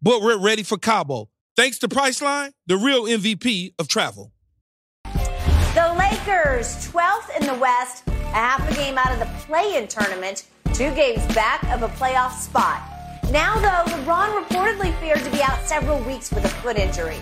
but 0.00 0.22
we're 0.22 0.38
ready 0.38 0.62
for 0.62 0.78
Cabo. 0.78 1.28
Thanks 1.56 1.78
to 1.80 1.88
Priceline, 1.88 2.52
the 2.66 2.76
real 2.76 3.04
MVP 3.04 3.74
of 3.78 3.88
travel. 3.88 4.32
The 5.74 5.94
Lakers, 5.98 6.88
12th 6.88 7.40
in 7.40 7.46
the 7.46 7.54
West, 7.54 8.04
a 8.06 8.12
half 8.30 8.70
a 8.70 8.74
game 8.74 8.96
out 8.96 9.12
of 9.12 9.18
the 9.18 9.26
play-in 9.46 9.88
tournament, 9.88 10.46
two 10.72 10.94
games 10.94 11.24
back 11.34 11.62
of 11.64 11.82
a 11.82 11.88
playoff 11.88 12.32
spot. 12.32 12.82
Now, 13.30 13.56
though, 13.56 13.92
LeBron 13.92 14.42
reportedly 14.44 14.98
feared 15.00 15.22
to 15.24 15.30
be 15.30 15.42
out 15.42 15.60
several 15.66 16.00
weeks 16.00 16.30
with 16.30 16.44
a 16.44 16.48
foot 16.48 16.78
injury. 16.78 17.18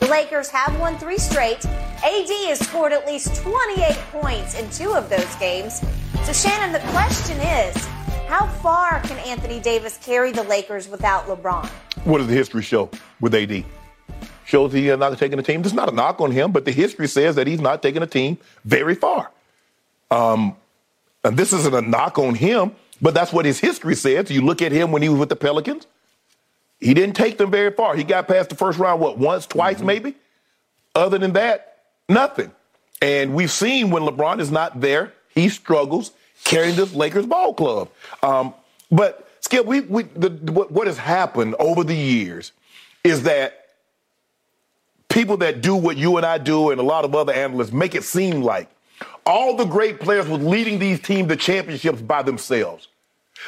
The 0.00 0.06
Lakers 0.08 0.50
have 0.50 0.78
won 0.78 0.98
three 0.98 1.18
straight. 1.18 1.64
AD 1.64 2.28
has 2.48 2.58
scored 2.58 2.92
at 2.92 3.06
least 3.06 3.36
28 3.36 3.96
points 4.12 4.58
in 4.58 4.68
two 4.70 4.92
of 4.92 5.08
those 5.08 5.34
games. 5.36 5.80
So, 6.24 6.32
Shannon, 6.32 6.72
the 6.72 6.86
question 6.90 7.38
is, 7.40 7.88
how 8.26 8.46
far 8.46 9.00
can 9.02 9.18
Anthony 9.18 9.60
Davis 9.60 9.98
carry 9.98 10.32
the 10.32 10.42
Lakers 10.42 10.88
without 10.88 11.26
LeBron? 11.26 11.66
What 12.04 12.18
does 12.18 12.26
the 12.26 12.34
history 12.34 12.62
show 12.62 12.90
with 13.20 13.34
AD? 13.34 13.64
Shows 14.44 14.72
he 14.72 14.88
is 14.88 14.98
not 14.98 15.16
taking 15.18 15.38
a 15.38 15.42
team. 15.42 15.62
This 15.62 15.72
is 15.72 15.76
not 15.76 15.92
a 15.92 15.94
knock 15.94 16.20
on 16.20 16.30
him, 16.30 16.52
but 16.52 16.64
the 16.64 16.72
history 16.72 17.08
says 17.08 17.36
that 17.36 17.46
he's 17.46 17.60
not 17.60 17.82
taking 17.82 18.02
a 18.02 18.06
team 18.06 18.38
very 18.64 18.94
far. 18.94 19.30
Um, 20.10 20.56
and 21.24 21.36
this 21.36 21.52
isn't 21.52 21.74
a 21.74 21.80
knock 21.80 22.18
on 22.18 22.34
him, 22.34 22.72
but 23.00 23.14
that's 23.14 23.32
what 23.32 23.44
his 23.44 23.58
history 23.58 23.94
says. 23.94 24.30
You 24.30 24.42
look 24.42 24.62
at 24.62 24.72
him 24.72 24.92
when 24.92 25.02
he 25.02 25.08
was 25.08 25.18
with 25.18 25.28
the 25.28 25.36
Pelicans. 25.36 25.86
He 26.80 26.94
didn't 26.94 27.16
take 27.16 27.38
them 27.38 27.50
very 27.50 27.70
far. 27.70 27.96
He 27.96 28.04
got 28.04 28.28
past 28.28 28.50
the 28.50 28.56
first 28.56 28.78
round, 28.78 29.00
what, 29.00 29.18
once, 29.18 29.46
twice, 29.46 29.80
maybe? 29.80 30.14
Other 30.94 31.18
than 31.18 31.32
that, 31.32 31.78
nothing. 32.08 32.52
And 33.00 33.34
we've 33.34 33.50
seen 33.50 33.90
when 33.90 34.02
LeBron 34.02 34.40
is 34.40 34.50
not 34.50 34.80
there, 34.80 35.12
he 35.28 35.48
struggles 35.48 36.12
carrying 36.46 36.76
this 36.76 36.94
Lakers 36.94 37.26
ball 37.26 37.52
club. 37.52 37.90
Um, 38.22 38.54
but 38.90 39.28
Skip, 39.40 39.66
we, 39.66 39.80
we 39.82 40.04
the, 40.04 40.30
what, 40.52 40.70
what 40.70 40.86
has 40.86 40.96
happened 40.96 41.54
over 41.58 41.84
the 41.84 41.94
years 41.94 42.52
is 43.04 43.24
that 43.24 43.66
people 45.08 45.36
that 45.38 45.60
do 45.60 45.76
what 45.76 45.96
you 45.96 46.16
and 46.16 46.24
I 46.24 46.38
do 46.38 46.70
and 46.70 46.80
a 46.80 46.84
lot 46.84 47.04
of 47.04 47.14
other 47.14 47.32
analysts 47.32 47.72
make 47.72 47.94
it 47.94 48.04
seem 48.04 48.42
like 48.42 48.68
all 49.24 49.56
the 49.56 49.64
great 49.64 50.00
players 50.00 50.28
were 50.28 50.38
leading 50.38 50.78
these 50.78 51.00
teams 51.00 51.28
to 51.28 51.36
championships 51.36 52.00
by 52.00 52.22
themselves. 52.22 52.88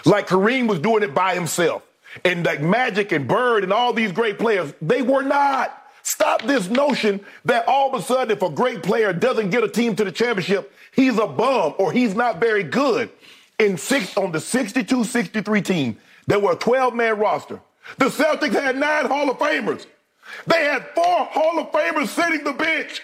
Like 0.04 0.28
Kareem 0.28 0.68
was 0.68 0.78
doing 0.78 1.02
it 1.02 1.14
by 1.14 1.34
himself. 1.34 1.82
And 2.24 2.44
like 2.44 2.60
Magic 2.60 3.12
and 3.12 3.28
Bird 3.28 3.64
and 3.64 3.72
all 3.72 3.92
these 3.92 4.12
great 4.12 4.38
players, 4.38 4.72
they 4.82 5.02
were 5.02 5.22
not. 5.22 5.87
Stop 6.08 6.40
this 6.44 6.70
notion 6.70 7.20
that 7.44 7.68
all 7.68 7.94
of 7.94 8.00
a 8.00 8.02
sudden, 8.02 8.30
if 8.34 8.40
a 8.42 8.48
great 8.48 8.82
player 8.82 9.12
doesn't 9.12 9.50
get 9.50 9.62
a 9.62 9.68
team 9.68 9.94
to 9.94 10.04
the 10.04 10.10
championship, 10.10 10.72
he's 10.96 11.18
a 11.18 11.26
bum 11.26 11.74
or 11.76 11.92
he's 11.92 12.14
not 12.14 12.40
very 12.40 12.62
good. 12.62 13.10
In 13.58 13.76
six 13.76 14.16
on 14.16 14.32
the 14.32 14.38
62-63 14.38 15.62
team, 15.62 15.98
there 16.26 16.38
were 16.38 16.52
a 16.52 16.56
12-man 16.56 17.18
roster. 17.18 17.60
The 17.98 18.06
Celtics 18.06 18.54
had 18.54 18.78
nine 18.78 19.04
Hall 19.04 19.28
of 19.28 19.36
Famers. 19.36 19.84
They 20.46 20.64
had 20.64 20.88
four 20.94 21.26
Hall 21.26 21.58
of 21.58 21.72
Famers 21.72 22.08
sitting 22.08 22.42
the 22.42 22.54
bench. 22.54 23.02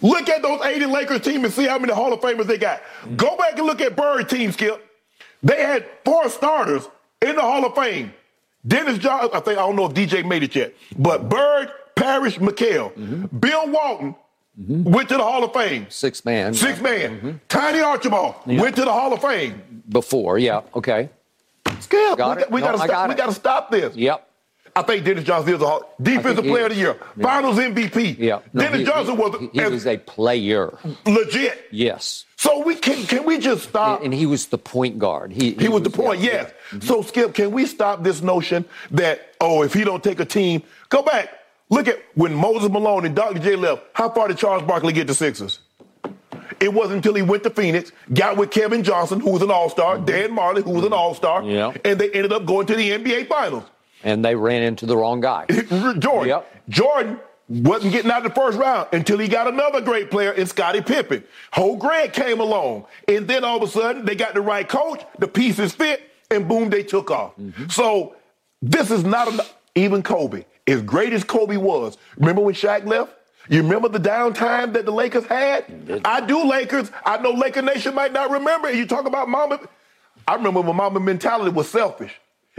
Look 0.00 0.28
at 0.28 0.42
those 0.42 0.60
80 0.64 0.86
Lakers 0.86 1.22
team 1.22 1.44
and 1.44 1.52
see 1.52 1.66
how 1.66 1.80
many 1.80 1.92
Hall 1.92 2.12
of 2.12 2.20
Famers 2.20 2.46
they 2.46 2.58
got. 2.58 2.82
Go 3.16 3.36
back 3.36 3.58
and 3.58 3.66
look 3.66 3.80
at 3.80 3.96
Bird 3.96 4.28
team, 4.28 4.52
Skip. 4.52 4.80
They 5.42 5.60
had 5.60 5.86
four 6.04 6.28
starters 6.28 6.88
in 7.20 7.34
the 7.34 7.42
Hall 7.42 7.66
of 7.66 7.74
Fame. 7.74 8.14
Dennis 8.68 8.98
Johnson, 8.98 9.30
I 9.32 9.40
think 9.40 9.58
I 9.58 9.62
don't 9.62 9.76
know 9.76 9.86
if 9.86 9.94
DJ 9.94 10.24
made 10.24 10.42
it 10.42 10.54
yet, 10.54 10.74
but 10.98 11.28
Bird, 11.28 11.72
Parish, 11.96 12.38
McHale, 12.38 12.92
mm-hmm. 12.94 13.36
Bill 13.38 13.68
Walton 13.70 14.14
mm-hmm. 14.60 14.84
went 14.84 15.08
to 15.08 15.16
the 15.16 15.22
Hall 15.22 15.42
of 15.42 15.52
Fame. 15.52 15.86
Six 15.88 16.24
man. 16.24 16.54
Six 16.54 16.80
man. 16.80 17.16
Mm-hmm. 17.16 17.30
Tiny 17.48 17.80
Archibald 17.80 18.34
went 18.46 18.76
to 18.76 18.84
the 18.84 18.92
Hall 18.92 19.12
of 19.12 19.22
Fame. 19.22 19.82
Before, 19.88 20.38
yeah. 20.38 20.60
Okay. 20.74 21.08
Skip, 21.80 22.18
Got 22.18 22.36
we, 22.36 22.42
it. 22.42 22.50
we 22.50 22.60
No, 22.60 22.66
gotta 22.66 22.78
stop. 22.78 22.90
got 22.90 23.08
we 23.08 23.14
gotta 23.14 23.32
stop 23.32 23.70
this. 23.70 23.96
Yep. 23.96 24.27
I 24.78 24.82
think 24.82 25.04
Dennis 25.04 25.24
Johnson 25.24 25.54
is 25.54 25.62
a 25.62 25.80
defensive 26.00 26.44
he 26.44 26.50
player 26.50 26.64
of 26.66 26.70
the 26.70 26.76
year, 26.78 26.96
Yeah. 27.16 27.22
Finals 27.24 27.58
MVP. 27.58 28.16
Yeah. 28.18 28.40
No, 28.52 28.62
Dennis 28.62 28.80
he- 28.80 28.84
Johnson 28.86 29.16
he- 29.16 29.20
was, 29.22 29.48
He, 29.52 29.60
as 29.60 29.70
was 29.72 29.86
a 29.86 29.96
player. 29.98 30.78
legit. 31.06 31.66
Yes. 31.70 32.24
So 32.36 32.62
we 32.64 32.76
can 32.76 33.04
can 33.06 33.24
we 33.24 33.38
just 33.38 33.64
stop? 33.68 34.02
And 34.04 34.14
he 34.14 34.26
was 34.26 34.46
the 34.46 34.58
point 34.58 34.98
guard. 34.98 35.32
He, 35.32 35.52
He 35.52 35.68
was 35.68 35.82
the 35.82 35.90
point, 35.90 36.20
yeah. 36.20 36.32
yes. 36.32 36.52
Mm-hmm. 36.70 36.80
So 36.86 37.02
Skip, 37.02 37.34
can 37.34 37.50
we 37.50 37.66
stop 37.66 38.02
this 38.04 38.22
notion 38.22 38.64
that 38.92 39.34
oh, 39.40 39.62
if 39.62 39.74
he 39.74 39.82
don't 39.84 40.02
take 40.04 40.20
a 40.20 40.24
team, 40.24 40.62
go 40.88 41.02
back. 41.02 41.30
Look 41.70 41.86
at 41.88 41.98
when 42.14 42.32
Moses 42.34 42.70
Malone 42.70 43.04
and 43.04 43.14
Dr. 43.14 43.40
J 43.40 43.56
left. 43.56 43.82
How 43.92 44.08
far 44.08 44.28
did 44.28 44.38
Charles 44.38 44.62
Barkley 44.62 44.92
get 44.94 45.06
to 45.08 45.14
Sixers? 45.14 45.58
It 46.60 46.72
wasn't 46.72 46.96
until 46.96 47.14
he 47.14 47.22
went 47.22 47.42
to 47.44 47.50
Phoenix, 47.50 47.92
got 48.12 48.36
with 48.36 48.50
Kevin 48.50 48.82
Johnson, 48.82 49.20
who 49.20 49.30
was 49.30 49.42
an 49.42 49.50
All 49.50 49.68
Star, 49.68 49.98
Dan 49.98 50.30
Majerle, 50.34 50.64
who 50.64 50.70
was 50.70 50.84
an 50.84 50.92
All 50.92 51.14
Star, 51.14 51.42
Yeah. 51.44 51.72
and 51.84 51.98
they 52.00 52.10
ended 52.10 52.32
up 52.32 52.46
going 52.46 52.66
to 52.66 52.74
the 52.74 52.90
NBA 52.90 53.28
Finals. 53.28 53.64
And 54.04 54.24
they 54.24 54.34
ran 54.34 54.62
into 54.62 54.86
the 54.86 54.96
wrong 54.96 55.20
guy. 55.20 55.46
Jordan. 55.98 56.28
Yep. 56.28 56.68
Jordan 56.68 57.20
wasn't 57.48 57.92
getting 57.92 58.10
out 58.10 58.24
of 58.24 58.34
the 58.34 58.40
first 58.40 58.58
round 58.58 58.88
until 58.92 59.18
he 59.18 59.26
got 59.26 59.46
another 59.48 59.80
great 59.80 60.10
player 60.10 60.32
in 60.32 60.46
Scottie 60.46 60.82
Pippen. 60.82 61.24
Ho 61.52 61.76
Grant 61.76 62.12
came 62.12 62.40
along, 62.40 62.84
and 63.08 63.26
then 63.26 63.42
all 63.42 63.56
of 63.56 63.62
a 63.62 63.72
sudden 63.72 64.04
they 64.04 64.14
got 64.14 64.34
the 64.34 64.40
right 64.40 64.68
coach, 64.68 65.02
the 65.18 65.28
pieces 65.28 65.72
fit, 65.72 66.02
and 66.30 66.46
boom, 66.46 66.68
they 66.68 66.82
took 66.82 67.10
off. 67.10 67.36
Mm-hmm. 67.36 67.68
So 67.68 68.16
this 68.60 68.90
is 68.90 69.04
not 69.04 69.28
enough. 69.28 69.54
Even 69.74 70.02
Kobe, 70.02 70.44
as 70.66 70.82
great 70.82 71.12
as 71.12 71.22
Kobe 71.22 71.56
was, 71.56 71.96
remember 72.16 72.42
when 72.42 72.54
Shaq 72.54 72.84
left? 72.84 73.12
You 73.48 73.62
remember 73.62 73.88
the 73.88 74.00
downtime 74.00 74.72
that 74.74 74.84
the 74.84 74.90
Lakers 74.90 75.24
had? 75.24 76.02
I 76.04 76.20
do 76.20 76.44
Lakers. 76.44 76.90
I 77.04 77.18
know 77.18 77.30
Laker 77.30 77.62
Nation 77.62 77.94
might 77.94 78.12
not 78.12 78.30
remember. 78.30 78.70
You 78.70 78.86
talk 78.86 79.06
about 79.06 79.28
Mamba. 79.28 79.60
I 80.26 80.34
remember 80.34 80.60
when 80.60 80.76
Mamba 80.76 81.00
mentality 81.00 81.50
was 81.50 81.68
selfish. 81.68 82.12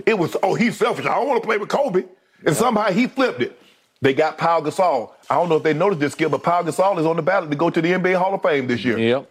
It 0.06 0.18
was, 0.18 0.36
oh, 0.44 0.56
he's 0.56 0.78
selfish. 0.78 1.06
I 1.06 1.16
don't 1.16 1.28
want 1.28 1.42
to 1.42 1.48
play 1.48 1.58
with 1.58 1.70
Kobe. 1.70 2.04
And 2.46 2.56
somehow 2.56 2.92
he 2.92 3.08
flipped 3.08 3.42
it. 3.42 3.60
They 4.02 4.14
got 4.14 4.38
Pau 4.38 4.62
Gasol. 4.62 5.12
I 5.30 5.36
don't 5.36 5.50
know 5.50 5.58
if 5.58 5.64
they 5.64 5.74
noticed 5.74 6.00
this 6.00 6.14
skill, 6.14 6.30
but 6.30 6.42
Pau 6.44 6.64
Gasol 6.64 6.98
is 7.00 7.06
on 7.06 7.18
the 7.18 7.22
ballot 7.22 7.50
to 7.52 7.56
go 7.58 7.70
to 7.70 7.82
the 7.82 7.92
NBA 7.92 8.18
Hall 8.18 8.34
of 8.34 8.42
Fame 8.42 8.66
this 8.68 8.84
year. 8.86 8.98
Yep. 8.98 9.30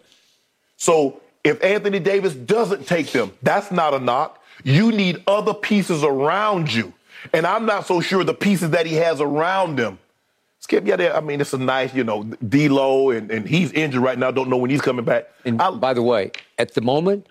So 0.76 1.20
if 1.42 1.62
Anthony 1.64 1.98
Davis 2.00 2.34
doesn't 2.34 2.86
take 2.86 3.10
them, 3.12 3.32
that's 3.42 3.70
not 3.70 3.94
a 3.94 3.98
knock. 3.98 4.42
You 4.64 4.92
need 4.92 5.22
other 5.26 5.54
pieces 5.54 6.02
around 6.04 6.72
you. 6.72 6.92
And 7.32 7.46
I'm 7.46 7.64
not 7.66 7.86
so 7.86 8.00
sure 8.00 8.22
the 8.24 8.34
pieces 8.34 8.70
that 8.70 8.86
he 8.86 8.94
has 8.96 9.20
around 9.20 9.78
him. 9.78 9.98
Skip, 10.60 10.86
yeah, 10.86 11.12
I 11.16 11.20
mean, 11.20 11.40
it's 11.40 11.52
a 11.52 11.58
nice, 11.58 11.94
you 11.94 12.02
know, 12.04 12.24
D-Lo, 12.24 13.10
and, 13.10 13.30
and 13.30 13.48
he's 13.48 13.72
injured 13.72 14.02
right 14.02 14.18
now. 14.18 14.30
Don't 14.32 14.50
know 14.50 14.56
when 14.56 14.70
he's 14.70 14.80
coming 14.80 15.04
back. 15.04 15.28
And 15.44 15.62
I- 15.62 15.70
by 15.70 15.94
the 15.94 16.02
way, 16.02 16.32
at 16.58 16.74
the 16.74 16.80
moment, 16.80 17.26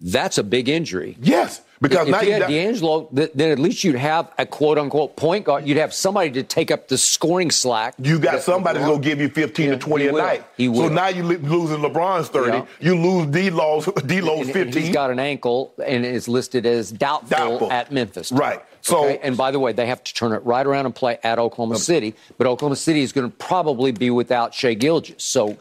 that's 0.00 0.36
a 0.38 0.44
big 0.44 0.68
injury. 0.68 1.16
yes, 1.20 1.62
because 1.80 2.08
if 2.08 2.12
now 2.12 2.20
you 2.22 2.28
you 2.28 2.32
had 2.34 2.48
D'Angelo, 2.48 3.08
th- 3.14 3.30
then 3.34 3.50
at 3.50 3.58
least 3.58 3.84
you'd 3.84 3.96
have 3.96 4.32
a 4.38 4.46
quote 4.46 4.78
unquote 4.78 5.16
point 5.16 5.44
guard. 5.44 5.66
You'd 5.66 5.76
have 5.76 5.92
somebody 5.92 6.30
to 6.32 6.42
take 6.42 6.70
up 6.70 6.88
the 6.88 6.96
scoring 6.98 7.50
slack. 7.50 7.94
you 7.98 8.18
got 8.18 8.42
somebody 8.42 8.78
going 8.80 9.02
to 9.02 9.08
give 9.08 9.20
you 9.20 9.28
15 9.28 9.66
Yeah, 9.66 9.72
to 9.72 9.78
20 9.78 10.02
he 10.04 10.08
a 10.08 10.12
will. 10.12 10.18
night. 10.22 10.44
He 10.56 10.68
will. 10.68 10.88
So 10.88 10.94
now 10.94 11.08
you're 11.08 11.24
losing 11.24 11.78
LeBron's 11.78 12.28
30. 12.28 12.50
Yeah. 12.58 12.66
You 12.80 12.96
lose 12.98 13.26
D-Low's, 13.26 13.86
D-Lo's 14.06 14.46
15. 14.46 14.62
and 14.62 14.74
he's 14.74 14.90
got 14.92 15.10
an 15.10 15.18
ankle 15.18 15.72
and 15.84 16.04
is 16.06 16.28
listed 16.28 16.64
as 16.66 16.90
doubtful, 16.90 17.36
Doubtful. 17.36 17.72
at 17.72 17.92
Memphis. 17.92 18.32
Right. 18.32 18.60
So- 18.80 19.04
Okay? 19.04 19.18
and 19.22 19.36
by 19.36 19.50
the 19.50 19.58
way, 19.58 19.72
they 19.72 19.86
have 19.86 20.02
to 20.04 20.14
turn 20.14 20.32
it 20.32 20.44
right 20.44 20.64
around 20.66 20.86
and 20.86 20.94
play 20.94 21.18
at 21.24 21.38
Oklahoma 21.38 21.76
City. 21.78 22.14
But 22.38 22.46
Oklahoma 22.46 22.76
City 22.76 23.00
is 23.02 23.12
going 23.12 23.28
to 23.30 23.36
probably 23.36 23.90
be 23.92 24.10
without 24.10 24.54
Shai 24.54 24.74
Gilgeous. 24.74 25.24
So, 25.24 25.56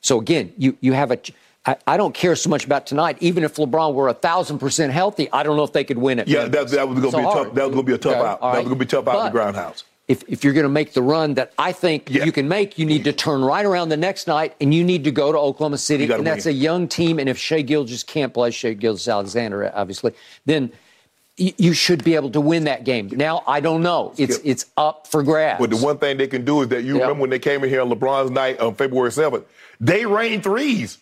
so 0.00 0.20
again, 0.20 0.52
you 0.56 0.76
you 0.80 0.92
have 0.92 1.10
a. 1.10 1.18
I, 1.68 1.76
I 1.86 1.96
don't 1.96 2.14
care 2.14 2.34
so 2.34 2.48
much 2.50 2.64
about 2.64 2.86
tonight. 2.86 3.18
Even 3.20 3.44
if 3.44 3.56
LeBron 3.56 3.94
were 3.94 4.08
a 4.08 4.14
thousand 4.14 4.58
percent 4.58 4.92
healthy, 4.92 5.30
I 5.32 5.42
don't 5.42 5.56
know 5.56 5.64
if 5.64 5.72
they 5.72 5.84
could 5.84 5.98
win 5.98 6.18
it. 6.18 6.26
yeah, 6.28 6.46
that, 6.46 6.68
that 6.68 6.88
was 6.88 6.98
going 7.00 7.10
to 7.12 7.18
be 7.18 7.22
a 7.22 7.26
tough. 7.26 7.54
That 7.54 7.64
was 7.66 7.74
going 7.74 7.86
to 7.86 7.90
be 7.90 7.92
a 7.94 7.98
tough 7.98 8.16
out. 8.16 8.40
That 8.40 8.58
was 8.58 8.66
going 8.66 8.68
to 8.70 8.74
be 8.76 8.86
tough 8.86 9.06
out 9.08 9.26
in 9.26 9.32
the 9.32 9.38
Grindhouse. 9.38 9.84
If, 10.08 10.24
if 10.26 10.42
you're 10.42 10.54
going 10.54 10.64
to 10.64 10.70
make 10.70 10.94
the 10.94 11.02
run 11.02 11.34
that 11.34 11.52
I 11.58 11.72
think 11.72 12.08
Yeah. 12.08 12.24
you 12.24 12.32
can 12.32 12.48
make, 12.48 12.78
you 12.78 12.86
need 12.86 13.04
to 13.04 13.12
turn 13.12 13.42
right 13.42 13.66
around 13.66 13.90
the 13.90 13.96
next 13.98 14.26
night 14.26 14.54
and 14.58 14.72
you 14.72 14.82
need 14.82 15.04
to 15.04 15.10
go 15.10 15.30
to 15.32 15.38
Oklahoma 15.38 15.76
City. 15.76 16.10
And 16.10 16.26
that's 16.26 16.46
a 16.46 16.52
young 16.52 16.88
team. 16.88 17.18
And 17.18 17.28
if 17.28 17.36
Shai 17.36 17.60
Gilgeous 17.60 18.02
can't 18.02 18.32
play, 18.32 18.50
Shai 18.50 18.72
Gilgeous 18.72 19.06
Alexander, 19.06 19.70
obviously, 19.74 20.14
then 20.46 20.72
you 21.36 21.74
should 21.74 22.02
be 22.02 22.14
able 22.14 22.30
to 22.30 22.40
win 22.40 22.64
that 22.64 22.84
game. 22.84 23.08
Now, 23.12 23.44
I 23.46 23.60
don't 23.60 23.82
know. 23.82 24.12
It's 24.16 24.38
it's 24.44 24.64
up 24.78 25.06
for 25.06 25.22
grabs. 25.22 25.60
But 25.60 25.70
the 25.70 25.76
one 25.76 25.98
thing 25.98 26.16
they 26.16 26.26
can 26.26 26.44
do 26.44 26.62
is 26.62 26.68
that 26.68 26.82
you 26.84 26.94
Yeah. 26.96 27.02
remember 27.02 27.20
when 27.20 27.30
they 27.30 27.38
came 27.38 27.62
in 27.62 27.68
here 27.70 27.82
on 27.82 27.90
LeBron's 27.90 28.30
night 28.30 28.58
on 28.60 28.74
February 28.76 29.10
7th, 29.10 29.44
they 29.78 30.06
rained 30.06 30.42
threes. 30.42 30.96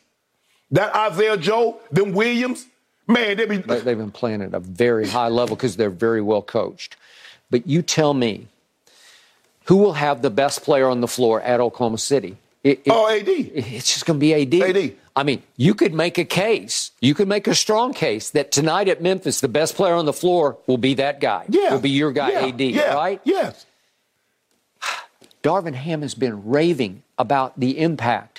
That 0.73 0.95
Isaiah 0.95 1.37
Joe, 1.37 1.79
them 1.93 2.13
Williams, 2.13 2.67
man, 3.07 3.37
they 3.37 3.47
be. 3.47 3.59
They- 3.59 3.81
They've 3.81 3.97
been 3.99 4.11
playing 4.11 4.43
at 4.43 4.53
a 4.55 4.61
very 4.61 5.07
high 5.09 5.29
level 5.29 5.57
because 5.57 5.77
they're 5.77 5.91
very 5.91 6.21
well 6.21 6.43
coached. 6.43 6.97
But 7.51 7.67
you 7.67 7.83
tell 7.83 8.13
me, 8.15 8.49
who 9.67 9.77
will 9.77 9.93
have 9.95 10.23
the 10.23 10.31
best 10.31 10.63
player 10.63 10.89
on 10.89 11.01
the 11.01 11.09
floor 11.09 11.41
at 11.41 11.61
Oklahoma 11.61 11.99
City? 11.99 12.37
It- 12.65 12.81
it- 12.85 12.91
Oh, 12.91 13.09
AD. 13.09 13.29
It's 13.29 13.93
just 13.93 14.07
going 14.07 14.19
to 14.19 14.21
be 14.21 14.35
AD. 14.35 14.55
AD. 14.77 14.95
I 15.15 15.23
mean, 15.23 15.43
you 15.57 15.73
could 15.75 15.95
make 15.95 16.19
a 16.19 16.25
case. 16.25 16.91
You 17.01 17.15
could 17.15 17.29
make 17.29 17.47
a 17.47 17.55
strong 17.55 17.95
case 17.95 18.31
that 18.31 18.51
tonight 18.53 18.89
at 18.89 19.01
Memphis, 19.01 19.41
the 19.41 19.49
best 19.49 19.77
player 19.77 19.95
on 19.95 20.05
the 20.05 20.13
floor 20.13 20.59
will 20.67 20.77
be 20.77 20.95
that 20.95 21.21
guy. 21.21 21.45
Yeah. 21.49 21.73
Will 21.73 21.81
be 21.81 21.91
your 21.91 22.11
guy, 22.13 22.33
yeah. 22.33 22.47
AD, 22.47 22.61
yeah. 22.61 22.95
right? 22.95 23.21
Yes. 23.25 23.65
Darvin 25.43 25.75
Ham 25.75 26.03
has 26.03 26.15
been 26.15 26.45
raving 26.49 27.03
about 27.19 27.59
the 27.59 27.79
impact 27.79 28.36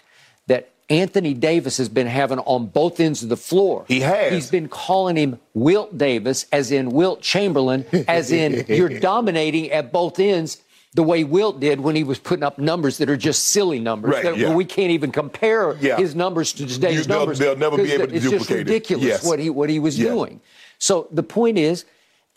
Anthony 0.90 1.34
Davis 1.34 1.78
has 1.78 1.90
been 1.90 2.08
having 2.08 2.40
on 2.40 2.68
both 2.68 3.00
ends 3.00 3.22
of 3.22 3.30
the 3.30 3.36
floor. 3.38 3.84
He 3.88 4.00
has. 4.02 4.32
He's 4.32 4.50
been 4.52 4.70
calling 4.70 5.18
him 5.18 5.38
Wilt 5.54 5.98
Davis, 5.98 6.46
as 6.52 6.72
in 6.72 6.92
Wilt 6.92 7.22
Chamberlain, 7.22 7.86
as 8.08 8.32
in 8.32 8.66
you're 8.70 8.88
dominating 9.00 9.70
at 9.72 9.92
both 9.92 10.20
ends. 10.20 10.62
The 10.94 11.04
way 11.04 11.24
Wilt 11.26 11.60
did 11.60 11.82
when 11.82 11.96
he 11.96 12.04
was 12.04 12.18
putting 12.18 12.44
up 12.44 12.58
numbers 12.58 12.98
that 13.00 13.10
are 13.10 13.18
just 13.18 13.48
silly 13.50 13.80
numbers. 13.80 14.14
Right, 14.16 14.24
that 14.24 14.38
yeah. 14.38 14.56
We 14.56 14.64
can't 14.66 14.92
even 14.92 15.12
compare 15.12 15.76
Yeah. 15.80 15.98
his 15.98 16.16
numbers 16.16 16.54
to 16.54 16.66
today's 16.66 16.96
You- 17.00 17.04
they'll- 17.04 17.18
numbers. 17.20 17.38
they'll 17.40 17.58
never 17.58 17.76
be 17.78 17.92
able 17.92 18.08
to 18.08 18.14
It's 18.16 18.24
just 18.24 18.32
duplicate 18.48 18.56
it. 18.56 18.60
ridiculous 18.72 19.06
Yes. 19.06 19.24
what 19.26 19.38
he 19.40 19.50
what 19.50 19.70
he 19.70 19.78
was 19.80 20.00
Yes. 20.00 20.08
doing. 20.08 20.40
So 20.80 21.08
the 21.12 21.22
point 21.22 21.58
is, 21.60 21.84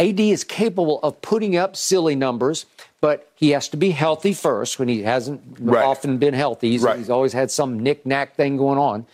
AD 0.01 0.19
is 0.21 0.43
capable 0.45 0.99
of 1.03 1.21
putting 1.23 1.57
up 1.57 1.77
silly 1.77 2.15
numbers, 2.17 2.67
but 3.01 3.31
he 3.35 3.51
has 3.51 3.69
to 3.69 3.77
be 3.77 3.91
healthy 3.91 4.33
first 4.33 4.79
when 4.79 4.89
he 4.89 5.03
hasn't 5.03 5.41
Right. 5.61 5.85
often 5.85 6.19
been 6.19 6.35
healthy. 6.35 6.71
He's, 6.73 6.83
Right. 6.83 6.99
he's 6.99 7.11
always 7.11 7.33
had 7.33 7.51
some 7.51 7.79
knick-knack 7.79 8.35
thing 8.37 8.57
going 8.57 8.79
on. 8.79 9.07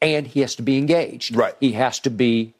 And 0.00 0.26
he 0.28 0.40
has 0.40 0.54
to 0.56 0.62
be 0.62 0.78
engaged. 0.78 1.34
Right. 1.34 1.54
He 1.58 1.72
has 1.72 1.98
to 2.00 2.10
be 2.10 2.54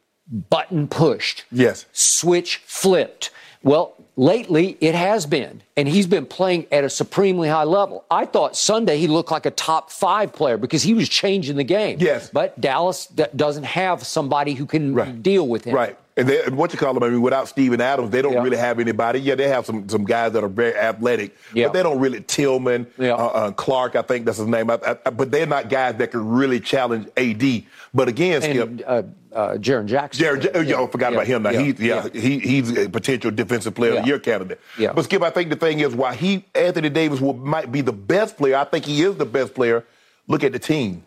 button 0.49 0.87
pushed. 0.87 1.45
Yes. 1.51 1.85
Switch 1.93 2.57
flipped. 2.65 3.29
Well, 3.63 3.93
lately 4.17 4.77
it 4.81 4.93
has 4.95 5.25
been, 5.25 5.61
and 5.77 5.87
he's 5.87 6.05
been 6.07 6.25
playing 6.25 6.65
at 6.71 6.83
a 6.83 6.89
supremely 6.89 7.49
high 7.49 7.63
level. 7.63 8.03
I 8.11 8.25
thought 8.25 8.55
Sunday 8.55 8.97
he 8.97 9.07
looked 9.07 9.31
like 9.31 9.45
a 9.45 9.51
top 9.51 9.89
five 9.91 10.33
player 10.33 10.57
because 10.57 10.83
he 10.83 10.93
was 10.93 11.07
changing 11.09 11.55
the 11.57 11.63
game. 11.63 11.97
Yes. 11.99 12.29
But 12.31 12.59
Dallas 12.59 13.07
doesn't 13.35 13.63
have 13.65 14.05
somebody 14.05 14.53
who 14.53 14.65
can 14.65 14.93
Right. 14.93 15.21
deal 15.23 15.47
with 15.47 15.63
him. 15.65 15.75
Right. 15.75 15.97
And 16.19 16.27
they, 16.27 16.41
what 16.49 16.73
you 16.73 16.77
call 16.79 16.93
them? 16.93 17.01
I 17.03 17.09
mean, 17.09 17.21
without 17.21 17.47
Steven 17.47 17.79
Adams, 17.79 18.09
they 18.09 18.21
don't 18.21 18.33
Yeah. 18.33 18.43
really 18.43 18.57
have 18.57 18.79
anybody. 18.79 19.19
Yeah, 19.21 19.35
they 19.35 19.47
have 19.47 19.65
some 19.65 19.87
some 19.87 20.03
guys 20.03 20.33
that 20.33 20.43
are 20.43 20.49
very 20.49 20.75
athletic, 20.75 21.35
Yeah. 21.53 21.67
but 21.67 21.73
they 21.73 21.83
don't 21.83 21.99
really. 21.99 22.19
Tillman, 22.21 22.87
Yeah. 22.97 23.13
uh, 23.13 23.25
uh, 23.27 23.51
Clark, 23.51 23.95
I 23.95 24.01
think 24.01 24.25
that's 24.25 24.37
his 24.37 24.47
name. 24.47 24.69
I, 24.69 24.77
I, 25.05 25.09
but 25.11 25.31
they're 25.31 25.45
not 25.45 25.69
guys 25.69 25.95
that 25.95 26.11
can 26.11 26.27
really 26.27 26.59
challenge 26.59 27.07
AD. 27.15 27.63
But 27.93 28.07
again, 28.09 28.41
Skip, 28.41 28.67
And 28.67 28.83
uh, 28.85 29.03
uh, 29.33 29.53
Jaren 29.57 29.85
Jackson. 29.85 30.19
Jared, 30.19 30.51
oh, 30.53 30.59
yeah, 30.59 30.81
I 30.81 30.87
forgot 30.87 31.13
about 31.13 31.25
him 31.27 31.43
now. 31.43 31.51
Yeah. 31.51 31.61
He, 31.61 31.87
yeah, 31.87 32.07
He, 32.13 32.39
he's 32.39 32.77
a 32.77 32.89
potential 32.89 33.31
defensive 33.31 33.73
player 33.75 33.91
of 33.91 33.95
Yeah. 33.95 34.01
the 34.01 34.07
year 34.07 34.19
candidate. 34.19 34.59
Yeah. 34.77 34.91
But 34.93 35.05
Skip, 35.05 35.21
I 35.23 35.29
think 35.29 35.49
the 35.49 35.55
thing 35.55 35.79
is, 35.79 35.95
why 35.95 36.13
he 36.15 36.45
Anthony 36.53 36.89
Davis 36.89 37.21
will, 37.21 37.33
might 37.33 37.71
be 37.71 37.81
the 37.81 37.93
best 37.93 38.35
player. 38.37 38.57
I 38.57 38.65
think 38.65 38.83
he 38.85 39.01
is 39.03 39.15
the 39.15 39.25
best 39.25 39.53
player. 39.53 39.85
Look 40.27 40.43
at 40.43 40.51
the 40.51 40.59
team. 40.59 41.03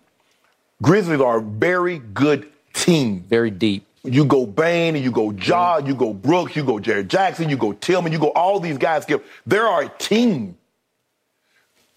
Grizzlies 0.81 1.21
are 1.21 1.39
a 1.39 1.43
very 1.43 1.99
good 1.99 2.49
team. 2.73 3.25
Very 3.29 3.51
deep. 3.51 3.87
You 4.05 4.25
go 4.25 4.47
Bane 4.47 4.97
and 4.97 5.05
you 5.05 5.13
go 5.13 5.31
Ja, 5.31 5.79
you 5.79 5.95
go 5.95 6.13
Brooks, 6.13 6.57
you 6.57 6.65
go 6.65 6.81
Jared 6.81 7.09
Jackson, 7.09 7.49
you 7.49 7.57
go 7.57 7.73
Tillman, 7.73 8.13
you 8.13 8.19
go 8.19 8.31
all 8.31 8.59
these 8.59 8.79
guys. 8.79 9.07
There 9.47 9.67
are 9.67 9.83
a 9.83 9.89
team. 9.99 10.57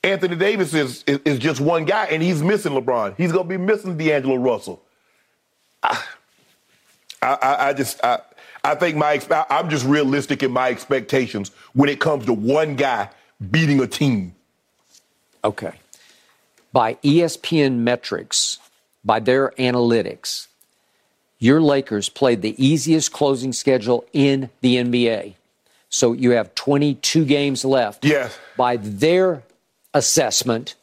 Anthony 0.03 0.35
Davis 0.35 0.73
is, 0.75 1.03
is 1.07 1.19
is 1.25 1.39
just 1.39 1.59
one 1.59 1.83
guy, 1.85 2.05
and 2.05 2.21
he's 2.21 2.43
missing 2.43 2.73
LeBron. 2.73 3.15
He's 3.17 3.31
gonna 3.31 3.49
be 3.49 3.57
missing 3.57 3.97
D'Angelo 3.97 4.35
Russell. 4.35 4.83
I, 5.81 6.03
I, 7.23 7.55
I 7.69 7.73
just 7.73 8.03
I, 8.03 8.19
I 8.63 8.75
think 8.75 8.97
my 8.97 9.19
I'm 9.49 9.69
just 9.69 9.85
realistic 9.85 10.43
in 10.43 10.51
my 10.51 10.69
expectations 10.69 11.49
when 11.73 11.89
it 11.89 11.99
comes 11.99 12.25
to 12.25 12.33
one 12.33 12.75
guy 12.75 13.09
beating 13.51 13.81
a 13.81 13.87
team. 13.87 14.35
Okay. 15.43 15.73
By 16.71 16.95
ESPN 16.95 17.77
metrics, 17.77 18.59
by 19.03 19.19
their 19.19 19.51
analytics, 19.51 20.47
your 21.39 21.61
Lakers 21.61 22.09
played 22.09 22.41
the 22.41 22.55
easiest 22.63 23.11
closing 23.11 23.53
schedule 23.53 24.05
in 24.13 24.49
the 24.61 24.77
NBA. 24.77 25.35
So 25.89 26.13
you 26.13 26.31
have 26.31 26.55
22 26.55 27.25
games 27.25 27.63
left. 27.63 28.03
Yes. 28.03 28.37
By 28.57 28.77
their 28.77 29.43
assessment, 29.93 30.75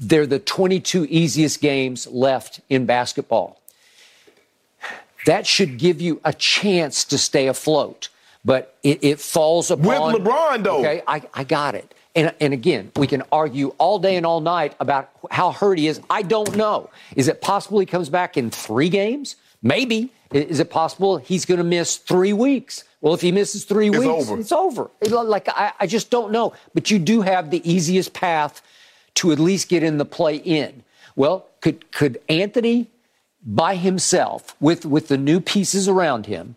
they're 0.00 0.26
the 0.26 0.38
22 0.38 1.06
easiest 1.06 1.60
games 1.60 2.06
left 2.06 2.60
in 2.68 2.86
basketball. 2.86 3.60
That 5.26 5.46
should 5.46 5.78
give 5.78 6.00
you 6.00 6.20
a 6.24 6.32
chance 6.32 7.04
to 7.06 7.18
stay 7.18 7.48
afloat. 7.48 8.08
But 8.44 8.76
it, 8.82 9.02
it 9.02 9.20
falls 9.20 9.70
upon 9.70 10.12
With 10.12 10.22
LeBron, 10.22 10.62
though. 10.62 10.78
Okay, 10.78 11.02
I, 11.06 11.22
I 11.34 11.44
got 11.44 11.74
it. 11.74 11.92
And, 12.14 12.34
and 12.40 12.52
again, 12.52 12.92
we 12.96 13.06
can 13.06 13.22
argue 13.30 13.74
all 13.78 13.98
day 13.98 14.16
and 14.16 14.24
all 14.24 14.40
night 14.40 14.74
about 14.80 15.10
how 15.30 15.52
hurt 15.52 15.78
he 15.78 15.86
is. 15.86 16.00
I 16.08 16.22
don't 16.22 16.56
know. 16.56 16.90
Is 17.14 17.28
it 17.28 17.40
possible 17.40 17.78
he 17.80 17.86
comes 17.86 18.08
back 18.08 18.36
in 18.36 18.50
three 18.50 18.88
games? 18.88 19.36
Maybe. 19.62 20.12
Is 20.30 20.60
it 20.60 20.70
possible 20.70 21.16
he's 21.16 21.44
going 21.46 21.58
to 21.58 21.64
miss 21.64 21.96
three 21.96 22.32
weeks? 22.34 22.84
Well, 23.00 23.14
if 23.14 23.20
he 23.22 23.32
misses 23.32 23.64
three 23.64 23.88
It's 23.88 23.98
weeks, 23.98 24.28
over. 24.28 24.40
it's 24.40 24.52
over. 24.52 24.90
Like 25.08 25.48
I, 25.48 25.72
I 25.80 25.86
just 25.86 26.10
don't 26.10 26.32
know. 26.32 26.52
But 26.74 26.90
you 26.90 26.98
do 26.98 27.22
have 27.22 27.50
the 27.50 27.68
easiest 27.70 28.12
path 28.12 28.60
to 29.14 29.32
at 29.32 29.38
least 29.38 29.68
get 29.68 29.82
in 29.82 29.96
the 29.98 30.04
play 30.04 30.36
in. 30.36 30.84
Well, 31.16 31.46
could 31.60 31.90
could 31.92 32.20
Anthony 32.28 32.88
by 33.44 33.76
himself 33.76 34.54
with 34.60 34.84
with 34.84 35.08
the 35.08 35.16
new 35.16 35.40
pieces 35.40 35.88
around 35.88 36.26
him 36.26 36.56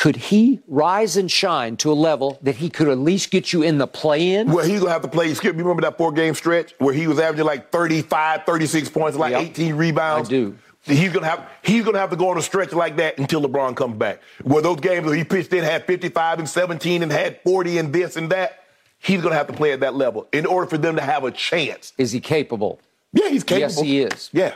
could 0.00 0.16
he 0.16 0.60
rise 0.66 1.18
and 1.18 1.30
shine 1.30 1.76
to 1.76 1.92
a 1.92 1.92
level 1.92 2.38
that 2.40 2.56
he 2.56 2.70
could 2.70 2.88
at 2.88 2.96
least 2.96 3.30
get 3.30 3.52
you 3.52 3.60
in 3.60 3.76
the 3.76 3.86
play 3.86 4.32
in? 4.32 4.50
Well, 4.50 4.64
he's 4.64 4.78
going 4.80 4.88
to 4.88 4.92
have 4.94 5.02
to 5.02 5.08
play. 5.08 5.34
Skip, 5.34 5.54
you 5.54 5.62
remember 5.62 5.82
that 5.82 5.98
four 5.98 6.10
game 6.10 6.32
stretch 6.32 6.74
where 6.78 6.94
he 6.94 7.06
was 7.06 7.18
averaging 7.18 7.44
like 7.44 7.70
35, 7.70 8.46
36 8.46 8.88
points, 8.88 9.18
like 9.18 9.32
Yep. 9.32 9.42
18 9.42 9.74
rebounds? 9.74 10.30
I 10.30 10.30
do. 10.30 10.56
He's 10.90 11.12
gonna 11.12 11.26
have 11.26 11.48
he's 11.62 11.84
gonna 11.84 11.98
have 11.98 12.10
to 12.10 12.16
go 12.16 12.28
on 12.28 12.38
a 12.38 12.42
stretch 12.42 12.72
like 12.72 12.96
that 12.96 13.18
until 13.18 13.42
LeBron 13.42 13.76
comes 13.76 13.96
back. 13.96 14.20
Where 14.42 14.62
those 14.62 14.80
games 14.80 15.06
where 15.06 15.14
he 15.14 15.24
pitched 15.24 15.52
in 15.52 15.64
had 15.64 15.84
55 15.86 16.40
and 16.40 16.48
17 16.48 17.02
and 17.02 17.10
had 17.12 17.40
40 17.42 17.78
and 17.78 17.92
this 17.92 18.16
and 18.16 18.30
that, 18.30 18.64
he's 18.98 19.20
gonna 19.22 19.34
have 19.34 19.46
to 19.46 19.52
play 19.52 19.72
at 19.72 19.80
that 19.80 19.94
level 19.94 20.26
in 20.32 20.46
order 20.46 20.66
for 20.68 20.78
them 20.78 20.96
to 20.96 21.02
have 21.02 21.24
a 21.24 21.30
chance. 21.30 21.92
Is 21.98 22.12
he 22.12 22.20
capable? 22.20 22.80
Yeah, 23.12 23.28
he's 23.28 23.44
capable. 23.44 23.60
Yes, 23.60 23.80
he 23.80 24.00
is. 24.02 24.30
Yeah. 24.32 24.54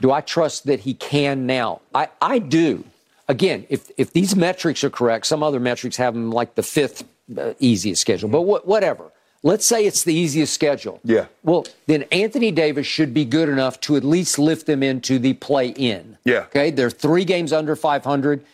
Do 0.00 0.12
I 0.12 0.20
trust 0.22 0.64
that 0.66 0.80
he 0.80 0.94
can 0.94 1.46
now? 1.46 1.80
I, 1.94 2.08
I 2.20 2.38
do. 2.38 2.84
Again, 3.28 3.66
if, 3.68 3.90
if 3.96 4.12
these 4.12 4.34
metrics 4.34 4.82
are 4.82 4.90
correct, 4.90 5.26
some 5.26 5.42
other 5.42 5.60
metrics 5.60 5.96
have 5.96 6.14
him 6.16 6.32
like 6.32 6.54
the 6.54 6.62
fifth 6.62 7.04
uh, 7.38 7.52
easiest 7.58 8.00
schedule, 8.00 8.28
but 8.28 8.42
wha- 8.42 8.60
whatever. 8.64 9.12
Let's 9.42 9.64
say 9.64 9.86
it's 9.86 10.04
the 10.04 10.14
easiest 10.14 10.52
schedule. 10.52 11.00
Yeah. 11.02 11.26
Well, 11.42 11.66
then 11.86 12.04
Anthony 12.12 12.50
Davis 12.50 12.86
should 12.86 13.14
be 13.14 13.24
good 13.24 13.48
enough 13.48 13.80
to 13.80 13.96
at 13.96 14.04
least 14.04 14.38
lift 14.38 14.66
them 14.66 14.82
into 14.82 15.18
the 15.18 15.32
play 15.34 15.68
in. 15.68 16.18
Yeah. 16.24 16.40
Okay. 16.40 16.70
They're 16.70 16.90
three 16.90 17.24
games 17.24 17.52
under 17.52 17.74
500. 17.74 18.44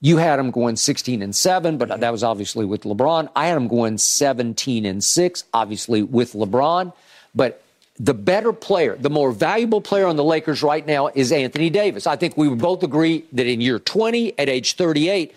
You 0.00 0.18
had 0.18 0.36
them 0.36 0.50
going 0.50 0.76
16 0.76 1.22
and 1.22 1.34
7, 1.34 1.78
but 1.78 2.00
that 2.00 2.12
was 2.12 2.22
obviously 2.22 2.64
with 2.64 2.82
LeBron. 2.82 3.30
I 3.34 3.46
had 3.46 3.56
them 3.56 3.68
going 3.68 3.98
17 3.98 4.84
and 4.84 5.02
6, 5.02 5.44
obviously 5.54 6.02
with 6.02 6.34
LeBron. 6.34 6.92
But 7.34 7.62
the 7.98 8.14
better 8.14 8.52
player, 8.52 8.96
the 8.96 9.10
more 9.10 9.32
valuable 9.32 9.80
player 9.80 10.06
on 10.06 10.16
the 10.16 10.22
Lakers 10.22 10.62
right 10.62 10.86
now 10.86 11.08
is 11.08 11.32
Anthony 11.32 11.68
Davis. 11.68 12.06
I 12.06 12.14
think 12.16 12.36
we 12.36 12.48
would 12.48 12.60
both 12.60 12.84
agree 12.84 13.24
that 13.32 13.46
in 13.46 13.60
year 13.60 13.80
20, 13.80 14.38
at 14.38 14.48
age 14.48 14.76
38, 14.76 15.34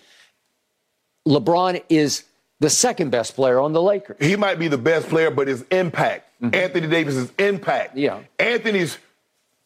LeBron 1.27 1.81
is 1.89 2.23
the 2.61 2.69
second 2.69 3.09
best 3.09 3.35
player 3.35 3.59
on 3.59 3.73
the 3.73 3.81
Lakers. 3.81 4.17
He 4.19 4.35
might 4.35 4.59
be 4.59 4.67
the 4.67 4.77
best 4.77 5.09
player, 5.09 5.31
but 5.31 5.47
his 5.47 5.65
impact, 5.71 6.29
Anthony 6.41 6.87
Davis's 6.87 7.31
impact. 7.39 7.95
Mm-hmm. 7.95 7.99
Yeah. 7.99 8.19
Anthony's 8.39 8.99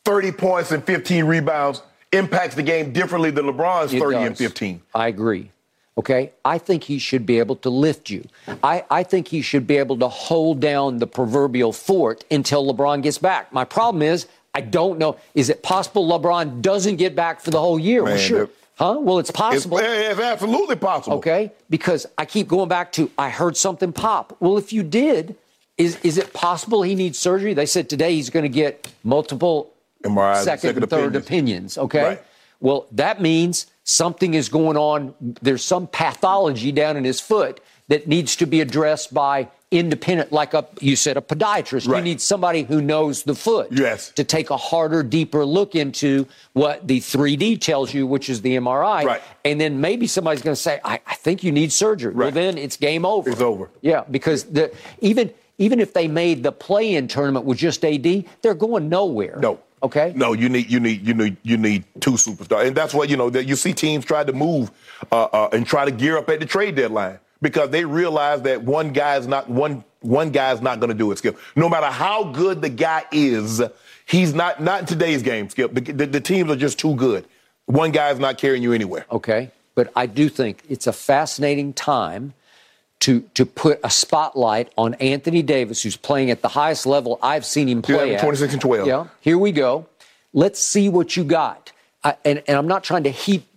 30 0.06 0.32
points 0.32 0.72
and 0.72 0.82
15 0.84 1.26
rebounds 1.26 1.82
impacts 2.14 2.56
the 2.56 2.64
game 2.64 2.94
differently 2.94 3.32
than 3.32 3.46
LeBron's 3.46 3.94
It 3.94 4.00
30 4.00 4.18
and 4.18 4.38
15. 4.38 4.82
I 4.96 5.10
agree. 5.10 5.52
Okay. 5.98 6.32
I 6.46 6.58
think 6.58 6.86
he 6.86 6.98
should 6.98 7.26
be 7.26 7.38
able 7.40 7.58
to 7.58 7.70
lift 7.70 8.10
you. 8.10 8.28
I, 8.64 8.86
I 8.90 9.04
think 9.04 9.28
he 9.28 9.42
should 9.42 9.68
be 9.68 9.76
able 9.76 9.98
to 10.00 10.08
hold 10.08 10.62
down 10.62 11.00
the 11.00 11.08
proverbial 11.08 11.74
fort 11.74 12.24
until 12.32 12.74
LeBron 12.74 13.04
gets 13.04 13.18
back. 13.18 13.52
My 13.52 13.66
problem 13.66 14.02
is, 14.04 14.28
I 14.54 14.62
don't 14.62 14.98
know. 15.00 15.18
Is 15.34 15.50
it 15.50 15.64
possible 15.64 16.08
LeBron 16.08 16.62
doesn't 16.62 16.96
get 16.96 17.14
back 17.14 17.42
for 17.42 17.52
the 17.52 17.60
whole 17.60 17.78
year? 17.78 18.04
well, 18.04 18.18
sure. 18.18 18.50
Huh? 18.76 18.98
Well, 19.00 19.20
it's 19.20 19.30
It's, 19.30 19.38
possible. 19.38 19.78
it's 19.82 20.20
absolutely 20.20 20.76
possible. 20.76 21.18
Okay. 21.18 21.52
Because 21.70 22.06
I 22.18 22.26
keep 22.26 22.48
going 22.48 22.68
back 22.68 22.92
to, 22.94 23.10
I 23.18 23.30
heard 23.30 23.56
something 23.56 23.94
pop. 23.94 24.36
Well, 24.40 24.58
if 24.58 24.74
you 24.74 24.84
did, 24.84 25.36
is, 25.78 25.98
is 26.04 26.18
it 26.18 26.34
possible 26.34 26.82
he 26.84 26.94
needs 26.96 27.18
surgery? 27.18 27.54
They 27.54 27.66
said 27.66 27.90
today 27.90 28.14
he's 28.16 28.30
going 28.30 28.44
to 28.44 28.50
get 28.50 28.92
multiple 29.04 29.72
MRIs, 30.04 30.44
second, 30.44 30.60
second 30.62 30.84
and 30.84 30.90
third 30.90 31.16
opinions. 31.16 31.26
opinions. 31.26 31.78
Okay. 31.78 32.04
Right. 32.04 32.24
Well, 32.60 32.88
that 32.92 33.22
means 33.22 33.68
something 33.84 34.34
is 34.34 34.50
going 34.50 34.78
on. 34.78 35.14
There's 35.42 35.64
some 35.64 35.88
pathology 35.88 36.72
down 36.72 36.98
in 36.98 37.04
his 37.04 37.20
foot 37.22 37.62
that 37.88 38.08
needs 38.08 38.36
to 38.38 38.46
be 38.46 38.60
addressed 38.62 39.14
by 39.14 39.48
independent, 39.78 40.32
like 40.32 40.54
a 40.54 40.66
you 40.80 40.96
said, 40.96 41.18
a 41.18 41.22
podiatrist. 41.22 41.88
You 41.88 42.02
need 42.02 42.22
somebody 42.22 42.64
who 42.64 42.82
knows 42.82 43.24
the 43.24 43.36
foot. 43.36 43.70
Yes. 43.72 44.10
To 44.12 44.24
take 44.24 44.50
a 44.50 44.58
harder, 44.58 45.04
deeper 45.04 45.46
look 45.46 45.76
into 45.76 46.28
what 46.54 46.88
the 46.88 47.00
3D 47.00 47.62
tells 47.62 47.94
you, 47.94 48.08
which 48.08 48.30
is 48.30 48.42
the 48.42 48.56
MRI. 48.58 49.04
Right. 49.04 49.22
And 49.44 49.60
then 49.60 49.82
maybe 49.82 50.08
somebody's 50.08 50.42
going 50.42 50.56
to 50.56 50.62
say, 50.62 50.80
I, 50.84 51.00
I 51.06 51.16
think 51.16 51.44
you 51.44 51.52
need 51.52 51.72
surgery. 51.72 52.14
Right. 52.14 52.26
Well, 52.26 52.32
then 52.32 52.58
it's 52.58 52.78
game 52.78 53.06
over. 53.06 53.30
It's 53.30 53.42
over. 53.42 53.70
Yeah, 53.82 54.04
because 54.10 54.46
the 54.46 54.74
even 55.02 55.32
even 55.58 55.80
if 55.80 55.94
they 55.94 56.08
made 56.08 56.44
the 56.44 56.52
play-in 56.52 57.08
tournament 57.08 57.46
with 57.46 57.58
just 57.58 57.86
AD, 57.86 58.26
they're 58.42 58.54
going 58.54 58.90
nowhere. 58.90 59.38
No. 59.40 59.60
Okay. 59.84 60.14
No, 60.16 60.34
you 60.34 60.50
need 60.50 60.72
you 60.72 60.80
need 60.80 61.06
you 61.06 61.14
need 61.14 61.38
you 61.44 61.58
need 61.58 61.84
two 62.00 62.14
superstars, 62.14 62.68
and 62.68 62.76
that's 62.76 62.94
what 62.94 63.08
you 63.08 63.18
know 63.18 63.30
that 63.30 63.46
you 63.46 63.56
see 63.56 63.74
teams 63.74 64.04
try 64.04 64.24
to 64.24 64.34
move 64.34 64.72
uh, 65.12 65.26
uh, 65.26 65.50
and 65.52 65.68
try 65.68 65.86
to 65.86 65.92
gear 65.92 66.18
up 66.18 66.28
at 66.30 66.40
the 66.40 66.46
trade 66.46 66.76
deadline 66.76 67.20
because 67.42 67.70
they 67.70 67.86
realize 67.86 68.42
that 68.44 68.64
one 68.64 68.92
guy 68.94 69.18
is 69.18 69.28
not 69.28 69.50
one 69.50 69.84
one 70.02 70.30
guy 70.30 70.52
is 70.54 70.62
not 70.62 70.80
going 70.80 70.90
to 70.92 70.98
do 70.98 71.12
it. 71.12 71.18
Skip, 71.18 71.38
no 71.56 71.68
matter 71.68 71.88
how 71.88 72.26
good 72.26 72.62
the 72.62 72.70
guy 72.70 73.04
is, 73.12 73.62
he's 74.06 74.34
not 74.34 74.62
not 74.62 74.82
in 74.82 74.86
today's 74.86 75.22
game. 75.24 75.50
Skip, 75.50 75.74
the, 75.74 75.82
the, 75.82 76.06
the 76.06 76.22
teams 76.22 76.52
are 76.52 76.56
just 76.56 76.80
too 76.80 76.96
good. 76.96 77.26
One 77.66 77.92
guy 77.92 78.12
is 78.12 78.20
not 78.20 78.38
carrying 78.38 78.62
you 78.64 78.74
anywhere. 78.74 79.06
Okay. 79.12 79.52
But 79.74 79.92
I 79.96 80.06
do 80.06 80.30
think 80.30 80.64
it's 80.70 80.88
a 80.88 80.94
fascinating 80.94 81.74
time 81.74 82.34
to 83.02 83.22
to 83.34 83.46
put 83.46 83.80
a 83.84 83.90
spotlight 83.90 84.72
on 84.78 84.94
Anthony 84.96 85.42
Davis, 85.42 85.84
who's 85.84 85.98
playing 85.98 86.32
at 86.32 86.42
the 86.42 86.48
highest 86.48 86.86
level 86.86 87.20
I've 87.22 87.46
seen 87.46 87.68
him 87.68 87.82
play 87.82 88.12
Yeah, 88.12 88.16
at. 88.16 88.22
26 88.22 88.54
and 88.54 88.62
12. 88.62 88.88
Yeah. 88.88 89.08
Here 89.20 89.38
we 89.38 89.52
go. 89.52 89.88
Let's 90.34 90.64
see 90.64 90.88
what 90.90 91.18
you 91.18 91.24
got. 91.24 91.72
I, 92.04 92.16
and, 92.24 92.44
and 92.48 92.58
I'm 92.58 92.68
not 92.68 92.84
trying 92.84 93.04
to 93.04 93.10
heap 93.10 93.48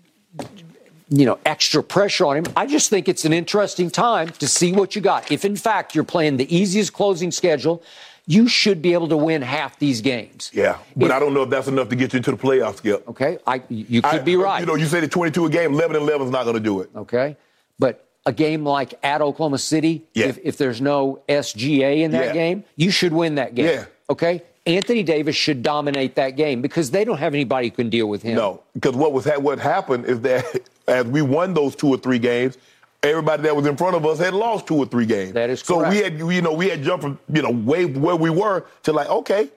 you 1.10 1.24
know 1.26 1.38
extra 1.46 1.82
pressure 1.82 2.26
on 2.26 2.36
him. 2.38 2.44
I 2.56 2.66
just 2.66 2.90
think 2.90 3.08
it's 3.08 3.24
an 3.24 3.32
interesting 3.32 3.90
time 3.90 4.28
to 4.38 4.46
see 4.48 4.72
what 4.72 4.94
you 4.94 5.00
got. 5.02 5.30
If 5.32 5.44
in 5.44 5.56
fact 5.56 5.94
you're 5.94 6.04
playing 6.04 6.36
the 6.36 6.54
easiest 6.54 6.92
closing 6.92 7.30
schedule, 7.30 7.82
you 8.26 8.46
should 8.48 8.82
be 8.82 8.92
able 8.92 9.08
to 9.08 9.16
win 9.16 9.40
half 9.40 9.78
these 9.78 10.00
games. 10.02 10.50
Yeah, 10.52 10.76
but 10.96 11.06
If- 11.06 11.12
I 11.12 11.18
don't 11.18 11.32
know 11.32 11.42
if 11.44 11.50
that's 11.50 11.66
enough 11.68 11.88
to 11.88 11.96
get 11.96 12.12
you 12.12 12.18
into 12.18 12.30
the 12.32 12.36
playoffs, 12.36 12.76
Skip. 12.76 13.08
Okay, 13.08 13.38
I 13.46 13.62
you 13.68 14.02
could 14.02 14.20
I- 14.20 14.24
be 14.24 14.36
right. 14.36 14.60
You 14.60 14.66
know, 14.66 14.74
you 14.74 14.86
say 14.86 15.00
the 15.00 15.08
22 15.08 15.46
a 15.46 15.50
game, 15.50 15.72
11 15.72 15.96
and 15.96 16.02
11 16.04 16.26
is 16.26 16.32
not 16.32 16.44
going 16.44 16.54
to 16.56 16.60
do 16.60 16.80
it. 16.80 16.90
Okay. 16.94 17.36
But 17.78 18.04
a 18.26 18.32
game 18.32 18.64
like 18.66 18.92
at 19.02 19.22
Oklahoma 19.22 19.56
City, 19.58 20.02
Yeah. 20.12 20.26
if, 20.26 20.38
if 20.44 20.56
there's 20.58 20.80
no 20.82 21.20
SGA 21.28 22.02
in 22.02 22.10
that 22.10 22.26
Yeah. 22.26 22.32
game, 22.34 22.64
you 22.76 22.90
should 22.90 23.12
win 23.14 23.36
that 23.36 23.54
game. 23.54 23.66
Yeah. 23.66 23.84
Okay. 24.10 24.42
Anthony 24.66 25.02
Davis 25.02 25.34
should 25.34 25.62
dominate 25.62 26.16
that 26.16 26.30
game 26.36 26.60
because 26.60 26.90
they 26.90 27.02
don't 27.04 27.16
have 27.16 27.32
anybody 27.32 27.68
who 27.68 27.76
can 27.76 27.88
deal 27.88 28.06
with 28.06 28.20
him. 28.20 28.34
No, 28.36 28.60
because 28.74 28.94
what 28.94 29.14
was 29.14 29.24
ha- 29.24 29.38
what 29.38 29.58
happened 29.58 30.04
is 30.04 30.20
that 30.20 30.44
as 30.88 31.04
we 31.06 31.22
won 31.22 31.54
those 31.54 31.76
two 31.76 31.88
or 31.88 31.98
three 31.98 32.18
games, 32.18 32.58
everybody 33.02 33.42
that 33.44 33.54
was 33.54 33.66
in 33.66 33.76
front 33.76 33.94
of 33.96 34.04
us 34.06 34.18
had 34.18 34.34
lost 34.34 34.66
two 34.66 34.76
or 34.76 34.86
three 34.86 35.06
games. 35.06 35.32
That 35.32 35.50
is 35.50 35.62
correct. 35.62 35.84
so 35.84 35.90
we 35.90 35.98
had 35.98 36.18
you 36.18 36.42
know 36.42 36.52
we 36.52 36.68
had 36.68 36.82
jumped 36.82 37.02
from 37.02 37.18
you 37.32 37.42
know 37.42 37.50
way 37.50 37.84
where 37.84 38.16
we 38.16 38.30
were 38.30 38.64
to 38.84 38.92
like 38.92 39.08
okay, 39.08 39.48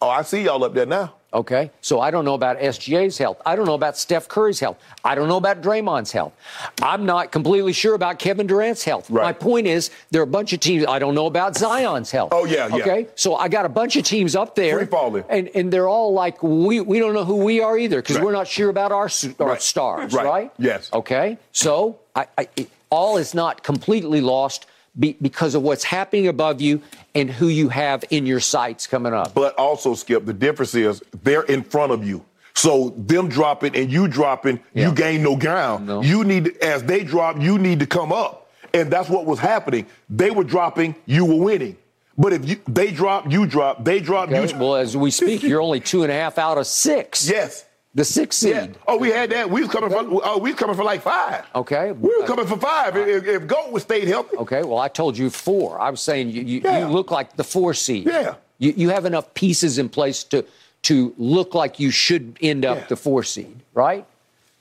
oh 0.00 0.08
I 0.08 0.22
see 0.22 0.42
y'all 0.42 0.62
up 0.64 0.74
there 0.74 0.86
now. 0.86 1.14
Okay. 1.32 1.70
So 1.82 2.00
I 2.00 2.10
don't 2.10 2.24
know 2.24 2.32
about 2.32 2.58
SGA's 2.58 3.18
health. 3.18 3.40
I 3.44 3.54
don't 3.54 3.66
know 3.66 3.74
about 3.74 3.98
Steph 3.98 4.28
Curry's 4.28 4.60
health. 4.60 4.78
I 5.04 5.14
don't 5.14 5.28
know 5.28 5.36
about 5.36 5.60
Draymond's 5.60 6.10
health. 6.10 6.32
I'm 6.80 7.04
not 7.04 7.32
completely 7.32 7.74
sure 7.74 7.94
about 7.94 8.18
Kevin 8.18 8.46
Durant's 8.46 8.82
health. 8.82 9.10
Right. 9.10 9.24
My 9.24 9.32
point 9.34 9.66
is, 9.66 9.90
there 10.10 10.22
are 10.22 10.24
a 10.24 10.26
bunch 10.26 10.54
of 10.54 10.60
teams. 10.60 10.86
I 10.86 10.98
don't 10.98 11.14
know 11.14 11.26
about 11.26 11.54
Zion's 11.54 12.10
health. 12.10 12.30
Oh, 12.32 12.46
yeah, 12.46 12.68
yeah. 12.68 12.76
Okay. 12.76 13.08
So 13.14 13.36
I 13.36 13.48
got 13.48 13.66
a 13.66 13.68
bunch 13.68 13.96
of 13.96 14.04
teams 14.04 14.34
up 14.36 14.54
there. 14.54 14.78
Free 14.78 14.86
falling. 14.86 15.24
And, 15.28 15.50
and 15.54 15.70
they're 15.70 15.88
all 15.88 16.14
like, 16.14 16.42
we, 16.42 16.80
we 16.80 16.98
don't 16.98 17.12
know 17.12 17.24
who 17.26 17.36
we 17.44 17.60
are 17.60 17.76
either 17.76 18.00
because 18.00 18.16
Right. 18.16 18.24
we're 18.24 18.32
not 18.32 18.48
sure 18.48 18.70
about 18.70 18.90
our, 18.90 19.10
our 19.38 19.46
Right. 19.48 19.62
stars, 19.62 20.14
Right. 20.14 20.50
Yes. 20.58 20.90
Okay. 20.94 21.36
So 21.52 21.98
I, 22.16 22.26
I, 22.38 22.48
it, 22.56 22.70
all 22.88 23.18
is 23.18 23.34
not 23.34 23.62
completely 23.62 24.22
lost 24.22 24.64
be, 24.98 25.16
because 25.20 25.54
of 25.54 25.62
what's 25.62 25.84
happening 25.84 26.26
above 26.28 26.60
you 26.60 26.82
and 27.14 27.30
who 27.30 27.48
you 27.48 27.68
have 27.68 28.04
in 28.10 28.26
your 28.26 28.40
sights 28.40 28.86
coming 28.86 29.12
up. 29.14 29.34
But 29.34 29.54
also, 29.56 29.94
Skip, 29.94 30.24
the 30.24 30.32
difference 30.32 30.74
is 30.74 31.02
they're 31.22 31.42
in 31.42 31.62
front 31.62 31.92
of 31.92 32.06
you. 32.06 32.24
So 32.54 32.92
them 32.96 33.28
dropping 33.28 33.76
and 33.76 33.90
you 33.92 34.08
dropping, 34.08 34.60
Yeah. 34.74 34.88
you 34.88 34.94
gain 34.94 35.22
no 35.22 35.36
ground. 35.36 35.86
No. 35.86 36.02
You 36.02 36.24
need 36.24 36.46
to- 36.46 36.64
as 36.64 36.82
they 36.82 37.04
drop, 37.04 37.40
you 37.40 37.58
need 37.58 37.78
to 37.80 37.86
come 37.86 38.12
up. 38.12 38.50
And 38.74 38.90
that's 38.90 39.08
what 39.08 39.24
was 39.26 39.38
happening. 39.38 39.86
They 40.10 40.30
were 40.30 40.44
dropping, 40.44 40.94
you 41.06 41.24
were 41.24 41.36
winning. 41.36 41.76
But 42.18 42.32
if 42.32 42.48
you, 42.48 42.56
they 42.66 42.90
drop, 42.90 43.30
you 43.30 43.46
drop, 43.46 43.84
they 43.84 44.00
drop, 44.00 44.28
Okay? 44.28 44.42
you 44.42 44.48
drop. 44.48 44.60
Well, 44.60 44.74
as 44.74 44.96
we 44.96 45.12
speak, 45.12 45.44
you're 45.44 45.62
only 45.62 45.78
two 45.78 46.02
and 46.02 46.10
a 46.10 46.14
half 46.16 46.36
out 46.36 46.58
of 46.58 46.66
six. 46.66 47.28
Yes. 47.30 47.64
The 47.94 48.04
six 48.04 48.36
seed. 48.36 48.50
Yeah. 48.52 48.66
Oh, 48.86 48.96
we 48.98 49.08
had 49.10 49.30
that. 49.30 49.48
We 49.50 49.62
was 49.62 49.70
coming 49.70 49.90
for. 49.90 49.98
Oh, 50.22 50.38
we 50.38 50.50
was 50.50 50.58
coming 50.58 50.76
for 50.76 50.84
like 50.84 51.00
five. 51.02 51.44
Okay. 51.54 51.92
We 51.92 52.14
were 52.20 52.26
coming 52.26 52.46
for 52.46 52.56
five. 52.58 52.96
If, 52.96 53.24
if 53.26 53.46
Goat 53.46 53.72
was 53.72 53.82
stayed 53.82 54.06
healthy. 54.06 54.36
Okay. 54.36 54.62
Well, 54.62 54.78
I 54.78 54.88
told 54.88 55.16
you 55.16 55.30
four. 55.30 55.80
I 55.80 55.90
was 55.90 56.00
saying 56.00 56.30
you, 56.30 56.42
you, 56.42 56.60
Yeah. 56.62 56.80
you 56.80 56.86
look 56.86 57.10
like 57.10 57.36
the 57.36 57.44
four 57.44 57.74
seed. 57.74 58.06
Yeah. 58.06 58.34
You, 58.58 58.74
you 58.76 58.88
have 58.90 59.04
enough 59.04 59.32
pieces 59.34 59.78
in 59.78 59.88
place 59.88 60.22
to 60.24 60.44
to 60.82 61.12
look 61.18 61.54
like 61.54 61.80
you 61.80 61.90
should 61.90 62.36
end 62.40 62.64
up 62.64 62.78
Yeah. 62.78 62.86
the 62.86 62.96
four 62.96 63.22
seed, 63.24 63.56
right? 63.74 64.04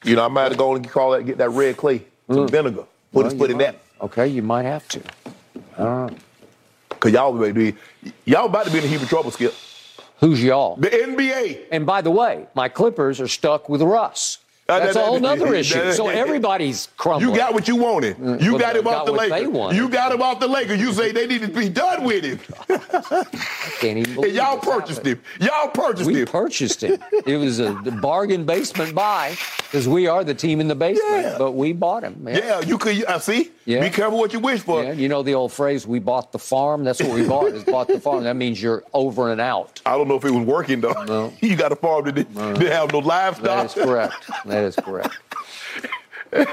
You 0.03 0.15
know, 0.15 0.25
I 0.25 0.29
might 0.29 0.43
have 0.43 0.51
to 0.53 0.57
go 0.57 0.75
and 0.75 0.89
call 0.89 1.11
that, 1.11 1.23
get 1.25 1.37
that 1.37 1.49
red 1.49 1.77
clay, 1.77 2.03
some 2.31 2.47
vinegar, 2.47 2.85
put 3.11 3.25
his 3.25 3.33
Mm. 3.33 3.37
Foot 3.39 3.51
in 3.51 3.57
that. 3.59 3.75
Okay, 4.01 4.27
you 4.27 4.41
might 4.41 4.63
have 4.65 4.87
to. 4.89 5.01
Cause 6.99 7.11
y'all 7.11 7.35
about 7.35 7.45
to 7.47 7.53
be, 7.53 7.75
y'all 8.25 8.45
about 8.45 8.65
to 8.65 8.71
be 8.71 8.79
in 8.79 8.83
a 8.85 8.87
heap 8.87 9.01
of 9.01 9.09
trouble, 9.09 9.29
Skip. 9.31 9.53
Who's 10.19 10.43
y'all? 10.43 10.77
The 10.77 10.89
NBA. 10.89 11.65
And 11.71 11.85
by 11.85 12.01
the 12.01 12.11
way, 12.11 12.47
my 12.55 12.69
Clippers 12.69 13.21
are 13.21 13.27
stuck 13.27 13.69
with 13.69 13.81
Russ. 13.81 14.39
Uh, 14.69 14.79
That's 14.79 14.95
that- 14.95 15.01
a 15.01 15.05
whole 15.05 15.13
that- 15.15 15.21
nother 15.21 15.51
that- 15.51 15.59
issue. 15.59 15.91
So 15.93 16.09
everybody's 16.09 16.89
crumbling. 16.97 17.29
You 17.31 17.37
got 17.37 17.53
what 17.53 17.67
you 17.69 17.77
wanted. 17.77 18.17
You 18.41 18.51
Well, 18.53 18.59
got 18.59 18.75
him 18.75 18.85
off 18.87 19.05
the 19.05 19.13
Lakers. 19.13 19.75
You 19.77 19.87
got 19.89 20.11
him 20.11 20.21
off 20.21 20.39
the 20.41 20.47
Lakers. 20.47 20.79
You 20.81 20.91
say 20.91 21.11
they 21.13 21.25
need 21.25 21.41
to 21.41 21.47
be 21.47 21.69
done 21.69 22.03
with 22.03 22.23
him. 22.25 22.39
Can't 23.79 23.97
even 23.97 24.15
believe 24.15 24.29
And 24.29 24.33
y'all 24.35 24.57
purchased 24.57 24.99
happened. 25.05 25.21
him. 25.39 25.47
Y'all 25.47 25.69
purchased 25.69 26.07
We 26.07 26.21
him. 26.21 26.27
purchased 26.27 26.83
him. 26.83 26.97
It 27.25 27.37
was 27.37 27.59
a 27.59 27.73
bargain 28.01 28.45
basement 28.45 28.93
buy 28.95 29.35
because 29.57 29.87
we 29.87 30.07
are 30.07 30.23
the 30.23 30.33
team 30.33 30.59
in 30.59 30.67
the 30.67 30.75
basement, 30.75 31.23
Yeah. 31.23 31.35
but 31.37 31.51
we 31.53 31.73
bought 31.73 32.03
him. 32.03 32.15
man. 32.19 32.35
yeah, 32.37 32.59
you 32.61 32.77
could. 32.77 33.05
I 33.05 33.19
see. 33.19 33.51
Yeah. 33.65 33.81
Be 33.81 33.89
careful 33.89 34.17
what 34.17 34.31
you 34.33 34.39
wish 34.39 34.61
for. 34.61 34.81
Yeah, 34.83 34.93
you 34.93 35.09
know 35.09 35.23
the 35.23 35.33
old 35.33 35.51
phrase, 35.51 35.85
"We 35.85 35.99
bought 35.99 36.31
the 36.31 36.39
farm." 36.39 36.83
That's 36.85 37.01
what 37.01 37.11
we 37.11 37.23
bought. 37.27 37.47
Is 37.47 37.63
bought 37.65 37.87
the 37.89 37.99
farm. 37.99 38.23
That 38.23 38.35
means 38.37 38.61
you're 38.61 38.83
over 38.93 39.29
and 39.31 39.41
out. 39.41 39.81
I 39.85 39.97
don't 39.97 40.07
know 40.07 40.15
if 40.15 40.23
it 40.25 40.31
was 40.31 40.45
working 40.45 40.79
though. 40.81 41.03
No. 41.03 41.33
you 41.41 41.55
got 41.57 41.71
a 41.73 41.75
farm 41.75 42.05
that 42.05 42.15
didn't, 42.15 42.33
didn't 42.33 42.71
have 42.71 42.91
no 42.93 42.99
livestock. 42.99 43.43
That 43.45 43.65
is 43.65 43.73
correct. 43.73 44.13
That 44.45 44.56
is 44.63 44.75
correct. 44.75 45.17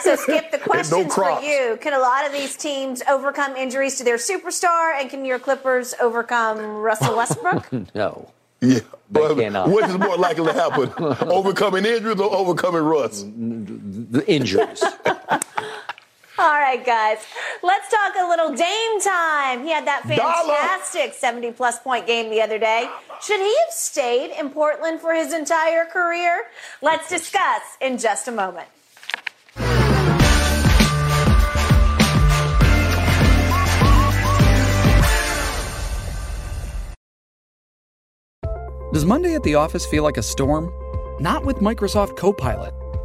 So, 0.01 0.14
Skip, 0.16 0.51
the 0.52 0.59
no 0.62 0.64
question's 0.64 1.14
for 1.14 1.40
you. 1.43 1.76
Can 1.81 1.93
a 1.94 1.98
lot 1.98 2.24
of 2.26 2.32
these 2.32 2.56
teams 2.56 3.02
overcome 3.09 3.56
injuries 3.56 3.97
to 3.98 4.05
their 4.05 4.16
superstar? 4.18 4.98
And 4.98 5.10
can 5.10 5.24
your 5.24 5.39
Clippers 5.40 5.94
overcome 6.01 6.59
Russell 6.60 7.16
Westbrook? 7.16 7.68
No. 7.94 8.31
Yeah, 8.60 8.78
They 8.78 8.85
but 9.10 9.35
cannot. 9.35 9.68
what 9.68 9.90
is 9.90 9.98
more 9.98 10.16
likely 10.16 10.47
to 10.47 10.52
happen? 10.55 10.90
overcoming 11.28 11.85
injuries 11.85 12.18
or 12.18 12.32
overcoming 12.35 12.82
rust? 12.82 13.26
The 13.26 14.24
injuries. 14.26 14.82
All 16.36 16.59
right, 16.59 16.85
guys. 16.85 17.19
Let's 17.62 17.89
talk 17.89 18.15
a 18.20 18.27
little 18.28 18.51
Dame 18.51 19.01
time. 19.01 19.62
He 19.62 19.70
had 19.70 19.86
that 19.86 20.02
Dollar. 20.02 20.56
fantastic 20.56 21.15
70 21.15 21.52
plus 21.52 21.78
point 21.78 22.09
game 22.09 22.28
the 22.28 22.40
other 22.43 22.59
day. 22.59 22.90
Should 23.23 23.39
he 23.39 23.56
have 23.65 23.70
stayed 23.70 24.36
in 24.36 24.51
Portland 24.51 25.01
for 25.01 25.15
his 25.15 25.32
entire 25.32 25.85
career? 25.85 26.47
Let's 26.82 27.09
discuss 27.09 27.62
in 27.81 27.98
just 27.98 28.27
a 28.27 28.32
moment. 28.32 28.66
Does 38.93 39.05
Monday 39.05 39.35
at 39.35 39.43
the 39.44 39.55
office 39.55 39.86
feel 39.86 40.02
like 40.02 40.16
a 40.16 40.23
storm? 40.23 40.73
Not 41.20 41.44
with 41.44 41.56
Microsoft 41.56 42.16
Copilot. 42.16 42.74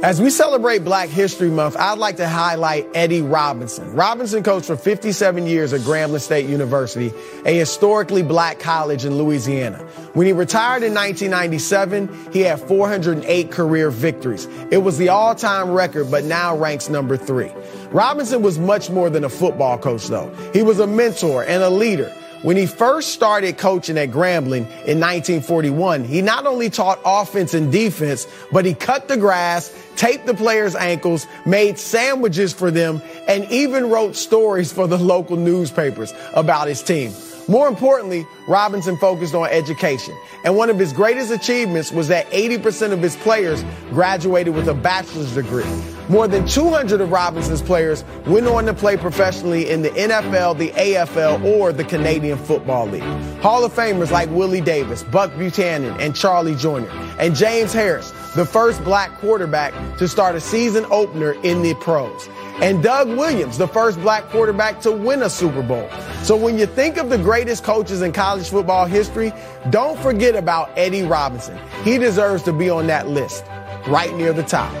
As 0.00 0.20
we 0.20 0.30
celebrate 0.30 0.84
Black 0.84 1.08
History 1.08 1.50
Month, 1.50 1.76
I'd 1.76 1.98
like 1.98 2.18
to 2.18 2.28
highlight 2.28 2.86
Eddie 2.94 3.20
Robinson. 3.20 3.96
Robinson 3.96 4.44
coached 4.44 4.66
for 4.66 4.76
57 4.76 5.44
years 5.44 5.72
at 5.72 5.80
Grambling 5.80 6.20
State 6.20 6.46
University, 6.46 7.12
a 7.44 7.58
historically 7.58 8.22
black 8.22 8.60
college 8.60 9.04
in 9.04 9.18
Louisiana. 9.18 9.78
When 10.14 10.28
he 10.28 10.32
retired 10.32 10.84
in 10.84 10.94
1997, 10.94 12.32
he 12.32 12.42
had 12.42 12.60
408 12.60 13.50
career 13.50 13.90
victories. 13.90 14.46
It 14.70 14.84
was 14.84 14.98
the 14.98 15.08
all-time 15.08 15.72
record, 15.72 16.12
but 16.12 16.22
now 16.22 16.56
ranks 16.56 16.88
number 16.88 17.16
three. 17.16 17.50
Robinson 17.90 18.40
was 18.40 18.56
much 18.56 18.90
more 18.90 19.10
than 19.10 19.24
a 19.24 19.28
football 19.28 19.78
coach, 19.78 20.06
though. 20.06 20.32
He 20.52 20.62
was 20.62 20.78
a 20.78 20.86
mentor 20.86 21.42
and 21.42 21.60
a 21.60 21.70
leader. 21.70 22.14
When 22.42 22.56
he 22.56 22.66
first 22.66 23.12
started 23.12 23.58
coaching 23.58 23.98
at 23.98 24.10
Grambling 24.10 24.66
in 24.86 25.00
1941, 25.00 26.04
he 26.04 26.22
not 26.22 26.46
only 26.46 26.70
taught 26.70 27.00
offense 27.04 27.52
and 27.52 27.72
defense, 27.72 28.28
but 28.52 28.64
he 28.64 28.74
cut 28.74 29.08
the 29.08 29.16
grass, 29.16 29.76
taped 29.96 30.26
the 30.26 30.34
players' 30.34 30.76
ankles, 30.76 31.26
made 31.44 31.78
sandwiches 31.78 32.52
for 32.52 32.70
them, 32.70 33.02
and 33.26 33.44
even 33.50 33.90
wrote 33.90 34.14
stories 34.14 34.72
for 34.72 34.86
the 34.86 34.98
local 34.98 35.36
newspapers 35.36 36.14
about 36.32 36.68
his 36.68 36.80
team. 36.80 37.12
More 37.48 37.66
importantly, 37.66 38.26
Robinson 38.46 38.98
focused 38.98 39.34
on 39.34 39.48
education. 39.48 40.14
And 40.44 40.54
one 40.54 40.68
of 40.68 40.78
his 40.78 40.92
greatest 40.92 41.32
achievements 41.32 41.90
was 41.90 42.08
that 42.08 42.30
80% 42.30 42.92
of 42.92 43.00
his 43.00 43.16
players 43.16 43.64
graduated 43.88 44.54
with 44.54 44.68
a 44.68 44.74
bachelor's 44.74 45.34
degree. 45.34 45.64
More 46.10 46.28
than 46.28 46.46
200 46.46 47.00
of 47.00 47.10
Robinson's 47.10 47.62
players 47.62 48.04
went 48.26 48.46
on 48.46 48.66
to 48.66 48.74
play 48.74 48.98
professionally 48.98 49.70
in 49.70 49.80
the 49.80 49.90
NFL, 49.90 50.58
the 50.58 50.70
AFL, 50.70 51.42
or 51.42 51.72
the 51.72 51.84
Canadian 51.84 52.36
Football 52.36 52.86
League. 52.86 53.02
Hall 53.40 53.64
of 53.64 53.72
Famers 53.72 54.10
like 54.10 54.30
Willie 54.30 54.60
Davis, 54.60 55.02
Buck 55.04 55.36
Buchanan, 55.38 55.98
and 56.00 56.14
Charlie 56.14 56.54
Joiner, 56.54 56.88
and 57.18 57.34
James 57.34 57.72
Harris, 57.72 58.10
the 58.34 58.44
first 58.44 58.82
black 58.84 59.18
quarterback 59.18 59.72
to 59.98 60.06
start 60.06 60.34
a 60.34 60.40
season 60.40 60.86
opener 60.90 61.32
in 61.42 61.62
the 61.62 61.74
pros 61.76 62.28
and 62.60 62.82
Doug 62.82 63.08
Williams, 63.08 63.56
the 63.56 63.68
first 63.68 64.00
black 64.00 64.24
quarterback 64.24 64.80
to 64.80 64.92
win 64.92 65.22
a 65.22 65.30
Super 65.30 65.62
Bowl. 65.62 65.88
So 66.22 66.36
when 66.36 66.58
you 66.58 66.66
think 66.66 66.96
of 66.96 67.08
the 67.08 67.18
greatest 67.18 67.62
coaches 67.62 68.02
in 68.02 68.12
college 68.12 68.48
football 68.48 68.86
history, 68.86 69.32
don't 69.70 69.98
forget 70.00 70.34
about 70.34 70.70
Eddie 70.76 71.02
Robinson. 71.02 71.58
He 71.84 71.98
deserves 71.98 72.42
to 72.44 72.52
be 72.52 72.68
on 72.68 72.86
that 72.88 73.08
list, 73.08 73.44
right 73.86 74.14
near 74.14 74.32
the 74.32 74.42
top. 74.42 74.72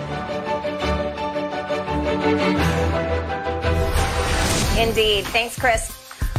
Indeed. 4.78 5.24
Thanks, 5.26 5.58
Chris. 5.58 5.94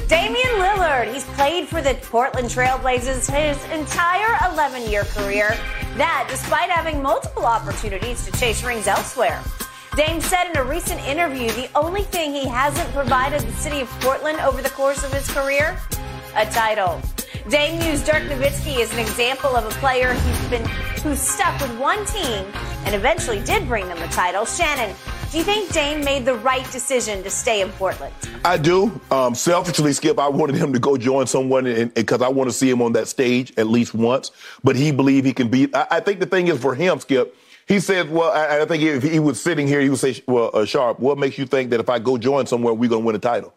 Damian 0.08 0.54
Lillard, 0.54 1.14
he's 1.14 1.24
played 1.24 1.68
for 1.68 1.82
the 1.82 1.94
Portland 2.02 2.50
Trailblazers 2.50 3.30
his 3.30 3.64
entire 3.72 4.52
11 4.52 4.90
year 4.90 5.04
career. 5.04 5.50
That 5.98 6.28
despite 6.30 6.70
having 6.70 7.02
multiple 7.02 7.46
opportunities 7.46 8.26
to 8.26 8.32
chase 8.32 8.64
rings 8.64 8.88
elsewhere. 8.88 9.42
Dame 9.96 10.22
said 10.22 10.52
in 10.52 10.58
a 10.58 10.64
recent 10.64 11.02
interview 11.02 11.50
the 11.52 11.70
only 11.76 12.04
thing 12.04 12.32
he 12.32 12.48
hasn't 12.48 12.88
provided 12.94 13.42
the 13.42 13.52
city 13.54 13.82
of 13.82 13.90
Portland 14.02 14.40
over 14.42 14.62
the 14.62 14.70
course 14.70 15.04
of 15.04 15.12
his 15.12 15.28
career 15.30 15.78
a 16.36 16.46
title. 16.46 17.02
Dame 17.50 17.82
used 17.82 18.06
Dirk 18.06 18.24
Nowitzki 18.24 18.80
as 18.80 18.94
an 18.94 19.00
example 19.00 19.56
of 19.56 19.66
a 19.66 19.70
player 19.80 20.14
who's 20.14 20.50
been 20.50 20.66
who's 21.02 21.20
stuck 21.20 21.60
with 21.60 21.80
one 21.80 22.06
team 22.06 22.46
and 22.86 22.94
eventually 22.94 23.42
did 23.44 23.68
bring 23.68 23.88
them 23.88 23.98
a 23.98 24.08
title. 24.10 24.46
Shannon, 24.46 24.96
do 25.32 25.38
you 25.38 25.44
think 25.44 25.72
Dame 25.74 26.04
made 26.04 26.24
the 26.24 26.36
right 26.36 26.70
decision 26.72 27.24
to 27.24 27.30
stay 27.30 27.62
in 27.62 27.70
Portland? 27.70 28.14
I 28.46 28.58
do. 28.58 29.02
Um, 29.10 29.34
selfishly, 29.34 29.94
Skip, 29.94 30.20
I 30.20 30.28
wanted 30.28 30.56
him 30.56 30.72
to 30.74 30.80
go 30.80 30.98
join 30.98 31.26
someone 31.26 31.92
because 31.96 32.22
I 32.22 32.28
want 32.30 32.50
to 32.50 32.54
see 32.54 32.70
him 32.70 32.82
on 32.82 32.94
that 32.94 33.08
stage 33.08 33.54
at 33.58 33.68
least 33.68 33.96
once. 33.96 34.32
But 34.64 34.76
he 34.76 34.92
believed 34.92 35.26
he 35.26 35.34
can 35.34 35.48
beat. 35.48 35.76
I, 35.76 35.88
I 35.92 36.00
think 36.00 36.20
the 36.20 36.26
thing 36.28 36.48
is 36.48 36.60
for 36.60 36.76
him, 36.76 37.00
Skip. 37.00 37.36
He 37.70 37.80
said, 37.80 38.10
"Well, 38.12 38.32
I, 38.32 38.62
I 38.62 38.66
think 38.66 38.84
if 38.84 39.04
he 39.04 39.20
was 39.20 39.40
sitting 39.40 39.68
here, 39.68 39.80
he 39.80 39.90
would 39.90 40.00
say, 40.00 40.22
well, 40.28 40.50
uh, 40.54 40.66
Sharpe, 40.66 41.00
what 41.00 41.20
makes 41.20 41.38
you 41.38 41.46
think 41.46 41.70
that 41.70 41.80
if 41.80 41.88
I 41.88 42.00
go 42.00 42.18
join 42.18 42.48
somewhere, 42.48 42.74
we're 42.74 42.90
going 42.90 43.04
to 43.04 43.06
win 43.06 43.16
a 43.16 43.20
title?" 43.20 43.54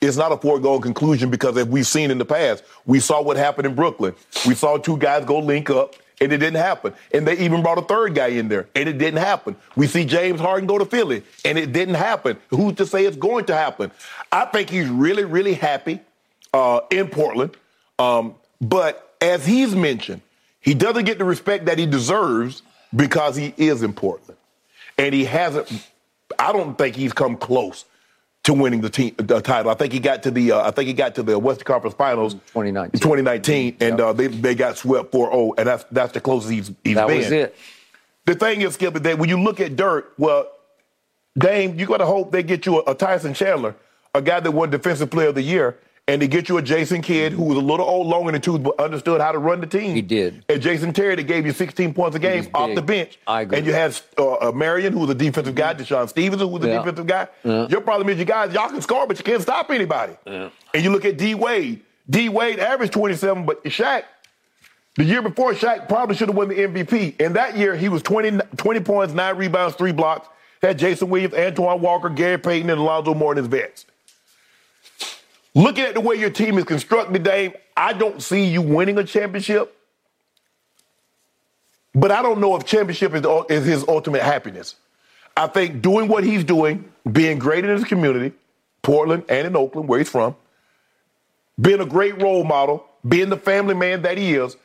It's 0.00 0.16
not 0.16 0.30
a 0.30 0.36
foregone 0.36 0.82
conclusion 0.82 1.30
because 1.30 1.56
as 1.56 1.66
we've 1.66 1.86
seen 1.86 2.10
in 2.10 2.18
the 2.18 2.24
past, 2.24 2.62
we 2.84 3.00
saw 3.00 3.22
what 3.22 3.36
happened 3.36 3.66
in 3.66 3.74
Brooklyn. 3.74 4.14
We 4.46 4.54
saw 4.54 4.76
two 4.76 4.98
guys 4.98 5.24
go 5.24 5.38
link 5.38 5.70
up, 5.70 5.96
and 6.20 6.32
it 6.32 6.36
didn't 6.36 6.60
happen. 6.60 6.92
And 7.12 7.26
they 7.26 7.38
even 7.38 7.62
brought 7.62 7.78
a 7.78 7.82
third 7.82 8.14
guy 8.14 8.28
in 8.28 8.48
there, 8.48 8.68
and 8.74 8.88
it 8.88 8.98
didn't 8.98 9.20
happen. 9.20 9.56
We 9.74 9.86
see 9.86 10.04
James 10.04 10.38
Harden 10.38 10.66
go 10.66 10.78
to 10.78 10.84
Philly, 10.84 11.22
and 11.44 11.58
it 11.58 11.72
didn't 11.72 11.94
happen. 11.94 12.36
Who's 12.50 12.74
to 12.74 12.86
say 12.86 13.06
it's 13.06 13.16
going 13.16 13.46
to 13.46 13.54
happen? 13.56 13.90
I 14.30 14.44
think 14.44 14.70
he's 14.70 14.88
really, 14.88 15.24
really 15.24 15.54
happy 15.54 16.00
uh, 16.52 16.80
in 16.90 17.08
Portland. 17.08 17.56
Um, 17.98 18.34
but 18.60 19.16
as 19.20 19.46
he's 19.46 19.74
mentioned, 19.74 20.20
he 20.60 20.74
doesn't 20.74 21.04
get 21.06 21.18
the 21.18 21.24
respect 21.24 21.66
that 21.66 21.78
he 21.78 21.86
deserves 21.86 22.62
because 22.94 23.36
he 23.36 23.54
is 23.56 23.82
in 23.82 23.92
Portland. 23.92 24.38
And 24.98 25.14
he 25.14 25.24
hasn't, 25.24 25.70
I 26.38 26.52
don't 26.52 26.76
think 26.78 26.96
he's 26.96 27.12
come 27.12 27.36
close 27.36 27.84
to 28.44 28.54
winning 28.54 28.80
the 28.80 28.88
team 28.90 29.14
the 29.18 29.40
title. 29.40 29.70
I 29.70 29.74
think 29.74 29.92
he 29.92 29.98
got 29.98 30.22
to 30.22 30.30
the 30.30 30.52
uh, 30.52 30.68
I 30.68 30.70
think 30.70 30.86
he 30.86 30.94
got 30.94 31.16
to 31.16 31.22
the 31.22 31.36
Western 31.38 31.64
Conference 31.66 31.96
Finals 31.96 32.34
2019. 32.34 32.90
in 32.94 33.00
2019 33.00 33.76
and 33.80 34.00
uh, 34.00 34.12
they 34.12 34.28
they 34.28 34.54
got 34.54 34.78
swept 34.78 35.10
4-0 35.12 35.54
and 35.58 35.66
that's 35.66 35.84
that's 35.90 36.12
the 36.12 36.20
closest 36.20 36.52
he's 36.52 36.70
he's 36.84 36.94
That 36.94 37.08
been. 37.08 37.16
was 37.18 37.32
it. 37.32 37.56
The 38.24 38.34
thing 38.36 38.60
is, 38.62 38.74
Skip, 38.74 38.94
that 38.94 39.18
when 39.18 39.28
you 39.28 39.40
look 39.42 39.60
at 39.60 39.74
Dirk, 39.76 40.12
well, 40.18 40.48
Dame, 41.38 41.78
you 41.78 41.86
got 41.86 41.98
to 41.98 42.06
hope 42.06 42.30
they 42.32 42.42
get 42.42 42.66
you 42.66 42.78
a, 42.80 42.92
a 42.92 42.94
Tyson 42.94 43.34
Chandler, 43.34 43.74
a 44.14 44.22
guy 44.22 44.40
that 44.40 44.50
won 44.50 44.70
Defensive 44.70 45.10
Player 45.10 45.28
of 45.28 45.34
the 45.34 45.42
Year, 45.42 45.76
and 46.08 46.22
they 46.22 46.28
get 46.28 46.48
you 46.48 46.56
a 46.58 46.62
Jason 46.62 47.02
Kidd 47.02 47.32
who 47.32 47.44
was 47.44 47.56
a 47.58 47.60
little 47.60 47.84
old, 47.86 48.06
long 48.06 48.28
in 48.28 48.34
the 48.34 48.38
tooth, 48.40 48.62
but 48.62 48.78
understood 48.78 49.20
how 49.20 49.32
to 49.32 49.38
run 49.38 49.60
the 49.60 49.66
team. 49.66 49.94
He 49.94 50.02
did. 50.02 50.44
And 50.48 50.62
Jason 50.62 50.92
Terry 50.92 51.16
that 51.16 51.24
gave 51.24 51.44
you 51.46 51.52
16 51.52 51.94
points 51.94 52.14
a 52.14 52.18
game 52.20 52.46
off 52.54 52.74
the 52.74 52.82
bench. 52.82 53.18
I 53.26 53.40
agree. 53.42 53.58
And 53.58 53.66
you 53.66 53.72
had 53.72 53.98
uh, 54.16 54.34
uh, 54.34 54.52
Marion, 54.52 54.92
who 54.92 55.00
was 55.00 55.10
a 55.10 55.14
defensive 55.14 55.54
guy, 55.56 55.74
DeShawn 55.74 56.08
Stevenson, 56.08 56.46
who 56.48 56.54
was 56.54 56.64
a 56.64 56.68
Yeah. 56.68 56.78
defensive 56.78 57.06
guy. 57.06 57.26
Yeah. 57.42 57.66
Your 57.68 57.80
problem 57.80 58.08
is 58.08 58.18
you 58.18 58.24
guys, 58.24 58.52
y'all 58.54 58.68
can 58.68 58.80
score, 58.82 59.06
but 59.06 59.18
you 59.18 59.24
can't 59.24 59.42
stop 59.42 59.70
anybody. 59.70 60.14
And 60.26 60.50
you 60.74 60.90
look 60.90 61.04
at 61.04 61.16
D 61.18 61.34
Wade. 61.34 61.82
D 62.08 62.28
Wade 62.28 62.60
averaged 62.60 62.92
27, 62.92 63.44
but 63.44 63.64
Shaq, 63.64 64.04
the 64.94 65.02
year 65.04 65.20
before, 65.22 65.52
Shaq 65.54 65.88
probably 65.88 66.14
should 66.14 66.28
have 66.28 66.36
won 66.36 66.48
the 66.48 66.54
MVP. 66.54 67.20
And 67.20 67.34
that 67.34 67.56
year, 67.56 67.74
he 67.76 67.88
was 67.88 68.00
20, 68.02 68.38
20 68.56 68.80
points, 68.80 69.12
nine 69.12 69.36
rebounds, 69.36 69.74
three 69.76 69.92
blocks. 69.92 70.28
Had 70.62 70.78
Jason 70.78 71.10
Williams, 71.10 71.34
Antoine 71.34 71.80
Walker, 71.82 72.08
Gary 72.08 72.38
Payton, 72.38 72.70
and 72.70 72.80
Alonzo 72.80 73.12
Mourning 73.12 73.42
his 73.44 73.50
vets. 73.50 73.86
Looking 75.56 75.84
at 75.84 75.94
the 75.94 76.00
way 76.00 76.16
your 76.16 76.30
team 76.30 76.58
is 76.58 76.64
constructed, 76.64 77.22
Dame, 77.22 77.54
I 77.76 77.94
don't 77.94 78.22
see 78.22 78.44
you 78.44 78.62
winning 78.62 78.98
a 78.98 79.04
championship. 79.04 79.72
But 81.94 82.12
I 82.12 82.20
don't 82.20 82.40
know 82.40 82.54
if 82.56 82.66
championship 82.66 83.14
is, 83.14 83.24
is 83.48 83.64
his 83.64 83.88
ultimate 83.88 84.22
happiness. 84.22 84.76
I 85.34 85.46
think 85.46 85.80
doing 85.80 86.08
what 86.08 86.24
he's 86.24 86.44
doing, 86.44 86.92
being 87.10 87.38
great 87.38 87.64
in 87.64 87.70
his 87.70 87.84
community, 87.84 88.36
Portland 88.82 89.24
and 89.30 89.46
in 89.46 89.56
Oakland, 89.56 89.88
where 89.88 89.98
he's 89.98 90.10
from, 90.10 90.36
being 91.58 91.80
a 91.80 91.86
great 91.86 92.20
role 92.20 92.44
model, 92.44 92.86
being 93.08 93.30
the 93.30 93.36
family 93.36 93.74
man 93.74 94.02
that 94.02 94.18
he 94.18 94.34
is, 94.34 94.56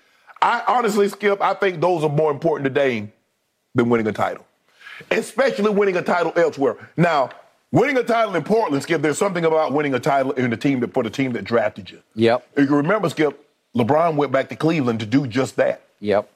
I 0.42 0.64
honestly, 0.68 1.08
Skip, 1.08 1.42
I 1.42 1.54
think 1.54 1.80
those 1.80 2.04
are 2.04 2.10
more 2.10 2.32
important 2.32 2.66
to 2.66 2.70
Dame 2.70 3.14
than 3.76 3.90
winning 3.90 4.08
a 4.08 4.12
title, 4.12 4.46
especially 5.10 5.70
winning 5.70 5.96
a 5.96 6.02
title 6.02 6.34
elsewhere. 6.36 6.76
Now, 6.98 7.30
winning 7.72 7.98
a 7.98 8.04
title 8.04 8.36
in 8.36 8.44
Portland, 8.44 8.84
Skip, 8.84 9.02
there's 9.02 9.18
something 9.18 9.46
about 9.46 9.74
winning 9.74 9.94
a 9.94 10.00
title 10.00 10.32
in 10.34 10.50
the 10.50 10.58
team 10.58 10.80
that, 10.82 10.94
for 10.94 11.04
the 11.04 11.10
team 11.10 11.34
that 11.34 11.44
drafted 11.44 11.90
you. 11.90 12.02
Yep. 12.16 12.48
If 12.56 12.70
you 12.70 12.76
remember, 12.76 13.10
Skip, 13.10 13.48
LeBron 13.76 14.16
went 14.16 14.32
back 14.32 14.50
to 14.50 14.56
Cleveland 14.56 15.00
to 15.00 15.06
do 15.06 15.28
just 15.28 15.56
that. 15.56 15.82
Yep. 16.00 16.30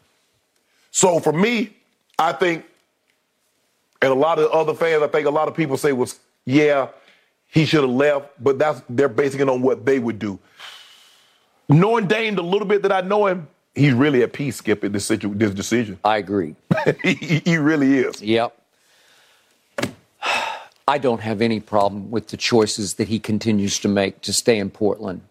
So 0.92 1.20
for 1.20 1.34
me, 1.34 1.76
I 2.18 2.32
think, 2.32 2.66
and 4.02 4.12
a 4.12 4.16
lot 4.16 4.40
of 4.40 4.50
other 4.52 4.74
fans, 4.74 5.04
I 5.04 5.08
think 5.08 5.28
a 5.28 5.32
lot 5.32 5.48
of 5.48 5.56
people 5.56 5.78
say 5.78 5.92
was, 5.92 6.20
yeah, 6.46 6.88
he 7.48 7.66
should 7.66 7.82
have 7.82 7.90
left, 7.90 8.30
but 8.42 8.58
that's 8.60 8.82
they're 8.90 9.10
basing 9.10 9.42
it 9.42 9.50
on 9.50 9.62
what 9.62 9.86
they 9.86 10.00
would 10.00 10.20
do. 10.20 10.40
Knowing 11.68 12.08
Dame 12.08 12.36
the 12.36 12.44
little 12.44 12.68
bit 12.68 12.84
that 12.84 12.92
I 12.92 13.02
know 13.02 13.26
him, 13.26 13.48
he's 13.74 13.94
really 13.94 14.22
at 14.24 14.34
peace, 14.34 14.58
Skip, 14.58 14.84
in 14.84 14.92
this, 14.92 15.06
situ- 15.06 15.34
this 15.34 15.52
decision. 15.52 16.00
I 16.04 16.18
agree. 16.18 16.56
he, 17.04 17.42
he 17.44 17.58
really 17.58 17.98
is. 17.98 18.22
Yep. 18.22 18.56
I 20.88 20.98
don't 21.00 21.22
have 21.22 21.42
any 21.42 21.60
problem 21.60 22.12
with 22.12 22.28
the 22.28 22.38
choices 22.38 22.96
that 22.96 23.08
he 23.08 23.20
continues 23.20 23.80
to 23.80 23.88
make 23.88 24.22
to 24.22 24.34
stay 24.34 24.60
in 24.60 24.70
Portland. 24.70 25.22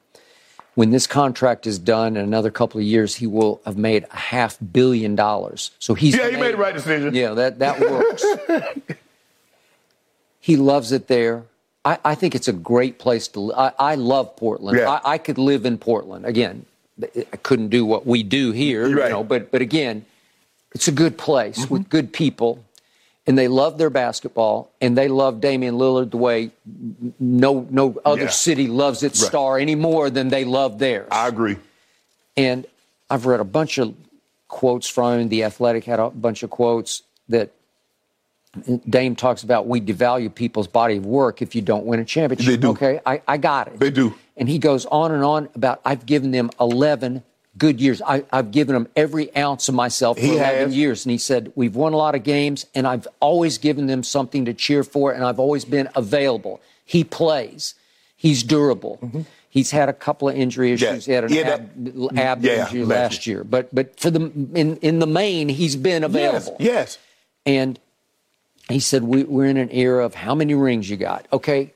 When 0.75 0.91
this 0.91 1.07
contract 1.07 1.67
is 1.69 1.79
done 1.79 2.17
in 2.17 2.25
another 2.25 2.51
couple 2.51 2.81
of 2.81 2.87
years, 2.87 3.15
he 3.15 3.29
will 3.29 3.61
have 3.65 3.77
made 3.77 4.05
a 4.11 4.17
half 4.17 4.59
billion 4.73 5.15
dollars. 5.15 5.71
So 5.79 5.95
he's 5.95 6.17
Yeah, 6.17 6.29
he 6.31 6.37
made 6.37 6.55
the 6.55 6.59
right 6.59 6.75
decision. 6.75 7.15
Yeah, 7.15 7.35
that 7.35 7.61
that 7.61 7.79
works. 7.79 8.25
he 10.41 10.57
loves 10.57 10.91
it 10.91 11.07
there. 11.07 11.45
I, 11.85 11.99
I 12.05 12.15
think 12.17 12.35
it's 12.35 12.49
a 12.49 12.53
great 12.53 12.99
place 12.99 13.29
to. 13.29 13.53
I, 13.55 13.73
I 13.79 13.95
love 13.95 14.35
Portland. 14.37 14.79
Yeah. 14.79 14.91
I, 14.91 15.13
I 15.13 15.19
could 15.19 15.39
live 15.39 15.65
in 15.65 15.79
Portland 15.79 16.27
again. 16.27 16.67
I 17.01 17.37
couldn't 17.43 17.69
do 17.69 17.85
what 17.85 18.07
we 18.07 18.23
do 18.25 18.51
here, 18.53 18.89
you 18.89 18.95
know. 18.97 19.23
But 19.23 19.53
but 19.53 19.61
again, 19.63 20.05
it's 20.75 20.89
a 20.89 20.93
good 20.93 21.17
place 21.19 21.61
Mm-hmm. 21.61 21.73
with 21.75 21.89
good 21.89 22.13
people, 22.13 22.65
and 23.27 23.39
they 23.39 23.49
love 23.49 23.79
their 23.79 23.91
basketball, 23.91 24.71
and 24.81 24.97
they 24.99 25.09
love 25.09 25.41
Damian 25.41 25.77
Lillard 25.77 26.11
the 26.11 26.17
way 26.19 26.51
no 27.19 27.67
no 27.71 27.97
other 28.05 28.25
Yeah. 28.25 28.29
city 28.31 28.67
loves 28.67 29.03
its 29.03 29.21
Right. 29.23 29.29
star 29.29 29.59
any 29.59 29.75
more 29.75 30.11
than 30.11 30.29
they 30.29 30.45
love 30.45 30.79
theirs. 30.79 31.09
I 31.11 31.29
agree. 31.29 31.57
And 32.37 32.67
I've 33.09 33.27
read 33.27 33.41
a 33.41 33.45
bunch 33.45 33.79
of 33.79 33.95
quotes 34.49 34.89
from 34.89 35.21
him. 35.21 35.29
The 35.29 35.45
Athletic 35.45 35.85
had 35.85 36.01
a 36.01 36.11
bunch 36.11 36.43
of 36.43 36.51
quotes 36.51 37.03
that 37.29 37.51
Dame 38.89 39.17
talks 39.17 39.43
about. 39.43 39.67
We 39.67 39.81
devalue 39.81 40.33
people's 40.33 40.69
body 40.69 40.97
of 40.97 41.05
work 41.07 41.43
if 41.43 41.55
you 41.57 41.63
don't 41.63 41.87
win 41.87 41.99
a 41.99 42.05
championship. 42.05 42.47
They 42.47 42.57
do. 42.57 42.71
Okay, 42.71 43.01
I, 43.05 43.21
I 43.27 43.37
got 43.37 43.67
it. 43.69 43.81
They 43.81 43.91
do. 43.91 44.15
And 44.37 44.49
he 44.49 44.59
goes 44.59 44.87
on 44.87 45.11
and 45.13 45.25
on 45.25 45.49
about 45.57 45.81
I've 45.85 46.07
given 46.07 46.31
them 46.31 46.51
11 46.61 47.23
good 47.59 47.81
years. 47.81 48.03
I, 48.03 48.25
I've 48.33 48.51
given 48.51 48.75
them 48.75 48.89
every 48.97 49.35
ounce 49.37 49.69
of 49.69 49.75
myself 49.75 50.19
for 50.19 50.25
He 50.25 50.37
11 50.37 50.61
has. 50.69 50.77
years. 50.77 51.05
And 51.05 51.13
he 51.13 51.19
said, 51.19 51.53
We've 51.55 51.75
won 51.77 51.93
a 51.93 51.97
lot 51.97 52.15
of 52.15 52.23
games, 52.23 52.67
and 52.75 52.87
I've 52.87 53.07
always 53.21 53.59
given 53.59 53.87
them 53.87 54.03
something 54.03 54.45
to 54.47 54.55
cheer 54.55 54.83
for, 54.85 55.13
and 55.13 55.25
I've 55.25 55.39
always 55.39 55.65
been 55.65 55.89
available. 55.95 56.61
He 56.85 57.05
plays, 57.05 57.75
he's 58.17 58.43
durable. 58.43 59.27
He's 59.49 59.71
had 59.71 59.89
a 59.89 59.93
couple 59.93 60.29
of 60.29 60.35
injury 60.37 60.75
Mm-hmm. 60.75 60.83
Yeah. 60.85 60.91
issues. 60.93 61.07
He 61.07 61.13
had 61.13 61.25
an 61.25 61.33
Yeah, 61.33 61.49
ab, 61.55 62.19
ab 62.19 62.45
yeah, 62.45 62.65
injury 62.67 62.85
last 62.85 63.27
year. 63.27 63.45
But 63.45 63.73
but 63.75 63.99
for 64.01 64.11
the 64.11 64.21
in 64.55 64.77
in 64.79 64.99
the 64.99 65.07
main, 65.07 65.49
he's 65.49 65.77
been 65.77 66.03
available. 66.05 66.57
yes. 66.59 66.73
yes. 66.75 66.99
And 67.47 67.79
he 68.69 68.81
said, 68.81 69.05
we, 69.05 69.23
We're 69.23 69.45
in 69.47 69.57
an 69.59 69.71
era 69.71 70.05
of 70.05 70.15
how 70.15 70.35
many 70.35 70.55
rings 70.55 70.91
you 70.91 70.97
got. 70.97 71.27
Okay. 71.33 71.73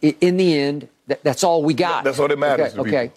In 0.00 0.36
the 0.36 0.56
end, 0.58 0.88
that, 1.08 1.24
that's 1.24 1.42
all 1.42 1.64
we 1.64 1.74
got. 1.74 2.04
That's 2.04 2.20
all 2.20 2.28
that 2.28 2.38
matters 2.38 2.74
Okay. 2.78 2.88
okay. 2.88 3.12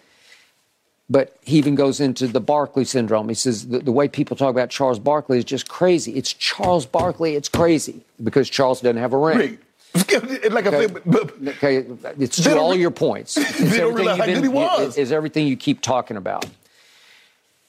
But 1.10 1.38
he 1.44 1.58
even 1.60 1.76
goes 1.76 2.00
into 2.00 2.28
the 2.28 2.40
Barkley 2.40 2.84
syndrome. 2.84 3.30
He 3.30 3.36
says 3.36 3.68
the, 3.68 3.78
the 3.80 3.92
way 3.92 4.08
people 4.08 4.36
talk 4.36 4.50
about 4.50 4.72
Charles 4.72 4.98
Barkley 4.98 5.38
is 5.38 5.44
just 5.46 5.68
crazy. 5.68 6.14
It's 6.16 6.34
Charles 6.34 6.86
Barkley. 6.88 7.36
It's 7.36 7.48
crazy 7.50 8.02
because 8.24 8.50
Charles 8.50 8.82
doesn't 8.82 8.98
have 8.98 9.14
a 9.14 9.18
ring. 9.18 9.60
Skip, 9.96 10.24
like 10.52 10.66
Okay. 10.66 10.88
said, 10.88 11.02
but, 11.06 11.34
Okay, 11.48 11.86
it's 12.20 12.42
to 12.44 12.58
all 12.58 12.74
re- 12.74 12.80
your 12.80 12.92
points. 12.92 13.38
It's 13.38 13.52
everything 13.62 13.94
realize 13.96 14.18
you've 14.18 14.26
good 14.28 14.44
he 14.44 14.50
been-. 14.50 15.00
Is 15.04 15.12
everything 15.12 15.48
you 15.48 15.56
keep 15.56 15.82
talking 15.82 16.18
about. 16.18 16.46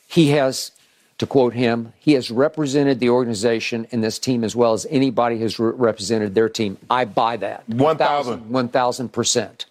He 0.08 0.30
has, 0.30 0.72
to 1.18 1.26
quote 1.26 1.52
him, 1.52 1.92
he 1.98 2.14
has 2.14 2.30
represented 2.30 3.00
the 3.00 3.10
organization 3.10 3.86
and 3.92 4.02
this 4.02 4.18
team 4.18 4.42
as 4.44 4.56
well 4.56 4.72
as 4.72 4.86
anybody 4.90 5.38
has 5.40 5.58
re- 5.58 5.72
represented 5.76 6.34
their 6.34 6.48
team. 6.48 6.78
I 6.90 7.04
buy 7.04 7.36
that. 7.36 7.68
1,000. 7.68 8.50
1,000%. 8.50 9.64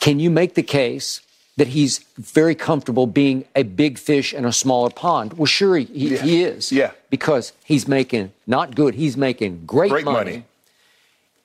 Can 0.00 0.18
you 0.20 0.28
make 0.30 0.54
the 0.54 0.62
case 0.62 1.20
that 1.56 1.68
he's 1.68 1.98
very 2.18 2.54
comfortable 2.54 3.06
being 3.06 3.44
a 3.54 3.62
big 3.62 3.98
fish 3.98 4.34
in 4.34 4.44
a 4.44 4.52
smaller 4.52 4.90
pond? 4.90 5.34
Well, 5.34 5.46
sure, 5.46 5.76
he, 5.76 5.84
he- 5.84 6.08
Yeah. 6.14 6.22
he 6.22 6.42
is. 6.42 6.72
Yeah. 6.72 6.90
Because 7.10 7.52
he's 7.64 7.86
making 7.86 8.32
not 8.46 8.74
good, 8.74 8.94
he's 8.94 9.16
making 9.16 9.62
great, 9.66 9.90
Great 9.90 10.04
money 10.04 10.16
money. 10.30 10.44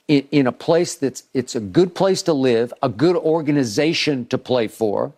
in, 0.08 0.28
in 0.32 0.48
a 0.48 0.52
place 0.52 0.96
that's 0.96 1.24
it's 1.34 1.56
a 1.56 1.60
good 1.60 1.94
place 1.94 2.22
to 2.24 2.34
live, 2.34 2.74
a 2.82 2.90
good 2.90 3.16
organization 3.16 4.26
to 4.28 4.38
play 4.38 4.68
for. 4.68 5.12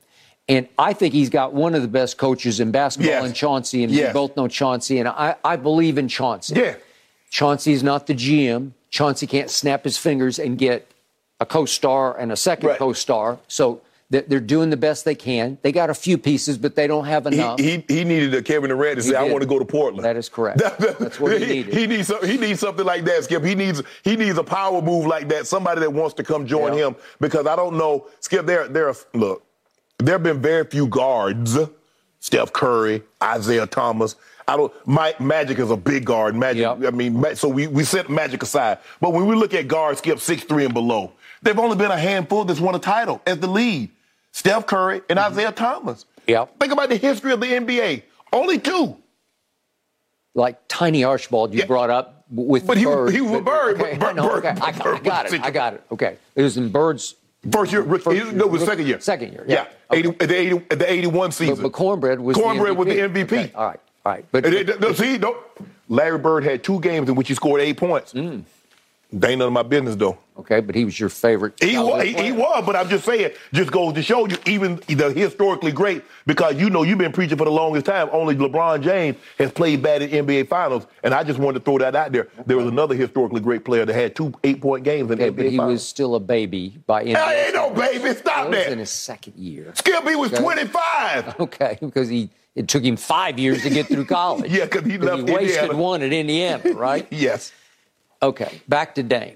And 0.50 0.68
I 0.78 0.92
think 0.92 1.14
he's 1.14 1.30
got 1.30 1.54
one 1.54 1.76
of 1.76 1.82
the 1.82 1.88
best 1.88 2.18
coaches 2.18 2.60
in 2.60 2.72
basketball 2.72 3.12
Yes. 3.14 3.26
in 3.28 3.34
Chauncey, 3.34 3.84
and 3.86 3.94
Yes. 3.94 4.08
we 4.10 4.14
both 4.14 4.36
know 4.36 4.48
Chauncey, 4.50 5.00
and 5.00 5.08
I, 5.08 5.36
I 5.46 5.56
believe 5.56 5.98
in 5.98 6.10
Chauncey. 6.10 6.56
Yeah. 6.56 6.76
Chauncey's 7.30 7.84
not 7.84 8.08
the 8.08 8.14
GM. 8.14 8.72
Chauncey 8.90 9.26
can't 9.28 9.50
snap 9.50 9.86
his 9.86 9.98
fingers 9.98 10.38
and 10.38 10.58
get 10.58 10.86
a 11.40 11.46
co-star 11.46 12.18
and 12.18 12.30
a 12.32 12.36
second 12.36 12.70
Right. 12.70 12.78
co-star. 12.78 13.38
So 13.48 13.80
they're 14.12 14.40
doing 14.42 14.70
the 14.70 14.78
best 14.78 15.06
they 15.06 15.16
can. 15.16 15.58
They 15.62 15.72
got 15.72 15.90
a 15.90 15.94
few 15.94 16.18
pieces, 16.18 16.58
but 16.58 16.76
they 16.76 16.86
don't 16.86 17.06
have 17.06 17.26
enough. 17.28 17.60
he, 17.60 17.84
he 17.88 18.04
needed 18.04 18.34
a 18.36 18.42
Kevin 18.42 18.70
Durant 18.70 18.98
to 18.98 19.04
say, 19.04 19.16
I 19.16 19.24
want 19.24 19.42
to 19.42 19.48
go 19.48 19.58
to 19.58 19.64
Portland. 19.66 20.04
That 20.06 20.18
is 20.18 20.28
correct. 20.30 20.60
That's 20.80 21.20
what 21.20 21.40
he 21.42 21.46
needed. 21.48 21.74
He 21.74 21.88
needs, 21.88 22.08
some- 22.10 22.26
he 22.28 22.38
needs 22.38 22.60
something 22.60 22.86
like 22.86 23.06
that, 23.06 23.24
Skip. 23.24 23.44
He 23.44 23.56
needs 23.56 23.82
he 24.04 24.16
needs 24.18 24.38
a 24.38 24.44
power 24.44 24.82
move 24.82 25.06
like 25.08 25.30
that. 25.30 25.48
Somebody 25.48 25.80
that 25.82 25.92
wants 25.94 26.14
to 26.16 26.24
come 26.24 26.46
join 26.46 26.78
Yeah. 26.78 26.88
him 26.88 26.96
because 27.20 27.48
I 27.48 27.56
don't 27.56 27.78
know, 27.78 28.08
Skip. 28.20 28.46
There, 28.46 28.68
there. 28.68 28.90
are- 28.90 28.96
Look, 29.14 29.44
there 29.98 30.16
have 30.16 30.24
been 30.24 30.42
very 30.42 30.66
few 30.66 30.88
guards. 30.88 31.58
Steph 32.20 32.54
Curry, 32.54 33.02
Isaiah 33.24 33.66
Thomas. 33.66 34.16
I 34.48 34.56
don't. 34.58 34.72
My, 34.86 35.16
Magic 35.20 35.58
is 35.60 35.72
a 35.72 35.78
big 35.78 36.06
guard. 36.06 36.36
Magic. 36.36 36.62
Yep. 36.62 36.84
I 36.86 36.90
mean, 36.92 37.36
so 37.36 37.48
we 37.48 37.68
we 37.68 37.84
set 37.84 38.10
Magic 38.10 38.44
aside. 38.44 38.78
But 39.00 39.14
when 39.14 39.26
we 39.26 39.36
look 39.36 39.54
at 39.54 39.68
guards, 39.68 40.00
Skip 40.00 40.20
six 40.20 40.44
three 40.44 40.66
and 40.66 40.74
below, 40.74 41.14
there've 41.42 41.58
only 41.58 41.78
been 41.78 41.92
a 41.92 41.98
handful 41.98 42.44
that's 42.46 42.60
won 42.60 42.76
a 42.76 42.80
title 42.80 43.22
as 43.26 43.40
the 43.40 43.48
lead. 43.48 43.90
Steph 44.32 44.66
Curry 44.66 45.02
and 45.10 45.20
Isaiah 45.20 45.52
Thomas. 45.52 46.04
Mm-hmm. 46.06 46.32
Yep. 46.32 46.60
Think 46.60 46.72
about 46.74 46.90
the 46.90 46.96
history 46.98 47.32
of 47.34 47.40
the 47.42 47.48
NBA. 47.48 48.04
Only 48.34 48.60
two. 48.60 48.98
like 50.34 50.58
Tiny 50.70 51.04
Archibald 51.04 51.54
you 51.54 51.60
Yeah. 51.60 51.66
brought 51.66 51.90
up 51.90 52.24
with 52.32 52.62
Bird. 52.64 52.68
But 52.68 52.78
he 52.78 52.86
was- 52.86 52.96
Bird. 52.96 53.14
he 53.14 53.20
was 53.22 53.32
with 53.32 53.46
Bird, 53.46 53.82
Okay, 53.82 53.98
but 53.98 54.00
Bird- 54.00 54.16
no, 54.16 54.32
okay. 54.38 54.52
Bird- 54.54 54.60
I, 54.62 54.68
I 54.96 55.00
got 55.00 55.34
it. 55.34 55.42
I 55.44 55.52
got 55.52 55.74
it. 55.74 55.84
Okay. 55.92 56.18
It 56.36 56.42
was 56.42 56.56
in 56.58 56.70
Bird's 56.70 57.16
First 57.52 57.72
year, 57.74 57.84
First 57.84 58.08
he- 58.08 58.14
year. 58.16 58.32
no, 58.32 58.46
it 58.46 58.52
was 58.52 58.64
second 58.64 58.86
year. 58.88 59.00
Second 59.02 59.34
year, 59.34 59.44
Yeah, 59.48 59.66
yeah. 59.92 59.98
80, 59.98 60.12
the 60.26 60.36
80, 60.36 60.58
the 60.76 60.92
81 60.92 61.32
season. 61.34 61.62
but 61.64 61.72
Cornbread 61.74 62.20
was 62.22 62.38
Cornbread 62.38 62.70
the 62.70 62.74
was 62.76 62.88
the 62.88 63.00
MVP. 63.00 63.26
MVP. 63.26 63.34
Okay, 63.46 63.52
all 63.56 63.66
right, 63.68 63.80
all 64.06 64.12
right. 64.14 64.26
But 64.32 64.80
no, 64.80 64.94
see, 64.94 65.18
no, 65.18 65.36
Larry 65.90 66.20
Bird 66.20 66.44
had 66.46 66.64
two 66.64 66.80
games 66.80 67.10
in 67.10 67.16
which 67.16 67.28
he 67.28 67.34
scored 67.34 67.60
eight 67.60 67.76
points. 67.78 68.14
Mm. 68.14 68.44
They 69.14 69.32
ain't 69.32 69.40
none 69.40 69.48
of 69.48 69.54
my 69.54 69.64
business 69.64 69.96
though. 69.96 70.18
okay, 70.38 70.62
but 70.62 70.74
he 70.74 70.86
was 70.86 70.98
your 70.98 71.10
favorite. 71.10 71.62
He 71.62 71.78
was, 71.78 72.02
he, 72.04 72.14
he 72.14 72.32
was, 72.32 72.64
but 72.66 72.76
I'm 72.78 72.88
just 72.88 73.04
saying, 73.06 73.32
just 73.52 73.70
goes 73.72 73.94
to 73.96 74.02
show 74.02 74.26
you, 74.28 74.38
even 74.46 74.78
the 74.88 75.12
historically 75.12 75.74
great, 75.74 76.04
because 76.26 76.56
you 76.56 76.70
know 76.70 76.84
you've 76.84 76.98
been 76.98 77.12
preaching 77.12 77.38
for 77.38 77.44
the 77.44 77.52
longest 77.52 77.86
time. 77.86 78.08
Only 78.14 78.36
LeBron 78.36 78.82
James 78.82 79.18
has 79.38 79.52
played 79.52 79.82
bad 79.82 80.02
in 80.02 80.26
NBA 80.26 80.48
Finals, 80.48 80.88
and 81.04 81.14
I 81.14 81.24
just 81.26 81.40
wanted 81.40 81.60
to 81.60 81.66
throw 81.66 81.78
that 81.80 81.94
out 81.96 82.14
there. 82.14 82.30
There 82.46 82.56
was 82.58 82.68
another 82.68 82.96
historically 82.96 83.42
great 83.42 83.66
player 83.66 83.86
that 83.86 83.94
had 83.94 84.16
two 84.16 84.34
eight 84.46 84.62
point 84.62 84.86
games 84.86 85.12
in 85.12 85.22
Okay, 85.22 85.30
NBA 85.32 85.36
but 85.36 85.46
he 85.46 85.58
Finals. 85.58 85.74
was 85.74 85.88
still 85.88 86.16
a 86.16 86.20
baby 86.22 86.78
by 86.88 87.04
NBA. 87.04 87.16
Hell, 87.18 87.30
ain't 87.30 87.54
no 87.54 87.70
baby. 87.72 88.14
Stop 88.18 88.24
that. 88.24 88.44
He 88.44 88.50
was 88.50 88.64
that. 88.66 88.72
in 88.72 88.80
his 88.80 88.90
second 88.92 89.36
year. 89.36 89.72
Skip, 89.76 90.08
he 90.08 90.16
was 90.16 90.32
Okay. 90.34 90.42
25. 90.42 91.36
Okay, 91.42 91.78
because 91.82 92.08
he 92.08 92.30
it 92.56 92.68
took 92.68 92.84
him 92.84 92.96
five 92.98 93.38
years 93.40 93.62
to 93.64 93.70
get 93.70 93.88
through 93.88 94.06
college. 94.20 94.52
Yeah, 94.52 94.68
'cause 94.68 94.86
he 94.86 94.98
left 94.98 95.28
he 95.28 95.34
wasted 95.36 95.58
Indiana. 95.64 95.78
one 95.78 96.02
at 96.02 96.14
Indiana, 96.14 96.74
right? 96.74 97.08
Yes. 97.12 97.52
Okay, 98.24 98.62
back 98.68 98.96
to 98.96 99.04
Dame. 99.04 99.36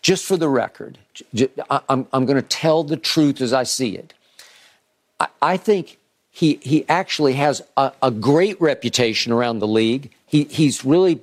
Just 0.00 0.24
for 0.24 0.36
the 0.36 0.48
record, 0.48 0.98
j- 1.14 1.24
j- 1.34 1.48
I, 1.70 1.80
am 1.88 2.06
I'm 2.12 2.26
going 2.26 2.36
to 2.40 2.46
tell 2.46 2.82
the 2.84 2.96
truth 2.96 3.40
as 3.40 3.52
I 3.52 3.62
see 3.62 3.96
it. 3.96 4.14
I, 5.20 5.28
I 5.40 5.56
think 5.56 5.98
he 6.30 6.58
he 6.62 6.84
actually 6.88 7.34
has 7.34 7.62
a, 7.76 7.92
a 8.02 8.10
great 8.10 8.60
reputation 8.60 9.32
around 9.32 9.58
the 9.60 9.68
league. 9.68 10.10
He 10.26 10.44
he's 10.44 10.84
really 10.84 11.20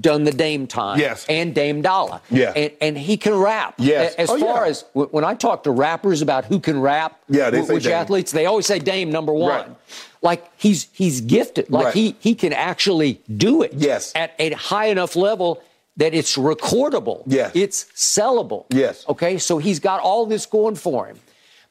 done 0.00 0.24
the 0.24 0.32
Dame 0.32 0.66
time. 0.66 0.98
Yes. 0.98 1.24
And 1.30 1.54
Dame 1.54 1.80
Dollar. 1.80 2.20
Yeah. 2.30 2.52
And, 2.54 2.72
and 2.82 2.98
he 2.98 3.16
can 3.16 3.34
rap. 3.34 3.74
Yes. 3.78 4.14
As 4.16 4.28
Oh, 4.28 4.38
far 4.38 4.64
yeah. 4.64 4.70
as 4.70 4.82
w- 4.94 5.08
when 5.10 5.24
I 5.24 5.32
talk 5.34 5.62
to 5.64 5.70
rappers 5.70 6.20
about 6.20 6.44
who 6.44 6.60
can 6.60 6.78
rap, 6.82 7.18
Yeah, 7.30 7.48
they 7.48 7.62
say 7.64 7.72
which 7.72 7.84
Dame. 7.84 7.92
athletes, 7.94 8.30
they 8.32 8.44
always 8.44 8.66
say 8.66 8.78
Dame 8.80 9.10
number 9.10 9.32
one. 9.32 9.50
Right. 9.50 9.76
Like 10.22 10.50
he's 10.56 10.88
he's 10.92 11.20
gifted. 11.20 11.70
Like 11.70 11.86
Right. 11.86 11.94
he 11.94 12.16
he 12.20 12.34
can 12.34 12.52
actually 12.52 13.20
do 13.36 13.62
it. 13.62 13.72
Yes. 13.74 14.12
At 14.14 14.34
a 14.38 14.50
high 14.52 14.86
enough 14.86 15.14
level 15.16 15.62
that 15.96 16.14
it's 16.14 16.36
recordable. 16.36 17.22
Yes. 17.26 17.52
It's 17.54 17.84
sellable. 17.94 18.66
Yes. 18.70 19.04
Okay. 19.08 19.38
So 19.38 19.58
he's 19.58 19.80
got 19.80 20.00
all 20.00 20.26
this 20.26 20.46
going 20.46 20.74
for 20.76 21.06
him, 21.06 21.18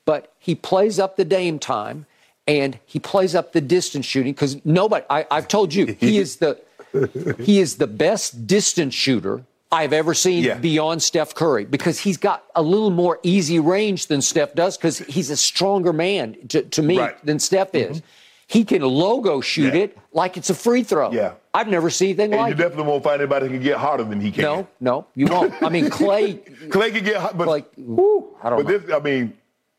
but 0.05 0.33
he 0.39 0.55
plays 0.55 0.99
up 0.99 1.15
the 1.17 1.25
Dame 1.25 1.59
time. 1.59 2.05
And 2.49 2.79
he 2.85 2.97
plays 2.97 3.35
up 3.35 3.51
the 3.51 3.59
distance 3.59 4.05
shooting 4.05 4.31
because 4.31 4.63
nobody. 4.65 5.05
I, 5.09 5.25
I've 5.29 5.49
told 5.49 5.73
you 5.73 5.85
he 5.99 6.17
is 6.17 6.37
the 6.37 6.57
he 7.43 7.59
is 7.59 7.75
the 7.75 7.87
best 7.87 8.47
distance 8.47 8.93
shooter 8.93 9.43
I've 9.69 9.91
ever 9.91 10.13
seen 10.13 10.45
Yeah. 10.45 10.53
beyond 10.57 11.03
Steph 11.03 11.35
Curry 11.35 11.65
because 11.65 11.99
he's 11.99 12.15
got 12.15 12.45
a 12.55 12.61
little 12.61 12.89
more 12.89 13.19
easy 13.21 13.59
range 13.59 14.07
than 14.07 14.21
Steph 14.21 14.53
does 14.55 14.77
because 14.77 14.99
he's 14.99 15.29
a 15.29 15.35
stronger 15.35 15.91
man 15.91 16.37
to, 16.47 16.61
to 16.61 16.81
me 16.81 16.97
Right. 16.97 17.25
than 17.25 17.37
Steph 17.39 17.75
is. 17.75 17.97
Mm-hmm. 17.97 18.05
He 18.47 18.63
can 18.63 18.81
logo 18.81 19.41
shoot 19.41 19.73
Yeah. 19.73 19.81
it 19.83 19.97
like 20.13 20.37
it's 20.37 20.49
a 20.49 20.53
free 20.55 20.81
throw. 20.83 21.11
Yeah. 21.11 21.33
I've 21.53 21.67
never 21.67 21.89
seen 21.89 22.09
anything 22.09 22.31
And 22.33 22.41
like 22.41 22.49
you 22.49 22.53
it. 22.55 22.57
definitely 22.57 22.89
won't 22.91 23.03
find 23.03 23.21
anybody 23.21 23.47
who 23.47 23.53
can 23.53 23.63
get 23.63 23.77
harder 23.77 24.03
than 24.05 24.21
he 24.21 24.31
can. 24.31 24.43
No, 24.43 24.67
no, 24.79 25.05
you 25.15 25.25
won't. 25.27 25.53
I 25.61 25.69
mean, 25.69 25.89
Clay, 25.89 26.35
Clay 26.69 26.91
can 26.91 27.03
get 27.03 27.17
hot, 27.17 27.37
but 27.37 27.47
like, 27.47 27.65
I 27.77 27.79
don't 27.81 28.35
but 28.41 28.49
know. 28.49 28.77
this, 28.77 28.91
I 28.93 28.99
mean, 28.99 29.33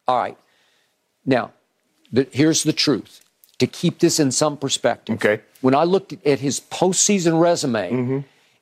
All 0.06 0.18
right. 0.18 0.36
Now, 1.24 1.52
the, 2.12 2.26
here's 2.30 2.62
the 2.62 2.72
truth. 2.72 3.20
To 3.58 3.66
keep 3.66 3.98
this 3.98 4.20
in 4.20 4.30
some 4.30 4.56
perspective, 4.56 5.16
Okay. 5.16 5.42
when 5.62 5.74
I 5.74 5.82
looked 5.84 6.12
at 6.26 6.38
his 6.38 6.60
postseason 6.60 7.40
resume, 7.40 7.90
Mm-hmm. 7.90 8.18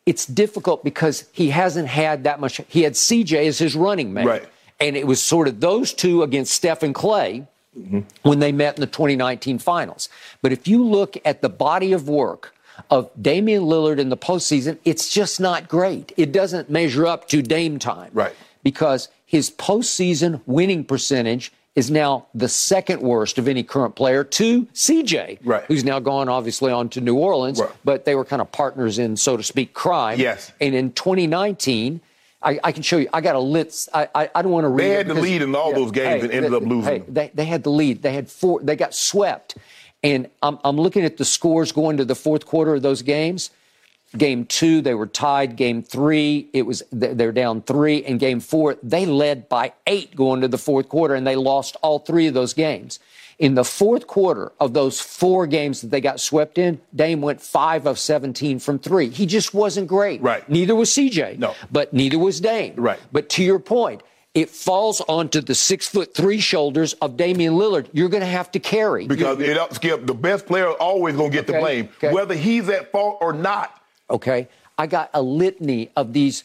it's 0.06 0.24
difficult 0.24 0.82
because 0.84 1.28
he 1.32 1.50
hasn't 1.50 1.88
had 1.88 2.24
that 2.24 2.40
much. 2.40 2.60
He 2.68 2.82
had 2.82 2.94
CJ 2.94 3.46
as 3.46 3.58
his 3.58 3.74
running 3.76 4.12
mate. 4.14 4.26
Right. 4.26 4.48
And 4.80 4.96
it 4.96 5.06
was 5.06 5.22
sort 5.22 5.48
of 5.48 5.60
those 5.60 5.92
two 5.92 6.22
against 6.22 6.52
Steph 6.52 6.82
and 6.82 6.94
Clay 6.94 7.46
Mm-hmm. 7.76 8.00
when 8.22 8.38
they 8.38 8.52
met 8.52 8.76
in 8.76 8.80
the 8.80 8.86
2019 8.86 9.58
finals. 9.58 10.08
But 10.40 10.52
if 10.52 10.66
you 10.66 10.82
look 10.82 11.16
at 11.24 11.42
the 11.42 11.48
body 11.50 11.92
of 11.92 12.08
work 12.08 12.54
of 12.90 13.10
Damian 13.20 13.64
Lillard 13.64 13.98
in 13.98 14.08
the 14.08 14.16
postseason, 14.16 14.78
it's 14.84 15.08
just 15.10 15.40
not 15.40 15.68
great. 15.68 16.12
It 16.16 16.32
doesn't 16.32 16.70
measure 16.70 17.06
up 17.06 17.28
to 17.28 17.42
Dame 17.42 17.78
time 17.78 18.10
Right. 18.14 18.34
because 18.62 19.08
his 19.26 19.50
postseason 19.50 20.40
winning 20.46 20.84
percentage 20.84 21.52
is 21.74 21.90
now 21.90 22.26
the 22.34 22.48
second 22.48 23.02
worst 23.02 23.36
of 23.36 23.46
any 23.48 23.62
current 23.62 23.94
player 23.94 24.24
to 24.24 24.66
CJ, 24.72 25.38
Right. 25.44 25.64
who's 25.68 25.84
now 25.84 25.98
gone 26.00 26.28
obviously 26.30 26.72
on 26.72 26.88
to 26.90 27.02
New 27.02 27.16
Orleans, 27.18 27.60
Right. 27.60 27.70
but 27.84 28.06
they 28.06 28.14
were 28.14 28.24
kind 28.24 28.40
of 28.40 28.50
partners 28.52 28.98
in, 28.98 29.16
so 29.18 29.36
to 29.36 29.42
speak, 29.42 29.74
crime. 29.74 30.18
Yes. 30.18 30.50
And 30.60 30.74
in 30.74 30.92
2019, 30.92 32.00
I, 32.46 32.60
I 32.64 32.72
can 32.72 32.82
show 32.82 32.96
you. 32.96 33.08
I 33.12 33.20
got 33.20 33.34
a 33.34 33.40
lit. 33.40 33.88
I, 33.92 34.08
I, 34.14 34.30
I 34.36 34.42
don't 34.42 34.52
want 34.52 34.64
to 34.64 34.68
read. 34.68 34.84
They 34.84 34.90
had 34.94 35.08
the 35.08 35.14
lead 35.14 35.42
in 35.42 35.54
all 35.56 35.74
those 35.74 35.90
games 35.90 36.22
and 36.22 36.32
ended 36.32 36.52
they- 36.52 36.56
up 36.56 36.62
losing 36.62 36.92
Hey, 36.92 36.98
them. 37.00 37.14
they, 37.14 37.30
they 37.34 37.44
had 37.44 37.64
the 37.64 37.70
lead. 37.70 38.02
They 38.02 38.12
had 38.12 38.30
four. 38.30 38.60
They 38.62 38.76
got 38.76 38.94
swept. 38.94 39.56
And 40.04 40.30
I'm, 40.42 40.58
I'm 40.62 40.76
looking 40.76 41.04
at 41.04 41.16
the 41.16 41.24
scores 41.24 41.72
going 41.72 41.96
to 41.96 42.04
the 42.04 42.14
fourth 42.14 42.46
quarter 42.46 42.74
of 42.74 42.82
those 42.82 43.02
games. 43.02 43.50
Game 44.16 44.46
two, 44.46 44.80
they 44.80 44.94
were 44.94 45.08
tied. 45.08 45.56
Game 45.56 45.82
three, 45.82 46.48
it 46.52 46.62
was 46.62 46.82
they- 46.92 47.12
they're 47.14 47.32
down 47.32 47.62
three. 47.62 48.04
And 48.04 48.20
game 48.20 48.38
four, 48.38 48.76
they 48.82 49.04
led 49.06 49.48
by 49.48 49.72
eight 49.88 50.14
going 50.14 50.40
to 50.42 50.48
the 50.48 50.58
fourth 50.58 50.88
quarter, 50.88 51.14
and 51.16 51.26
they 51.26 51.34
lost 51.36 51.76
all 51.82 51.98
three 51.98 52.28
of 52.28 52.34
those 52.34 52.54
games. 52.54 53.00
In 53.38 53.54
the 53.54 53.64
fourth 53.64 54.06
quarter 54.06 54.52
of 54.58 54.72
those 54.72 54.98
four 54.98 55.46
games 55.46 55.82
that 55.82 55.88
they 55.90 56.00
got 56.00 56.20
swept 56.20 56.56
in, 56.56 56.80
Dame 56.94 57.20
went 57.20 57.42
five 57.42 57.86
of 57.86 57.98
17 57.98 58.58
from 58.60 58.78
three. 58.78 59.10
He 59.10 59.26
just 59.26 59.52
wasn't 59.52 59.88
great. 59.88 60.22
Right. 60.22 60.48
Neither 60.48 60.74
was 60.74 60.88
CJ. 60.90 61.38
No. 61.38 61.54
But 61.70 61.92
neither 61.92 62.18
was 62.18 62.40
Dame. 62.40 62.72
Right. 62.76 62.98
But 63.12 63.28
to 63.30 63.44
your 63.44 63.58
point, 63.58 64.02
it 64.32 64.48
falls 64.48 65.02
onto 65.02 65.42
the 65.42 65.54
six 65.54 65.86
foot 65.86 66.14
three 66.14 66.40
shoulders 66.40 66.94
of 66.94 67.18
Damian 67.18 67.54
Lillard. 67.54 67.88
You're 67.92 68.08
going 68.08 68.22
to 68.22 68.26
have 68.26 68.50
to 68.52 68.58
carry. 68.58 69.06
because 69.06 69.38
You- 69.38 69.44
it 69.52 69.74
Skip, 69.74 70.06
the 70.06 70.14
best 70.14 70.46
player 70.46 70.70
always 70.70 71.14
gonna 71.16 71.28
get 71.28 71.46
the 71.46 71.54
blame, 71.54 71.90
okay. 71.98 72.12
whether 72.12 72.34
he's 72.34 72.68
at 72.70 72.90
fault 72.90 73.18
or 73.20 73.32
not. 73.34 73.82
Okay. 74.08 74.48
I 74.78 74.86
got 74.86 75.10
a 75.14 75.22
litany 75.22 75.90
of 75.96 76.12
these 76.12 76.44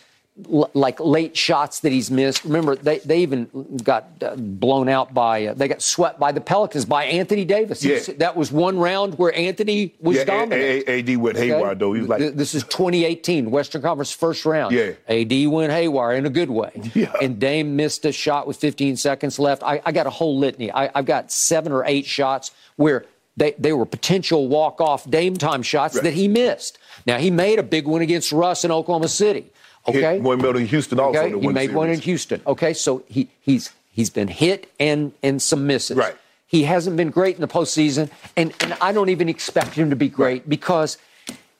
l- 0.51 0.69
like 0.73 0.99
late 0.99 1.35
shots 1.37 1.81
that 1.81 1.91
he's 1.91 2.09
missed. 2.09 2.43
Remember, 2.45 2.75
they, 2.75 2.99
they 2.99 3.19
even 3.19 3.47
got 3.83 4.07
uh, 4.21 4.35
blown 4.35 4.89
out 4.89 5.13
by, 5.13 5.47
uh, 5.47 5.53
they 5.53 5.67
got 5.67 5.81
swept 5.81 6.19
by 6.19 6.31
the 6.31 6.41
Pelicans 6.41 6.85
by 6.85 7.05
Anthony 7.05 7.45
Davis. 7.45 7.83
Yeah. 7.83 7.99
That 8.17 8.35
was 8.35 8.51
one 8.51 8.77
round 8.77 9.17
where 9.17 9.35
Anthony 9.35 9.93
was 9.99 10.15
Yeah, 10.17 10.21
A- 10.23 10.25
dominant. 10.25 10.61
A- 10.61 10.91
A- 10.91 10.99
AD 10.99 11.17
went 11.17 11.37
Okay? 11.37 11.47
haywire 11.47 11.75
though. 11.75 11.93
He 11.93 12.01
was 12.01 12.09
like, 12.09 12.35
this 12.35 12.55
is 12.55 12.63
2018 12.63 13.51
Western 13.51 13.81
Conference 13.81 14.11
first 14.11 14.45
round. 14.45 14.73
Yeah. 14.73 14.91
AD 15.07 15.47
went 15.47 15.71
haywire 15.71 16.13
in 16.13 16.25
a 16.25 16.29
good 16.29 16.49
way. 16.49 16.71
Yeah. 16.93 17.13
And 17.21 17.39
Dame 17.39 17.75
missed 17.75 18.05
a 18.05 18.11
shot 18.11 18.47
with 18.47 18.57
15 18.57 18.97
seconds 18.97 19.37
left. 19.39 19.63
I, 19.63 19.81
I 19.85 19.91
got 19.91 20.07
a 20.07 20.11
whole 20.11 20.37
litany. 20.37 20.71
I, 20.71 20.89
I've 20.95 21.05
got 21.05 21.31
seven 21.31 21.71
or 21.71 21.83
eight 21.85 22.05
shots 22.05 22.51
where 22.77 23.05
they, 23.37 23.53
they 23.57 23.71
were 23.73 23.85
potential 23.85 24.47
walk 24.49 24.81
off 24.81 25.09
Dame 25.09 25.35
time 25.35 25.61
shots 25.63 25.95
Right. 25.95 26.03
that 26.03 26.13
he 26.13 26.27
missed. 26.27 26.77
Now 27.05 27.17
he 27.17 27.31
made 27.31 27.59
a 27.59 27.63
big 27.63 27.87
one 27.87 28.01
against 28.01 28.31
Russ 28.31 28.63
in 28.65 28.71
Oklahoma 28.71 29.07
City. 29.07 29.51
Okay. 29.87 30.19
one 30.19 30.43
in 30.55 30.65
Houston 30.67 30.99
also. 30.99 31.19
Okay, 31.19 31.39
he 31.39 31.47
made 31.47 31.73
one 31.73 31.89
in. 31.89 31.99
Houston. 31.99 32.41
Okay, 32.45 32.73
so 32.73 33.03
he 33.07 33.29
he's 33.41 33.71
he's 33.91 34.09
been 34.09 34.27
hit 34.27 34.71
and 34.79 35.13
and 35.23 35.41
some 35.41 35.67
misses. 35.67 35.97
Right. 35.97 36.15
He 36.45 36.63
hasn't 36.63 36.97
been 36.97 37.09
great 37.09 37.35
in 37.35 37.41
the 37.41 37.47
postseason, 37.47 38.11
and 38.35 38.53
and 38.61 38.77
I 38.81 38.91
don't 38.91 39.09
even 39.09 39.29
expect 39.29 39.73
him 39.73 39.89
to 39.89 39.95
be 39.95 40.09
great 40.09 40.47
because 40.49 40.97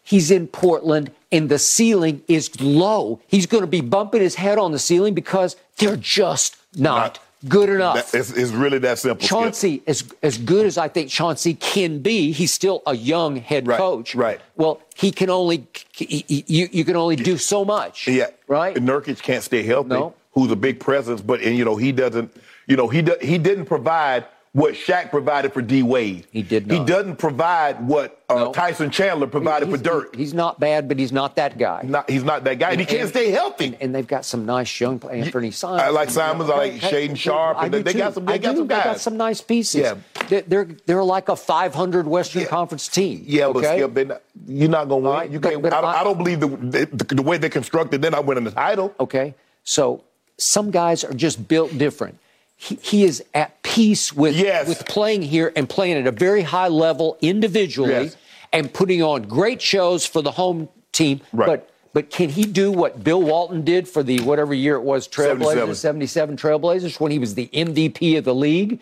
he's 0.03 0.31
in 0.31 0.47
Portland 0.47 1.11
and 1.31 1.49
the 1.49 1.59
ceiling 1.59 2.21
is 2.27 2.59
low. 2.61 3.19
He's 3.27 3.45
going 3.45 3.61
to 3.61 3.67
be 3.67 3.81
bumping 3.81 4.21
his 4.21 4.35
head 4.35 4.57
on 4.57 4.71
the 4.71 4.79
ceiling 4.79 5.13
because 5.13 5.55
they're 5.77 5.95
just 5.95 6.57
not, 6.75 6.97
Not- 6.97 7.19
good 7.47 7.69
enough. 7.69 8.11
That- 8.11 8.19
it's, 8.19 8.31
it's 8.31 8.51
really 8.51 8.77
that 8.79 8.99
simple. 8.99 9.25
Skip. 9.25 9.29
Chauncey, 9.29 9.81
as 9.87 10.03
as 10.21 10.37
good 10.37 10.65
as 10.65 10.77
I 10.77 10.87
think 10.87 11.09
Chauncey 11.09 11.53
can 11.55 11.99
be, 11.99 12.31
he's 12.31 12.53
still 12.53 12.81
a 12.85 12.95
young 12.95 13.35
head 13.37 13.67
Right, 13.67 13.77
coach. 13.77 14.15
right. 14.15 14.39
Well, 14.55 14.81
he 14.95 15.11
can 15.11 15.29
only 15.29 15.67
he, 15.93 16.23
he- 16.27 16.45
you 16.47 16.69
you 16.71 16.85
can 16.85 16.95
only 16.95 17.15
do 17.15 17.37
so 17.37 17.65
much. 17.65 18.07
Yeah. 18.07 18.27
Right. 18.47 18.75
Nurkic 18.75 19.21
can't 19.21 19.43
stay 19.43 19.63
healthy. 19.63 19.89
No. 19.89 20.13
Who's 20.33 20.51
a 20.51 20.55
big 20.55 20.79
presence, 20.79 21.21
but 21.21 21.41
and 21.41 21.57
you 21.57 21.65
know 21.65 21.75
he 21.75 21.91
doesn't. 21.91 22.31
You 22.67 22.77
know 22.77 22.87
he 22.87 23.01
do, 23.01 23.15
he 23.21 23.37
didn't 23.37 23.65
provide 23.65 24.25
what 24.53 24.73
Shaq 24.73 25.11
provided 25.11 25.53
for 25.53 25.61
D 25.61 25.81
Wade. 25.81 26.27
He 26.31 26.41
did 26.41 26.69
He 26.69 26.83
doesn't 26.83 27.15
provide 27.15 27.87
what 27.87 28.19
uh, 28.27 28.35
No. 28.35 28.51
Tyson 28.51 28.89
Chandler 28.91 29.27
provided 29.27 29.69
He's- 29.69 29.77
for 29.77 29.83
Dirk. 29.83 30.15
He's 30.15 30.33
not 30.33 30.59
bad, 30.59 30.89
but 30.89 30.99
he's 30.99 31.13
not 31.13 31.37
that 31.37 31.57
guy. 31.57 31.83
not, 31.85 32.09
he's 32.09 32.25
not 32.25 32.43
that 32.43 32.59
guy, 32.59 32.71
and, 32.71 32.79
he 32.79 32.85
can't 32.85 33.07
stay 33.07 33.31
healthy. 33.31 33.77
And 33.79 33.95
they've 33.95 34.05
got 34.07 34.25
some 34.25 34.45
nice 34.45 34.77
young 34.81 34.99
players. 34.99 35.27
Anthony 35.27 35.51
Simons. 35.51 35.81
I 35.83 35.89
like 35.89 36.09
Simons, 36.09 36.49
I 36.49 36.57
like 36.57 36.73
Shaedon 36.73 37.15
Sharpe, 37.15 37.57
I 37.59 37.65
and 37.65 37.73
they- 37.73 37.81
they 37.81 37.93
got 37.93 38.13
some- 38.13 38.25
they 38.25 38.33
I 38.33 38.37
got 38.39 38.51
do. 38.51 38.57
some 38.57 38.67
They 38.67 38.75
got 38.75 38.99
some 38.99 39.15
nice 39.17 39.39
pieces. 39.41 39.81
Yeah. 39.81 39.95
They're 40.27 40.41
they're, 40.41 40.67
they're 40.85 41.03
like 41.03 41.29
a 41.29 41.35
500 41.37 42.05
Western 42.07 42.41
Yeah. 42.41 42.47
Conference 42.49 42.89
team. 42.89 43.23
yeah, 43.25 43.47
but 43.47 43.57
okay? 43.63 43.77
Skip, 43.79 43.93
they're 43.93 44.05
not- 44.05 44.21
you're 44.47 44.69
not 44.69 44.89
going 44.89 45.03
to 45.03 45.09
win. 45.09 45.17
Right, 45.17 45.29
you 45.29 45.39
can't. 45.39 45.61
but 45.61 45.71
I, 45.73 45.79
don't, 45.81 45.89
I- 45.95 46.01
I 46.01 46.03
don't 46.03 46.17
believe 46.17 46.39
the, 46.41 46.47
the 46.47 47.15
the 47.15 47.21
way 47.23 47.37
they're 47.37 47.49
constructed. 47.49 48.01
They're 48.01 48.11
not 48.11 48.25
winning 48.25 48.43
the 48.43 48.51
title. 48.51 48.93
Okay, 48.99 49.33
so 49.63 50.03
some 50.37 50.71
guys 50.71 51.03
are 51.05 51.13
just 51.13 51.47
built 51.47 51.77
different. 51.77 52.17
He, 52.63 52.75
he 52.81 53.03
is 53.03 53.23
at 53.33 53.63
peace 53.63 54.13
with 54.13 54.35
Yes. 54.35 54.67
with 54.67 54.85
playing 54.85 55.23
here 55.23 55.51
and 55.55 55.67
playing 55.67 55.97
at 55.97 56.05
a 56.05 56.11
very 56.11 56.43
high 56.43 56.67
level 56.67 57.17
individually 57.19 57.89
Yes. 57.91 58.17
and 58.53 58.71
putting 58.71 59.01
on 59.01 59.23
great 59.23 59.61
shows 59.63 60.05
for 60.05 60.21
the 60.21 60.29
home 60.31 60.69
team. 60.91 61.21
Right. 61.33 61.47
But 61.47 61.67
but 61.93 62.09
can 62.11 62.29
he 62.29 62.43
do 62.43 62.71
what 62.71 63.03
Bill 63.03 63.21
Walton 63.21 63.63
did 63.63 63.87
for 63.89 64.03
the 64.03 64.19
whatever 64.19 64.53
year 64.53 64.75
it 64.75 64.83
was 64.83 65.07
Trailblazers 65.07 65.75
77. 65.75 65.75
77 65.75 66.37
Trailblazers 66.37 66.99
when 66.99 67.11
he 67.11 67.17
was 67.19 67.33
the 67.33 67.47
MVP 67.51 68.17
of 68.19 68.23
the 68.25 68.35
league? 68.35 68.79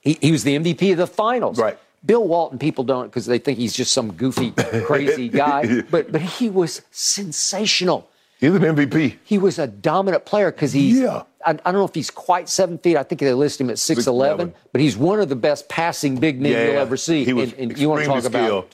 He, 0.00 0.16
he 0.20 0.32
was 0.32 0.42
the 0.42 0.58
MVP 0.58 0.90
of 0.92 0.96
the 0.98 1.06
finals. 1.06 1.58
Right. 1.58 1.78
Bill 2.06 2.26
Walton, 2.26 2.58
people 2.58 2.84
don't 2.84 3.04
because 3.04 3.26
they 3.26 3.38
think 3.38 3.58
he's 3.58 3.74
just 3.74 3.92
some 3.92 4.14
goofy, 4.14 4.50
crazy 4.86 5.28
guy. 5.28 5.82
But 5.90 6.10
but 6.10 6.22
he 6.22 6.48
was 6.48 6.80
sensational 6.90 8.08
He's 8.40 8.54
an 8.54 8.62
MVP. 8.62 9.18
he 9.24 9.36
was 9.36 9.58
a 9.58 9.66
dominant 9.66 10.24
player 10.24 10.50
because 10.50 10.72
he's. 10.72 10.98
Yeah. 10.98 11.24
I, 11.44 11.50
I 11.50 11.54
don't 11.54 11.74
know 11.74 11.84
if 11.84 11.94
he's 11.94 12.10
quite 12.10 12.48
seven 12.48 12.78
feet. 12.78 12.96
I 12.96 13.02
think 13.02 13.20
they 13.20 13.32
list 13.32 13.60
him 13.60 13.70
at 13.70 13.78
six 13.78 14.06
eleven, 14.06 14.50
6'11". 14.50 14.54
but 14.72 14.80
he's 14.80 14.96
one 14.96 15.20
of 15.20 15.28
the 15.28 15.36
best 15.36 15.68
passing 15.68 16.16
big 16.16 16.40
men 16.40 16.52
you'll 16.52 16.80
ever 16.80 16.96
see. 16.96 17.24
He 17.24 17.32
was 17.32 17.52
and, 17.52 17.70
and 17.70 17.78
you 17.78 17.88
want 17.88 18.00
to 18.02 18.06
talk 18.06 18.18
extremely 18.18 18.46
about? 18.48 18.70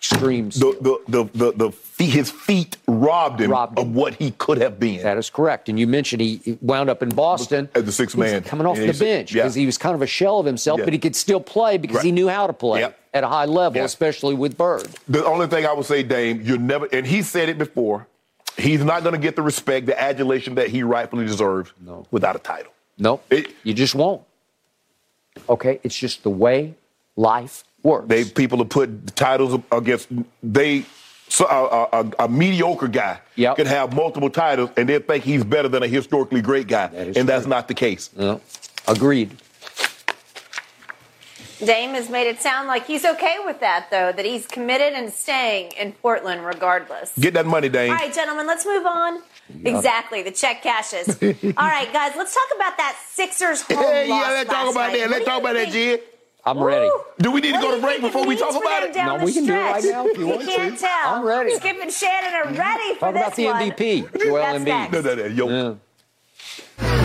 The 0.00 0.76
the 0.80 1.00
the 1.08 1.24
the, 1.34 1.52
the 1.52 1.72
feet, 1.72 2.10
his 2.10 2.30
feet 2.30 2.76
robbed 2.86 3.40
him 3.40 3.50
Robbed 3.50 3.78
him. 3.78 3.88
of 3.88 3.94
what 3.96 4.14
he 4.14 4.30
could 4.32 4.58
have 4.58 4.78
been. 4.78 5.02
that 5.02 5.16
is 5.18 5.28
correct. 5.30 5.68
And 5.68 5.78
you 5.78 5.86
mentioned 5.88 6.20
he 6.22 6.56
wound 6.62 6.88
up 6.88 7.02
in 7.02 7.08
Boston 7.08 7.68
As 7.74 7.84
the 7.84 7.90
sixth 7.92 8.16
man. 8.16 8.42
coming 8.44 8.66
off 8.66 8.76
the 8.76 8.92
bench 8.92 9.32
yeah. 9.34 9.42
because 9.42 9.54
he 9.56 9.66
was 9.66 9.76
kind 9.76 9.94
of 9.96 10.02
a 10.02 10.06
shell 10.06 10.38
of 10.38 10.46
himself, 10.46 10.78
Yeah. 10.78 10.84
but 10.84 10.92
he 10.92 11.00
could 11.00 11.16
still 11.16 11.40
play 11.40 11.76
because 11.78 11.96
Right. 11.96 12.04
he 12.06 12.12
knew 12.12 12.28
how 12.28 12.46
to 12.46 12.52
play 12.52 12.80
Yep. 12.80 12.98
at 13.14 13.24
a 13.24 13.28
high 13.28 13.46
level, 13.46 13.78
Yeah. 13.78 13.84
especially 13.84 14.34
with 14.34 14.56
Bird. 14.56 14.86
The 15.08 15.24
only 15.26 15.48
thing 15.48 15.66
I 15.66 15.72
would 15.72 15.86
say, 15.86 16.04
Dame, 16.04 16.42
you're 16.44 16.58
never, 16.58 16.86
and 16.92 17.04
he 17.04 17.22
said 17.22 17.48
it 17.48 17.58
before, 17.58 18.06
he's 18.58 18.84
not 18.84 19.02
going 19.02 19.14
to 19.14 19.20
get 19.20 19.36
the 19.36 19.42
respect, 19.42 19.86
the 19.86 20.00
adulation 20.00 20.54
that 20.56 20.68
he 20.68 20.82
rightfully 20.82 21.24
deserves 21.26 21.72
No. 21.84 22.06
without 22.10 22.36
a 22.36 22.38
title. 22.40 22.72
Nope, 22.98 23.24
It- 23.30 23.54
you 23.62 23.74
just 23.74 23.94
won't. 23.94 24.22
Okay, 25.48 25.78
it's 25.84 25.96
just 25.96 26.22
the 26.24 26.30
way 26.30 26.74
life 27.16 27.62
works. 27.82 28.08
They 28.08 28.24
people 28.24 28.58
have 28.58 28.68
put 28.70 29.14
titles 29.16 29.60
against 29.70 30.08
they 30.42 30.84
so 31.28 31.46
a, 31.46 32.00
a, 32.00 32.24
a 32.24 32.28
mediocre 32.28 32.88
guy 32.88 33.20
Yep. 33.36 33.56
can 33.56 33.66
have 33.66 33.94
multiple 33.94 34.30
titles 34.30 34.70
and 34.76 34.88
they 34.88 34.98
think 34.98 35.22
he's 35.24 35.44
better 35.44 35.68
than 35.68 35.82
a 35.82 35.86
historically 35.86 36.40
great 36.40 36.66
guy, 36.66 36.86
and 36.86 37.28
that's 37.28 37.46
not 37.46 37.68
the 37.68 37.74
case. 37.74 38.10
Agreed. 38.88 39.36
Dame 41.64 41.90
has 41.94 42.08
made 42.08 42.28
it 42.28 42.40
sound 42.40 42.68
like 42.68 42.86
he's 42.86 43.04
okay 43.04 43.36
with 43.44 43.60
that, 43.60 43.88
though, 43.90 44.12
that 44.12 44.24
he's 44.24 44.46
committed 44.46 44.92
and 44.92 45.12
staying 45.12 45.72
in 45.72 45.92
Portland 45.92 46.44
regardless. 46.46 47.12
Get 47.18 47.34
that 47.34 47.46
money, 47.46 47.68
Dame. 47.68 47.90
All 47.90 47.96
right, 47.96 48.12
gentlemen, 48.14 48.46
let's 48.46 48.64
move 48.64 48.86
on. 48.86 49.20
Exactly, 49.64 50.22
the 50.22 50.30
check 50.30 50.62
cashes. 50.62 51.08
All 51.22 51.66
right, 51.68 51.92
guys, 51.92 52.12
let's 52.16 52.34
talk 52.34 52.48
about 52.56 52.76
that 52.76 52.96
Sixers 53.10 53.62
home 53.62 53.78
Hey, 53.78 54.08
loss 54.08 54.22
yeah, 54.26 54.30
let's 54.32 54.50
talk 54.50 54.70
about 54.70 54.92
night. 54.92 54.98
that. 55.00 55.10
Let's 55.10 55.24
talk 55.24 55.34
you 55.34 55.40
about 55.40 55.52
that, 55.54 55.72
think- 55.72 56.00
Jid. 56.02 56.04
I'm 56.44 56.60
ready. 56.62 56.88
Do 57.18 57.30
we 57.32 57.40
need 57.42 57.54
to 57.54 57.60
go 57.60 57.74
to 57.74 57.80
break 57.82 58.00
before 58.00 58.24
we 58.24 58.34
talk 58.36 58.50
about 58.54 58.82
it? 58.84 58.94
No, 58.96 59.22
we 59.22 59.32
can 59.34 59.44
do 59.44 59.52
it 59.52 59.56
right 59.58 59.84
now 59.84 60.06
if 60.06 60.16
you 60.16 60.26
want 60.28 60.40
You 60.42 60.46
can't 60.46 60.74
to. 60.76 60.80
tell. 60.80 61.14
I'm 61.16 61.22
ready. 61.24 61.54
Skip 61.56 61.76
and 61.82 61.92
Shannon 61.92 62.32
are 62.34 62.54
ready 62.58 62.94
for 62.94 63.12
this. 63.12 63.20
Talk 63.22 63.34
about 63.34 63.34
the 63.36 63.44
one. 63.46 63.70
MVP, 63.72 64.22
Joel 64.24 64.34
That's 64.36 64.58
Embiid. 64.60 64.64
next. 64.64 64.92
No, 64.92 65.00
no, 65.02 65.14
no, 65.14 65.26
yo. 65.26 65.78
Yeah. 66.80 67.04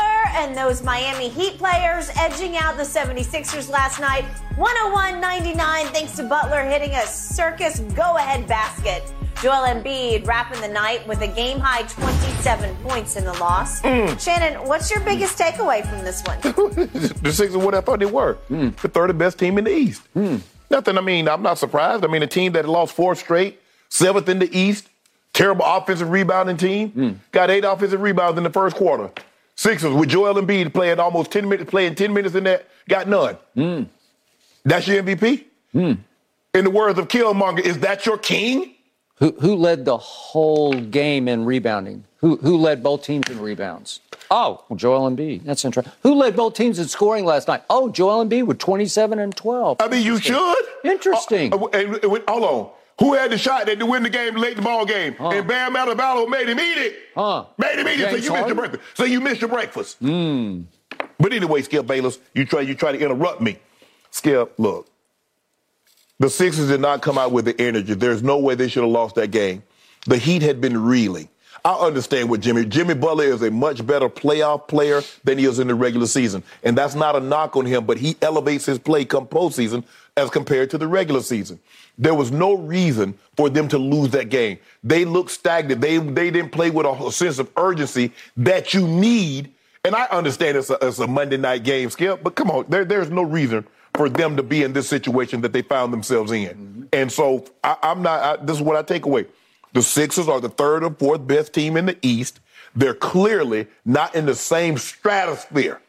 and 0.33 0.55
those 0.55 0.83
Miami 0.83 1.29
Heat 1.29 1.57
players 1.57 2.09
edging 2.17 2.57
out 2.57 2.77
the 2.77 2.83
76ers 2.83 3.69
last 3.69 3.99
night 3.99 4.25
101-99 4.55 5.55
thanks 5.87 6.15
to 6.15 6.23
Butler 6.23 6.63
hitting 6.63 6.91
a 6.91 7.05
circus 7.05 7.79
go-ahead 7.95 8.47
basket. 8.47 9.03
Joel 9.41 9.65
Embiid 9.65 10.27
wrapping 10.27 10.61
the 10.61 10.67
night 10.67 11.07
with 11.07 11.21
a 11.21 11.27
game-high 11.27 11.83
27 11.83 12.75
points 12.77 13.15
in 13.15 13.25
the 13.25 13.33
loss. 13.33 13.81
Mm. 13.81 14.19
Shannon, 14.19 14.67
what's 14.67 14.91
your 14.91 14.99
biggest 14.99 15.37
takeaway 15.37 15.85
from 15.87 16.03
this 16.03 16.21
one? 16.23 16.39
the 16.41 17.31
Sixers 17.31 17.57
what 17.57 17.73
I 17.73 17.81
thought 17.81 17.99
they 17.99 18.05
were. 18.05 18.37
Mm. 18.49 18.75
The 18.75 18.87
third 18.87 19.17
best 19.17 19.39
team 19.39 19.57
in 19.57 19.63
the 19.63 19.75
East. 19.75 20.03
Mm. 20.15 20.41
Nothing, 20.69 20.97
I 20.97 21.01
mean, 21.01 21.27
I'm 21.27 21.41
not 21.41 21.57
surprised. 21.57 22.05
I 22.05 22.07
mean, 22.07 22.21
a 22.21 22.27
team 22.27 22.51
that 22.53 22.69
lost 22.69 22.93
four 22.93 23.15
straight, 23.15 23.59
seventh 23.89 24.29
in 24.29 24.39
the 24.39 24.55
East, 24.55 24.89
terrible 25.33 25.65
offensive 25.65 26.11
rebounding 26.11 26.57
team, 26.57 27.19
got 27.31 27.49
eight 27.49 27.63
offensive 27.63 28.01
rebounds 28.01 28.37
in 28.37 28.43
the 28.43 28.49
first 28.49 28.75
quarter. 28.75 29.09
Sixers 29.61 29.93
with 29.93 30.09
Joel 30.09 30.33
Embiid 30.41 30.73
playing 30.73 30.99
almost 30.99 31.29
10 31.29 31.47
minutes, 31.47 31.69
playing 31.69 31.93
10 31.93 32.11
minutes 32.11 32.33
in 32.33 32.45
that, 32.45 32.65
got 32.89 33.07
none. 33.07 33.37
That's 34.65 34.87
your 34.87 35.03
MVP? 35.03 35.43
In 35.75 36.03
the 36.53 36.69
words 36.71 36.97
of 36.97 37.07
Killmonger, 37.07 37.59
is 37.59 37.77
that 37.79 38.07
your 38.07 38.17
king? 38.17 38.73
Who, 39.17 39.33
who 39.39 39.55
led 39.55 39.85
the 39.85 39.97
whole 39.97 40.73
game 40.73 41.27
in 41.27 41.45
rebounding? 41.45 42.05
Who, 42.21 42.37
who 42.37 42.57
led 42.57 42.81
both 42.81 43.03
teams 43.03 43.29
in 43.29 43.39
rebounds? 43.39 43.99
Oh, 44.31 44.63
Joel 44.75 45.11
Embiid. 45.11 45.43
That's 45.43 45.63
interesting. 45.63 45.93
Who 46.01 46.15
led 46.15 46.35
both 46.35 46.55
teams 46.55 46.79
in 46.79 46.87
scoring 46.87 47.25
last 47.25 47.47
night? 47.47 47.61
Oh, 47.69 47.89
Joel 47.89 48.25
Embiid 48.25 48.47
with 48.47 48.57
27 48.57 49.19
and 49.19 49.35
12. 49.35 49.77
I 49.79 49.87
mean, 49.89 50.03
you 50.03 50.17
should. 50.19 50.65
Interesting. 50.83 51.53
Uh, 51.53 51.57
uh, 51.57 51.67
and- 51.73 51.95
and- 51.97 52.03
and- 52.03 52.23
hold 52.27 52.43
on. 52.43 52.69
Who 53.01 53.15
had 53.15 53.31
the 53.31 53.37
shot 53.39 53.65
that 53.65 53.79
to 53.79 53.85
win 53.87 54.03
the 54.03 54.11
game 54.11 54.35
late 54.35 54.51
in 54.51 54.57
the 54.57 54.61
ball 54.61 54.85
game? 54.85 55.15
And 55.19 55.47
Bam 55.47 55.73
Adebayo 55.73 56.29
made 56.29 56.47
him 56.47 56.59
eat 56.59 56.77
it. 56.77 56.95
Huh. 57.15 57.45
Made 57.57 57.79
him 57.79 57.87
eat 57.87 57.99
it. 57.99 58.03
So 58.03 58.11
James 58.11 58.25
you 58.25 58.31
missed 58.31 58.47
your 58.47 58.55
breakfast. 58.55 58.83
So 58.93 59.03
you 59.05 59.21
missed 59.21 59.41
your 59.41 59.49
breakfast. 59.49 59.97
Hmm. 59.97 60.61
But 61.19 61.33
anyway, 61.33 61.63
Skip 61.63 61.87
Bayless, 61.87 62.19
you 62.35 62.45
try 62.45 62.61
you 62.61 62.75
try 62.75 62.91
to 62.91 62.99
interrupt 62.99 63.41
me. 63.41 63.57
Skip, 64.11 64.53
look. 64.59 64.87
The 66.19 66.29
Sixers 66.29 66.67
did 66.67 66.79
not 66.79 67.01
come 67.01 67.17
out 67.17 67.31
with 67.31 67.45
the 67.45 67.59
energy. 67.59 67.95
There's 67.95 68.21
no 68.21 68.37
way 68.37 68.53
they 68.53 68.67
should 68.67 68.83
have 68.83 68.91
lost 68.91 69.15
that 69.15 69.31
game. 69.31 69.63
The 70.05 70.17
Heat 70.17 70.43
had 70.43 70.61
been 70.61 70.77
reeling. 70.77 71.27
I 71.65 71.73
understand 71.73 72.29
what 72.29 72.41
Jimmy. 72.41 72.65
Jimmy 72.65 72.93
Butler 72.93 73.25
is 73.25 73.41
a 73.41 73.49
much 73.49 73.85
better 73.85 74.09
playoff 74.09 74.67
player 74.67 75.01
than 75.23 75.39
he 75.39 75.45
is 75.45 75.57
in 75.57 75.67
the 75.67 75.75
regular 75.75 76.05
season, 76.07 76.43
and 76.63 76.77
that's 76.77 76.93
not 76.93 77.15
a 77.15 77.19
knock 77.19 77.55
on 77.55 77.65
him. 77.65 77.85
But 77.85 77.97
he 77.97 78.15
elevates 78.21 78.65
his 78.65 78.77
play 78.77 79.05
come 79.05 79.25
postseason 79.25 79.83
as 80.17 80.29
compared 80.29 80.69
to 80.71 80.77
the 80.77 80.87
regular 80.87 81.21
season. 81.21 81.59
There 82.01 82.15
was 82.15 82.31
no 82.31 82.55
reason 82.55 83.13
for 83.37 83.47
them 83.47 83.67
to 83.67 83.77
lose 83.77 84.09
that 84.09 84.29
game. 84.29 84.57
They 84.83 85.05
looked 85.05 85.29
stagnant. 85.29 85.81
They 85.81 85.99
they 85.99 86.31
didn't 86.31 86.51
play 86.51 86.71
with 86.71 86.87
a 86.87 87.11
sense 87.11 87.37
of 87.37 87.49
urgency 87.55 88.11
that 88.37 88.73
you 88.73 88.87
need. 88.87 89.53
And 89.85 89.95
I 89.95 90.05
understand 90.05 90.57
it's 90.57 90.71
a, 90.71 90.77
it's 90.81 90.97
a 90.97 91.05
Monday 91.05 91.37
night 91.37 91.63
game, 91.63 91.89
Skip, 91.91 92.23
but 92.23 92.35
come 92.35 92.49
on, 92.51 92.65
there, 92.69 92.85
there's 92.85 93.09
no 93.09 93.21
reason 93.21 93.65
for 93.93 94.09
them 94.09 94.35
to 94.37 94.43
be 94.43 94.63
in 94.63 94.73
this 94.73 94.89
situation 94.89 95.41
that 95.41 95.53
they 95.53 95.61
found 95.61 95.93
themselves 95.93 96.31
in. 96.31 96.49
Mm-hmm. 96.49 96.83
And 96.91 97.11
so 97.11 97.45
I, 97.63 97.77
I'm 97.83 98.01
not. 98.01 98.39
I, 98.39 98.43
this 98.43 98.57
is 98.57 98.63
what 98.63 98.75
I 98.75 98.81
take 98.81 99.05
away. 99.05 99.27
The 99.73 99.83
Sixers 99.83 100.27
are 100.27 100.41
the 100.41 100.49
third 100.49 100.83
or 100.83 100.91
fourth 100.91 101.25
best 101.27 101.53
team 101.53 101.77
in 101.77 101.85
the 101.85 101.97
East. 102.01 102.39
They're 102.75 102.95
clearly 102.95 103.67
not 103.85 104.15
in 104.15 104.25
the 104.25 104.35
same 104.35 104.77
stratosphere 104.77 105.79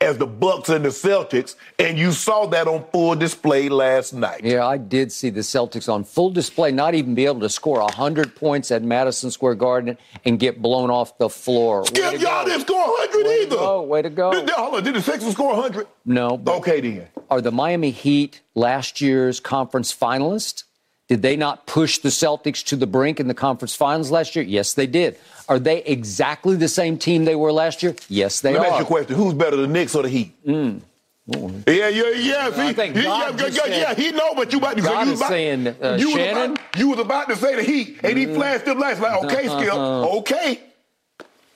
as 0.00 0.16
the 0.18 0.26
Bucks 0.26 0.68
and 0.68 0.84
the 0.84 0.90
Celtics, 0.90 1.56
and 1.78 1.98
you 1.98 2.12
saw 2.12 2.46
that 2.46 2.68
on 2.68 2.84
full 2.92 3.14
display 3.16 3.68
last 3.68 4.12
night. 4.12 4.42
Yeah, 4.44 4.66
I 4.66 4.76
did 4.76 5.10
see 5.10 5.30
the 5.30 5.40
Celtics 5.40 5.92
on 5.92 6.04
full 6.04 6.30
display, 6.30 6.70
not 6.72 6.94
even 6.94 7.14
be 7.14 7.26
able 7.26 7.40
to 7.40 7.48
score 7.48 7.80
100 7.80 8.36
points 8.36 8.70
at 8.70 8.82
Madison 8.82 9.30
Square 9.30 9.56
Garden 9.56 9.98
and 10.24 10.38
get 10.38 10.62
blown 10.62 10.90
off 10.90 11.18
the 11.18 11.28
floor. 11.28 11.84
Skip, 11.86 12.20
y'all 12.20 12.44
didn't 12.44 12.60
score 12.62 12.76
100 12.78 13.16
Way 13.18 13.22
to 13.38 13.42
either. 13.42 13.56
go, 13.56 13.82
way 13.82 14.02
to 14.02 14.10
go. 14.10 14.32
Did, 14.32 14.50
hold 14.50 14.74
on, 14.76 14.84
did 14.84 14.94
the 14.94 15.02
Sixers 15.02 15.32
score 15.32 15.52
100? 15.54 15.86
No, 16.04 16.40
Okay, 16.46 16.80
then. 16.80 17.08
are 17.30 17.40
the 17.40 17.50
Miami 17.52 17.90
Heat 17.90 18.40
last 18.54 19.00
year's 19.00 19.40
conference 19.40 19.94
finalists? 19.94 20.64
Did 21.08 21.22
they 21.22 21.36
not 21.36 21.66
push 21.66 21.98
the 21.98 22.10
Celtics 22.10 22.62
to 22.66 22.76
the 22.76 22.86
brink 22.86 23.18
in 23.18 23.28
the 23.28 23.34
conference 23.34 23.74
finals 23.74 24.10
last 24.10 24.36
year? 24.36 24.44
Yes, 24.44 24.74
they 24.74 24.86
did. 24.86 25.18
Are 25.48 25.58
they 25.58 25.82
exactly 25.84 26.56
the 26.56 26.68
same 26.68 26.98
team 26.98 27.24
they 27.24 27.34
were 27.34 27.52
last 27.52 27.82
year? 27.82 27.94
Yes, 28.08 28.40
they 28.40 28.52
Let 28.52 28.62
me 28.62 28.68
ask 28.68 28.78
you 28.78 28.84
a 28.84 28.86
question. 28.86 29.16
Who's 29.16 29.34
better, 29.34 29.56
the 29.56 29.66
Knicks 29.66 29.94
or 29.94 30.02
the 30.02 30.08
Heat? 30.08 30.46
Mm. 30.46 30.82
Yeah, 31.66 31.88
yeah, 31.88 32.10
yeah. 32.10 32.50
See, 32.52 32.60
I 32.62 32.72
think 32.72 32.96
he, 32.96 33.02
God 33.02 33.38
yeah, 33.38 33.46
yeah, 33.46 33.52
said- 33.52 33.70
yeah, 33.70 33.94
he 33.94 34.12
know 34.12 34.32
what 34.32 34.50
you 34.52 34.58
about 34.58 34.76
to 34.76 34.82
say. 34.82 35.04
you 35.04 35.12
is 35.12 35.18
about, 35.18 35.28
saying, 35.28 35.66
uh, 35.66 35.96
you 35.98 36.14
was 36.14 36.16
about, 36.16 36.60
you 36.76 36.88
was 36.88 36.98
about 36.98 37.28
to 37.28 37.36
say 37.36 37.54
the 37.54 37.62
Heat, 37.62 38.00
and 38.02 38.16
he 38.16 38.26
mm. 38.26 38.34
flashed 38.34 38.64
them 38.64 38.78
lights 38.78 39.00
like, 39.00 39.24
okay, 39.24 39.46
uh-huh. 39.46 39.60
Skip, 39.60 39.74
okay. 39.74 40.60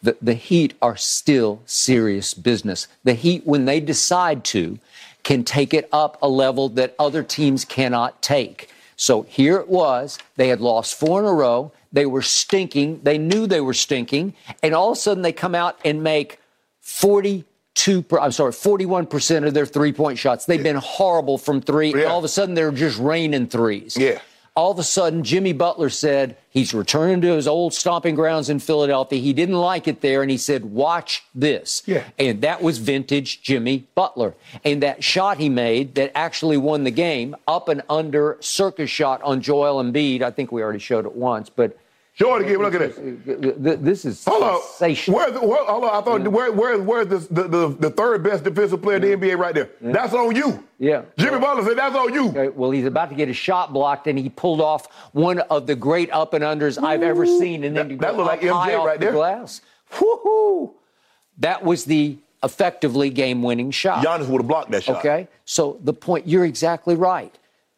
the, 0.03 0.17
the 0.21 0.35
Heat 0.35 0.75
are 0.83 0.97
still 0.97 1.63
serious 1.65 2.35
business. 2.35 2.87
The 3.05 3.15
Heat, 3.15 3.47
when 3.47 3.65
they 3.65 3.81
decide 3.81 4.45
to, 4.45 4.79
can 5.23 5.45
take 5.45 5.73
it 5.73 5.89
up 5.93 6.19
a 6.21 6.29
level 6.29 6.69
that 6.71 6.95
other 6.99 7.23
teams 7.23 7.65
cannot 7.65 8.21
take. 8.21 8.69
So 8.97 9.23
here 9.23 9.57
it 9.57 9.69
was. 9.69 10.19
They 10.37 10.49
had 10.49 10.61
lost 10.61 10.95
four 10.95 11.21
in 11.21 11.27
a 11.27 11.33
row. 11.33 11.73
They 11.93 12.07
were 12.07 12.23
stinking. 12.23 13.01
They 13.03 13.19
knew 13.19 13.47
they 13.47 13.61
were 13.61 13.75
stinking. 13.75 14.35
And 14.63 14.75
all 14.75 14.93
of 14.93 14.97
a 14.99 15.01
sudden 15.01 15.23
they 15.23 15.33
come 15.33 15.55
out 15.55 15.79
and 15.85 16.03
make 16.03 16.39
42, 16.81 18.03
per, 18.03 18.19
I'm 18.19 18.33
sorry, 18.33 18.53
41% 18.53 19.47
of 19.47 19.55
their 19.55 19.67
three 19.67 19.93
point 19.93 20.19
shots. 20.19 20.47
They've 20.47 20.63
been 20.63 20.77
horrible 20.77 21.39
from 21.39 21.61
three. 21.61 21.93
And 21.93 22.01
Yeah. 22.01 22.07
all 22.07 22.19
of 22.19 22.25
a 22.25 22.29
sudden 22.29 22.55
they're 22.55 22.71
just 22.73 22.99
raining 22.99 23.47
threes. 23.49 23.97
Yeah. 23.97 24.19
All 24.55 24.71
of 24.71 24.79
a 24.79 24.83
sudden, 24.83 25.25
Jimmy 25.25 25.55
Butler 25.55 25.89
said 25.89 26.37
he's 26.51 26.75
returning 26.75 27.23
to 27.23 27.29
his 27.29 27.49
old 27.49 27.73
stomping 27.73 28.15
grounds 28.15 28.51
in 28.51 28.59
Philadelphia. 28.59 29.19
He 29.19 29.33
didn't 29.33 29.55
like 29.55 29.89
it 29.89 30.03
there, 30.03 30.21
and 30.21 30.31
he 30.31 30.37
said, 30.37 30.67
Watch 30.67 31.25
this. 31.35 31.83
Yeah. 31.87 32.05
And 32.19 32.43
that 32.43 32.61
was 32.61 32.77
vintage 32.77 33.41
Jimmy 33.41 33.87
Butler. 33.95 34.35
And 34.63 34.83
that 34.83 35.03
shot 35.03 35.39
he 35.39 35.49
made 35.49 35.95
that 35.95 36.13
actually 36.15 36.59
won 36.59 36.85
the 36.85 36.91
game, 36.91 37.35
up 37.49 37.71
and 37.71 37.81
under 37.89 38.37
circus 38.41 38.91
shot 38.91 39.23
on 39.23 39.41
Joel 39.41 39.83
Embiid. 39.83 40.21
I 40.21 40.31
think 40.31 40.53
we 40.53 40.63
already 40.63 40.81
showed 40.81 41.07
it 41.07 41.17
once, 41.17 41.49
but 41.49 41.79
Show 42.15 42.37
it 42.37 42.43
again. 42.43 42.59
Look 42.59 42.75
at 42.75 42.83
uh, 42.83 43.55
this. 43.57 43.79
this 43.81 44.05
is 44.05 44.25
Hold 44.27 44.63
sensational. 44.63 45.17
Where's, 45.17 45.33
where, 45.41 45.65
hold 45.65 45.85
on. 45.85 45.91
I 45.97 46.01
thought, 46.05 46.29
where, 46.29 46.53
where, 46.53 46.79
where's 46.79 47.07
this, 47.07 47.27
the, 47.29 47.45
the, 47.49 47.69
the 47.69 47.89
third 47.91 48.23
best 48.23 48.45
defensive 48.45 48.83
player 48.83 48.97
in 48.97 49.03
the 49.03 49.17
NBA 49.17 49.39
right 49.39 49.55
there? 49.55 49.71
That's 49.81 50.13
on 50.13 50.37
you. 50.37 50.63
Yeah. 50.79 51.03
Jimmy 51.17 51.39
Butler 51.39 51.65
said 51.65 51.79
that's 51.79 51.97
on 51.97 52.13
you. 52.13 52.29
Okay, 52.29 52.49
well, 52.49 52.71
he's 52.71 52.85
about 52.85 53.09
to 53.09 53.15
get 53.15 53.29
his 53.29 53.37
shot 53.39 53.73
blocked, 53.73 54.07
and 54.09 54.19
he 54.19 54.29
pulled 54.29 54.61
off 54.61 54.89
one 55.13 55.39
of 55.39 55.67
the 55.67 55.75
great 55.75 56.11
up 56.13 56.35
and 56.35 56.45
unders 56.45 56.83
I've 56.83 57.03
ever 57.03 57.25
seen. 57.25 57.65
And 57.65 57.75
then 57.75 57.89
That- 57.89 57.99
that 58.01 58.11
go 58.13 58.17
look 58.19 58.27
like 58.27 58.41
MJ 58.43 58.85
right 58.85 59.01
the 59.01 59.07
there. 59.07 59.13
glass. 59.15 59.63
Woohoo! 59.93 60.75
That 61.39 61.65
was 61.65 61.87
the 61.87 62.19
effectively 62.43 63.09
game-winning 63.09 63.71
shot. 63.71 64.05
Giannis 64.05 64.27
would 64.29 64.43
have 64.43 64.49
blocked 64.49 64.71
that 64.73 64.83
shot. 64.85 64.99
Okay, 64.99 65.29
so 65.47 65.79
the 65.83 65.95
point 65.95 66.27
you're 66.27 66.45
exactly 66.45 66.95
right. 66.95 67.35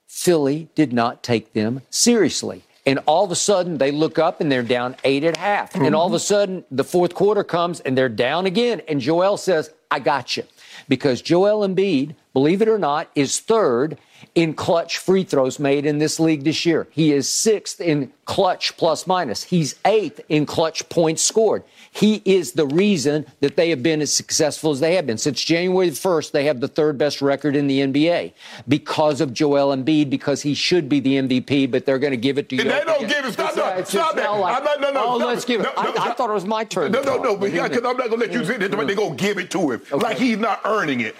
Philly 0.08 0.68
did 0.74 0.92
not 0.92 1.22
take 1.22 1.52
them 1.52 1.82
seriously. 1.90 2.62
And 2.86 2.98
all 3.06 3.24
of 3.24 3.30
a 3.30 3.36
sudden, 3.36 3.78
they 3.78 3.90
look 3.90 4.18
up 4.18 4.40
and 4.40 4.52
they're 4.52 4.62
down 4.62 4.96
eight 5.04 5.24
at 5.24 5.38
half. 5.38 5.74
And 5.74 5.94
all 5.94 6.06
of 6.06 6.12
a 6.12 6.16
mm-hmm. 6.16 6.22
sudden, 6.22 6.64
the 6.70 6.84
fourth 6.84 7.14
quarter 7.14 7.42
comes 7.42 7.80
and 7.80 7.96
they're 7.96 8.10
down 8.10 8.44
again. 8.44 8.82
And 8.88 9.00
Joel 9.00 9.38
says, 9.38 9.70
I 9.90 10.00
got 10.00 10.36
you. 10.36 10.44
Because 10.86 11.22
Joel 11.22 11.66
Embiid, 11.66 12.14
believe 12.34 12.60
it 12.60 12.68
or 12.68 12.78
not, 12.78 13.08
is 13.14 13.40
third 13.40 13.96
in 14.34 14.54
clutch 14.54 14.98
free 14.98 15.24
throws 15.24 15.58
made 15.58 15.86
in 15.86 15.98
this 15.98 16.18
league 16.20 16.44
this 16.44 16.66
year. 16.66 16.86
He 16.90 17.12
is 17.12 17.28
sixth 17.28 17.80
in 17.80 18.12
clutch 18.24 18.76
plus 18.76 19.06
minus. 19.06 19.44
He's 19.44 19.76
eighth 19.84 20.20
in 20.28 20.44
clutch 20.46 20.88
points 20.88 21.22
scored. 21.22 21.62
He 21.90 22.22
is 22.24 22.52
the 22.52 22.66
reason 22.66 23.26
that 23.40 23.56
they 23.56 23.70
have 23.70 23.82
been 23.82 24.00
as 24.00 24.12
successful 24.12 24.72
as 24.72 24.80
they 24.80 24.96
have 24.96 25.06
been. 25.06 25.18
Since 25.18 25.44
January 25.44 25.90
1st, 25.90 26.32
they 26.32 26.44
have 26.44 26.60
the 26.60 26.68
third 26.68 26.98
best 26.98 27.22
record 27.22 27.54
in 27.54 27.68
the 27.68 27.80
NBA 27.80 28.32
because 28.66 29.20
of 29.20 29.32
Joel 29.32 29.76
Embiid, 29.76 30.10
because 30.10 30.42
he 30.42 30.54
should 30.54 30.88
be 30.88 31.00
the 31.00 31.16
MVP, 31.16 31.70
but 31.70 31.86
they're 31.86 32.00
going 32.00 32.12
to 32.12 32.16
give 32.16 32.38
it 32.38 32.48
to 32.48 32.56
you. 32.56 32.62
And 32.62 32.70
they 32.70 32.82
don't 32.84 33.08
give 33.08 33.24
it. 33.24 33.32
Stop, 33.32 33.56
no, 33.56 33.84
stop 33.84 34.16
that. 34.16 34.28
I'm 34.28 34.64
not, 34.64 34.80
no, 34.80 34.90
no, 34.90 35.04
oh, 35.04 35.18
no, 35.18 35.26
let's 35.26 35.44
give 35.44 35.60
it. 35.60 35.64
no, 35.64 35.82
no, 35.82 35.92
I, 35.92 36.10
I 36.10 36.14
thought 36.14 36.30
it 36.30 36.34
was 36.34 36.46
my 36.46 36.64
turn. 36.64 36.92
No, 36.92 37.02
to 37.02 37.06
no, 37.06 37.16
no, 37.22 37.36
because 37.36 37.70
Give 37.70 37.84
I'm 37.84 37.96
not 37.96 38.10
going 38.10 38.20
to 38.20 38.26
let 38.26 38.32
you 38.32 38.44
sit 38.44 38.58
there 38.58 38.68
but 38.68 38.86
they 38.86 38.94
go 38.94 39.12
give 39.12 39.38
it 39.38 39.50
to 39.52 39.72
him. 39.72 39.82
Like 39.92 40.18
he's 40.18 40.38
not 40.38 40.60
earning 40.64 41.00
it. 41.00 41.14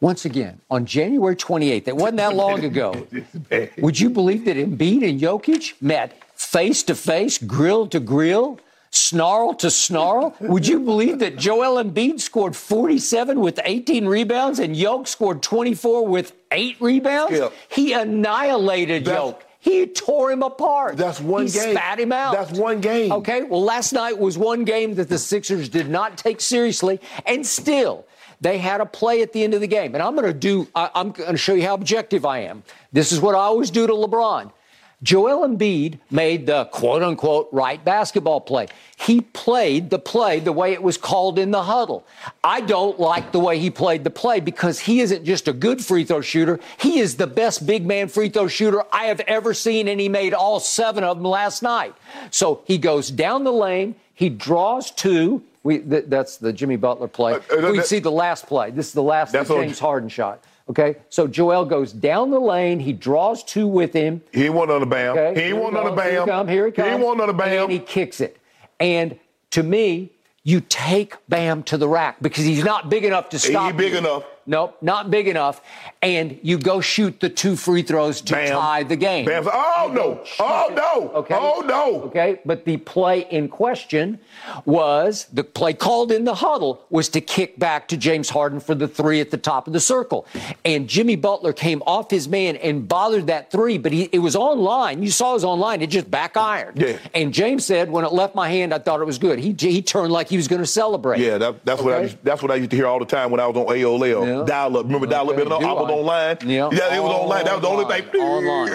Once 0.00 0.24
again, 0.24 0.60
on 0.70 0.84
January 0.84 1.34
28th, 1.36 1.88
it 1.88 1.96
wasn't 1.96 2.18
that 2.18 2.34
long 2.34 2.62
ago. 2.70 3.06
Would 3.78 3.98
you 3.98 4.10
believe 4.10 4.44
that 4.44 4.56
Embiid 4.56 5.08
and 5.08 5.20
Jokic 5.20 5.74
met 5.80 6.12
face 6.38 6.82
to 6.84 6.94
face, 6.94 7.38
grill 7.38 7.86
to 7.88 7.98
grill, 8.00 8.60
snarl 8.90 9.54
to 9.54 9.70
snarl? 9.70 10.34
Would 10.40 10.66
you 10.68 10.80
believe 10.80 11.18
that 11.20 11.36
Joel 11.38 11.82
Embiid 11.82 12.20
scored 12.20 12.54
47 12.54 13.40
with 13.40 13.58
18 13.64 14.06
rebounds 14.06 14.58
and 14.58 14.76
Jokic 14.76 15.08
scored 15.08 15.42
24 15.42 16.06
with 16.06 16.34
eight 16.52 16.76
rebounds? 16.80 17.40
He 17.70 17.92
annihilated 17.92 19.04
That's- 19.06 19.32
Jokic. 19.32 19.40
He 19.58 19.84
tore 19.88 20.30
him 20.30 20.44
apart. 20.44 20.96
That's 20.96 21.18
one 21.20 21.46
he 21.46 21.52
game. 21.52 21.72
spat 21.74 21.98
him 21.98 22.12
out. 22.12 22.34
That's 22.34 22.56
one 22.56 22.80
game. 22.80 23.10
Okay, 23.10 23.42
well, 23.42 23.64
last 23.64 23.92
night 23.92 24.16
was 24.16 24.38
one 24.38 24.62
game 24.62 24.94
that 24.94 25.08
the 25.08 25.18
Sixers 25.18 25.68
did 25.68 25.88
not 25.88 26.16
take 26.16 26.40
seriously, 26.40 27.00
and 27.24 27.44
still, 27.44 28.06
they 28.40 28.58
had 28.58 28.80
a 28.80 28.86
play 28.86 29.22
at 29.22 29.32
the 29.32 29.42
end 29.44 29.54
of 29.54 29.60
the 29.60 29.66
game. 29.66 29.94
And 29.94 30.02
I'm 30.02 30.14
going 30.14 30.26
to 30.26 30.38
do, 30.38 30.68
I, 30.74 30.90
I'm 30.94 31.12
going 31.12 31.32
to 31.32 31.36
show 31.36 31.54
you 31.54 31.62
how 31.62 31.74
objective 31.74 32.24
I 32.24 32.40
am. 32.40 32.62
This 32.92 33.12
is 33.12 33.20
what 33.20 33.34
I 33.34 33.38
always 33.38 33.70
do 33.70 33.86
to 33.86 33.92
LeBron. 33.92 34.52
Joel 35.02 35.46
Embiid 35.46 35.98
made 36.10 36.46
the 36.46 36.64
quote 36.66 37.02
unquote 37.02 37.50
right 37.52 37.84
basketball 37.84 38.40
play. 38.40 38.66
He 38.96 39.20
played 39.20 39.90
the 39.90 39.98
play 39.98 40.40
the 40.40 40.52
way 40.52 40.72
it 40.72 40.82
was 40.82 40.96
called 40.96 41.38
in 41.38 41.50
the 41.50 41.64
huddle. 41.64 42.06
I 42.42 42.62
don't 42.62 42.98
like 42.98 43.30
the 43.30 43.38
way 43.38 43.58
he 43.58 43.68
played 43.68 44.04
the 44.04 44.10
play 44.10 44.40
because 44.40 44.80
he 44.80 45.00
isn't 45.00 45.26
just 45.26 45.48
a 45.48 45.52
good 45.52 45.84
free 45.84 46.04
throw 46.04 46.22
shooter. 46.22 46.60
He 46.78 46.98
is 46.98 47.16
the 47.16 47.26
best 47.26 47.66
big 47.66 47.84
man 47.84 48.08
free 48.08 48.30
throw 48.30 48.48
shooter 48.48 48.84
I 48.90 49.04
have 49.04 49.20
ever 49.20 49.52
seen, 49.52 49.86
and 49.86 50.00
he 50.00 50.08
made 50.08 50.32
all 50.32 50.60
seven 50.60 51.04
of 51.04 51.18
them 51.18 51.26
last 51.26 51.62
night. 51.62 51.94
So 52.30 52.62
he 52.64 52.78
goes 52.78 53.10
down 53.10 53.44
the 53.44 53.52
lane, 53.52 53.96
he 54.14 54.30
draws 54.30 54.90
two. 54.90 55.42
We, 55.66 55.78
th- 55.80 56.04
that's 56.06 56.36
the 56.36 56.52
Jimmy 56.52 56.76
Butler 56.76 57.08
play. 57.08 57.34
Uh, 57.34 57.36
uh, 57.36 57.70
we 57.72 57.78
that- 57.78 57.86
see 57.86 57.98
the 57.98 58.10
last 58.12 58.46
play. 58.46 58.70
This 58.70 58.86
is 58.86 58.92
the 58.92 59.02
last 59.02 59.32
the 59.32 59.42
James 59.42 59.78
Harden 59.80 60.08
shot. 60.08 60.44
Okay, 60.68 60.96
so 61.10 61.26
Joel 61.28 61.64
goes 61.64 61.92
down 61.92 62.30
the 62.30 62.40
lane. 62.40 62.80
He 62.80 62.92
draws 62.92 63.44
two 63.44 63.66
with 63.68 63.92
him. 63.92 64.20
He 64.32 64.48
want 64.48 64.70
none 64.70 64.82
of 64.82 64.88
Bam. 64.88 65.16
Okay, 65.16 65.34
He 65.34 65.46
here 65.46 65.54
ain't 65.54 65.62
want 65.62 65.76
he 65.76 65.82
none. 65.82 65.96
Here 65.96 66.20
he 66.20 66.26
Bam. 66.26 66.48
here 66.48 66.66
he 66.66 66.72
comes. 66.72 66.98
He 66.98 67.04
want 67.04 67.18
none 67.18 67.36
Bam. 67.36 67.62
And 67.64 67.72
he 67.72 67.78
kicks 67.78 68.20
it. 68.20 68.36
And 68.80 69.18
to 69.50 69.62
me, 69.62 70.10
you 70.42 70.60
take 70.60 71.14
Bam 71.28 71.62
to 71.64 71.76
the 71.76 71.88
rack 71.88 72.16
because 72.20 72.44
he's 72.44 72.64
not 72.64 72.88
big 72.90 73.04
enough 73.04 73.28
to 73.30 73.36
He 73.38 73.50
stop. 73.52 73.76
big 73.76 73.92
you. 73.92 73.98
enough. 73.98 74.24
Nope, 74.46 74.76
not 74.80 75.10
big 75.10 75.26
enough. 75.28 75.60
And 76.02 76.38
you 76.42 76.58
go 76.58 76.80
shoot 76.80 77.18
the 77.20 77.28
two 77.28 77.56
free 77.56 77.82
throws 77.82 78.20
to 78.22 78.34
Bam. 78.34 78.48
tie 78.48 78.82
the 78.84 78.96
game. 78.96 79.26
Bam. 79.26 79.48
Oh, 79.52 79.90
no. 79.92 80.24
Oh, 80.38 80.72
no. 80.74 81.10
Okay. 81.18 81.34
Oh, 81.36 81.62
no. 81.66 82.02
Okay. 82.02 82.40
But 82.44 82.64
the 82.64 82.76
play 82.76 83.20
in 83.30 83.48
question 83.48 84.20
was 84.64 85.26
the 85.32 85.42
play 85.42 85.72
called 85.72 86.12
in 86.12 86.24
the 86.24 86.34
huddle 86.34 86.84
was 86.90 87.08
to 87.10 87.20
kick 87.20 87.58
back 87.58 87.88
to 87.88 87.96
James 87.96 88.30
Harden 88.30 88.60
for 88.60 88.74
the 88.74 88.86
three 88.86 89.20
at 89.20 89.30
the 89.30 89.36
top 89.36 89.66
of 89.66 89.72
the 89.72 89.80
circle. 89.80 90.26
And 90.64 90.88
Jimmy 90.88 91.16
Butler 91.16 91.52
came 91.52 91.82
off 91.86 92.10
his 92.10 92.28
man 92.28 92.56
and 92.56 92.86
bothered 92.86 93.26
that 93.26 93.50
three, 93.50 93.78
but 93.78 93.90
he, 93.92 94.04
it 94.12 94.20
was 94.20 94.36
online. 94.36 95.02
You 95.02 95.10
saw 95.10 95.30
it 95.30 95.34
was 95.34 95.44
online. 95.44 95.82
It 95.82 95.88
just 95.88 96.10
back 96.10 96.36
ironed. 96.36 96.80
Yeah. 96.80 96.98
And 97.14 97.34
James 97.34 97.66
said, 97.66 97.90
when 97.90 98.04
it 98.04 98.12
left 98.12 98.34
my 98.34 98.48
hand, 98.48 98.72
I 98.72 98.78
thought 98.78 99.00
it 99.00 99.06
was 99.06 99.18
good. 99.18 99.38
He, 99.38 99.54
he 99.58 99.82
turned 99.82 100.12
like 100.12 100.28
he 100.28 100.36
was 100.36 100.46
going 100.46 100.62
to 100.62 100.66
celebrate. 100.66 101.20
Yeah, 101.20 101.38
that, 101.38 101.64
that's 101.64 101.82
what 101.82 101.94
I 101.94 102.06
that's 102.22 102.42
what 102.42 102.50
I 102.50 102.56
used 102.56 102.70
to 102.70 102.76
hear 102.76 102.86
all 102.86 102.98
the 102.98 103.04
time 103.04 103.30
when 103.30 103.40
I 103.40 103.46
was 103.46 103.56
on 103.56 103.66
AOL. 103.66 104.26
Yeah. 104.26 104.35
Dial 104.44 104.76
up. 104.76 104.84
Remember 104.84 105.06
dial 105.06 105.30
up? 105.30 105.36
Okay, 105.38 105.64
I 105.64 105.72
was 105.72 105.90
online. 105.90 106.36
Yeah, 106.42 106.68
yeah, 106.72 106.96
it 106.96 107.02
was 107.02 107.12
online. 107.12 107.44
That 107.44 107.54
was 107.54 107.62
the 107.62 107.68
only 107.68 107.84
thing. 107.84 108.20
online. 108.20 108.72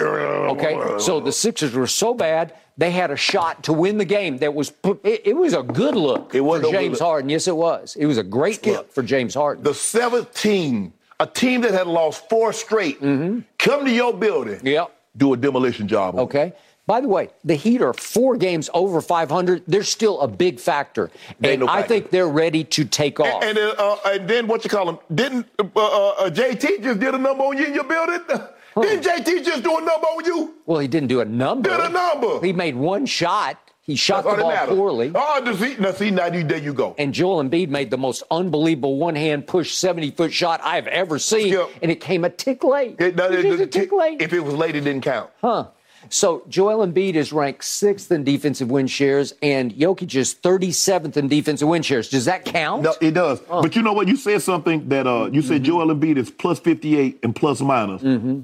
Okay, 0.56 0.98
so 0.98 1.20
the 1.20 1.32
Sixers 1.32 1.74
were 1.74 1.86
so 1.86 2.14
bad 2.14 2.54
they 2.78 2.90
had 2.90 3.10
a 3.10 3.16
shot 3.16 3.64
to 3.64 3.72
win 3.72 3.98
the 3.98 4.04
game. 4.04 4.38
That 4.38 4.54
was 4.54 4.72
it, 5.04 5.22
it 5.26 5.36
was 5.36 5.52
a 5.54 5.62
good 5.62 5.94
look 5.94 6.34
It 6.34 6.40
was 6.40 6.62
for 6.62 6.70
James 6.70 7.00
look. 7.00 7.08
Harden. 7.08 7.28
Yes, 7.30 7.46
it 7.46 7.56
was. 7.56 7.96
It 7.96 8.06
was 8.06 8.18
a 8.18 8.22
great 8.22 8.64
look 8.66 8.92
for 8.92 9.02
James 9.02 9.34
Harden. 9.34 9.62
The 9.62 9.74
seventh 9.74 10.32
team, 10.34 10.92
a 11.20 11.26
team 11.26 11.60
that 11.62 11.72
had 11.72 11.86
lost 11.86 12.28
four 12.28 12.52
straight, 12.52 12.98
come 13.00 13.84
to 13.84 13.90
your 13.90 14.14
building. 14.14 14.56
Mm-hmm. 14.56 14.66
Yep. 14.66 14.96
Do 15.16 15.34
a 15.34 15.36
demolition 15.36 15.86
job. 15.88 16.18
it. 16.18 16.56
By 16.86 17.00
the 17.00 17.08
way, 17.08 17.28
the 17.44 17.54
Heat 17.54 17.80
are 17.80 17.92
four 17.92 18.36
games 18.36 18.68
over 18.74 19.00
500. 19.00 19.62
They're 19.68 19.84
still 19.84 20.20
a 20.20 20.26
big 20.26 20.58
factor, 20.58 21.10
They 21.38 21.52
and 21.54 21.60
no 21.60 21.68
I 21.68 21.82
think 21.82 22.10
they're 22.10 22.28
ready 22.28 22.64
to 22.64 22.84
take 22.84 23.20
off. 23.20 23.42
And, 23.42 23.56
and, 23.56 23.56
then, 23.56 23.74
uh, 23.78 23.96
and 24.06 24.28
then 24.28 24.46
what 24.48 24.64
you 24.64 24.70
call 24.70 24.88
him? 24.88 24.98
Didn't 25.14 25.46
uh, 25.60 25.64
uh, 25.76 26.08
uh, 26.10 26.30
JT 26.30 26.82
just 26.82 26.98
did 26.98 27.14
a 27.14 27.18
number 27.18 27.44
on 27.44 27.56
you 27.56 27.66
in 27.66 27.74
your 27.74 27.84
building? 27.84 28.20
Didn't 28.26 29.04
JT 29.04 29.44
just 29.44 29.62
do 29.62 29.76
a 29.76 29.80
number 29.80 30.06
on 30.06 30.24
you? 30.24 30.54
well, 30.66 30.80
he 30.80 30.88
didn't 30.88 31.08
do 31.08 31.20
a 31.20 31.24
number. 31.24 31.70
Did 31.70 31.80
a 31.80 31.88
number. 31.88 32.44
He 32.44 32.52
made 32.52 32.74
one 32.74 33.06
shot. 33.06 33.58
He 33.84 33.96
shot 33.96 34.24
That's 34.24 34.36
the 34.36 34.44
all 34.44 34.66
ball 34.66 34.76
poorly. 34.76 35.12
Oh, 35.14 35.44
does 35.44 35.58
he, 35.60 35.74
now 35.76 35.90
see, 35.92 36.10
now 36.12 36.26
you, 36.26 36.44
there 36.44 36.58
you 36.58 36.72
go. 36.72 36.94
And 36.98 37.12
Joel 37.12 37.42
Embiid 37.42 37.68
made 37.68 37.90
the 37.90 37.98
most 37.98 38.22
unbelievable 38.30 38.96
one-hand 38.96 39.48
push 39.48 39.74
70-foot 39.74 40.32
shot 40.32 40.60
I've 40.62 40.86
ever 40.86 41.18
seen, 41.18 41.52
Skip. 41.52 41.68
and 41.82 41.90
it 41.90 42.00
came 42.00 42.24
a 42.24 42.30
tick 42.30 42.62
late. 42.62 43.00
It- 43.00 43.16
no, 43.16 43.26
It 43.30 43.44
it- 43.44 43.60
a 43.60 43.66
tick 43.66 43.90
late. 43.92 44.22
If 44.22 44.32
it 44.32 44.40
was 44.40 44.54
late, 44.54 44.76
it 44.76 44.82
didn't 44.82 45.02
count. 45.02 45.30
Huh. 45.40 45.66
So 46.08 46.42
Joel 46.48 46.86
Embiid 46.86 47.14
is 47.14 47.32
ranked 47.32 47.64
sixth 47.64 48.10
in 48.10 48.24
defensive 48.24 48.70
win 48.70 48.86
shares, 48.86 49.34
and 49.42 49.72
Jokic 49.72 50.14
is 50.14 50.34
37th 50.34 51.16
in 51.16 51.28
defensive 51.28 51.68
win 51.68 51.82
shares. 51.82 52.08
Does 52.08 52.24
that 52.24 52.44
count? 52.44 52.82
No, 52.82 52.94
it 53.00 53.12
does. 53.12 53.40
But 53.40 53.76
you 53.76 53.82
know 53.82 53.92
what? 53.92 54.08
You 54.08 54.16
said 54.16 54.42
something 54.42 54.88
that 54.88 55.06
uh, 55.06 55.30
you 55.32 55.42
said 55.42 55.62
Joel 55.62 55.94
Embiid 55.94 56.16
is 56.16 56.30
plus 56.30 56.58
58 56.60 57.20
and 57.22 57.34
plus 57.34 57.60
minus. 57.60 58.02
Mm-hmm. 58.02 58.40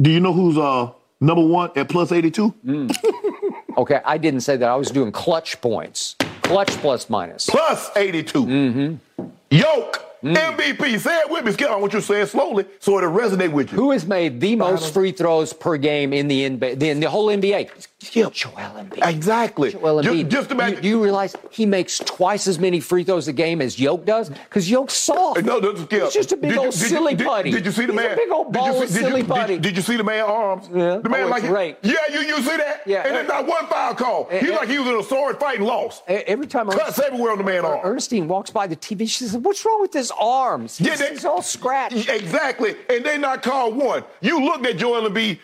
Do 0.00 0.10
you 0.10 0.20
know 0.20 0.32
who's 0.32 0.56
uh, 0.58 0.90
number 1.20 1.44
one 1.44 1.70
at 1.76 1.88
plus 1.88 2.12
82? 2.12 2.54
Mm. 2.64 2.96
Okay, 3.78 4.00
I 4.04 4.18
didn't 4.18 4.40
say 4.40 4.56
that. 4.56 4.68
I 4.68 4.74
was 4.74 4.90
doing 4.90 5.12
clutch 5.12 5.60
points. 5.60 6.16
Clutch 6.42 6.70
plus 6.78 7.08
minus. 7.08 7.46
Plus 7.46 7.90
82. 7.94 8.44
Mm-hmm. 8.44 9.24
Yoke, 9.50 10.04
Mm. 10.22 10.56
MVP. 10.56 10.98
Say 10.98 11.16
it 11.20 11.30
with 11.30 11.44
me, 11.44 11.52
Skip. 11.52 11.70
I 11.70 11.76
want 11.76 11.92
you 11.92 12.00
to 12.00 12.04
say 12.04 12.22
it 12.22 12.26
slowly 12.26 12.64
so 12.80 12.98
it'll 12.98 13.10
resonate 13.10 13.52
with 13.52 13.70
you. 13.70 13.78
Who 13.78 13.92
has 13.92 14.06
made 14.06 14.40
the 14.40 14.56
most 14.56 14.92
free 14.92 15.12
throws 15.12 15.52
per 15.52 15.76
game 15.76 16.12
in 16.12 16.26
the 16.26 16.48
NBA, 16.50 16.82
in 16.82 17.00
the 17.00 17.08
whole 17.08 17.28
NBA? 17.28 17.86
Skip. 18.00 18.32
Joel 18.32 18.52
Embiid. 18.52 19.04
Exactly. 19.08 19.72
Joel 19.72 20.02
Embiid. 20.04 20.28
Just, 20.28 20.48
Do 20.50 20.54
imagine. 20.54 20.76
you, 20.76 20.82
do 20.82 20.88
you 20.88 21.02
realize 21.02 21.34
he 21.50 21.66
makes 21.66 21.98
twice 21.98 22.46
as 22.46 22.56
many 22.60 22.78
free 22.78 23.02
throws 23.02 23.26
a 23.26 23.32
game 23.32 23.60
as 23.60 23.80
Yoke 23.80 24.04
does? 24.06 24.30
Because 24.30 24.70
Yoke's 24.70 24.94
soft. 24.94 25.42
no, 25.44 25.58
no, 25.58 25.74
Skip. 25.74 26.04
He's 26.04 26.12
just 26.12 26.30
a 26.30 26.36
big 26.36 26.50
Did 26.50 26.58
old 26.58 26.66
you- 26.66 26.72
silly 26.72 27.14
did- 27.16 27.26
putty. 27.26 27.50
Did 27.50 27.66
you 27.66 27.72
see 27.72 27.86
the 27.86 27.92
He's 27.92 28.00
man? 28.00 28.16
big 28.16 28.30
old 28.30 28.52
Did 28.52 28.60
you 28.60 28.70
ball 28.70 28.78
see- 28.78 28.84
of 28.84 28.88
did 28.90 28.94
you- 29.02 29.08
silly 29.08 29.22
did- 29.22 29.28
putty. 29.30 29.58
Did, 29.58 29.76
you 29.76 29.82
see 29.82 29.96
the 29.96 30.04
man 30.04 30.24
arms? 30.24 30.68
Yeah. 30.72 30.98
The 30.98 31.08
man 31.08 31.24
Oh, 31.24 31.28
like 31.28 31.42
great. 31.42 31.76
Yeah, 31.82 31.94
you 32.12 32.20
you 32.20 32.36
see 32.36 32.56
that? 32.56 32.82
Yeah. 32.86 33.02
And 33.04 33.16
there's 33.16 33.26
not 33.28 33.46
one 33.48 33.66
foul 33.66 33.94
call. 33.96 34.28
He's 34.30 34.48
like 34.50 34.68
he 34.68 34.78
was 34.78 34.86
in 34.88 34.94
a 34.96 35.02
sword 35.02 35.40
fight 35.40 35.58
and 35.58 35.66
lost. 35.66 36.04
Every 36.06 36.46
time 36.46 36.66
Cuts 36.68 36.80
Ernestine, 36.80 37.04
everywhere 37.06 37.32
on 37.32 37.38
the 37.38 37.44
man 37.44 37.64
arm. 37.64 37.80
Ernestine 37.82 38.28
walks 38.28 38.50
by 38.50 38.68
the 38.68 38.76
TV, 38.76 39.08
she 39.08 39.24
says, 39.24 39.36
"What's 39.36 39.64
wrong 39.64 39.80
with 39.80 39.92
his 39.92 40.12
arms? 40.20 40.80
Yeah, 40.80 40.94
they- 40.94 41.10
he's 41.10 41.24
all 41.24 41.42
scratched." 41.42 42.08
Exactly. 42.08 42.76
And 42.88 43.04
they 43.04 43.18
not 43.18 43.42
called 43.42 43.74
one. 43.74 44.04
You 44.20 44.40
looked 44.44 44.64
at 44.66 44.76
Joel 44.76 45.08
Embiid, 45.10 45.38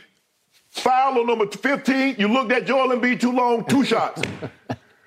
foul 0.80 1.18
on 1.18 1.26
number 1.26 1.46
15. 1.46 2.16
You 2.18 2.28
looked 2.28 2.52
at 2.52 2.66
Joel 2.66 2.88
Embiid 2.96 3.20
too 3.20 3.32
long, 3.32 3.64
two 3.66 3.84
shots. 3.92 4.22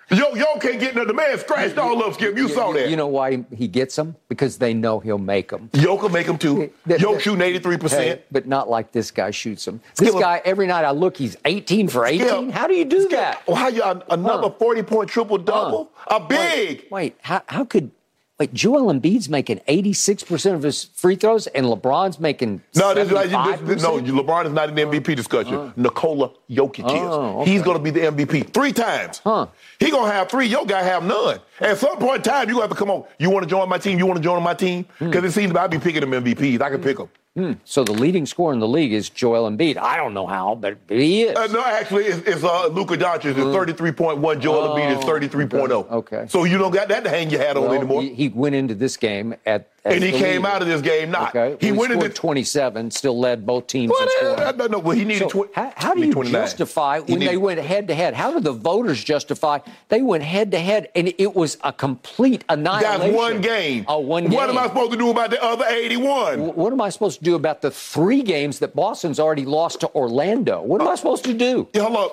Yo, 0.09 0.33
yo 0.35 0.57
can't 0.61 0.79
get 0.79 0.95
nothing. 0.95 1.09
The 1.09 1.13
man 1.13 1.37
scratched 1.37 1.77
all 1.77 2.01
up, 2.01 2.13
Skip. 2.13 2.37
You 2.37 2.47
saw 2.47 2.71
that. 2.71 2.89
You 2.89 2.95
know 2.95 3.07
why 3.07 3.43
he 3.53 3.67
gets 3.67 3.93
them? 3.97 4.15
Because 4.29 4.57
they 4.57 4.73
know 4.73 5.01
he'll 5.01 5.17
make 5.17 5.49
them. 5.49 5.69
Yo 5.73 5.97
can 5.97 6.13
make 6.13 6.25
them 6.27 6.37
too. 6.37 6.71
Yo 6.87 7.17
shooting 7.19 7.41
83%. 7.41 7.89
Hey, 7.89 8.21
but 8.31 8.47
not 8.47 8.69
like 8.69 8.93
this 8.93 9.11
guy 9.11 9.31
shoots 9.31 9.65
them. 9.65 9.81
This 9.97 10.07
Skip, 10.09 10.21
guy, 10.21 10.41
every 10.45 10.65
night 10.65 10.85
I 10.85 10.91
look, 10.91 11.17
he's 11.17 11.35
18 11.43 11.89
for 11.89 12.05
18. 12.05 12.25
Skip, 12.25 12.51
How 12.51 12.67
do 12.67 12.73
you 12.75 12.85
do 12.85 13.01
Skip, 13.01 13.11
that? 13.11 13.45
Well, 13.45 13.57
how 13.57 13.67
you 13.67 13.83
an- 13.83 14.01
another 14.09 14.43
Huh. 14.47 14.55
40 14.57 14.83
point 14.83 15.09
triple 15.09 15.37
double? 15.39 15.91
A 16.09 16.21
big. 16.21 16.39
Wait, 16.83 16.91
wait 16.91 17.15
how, 17.21 17.41
how 17.47 17.65
could. 17.65 17.91
Wait, 18.39 18.53
Joel 18.53 18.93
Embiid's 18.93 19.29
making 19.29 19.59
86% 19.67 20.53
of 20.53 20.61
his 20.61 20.83
free 20.93 21.15
throws, 21.15 21.47
and 21.47 21.65
LeBron's 21.65 22.19
making 22.19 22.61
No, 22.75 22.93
this, 22.93 23.09
75%? 23.09 23.65
this, 23.65 23.81
no, 23.81 23.93
LeBron 23.99 24.45
is 24.45 24.51
not 24.53 24.69
in 24.69 24.75
the 24.75 24.83
MVP 24.83 25.15
discussion. 25.15 25.73
Nikola 25.75 26.29
Jokic 26.47 26.83
Oh, 26.85 27.41
is. 27.41 27.47
okay. 27.47 27.51
He's 27.51 27.63
going 27.63 27.77
to 27.77 27.83
be 27.83 27.89
the 27.89 28.01
MVP 28.01 28.53
three 28.53 28.73
times. 28.73 29.21
Huh. 29.23 29.47
He 29.79 29.89
going 29.89 30.05
to 30.05 30.13
have 30.13 30.29
three. 30.29 30.45
Your 30.45 30.67
guy 30.67 30.83
have 30.83 31.03
none. 31.03 31.39
At 31.59 31.79
some 31.79 31.97
point 31.97 32.17
in 32.17 32.31
time, 32.31 32.49
you 32.49 32.61
have 32.61 32.69
to 32.69 32.75
come 32.75 32.91
on. 32.91 33.05
You 33.17 33.31
want 33.31 33.43
to 33.43 33.49
join 33.49 33.67
my 33.69 33.79
team? 33.79 33.97
You 33.97 34.05
want 34.05 34.17
to 34.17 34.23
join 34.23 34.43
my 34.43 34.53
team? 34.53 34.85
Hmm. 34.99 35.05
Because 35.09 35.23
it 35.23 35.31
seems 35.31 35.51
like 35.51 35.63
I 35.63 35.67
be 35.67 35.79
picking 35.79 36.01
them 36.01 36.11
MVPs. 36.11 36.61
I 36.61 36.69
can 36.69 36.81
pick 36.81 36.97
them. 36.97 37.09
Hmm. 37.37 37.51
So 37.65 37.83
the 37.83 37.91
leading 37.91 38.25
scorer 38.25 38.51
in 38.51 38.59
the 38.59 38.67
league 38.67 38.91
is 38.93 39.09
Joel 39.11 39.47
Embiid. 39.47 39.77
I 39.77 39.95
don't 39.95 40.15
know 40.15 40.25
how, 40.25 40.55
but 40.55 40.77
he 40.89 41.21
is. 41.21 41.37
Uh, 41.37 41.45
no, 41.51 41.63
actually, 41.63 42.05
it's, 42.05 42.27
it's 42.27 42.43
uh, 42.43 42.65
Luka 42.69 42.97
Doncic 42.97 43.25
is 43.25 43.35
Mm. 43.35 43.53
33.1. 43.53 44.39
Joel 44.39 44.69
Embiid 44.75 44.97
is 44.97 45.05
33.0. 45.05 45.91
Okay. 45.91 46.25
So 46.29 46.45
you 46.45 46.57
don't 46.57 46.73
got 46.73 46.87
that 46.87 47.03
to 47.03 47.11
hang 47.11 47.29
your 47.29 47.39
hat 47.39 47.55
on 47.55 47.65
Well, 47.65 47.73
anymore. 47.73 48.01
He, 48.01 48.13
he 48.15 48.29
went 48.29 48.55
into 48.55 48.73
this 48.73 48.97
game 48.97 49.35
at, 49.45 49.69
and 49.95 50.03
he 50.03 50.11
came 50.11 50.43
leader. 50.43 50.47
out 50.47 50.61
of 50.61 50.67
this 50.67 50.81
game 50.81 51.11
not. 51.11 51.35
Okay. 51.35 51.57
He 51.65 51.71
Well, 51.71 51.81
went 51.81 51.93
into 51.93 52.09
27, 52.09 52.91
still 52.91 53.19
led 53.19 53.45
both 53.45 53.67
teams 53.67 53.91
Well, 53.91 54.01
in 54.03 54.09
yeah, 54.21 54.35
scoring. 54.35 54.57
no, 54.57 54.67
no, 54.67 54.79
well, 54.79 54.95
he 54.95 55.05
needed 55.05 55.19
So 55.23 55.29
twen- 55.29 55.49
how, 55.53 55.73
how 55.75 55.93
do 55.93 56.01
you 56.05 56.11
29. 56.13 56.41
justify 56.41 57.01
He 57.01 57.11
when 57.13 57.19
they 57.19 57.37
went 57.37 57.59
head 57.59 57.87
to 57.87 57.95
head? 57.95 58.13
How 58.13 58.31
did 58.33 58.43
the 58.43 58.51
voters 58.53 59.03
justify 59.03 59.59
they 59.89 60.01
went 60.01 60.23
head 60.23 60.51
to 60.51 60.59
head 60.59 60.89
and 60.95 61.13
it 61.17 61.35
was 61.35 61.57
a 61.63 61.71
complete 61.73 62.43
annihilation? 62.49 62.99
That's 62.99 63.13
one 63.15 63.41
game. 63.41 63.85
Oh, 63.87 63.99
one 63.99 64.23
game. 64.25 64.33
What 64.33 64.49
am 64.49 64.57
I 64.57 64.67
supposed 64.67 64.91
to 64.91 64.97
do 64.97 65.09
about 65.09 65.29
the 65.31 65.43
other 65.43 65.65
81? 65.67 66.39
Wh- 66.39 66.57
What 66.57 66.73
am 66.73 66.81
I 66.81 66.89
supposed 66.89 67.19
to 67.19 67.23
do 67.23 67.35
about 67.35 67.61
the 67.61 67.71
three 67.71 68.21
games 68.21 68.59
that 68.59 68.75
Boston's 68.75 69.19
already 69.19 69.45
lost 69.45 69.79
to 69.81 69.89
Orlando? 69.93 70.61
What 70.61 70.81
am 70.81 70.87
I 70.87 70.91
uh, 70.91 70.95
supposed 70.95 71.23
to 71.25 71.33
do? 71.33 71.67
On. 71.79 72.09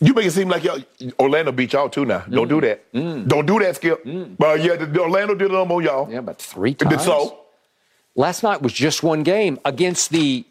You 0.00 0.14
make 0.14 0.26
it 0.26 0.30
seem 0.32 0.48
like 0.48 0.64
y'all, 0.64 0.78
Orlando 1.20 1.52
beat 1.52 1.72
y'all 1.74 1.88
too 1.90 2.04
now. 2.06 2.24
Don't 2.30 2.46
Mm. 2.46 2.48
do 2.48 2.60
that. 2.62 3.28
Don't 3.28 3.46
do 3.46 3.58
that, 3.58 3.76
Skip. 3.76 4.02
But 4.38 4.62
yeah, 4.62 4.76
the, 4.76 5.00
Orlando 5.00 5.34
did 5.34 5.50
it 5.50 5.54
on 5.54 5.68
y'all. 5.84 6.10
Yeah, 6.10 6.20
but 6.22 6.38
three 6.40 6.72
Did 6.74 6.90
times. 6.90 7.04
so? 7.04 7.40
Last 8.16 8.42
night 8.42 8.62
was 8.62 8.72
just 8.72 9.02
one 9.02 9.22
game 9.22 9.58
against 9.64 10.10
the 10.10 10.44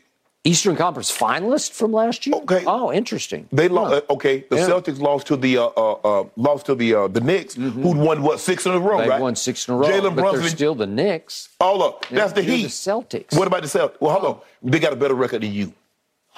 Eastern 0.44 0.77
Conference 0.77 1.11
finalist 1.11 1.72
from 1.73 1.91
last 1.91 2.26
year. 2.26 2.35
Okay. 2.38 2.64
Oh, 2.65 2.94
interesting. 2.94 3.49
They 3.52 3.68
lost. 3.68 4.06
okay, 4.10 4.45
the 4.49 4.56
Yeah. 4.57 4.68
Celtics 4.69 4.99
lost 4.99 5.27
to 5.27 5.35
the 5.35 5.57
uh, 5.57 5.65
uh, 5.76 5.91
uh, 6.22 6.23
lost 6.38 6.68
to 6.68 6.76
the 6.76 6.94
uh, 6.94 7.07
the 7.10 7.19
Knicks, 7.19 7.56
who'd 7.56 7.76
won 7.98 8.22
what 8.22 8.39
six 8.39 8.65
in 8.65 8.72
a 8.72 8.80
row, 8.80 8.99
They 9.02 9.10
right? 9.10 9.19
won 9.19 9.35
six 9.35 9.68
in 9.68 9.73
a 9.73 9.77
row, 9.77 9.88
Jalen 9.88 10.15
but 10.15 10.22
Brunson. 10.22 10.41
they're 10.41 10.49
still 10.49 10.76
the 10.76 10.88
Knicks. 10.88 11.49
Hold 11.60 11.81
up, 11.81 12.06
that's 12.10 12.31
the 12.31 12.44
Heat. 12.44 12.64
the 12.64 12.69
Celtics. 12.69 13.38
What 13.38 13.48
about 13.48 13.64
the 13.64 13.68
Celtics? 13.68 13.99
Well, 13.99 14.11
hold 14.18 14.26
on. 14.26 14.41
They 14.72 14.80
got 14.80 14.94
a 14.94 14.95
better 14.95 15.15
record 15.15 15.41
than 15.41 15.52
you. 15.52 15.73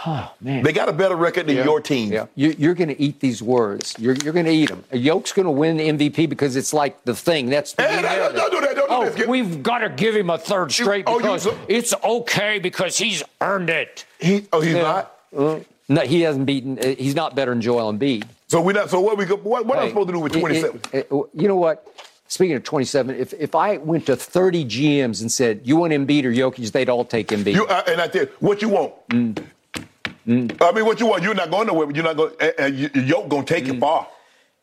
Oh 0.06 0.32
man, 0.40 0.64
They 0.64 0.72
got 0.72 0.88
a 0.88 0.94
better 0.94 1.16
record 1.16 1.48
than 1.48 1.58
Yeah. 1.58 1.66
your 1.66 1.82
team. 1.82 2.12
Yeah. 2.12 2.28
You, 2.36 2.56
you're 2.58 2.74
going 2.74 2.88
to 2.88 3.02
eat 3.02 3.20
these 3.20 3.44
words. 3.44 3.96
You're, 4.00 4.16
you're 4.24 4.32
going 4.34 4.46
to 4.46 4.52
eat 4.52 4.70
them. 4.70 4.84
Yoke's 4.94 5.34
going 5.34 5.46
to 5.46 5.52
win 5.52 5.76
the 5.78 5.90
MVP 5.90 6.30
because 6.30 6.56
it's 6.56 6.74
like 6.74 7.04
the 7.04 7.14
thing. 7.16 7.50
That's 7.50 7.74
the 7.74 7.84
Hey, 7.84 8.02
no, 8.02 8.30
no, 8.32 8.34
don't 8.34 8.52
do 8.52 8.62
that, 8.62 8.76
don't 8.76 8.88
do 8.88 8.96
oh, 8.96 9.04
that, 9.06 9.14
Skip. 9.14 9.28
we've 9.28 9.62
got 9.62 9.80
to 9.80 9.90
give 9.90 10.16
him 10.16 10.30
a 10.30 10.38
third 10.38 10.72
straight 10.72 11.04
oh, 11.08 11.14
you- 11.16 11.18
because 11.20 11.44
so- 11.44 11.58
it's 11.68 11.94
okay 12.04 12.60
because 12.60 12.98
he's 12.98 13.24
earned 13.42 13.70
it. 13.70 14.06
He, 14.20 14.48
oh, 14.54 14.62
he's 14.62 14.74
Yeah. 14.76 14.82
not. 14.84 15.16
Uh, 15.36 15.60
no, 15.90 16.02
he 16.02 16.22
hasn't 16.22 16.46
beaten. 16.46 16.80
uh, 16.80 16.96
He's 16.98 17.16
not 17.16 17.36
better 17.36 17.52
than 17.52 17.62
Joel 17.62 17.92
Embiid. 17.92 18.24
So 18.48 18.62
we're 18.62 18.74
not. 18.74 18.90
So 18.90 19.00
what 19.02 19.18
we 19.18 19.26
go? 19.26 19.36
What, 19.36 19.66
what 19.66 19.78
am 19.78 19.82
I 19.82 19.86
Hey, 19.86 19.90
supposed 19.90 20.08
to 20.08 20.14
do 20.14 20.20
with 20.20 20.36
it- 20.36 20.40
twenty 20.40 20.58
it- 20.60 20.86
it- 20.94 21.08
you 21.12 21.48
know 21.48 21.56
what? 21.58 21.86
Speaking 22.30 22.56
of 22.56 22.64
27, 22.64 23.16
if, 23.20 23.34
if 23.34 23.56
I 23.56 23.78
went 23.78 24.06
to 24.06 24.16
30 24.16 24.64
GMs 24.66 25.22
and 25.22 25.32
said, 25.32 25.62
you 25.64 25.76
want 25.78 25.94
Embiid 25.94 26.26
or 26.26 26.32
Jokic, 26.32 26.72
they'd 26.72 26.88
all 26.88 27.04
take 27.04 27.30
Embiid. 27.30 27.56
You 27.56 27.66
uh, 27.66 27.82
and 27.88 28.00
I 28.00 28.06
did. 28.08 28.30
what 28.40 28.62
you 28.62 28.70
want. 28.70 28.94
Mm. 29.10 29.44
I 30.30 30.72
mean, 30.72 30.86
what 30.86 31.00
you 31.00 31.08
want? 31.08 31.24
You're 31.24 31.34
not 31.34 31.50
going 31.52 31.68
nowhere. 31.68 31.88
but 31.88 31.96
You're 31.96 32.06
not 32.06 32.18
going. 32.18 32.34
And, 32.40 32.54
and 32.60 32.76
you- 32.78 33.02
Yoke 33.02 33.30
gonna 33.30 33.44
take 33.46 33.66
Mm. 33.66 33.76
it 33.76 33.80
far. 33.80 34.08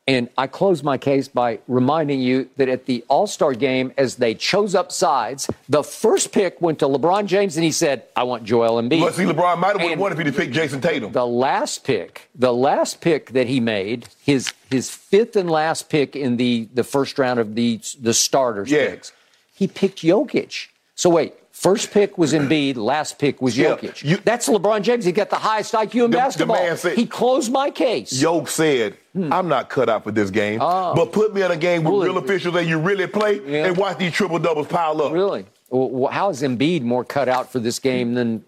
And 0.09 0.29
I 0.39 0.47
close 0.47 0.85
my 0.85 0.99
case 0.99 1.27
by 1.27 1.59
reminding 1.67 2.21
you 2.21 2.49
that 2.59 2.69
at 2.69 2.87
the 2.87 3.05
All 3.09 3.27
Star 3.27 3.53
game, 3.55 3.93
as 3.99 4.15
they 4.17 4.35
chose 4.35 4.73
up 4.77 4.93
sides, 4.93 5.51
the 5.69 5.83
first 5.83 6.31
pick 6.31 6.63
went 6.63 6.79
to 6.79 6.85
LeBron 6.87 7.27
James, 7.27 7.57
and 7.57 7.65
he 7.65 7.73
said, 7.73 8.05
I 8.15 8.23
want 8.23 8.45
Joel 8.45 8.81
Embiid. 8.81 9.01
But 9.01 9.15
see, 9.17 9.25
LeBron 9.25 9.59
might 9.59 9.77
have 9.81 9.99
won 9.99 10.13
if 10.13 10.19
he'd 10.19 10.37
picked 10.37 10.53
Jayson 10.55 10.81
Tatum. 10.81 11.11
The 11.11 11.27
last 11.27 11.83
pick, 11.83 12.29
the 12.37 12.53
last 12.55 13.01
pick 13.01 13.33
that 13.33 13.49
he 13.49 13.59
made, 13.59 14.07
his 14.25 14.53
his 14.71 14.89
fifth 14.91 15.35
and 15.35 15.51
last 15.51 15.89
pick 15.89 16.15
in 16.15 16.37
the, 16.37 16.69
the 16.73 16.85
first 16.85 17.19
round 17.19 17.41
of 17.41 17.57
the 17.57 17.81
the 18.01 18.15
starters 18.15 18.71
Yeah. 18.71 18.91
picks, 18.91 19.13
he 19.53 19.67
picked 19.67 20.03
Jokic. 20.03 20.69
So 20.95 21.11
wait, 21.11 21.35
first 21.59 21.91
pick 21.91 22.19
was 22.19 22.33
Embiid, 22.33 22.77
last 22.77 23.19
pick 23.19 23.41
was 23.41 23.57
Yeah, 23.57 23.71
Jokic. 23.77 24.05
you- 24.05 24.19
That's 24.25 24.49
LeBron 24.49 24.83
James. 24.83 25.05
He 25.05 25.13
got 25.13 25.31
the 25.31 25.37
highest 25.37 25.73
IQ 25.75 26.05
in 26.05 26.11
The- 26.11 26.17
the 26.17 26.23
basketball. 26.23 26.57
man 26.57 26.77
said- 26.77 26.97
he 26.97 27.07
closed 27.07 27.51
my 27.51 27.71
case. 27.71 28.13
Yoke 28.13 28.49
said, 28.49 28.95
hmm. 29.15 29.33
"I'm 29.33 29.49
not 29.49 29.69
cut 29.71 29.89
out 29.89 30.05
for 30.05 30.11
this 30.13 30.31
game, 30.31 30.61
Oh. 30.63 30.95
but 30.95 31.13
put 31.13 31.35
me 31.35 31.43
in 31.43 31.51
a 31.51 31.57
game 31.57 31.83
with 31.85 32.05
real 32.05 32.19
officials 32.19 32.55
that 32.55 32.67
you 32.67 32.79
really 32.79 33.07
play, 33.07 33.41
Yeah. 33.47 33.67
and 33.67 33.77
watch 33.77 33.99
these 33.99 34.13
triple 34.13 34.39
doubles 34.39 34.67
pile 34.67 35.01
up." 35.03 35.13
Really? 35.13 35.47
Well, 35.71 36.13
how 36.13 36.29
is 36.29 36.43
Embiid 36.43 36.83
more 36.83 37.05
cut 37.05 37.29
out 37.29 37.51
for 37.51 37.59
this 37.59 37.79
game 37.81 38.15
than 38.15 38.45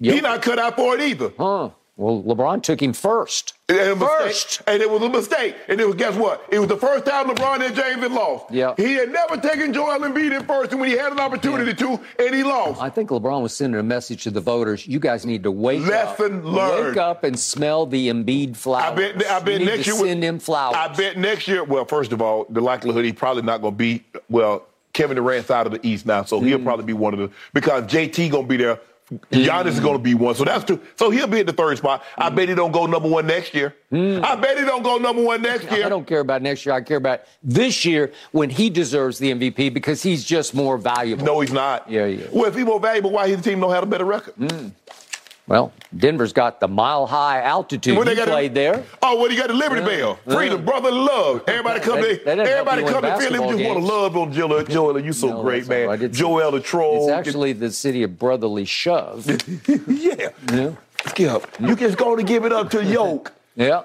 He 0.00 0.10
Jokic? 0.10 0.22
not 0.22 0.42
cut 0.42 0.58
out 0.58 0.74
for 0.76 0.94
it 0.94 1.00
either. 1.02 1.30
Huh. 1.38 1.68
Well, 1.98 2.22
LeBron 2.22 2.62
took 2.62 2.80
him 2.80 2.92
first. 2.92 3.54
And 3.68 3.76
it 3.76 3.98
was 3.98 4.02
a 4.02 4.06
First. 4.06 4.46
mistake. 4.60 4.64
And 4.68 4.82
it 4.82 4.88
was 4.88 5.02
a 5.02 5.08
mistake. 5.08 5.56
And 5.66 5.80
it 5.80 5.84
was, 5.86 5.96
guess 5.96 6.14
what? 6.14 6.46
It 6.48 6.60
was 6.60 6.68
the 6.68 6.76
first 6.76 7.04
time 7.04 7.26
LeBron 7.28 7.60
and 7.66 7.74
James 7.74 7.98
had 8.00 8.12
lost. 8.12 8.52
Yeah. 8.52 8.74
He 8.76 8.94
had 8.94 9.10
never 9.10 9.36
taken 9.36 9.72
Joel 9.72 9.98
Embiid 9.98 10.32
in 10.38 10.46
first, 10.46 10.70
and 10.70 10.80
when 10.80 10.88
he 10.90 10.96
had 10.96 11.10
an 11.10 11.18
opportunity 11.18 11.74
to, 11.74 12.00
and 12.20 12.34
he 12.36 12.44
lost. 12.44 12.80
I 12.80 12.88
think 12.88 13.10
LeBron 13.10 13.42
was 13.42 13.52
sending 13.54 13.80
a 13.80 13.82
message 13.82 14.22
to 14.22 14.30
the 14.30 14.40
voters. 14.40 14.86
You 14.86 15.00
guys 15.00 15.26
need 15.26 15.42
to 15.42 15.50
wake 15.50 15.84
Lesson 15.84 16.38
up. 16.38 16.44
learned. 16.44 16.86
Wake 16.90 16.96
up 16.98 17.24
and 17.24 17.36
smell 17.36 17.84
the 17.84 18.08
Embiid 18.10 18.56
flowers. 18.56 18.92
I 18.92 18.94
bet. 19.14 19.26
I 19.26 19.40
bet 19.40 19.60
next 19.60 19.86
year. 19.88 19.96
send 19.96 20.22
him 20.22 20.38
flowers. 20.38 20.76
I 20.78 20.88
bet 20.94 21.18
next 21.18 21.48
year. 21.48 21.64
Well, 21.64 21.84
first 21.84 22.12
of 22.12 22.22
all, 22.22 22.46
the 22.48 22.60
likelihood 22.60 23.04
he's 23.04 23.14
probably 23.14 23.42
not 23.42 23.60
going 23.60 23.74
to 23.74 23.76
be. 23.76 24.04
Well, 24.30 24.64
Kevin 24.92 25.16
Durant's 25.16 25.50
out 25.50 25.66
of 25.66 25.72
the 25.72 25.84
East 25.84 26.06
now, 26.06 26.22
so 26.22 26.40
Mm. 26.40 26.46
he'll 26.46 26.58
probably 26.60 26.84
be 26.86 26.92
one 26.92 27.12
of 27.12 27.18
the 27.18 27.30
because 27.52 27.82
JT 27.84 28.30
going 28.30 28.44
to 28.44 28.48
be 28.48 28.56
there. 28.56 28.78
Giannis 29.10 29.68
is 29.68 29.80
going 29.80 29.96
to 29.96 30.02
be 30.02 30.14
one, 30.14 30.34
so 30.34 30.44
that's 30.44 30.64
two. 30.64 30.80
So 30.96 31.10
he'll 31.10 31.26
be 31.26 31.40
at 31.40 31.46
the 31.46 31.52
third 31.52 31.78
spot. 31.78 32.04
I 32.16 32.28
bet 32.28 32.48
he 32.48 32.54
don't 32.54 32.72
go 32.72 32.86
number 32.86 33.08
one 33.08 33.26
next 33.26 33.54
year. 33.54 33.74
I 33.90 34.36
bet 34.36 34.58
he 34.58 34.64
don't 34.64 34.82
go 34.82 34.98
number 34.98 35.22
one 35.22 35.40
next 35.40 35.64
year. 35.70 35.82
Mm. 35.82 35.86
I 35.86 35.88
don't 35.88 36.06
care 36.06 36.20
about 36.20 36.42
next 36.42 36.66
year. 36.66 36.74
I 36.74 36.82
care 36.82 36.98
about 36.98 37.22
this 37.42 37.84
year 37.84 38.12
when 38.32 38.50
he 38.50 38.68
deserves 38.68 39.18
the 39.18 39.32
MVP 39.32 39.72
because 39.72 40.02
he's 40.02 40.24
just 40.24 40.54
more 40.54 40.76
valuable. 40.76 41.24
No, 41.24 41.40
he's 41.40 41.52
not. 41.52 41.90
Yeah, 41.90 42.06
yeah. 42.06 42.26
Well, 42.32 42.46
if 42.46 42.54
he's 42.54 42.66
more 42.66 42.80
valuable, 42.80 43.10
why 43.10 43.28
his 43.28 43.40
team 43.40 43.60
don't 43.60 43.72
have 43.72 43.82
a 43.82 43.86
better 43.86 44.04
record? 44.04 44.34
Well, 45.48 45.72
Denver's 45.96 46.34
got 46.34 46.60
the 46.60 46.68
mile 46.68 47.06
high 47.06 47.40
altitude. 47.40 47.96
What 47.96 48.06
they 48.06 48.14
got 48.14 48.28
played 48.28 48.54
there. 48.54 48.84
Oh, 49.02 49.18
well, 49.18 49.32
you 49.32 49.38
got 49.38 49.48
the 49.48 49.54
Liberty 49.54 49.80
Bell, 49.80 50.16
freedom, 50.28 50.62
brother, 50.64 50.92
love. 50.92 51.42
Everybody 51.48 51.80
come 51.80 52.00
That- 52.02 52.24
doesn't 52.24 52.40
everybody 52.40 52.82
you 52.82 52.88
come. 52.88 53.02
We 53.02 53.08
basketball 53.08 53.52
just 53.52 53.64
want 53.64 53.78
to 53.80 53.84
love 53.86 54.16
on 54.16 54.32
Joel. 54.32 54.62
Joel, 54.64 55.00
you 55.00 55.12
so 55.14 55.28
No, 55.28 55.42
great, 55.42 55.66
man. 55.66 55.88
right. 55.88 56.12
Joel 56.12 56.50
the 56.50 56.60
troll. 56.60 57.08
It's 57.08 57.12
actually 57.12 57.54
the 57.54 57.72
city 57.72 58.02
of 58.02 58.18
brotherly 58.18 58.66
shove. 58.66 59.26
yeah. 59.88 60.28
yeah. 60.52 60.70
Skip, 61.06 61.30
up. 61.32 61.60
you 61.60 61.74
just 61.76 61.96
going 61.96 62.18
to 62.18 62.24
give 62.24 62.44
it 62.44 62.52
up 62.52 62.70
to 62.70 62.84
Yoke. 62.84 63.32
Yeah. 63.56 63.82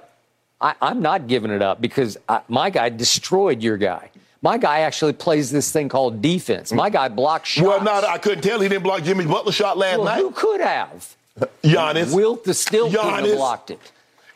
I, 0.61 0.75
I'm 0.83 1.01
not 1.01 1.25
giving 1.25 1.49
it 1.49 1.63
up 1.63 1.81
because 1.81 2.15
I, 2.29 2.41
my 2.47 2.69
guy 2.69 2.89
destroyed 2.89 3.63
your 3.63 3.75
guy. 3.75 4.11
My 4.43 4.59
guy 4.59 4.81
actually 4.81 5.13
plays 5.13 5.49
this 5.49 5.71
thing 5.71 5.89
called 5.89 6.21
defense. 6.21 6.71
My 6.71 6.91
guy 6.91 7.07
blocks 7.07 7.49
shots. 7.49 7.65
Well, 7.65 7.81
not 7.83 8.03
I 8.03 8.19
couldn't 8.19 8.43
tell 8.43 8.59
he 8.59 8.69
didn't 8.69 8.83
block 8.83 9.01
Jimmy 9.03 9.25
Butler 9.25 9.51
shot 9.51 9.77
last 9.79 9.97
Well, 9.97 10.05
night. 10.05 10.19
who 10.19 10.29
could 10.31 10.61
have? 10.61 11.15
Giannis. 11.63 12.13
Wilt 12.15 12.43
the 12.43 12.53
Stilt 12.53 12.91
blocked 12.93 13.71
it. 13.71 13.79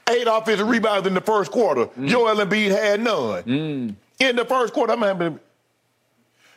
Eight 0.09 0.25
offensive 0.27 0.67
rebounds 0.67 1.07
in 1.07 1.13
the 1.13 1.21
first 1.21 1.51
quarter. 1.51 1.87
Mm. 1.87 2.07
Joel 2.07 2.35
Embiid 2.35 2.69
had 2.71 3.01
none. 3.01 3.95
In 4.19 4.35
the 4.35 4.45
first 4.45 4.73
quarter, 4.73 4.93
I'm 4.93 5.01
having. 5.01 5.39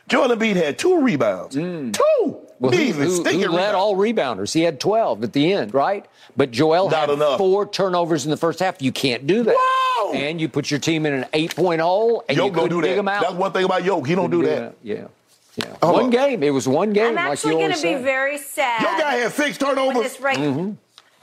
Joel 0.07 0.29
Embiid 0.29 0.55
had 0.55 0.79
two 0.79 1.01
rebounds. 1.01 1.55
Two. 1.55 1.61
Mm. 1.61 2.37
Well, 2.59 2.71
who, 2.71 2.91
who- 2.91 3.23
who 3.23 3.49
led 3.49 3.73
all 3.75 3.95
rebounders? 3.95 4.53
He 4.53 4.61
had 4.61 4.79
12 4.79 5.23
at 5.23 5.33
the 5.33 5.51
end, 5.51 5.73
right? 5.73 6.05
But 6.37 6.51
Joel 6.51 6.89
Not 6.91 6.99
had 7.01 7.09
enough. 7.09 7.37
four 7.39 7.67
turnovers 7.67 8.23
in 8.25 8.29
the 8.31 8.37
first 8.37 8.59
half. 8.59 8.81
You 8.81 8.91
can't 8.91 9.25
do 9.25 9.43
that. 9.43 9.55
Whoa! 9.57 10.13
And 10.13 10.39
you 10.39 10.47
put 10.47 10.69
your 10.69 10.79
team 10.79 11.05
in 11.07 11.13
an 11.13 11.25
eight-point 11.33 11.81
hole, 11.81 12.23
and 12.29 12.37
Yoke 12.37 12.51
you 12.51 12.55
don't 12.55 12.69
do 12.69 12.81
dig 12.81 12.91
that. 12.91 12.95
them 12.97 13.07
out. 13.07 13.21
That's 13.21 13.33
one 13.33 13.51
thing 13.51 13.65
about 13.65 13.83
Yoke. 13.83 14.05
He 14.07 14.13
don't 14.15 14.29
do 14.29 14.43
that. 14.43 14.75
Yeah, 14.83 15.07
yeah. 15.55 15.75
Hold 15.81 15.95
one 16.01 16.09
game. 16.09 16.43
It 16.43 16.51
was 16.51 16.67
one 16.67 16.93
game. 16.93 17.17
I'm 17.17 17.17
actually 17.17 17.53
you 17.53 17.59
going 17.59 17.73
to 17.73 17.81
be 17.81 17.95
very 17.95 18.37
sad. 18.37 18.81
Your 18.81 18.97
guy 18.99 19.15
had 19.17 19.31
six 19.31 19.57
turnovers. 19.57 20.01
this 20.03 20.19
reg- 20.21 20.37
Mm-hmm. 20.37 20.71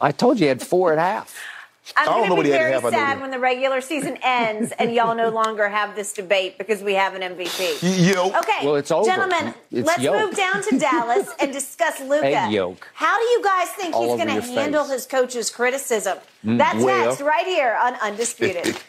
I 0.00 0.12
told 0.12 0.38
you 0.38 0.44
he 0.44 0.48
had 0.48 0.62
four 0.62 0.92
at 0.92 0.98
half. 0.98 1.34
I'm 1.96 2.02
I 2.02 2.04
don't 2.04 2.14
going 2.18 2.28
know 2.28 2.28
to 2.28 2.36
what 2.36 2.42
be 2.44 2.48
he 2.50 2.52
had 2.54 2.60
very 2.60 2.74
to 2.74 2.80
have, 2.82 2.92
sad 2.92 3.20
when 3.22 3.30
the 3.30 3.38
regular 3.38 3.80
season 3.80 4.18
ends 4.22 4.72
and 4.78 4.92
y'all 4.94 5.14
no 5.14 5.30
longer 5.30 5.70
have 5.70 5.96
this 5.96 6.12
debate 6.12 6.58
because 6.58 6.82
we 6.82 6.92
have 6.92 7.14
an 7.14 7.22
MVP. 7.22 8.12
Yoke. 8.14 8.34
Okay, 8.36 8.66
Well, 8.66 8.76
it's 8.76 8.90
over. 8.90 9.06
gentlemen, 9.08 9.54
It's 9.72 9.86
let's 9.86 10.02
Yoke. 10.02 10.20
move 10.26 10.36
down 10.36 10.62
to 10.64 10.78
Dallas 10.78 11.30
and 11.40 11.50
discuss 11.50 11.98
Luka. 12.00 12.26
Egg 12.44 12.52
yolk. 12.52 12.86
How 12.92 13.16
do 13.18 13.24
you 13.24 13.42
guys 13.42 13.68
think 13.70 13.94
All 13.96 14.02
he's 14.16 14.22
going 14.22 14.38
to 14.40 14.46
handle 14.46 14.84
face. 14.84 14.92
his 14.92 15.06
coach's 15.06 15.48
criticism? 15.50 16.18
That's 16.44 16.84
well. 16.84 17.06
next, 17.08 17.22
right 17.22 17.46
here 17.46 17.74
on 17.82 17.94
Undisputed. 17.94 18.76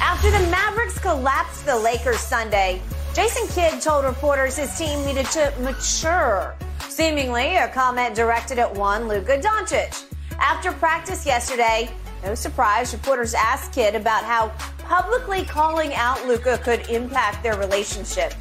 After 0.00 0.30
the 0.30 0.46
Mavericks 0.50 0.98
collapsed 0.98 1.66
the 1.66 1.76
Lakers 1.76 2.20
Sunday, 2.20 2.80
Jason 3.14 3.46
Kidd 3.48 3.80
told 3.80 4.04
reporters 4.04 4.56
his 4.56 4.76
team 4.76 5.04
needed 5.04 5.26
to 5.26 5.52
mature. 5.60 6.54
Seemingly 6.88 7.56
a 7.56 7.68
comment 7.68 8.14
directed 8.14 8.58
at 8.58 8.74
one 8.74 9.08
Luka 9.08 9.38
Doncic. 9.38 10.04
After 10.38 10.72
practice 10.72 11.24
yesterday, 11.26 11.90
no 12.24 12.34
surprise, 12.34 12.92
reporters 12.92 13.34
asked 13.34 13.72
Kidd 13.72 13.94
about 13.94 14.24
how 14.24 14.48
publicly 14.78 15.44
calling 15.44 15.94
out 15.94 16.26
Luka 16.26 16.58
could 16.58 16.88
impact 16.88 17.42
their 17.42 17.56
relationship. 17.56 18.32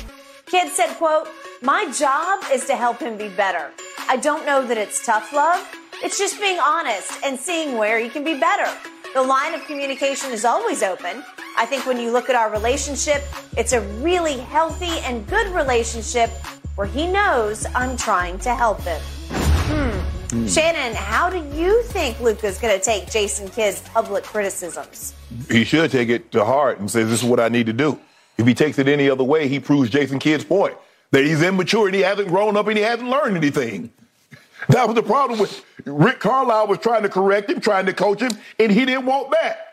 Kidd 0.46 0.70
said, 0.70 0.94
quote, 0.96 1.28
my 1.62 1.92
job 1.92 2.44
is 2.52 2.66
to 2.66 2.76
help 2.76 3.00
him 3.00 3.18
be 3.18 3.30
better. 3.30 3.72
I 4.10 4.18
don't 4.18 4.46
know 4.46 4.66
that 4.66 4.78
it's 4.78 5.06
tough 5.06 5.34
love. 5.34 5.66
It's 6.04 6.18
just 6.18 6.40
being 6.40 6.60
honest 6.60 7.12
and 7.24 7.40
seeing 7.40 7.78
where 7.78 8.00
he 8.00 8.10
can 8.10 8.24
be 8.24 8.40
better. 8.40 8.70
The 9.14 9.22
line 9.22 9.54
of 9.54 9.64
communication 9.66 10.32
is 10.32 10.44
always 10.44 10.82
open. 10.82 11.24
I 11.56 11.68
think 11.68 11.86
when 11.86 12.00
you 12.00 12.12
look 12.12 12.32
at 12.32 12.36
our 12.36 12.52
relationship, 12.52 13.22
it's 13.56 13.72
a 13.72 13.82
really 14.00 14.40
healthy 14.40 15.00
and 15.06 15.28
good 15.28 15.46
relationship 15.50 16.32
where 16.74 16.88
he 16.88 17.06
knows 17.06 17.68
I'm 17.76 17.96
trying 17.96 18.40
to 18.40 18.56
help 18.56 18.82
him. 18.82 19.00
Hmm. 19.30 20.48
Shannon, 20.48 20.96
how 20.96 21.30
do 21.30 21.38
you 21.56 21.84
think 21.84 22.20
Luka's 22.22 22.58
going 22.58 22.76
to 22.76 22.84
take 22.84 23.12
Jason 23.12 23.50
Kidd's 23.50 23.82
public 23.82 24.24
criticisms? 24.24 25.14
He 25.48 25.64
should 25.64 25.92
take 25.92 26.10
it 26.10 26.32
to 26.32 26.44
heart 26.44 26.80
and 26.80 26.90
say, 26.90 27.04
This 27.04 27.22
is 27.22 27.30
what 27.30 27.40
I 27.40 27.50
need 27.50 27.68
to 27.68 27.74
do. 27.74 28.00
If 28.40 28.48
he 28.48 28.56
takes 28.56 28.80
it 28.80 28.88
any 28.88 29.12
other 29.12 29.24
way, 29.24 29.48
he 29.48 29.60
proves 29.60 29.92
Jason 29.92 30.18
Kidd's 30.18 30.44
point 30.44 30.76
that 31.12 31.24
he's 31.24 31.44
immature 31.44 31.86
and 31.86 31.94
he 31.94 32.02
hasn't 32.02 32.30
grown 32.30 32.58
up 32.58 32.66
and 32.66 32.78
he 32.80 32.84
hasn't 32.84 33.08
learned 33.08 33.38
anything. 33.38 33.92
That 34.70 34.88
was 34.88 34.96
the 34.96 35.04
problem 35.04 35.40
with 35.40 35.64
Rick 35.86 36.20
Carlisle 36.20 36.68
was 36.68 36.80
trying 36.80 37.04
to 37.04 37.10
correct 37.10 37.50
him, 37.50 37.60
trying 37.60 37.86
to 37.86 37.94
coach 37.94 38.22
him, 38.22 38.32
and 38.60 38.72
he 38.72 38.86
didn't 38.86 39.06
want 39.06 39.32
that. 39.32 39.68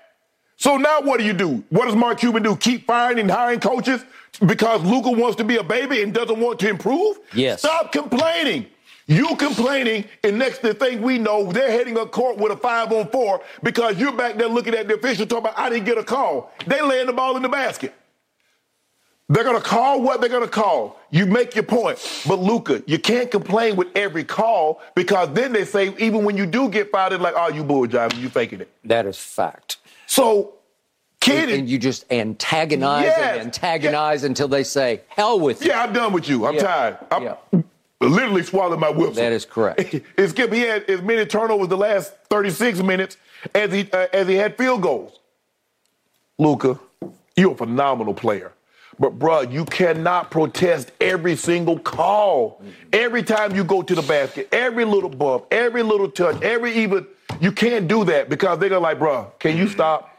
So 0.56 0.76
now 0.76 1.00
what 1.00 1.18
do 1.18 1.24
you 1.24 1.32
do? 1.32 1.64
What 1.70 1.86
does 1.86 1.96
Mark 1.96 2.18
Cuban 2.18 2.42
do? 2.42 2.54
Keep 2.56 2.86
firing 2.86 3.18
and 3.18 3.30
hiring 3.30 3.60
coaches 3.60 4.04
because 4.44 4.82
Luka 4.82 5.10
wants 5.10 5.36
to 5.36 5.44
be 5.44 5.56
a 5.56 5.62
baby 5.62 6.02
and 6.02 6.12
doesn't 6.12 6.38
want 6.38 6.58
to 6.60 6.68
improve? 6.68 7.18
Yes. 7.32 7.60
Stop 7.60 7.92
complaining. 7.92 8.66
You 9.06 9.34
complaining, 9.36 10.04
and 10.22 10.38
next 10.38 10.58
thing 10.58 11.02
we 11.02 11.18
know, 11.18 11.50
they're 11.50 11.70
heading 11.70 11.96
a 11.98 12.06
court 12.06 12.36
with 12.36 12.52
a 12.52 12.56
five 12.56 12.92
on 12.92 13.08
four 13.08 13.42
because 13.60 13.98
you're 13.98 14.12
back 14.12 14.36
there 14.36 14.46
looking 14.46 14.72
at 14.72 14.86
the 14.86 14.94
official 14.94 15.26
talking 15.26 15.46
about 15.46 15.58
I 15.58 15.68
didn't 15.68 15.86
get 15.86 15.98
a 15.98 16.04
call. 16.04 16.52
They 16.66 16.80
laying 16.80 17.06
the 17.06 17.12
ball 17.12 17.36
in 17.36 17.42
the 17.42 17.48
basket. 17.48 17.92
They're 19.30 19.44
gonna 19.44 19.60
call 19.60 20.02
what 20.02 20.20
they're 20.20 20.28
gonna 20.28 20.48
call. 20.48 20.98
You 21.10 21.24
make 21.24 21.54
your 21.54 21.62
point. 21.62 21.98
But 22.26 22.40
Luka, 22.40 22.82
you 22.88 22.98
can't 22.98 23.30
complain 23.30 23.76
with 23.76 23.86
every 23.96 24.24
call 24.24 24.82
because 24.96 25.32
then 25.34 25.52
they 25.52 25.64
say 25.64 25.94
even 25.98 26.24
when 26.24 26.36
you 26.36 26.46
do 26.46 26.68
get 26.68 26.90
fired, 26.90 27.12
it's 27.12 27.22
like, 27.22 27.34
oh, 27.36 27.48
you 27.48 27.62
bull 27.62 27.86
job, 27.86 28.12
you 28.14 28.28
faking 28.28 28.60
it. 28.60 28.68
That 28.84 29.06
is 29.06 29.16
fact. 29.16 29.76
So, 30.08 30.54
kid, 31.20 31.48
and, 31.48 31.60
and 31.60 31.68
you 31.68 31.78
just 31.78 32.10
antagonize 32.10 33.04
Yes. 33.04 33.18
and 33.36 33.40
antagonize 33.42 34.24
until 34.24 34.48
they 34.48 34.64
say, 34.64 35.02
"Hell 35.06 35.38
with 35.38 35.62
you." 35.62 35.68
yeah, 35.70 35.84
I'm 35.84 35.92
done 35.92 36.12
with 36.12 36.28
you. 36.28 36.44
I'm 36.46 36.54
Yeah. 36.56 36.62
tired. 36.62 36.98
I'm 37.12 37.22
Yeah. 37.22 37.36
literally 38.00 38.42
swallowing 38.42 38.80
my 38.80 38.90
whistle. 38.90 39.14
That 39.14 39.30
is 39.32 39.44
correct. 39.44 39.94
It's 40.18 40.32
good. 40.32 40.52
He 40.52 40.62
had 40.62 40.90
as 40.90 41.02
many 41.02 41.24
turnovers 41.24 41.68
the 41.68 41.76
last 41.76 42.14
36 42.30 42.80
minutes 42.82 43.16
as 43.54 43.72
he 43.72 43.88
uh, 43.92 44.08
as 44.12 44.26
he 44.26 44.34
had 44.34 44.56
field 44.58 44.82
goals. 44.82 45.20
Luka, 46.36 46.80
you're 47.36 47.52
a 47.52 47.56
phenomenal 47.56 48.14
player. 48.14 48.50
But 49.00 49.18
bruh, 49.18 49.50
you 49.50 49.64
cannot 49.64 50.30
protest 50.30 50.92
every 51.00 51.34
single 51.34 51.78
call. 51.78 52.62
Every 52.92 53.22
time 53.22 53.56
you 53.56 53.64
go 53.64 53.80
to 53.80 53.94
the 53.94 54.02
basket, 54.02 54.50
every 54.52 54.84
little 54.84 55.08
bump, 55.08 55.46
every 55.50 55.82
little 55.82 56.10
touch, 56.10 56.40
every 56.42 56.74
even 56.74 57.06
you 57.40 57.50
can't 57.50 57.88
do 57.88 58.04
that 58.04 58.28
because 58.28 58.58
they're 58.58 58.68
gonna 58.68 58.82
like, 58.82 58.98
bruh, 58.98 59.36
can 59.38 59.56
you 59.56 59.68
stop? 59.68 60.18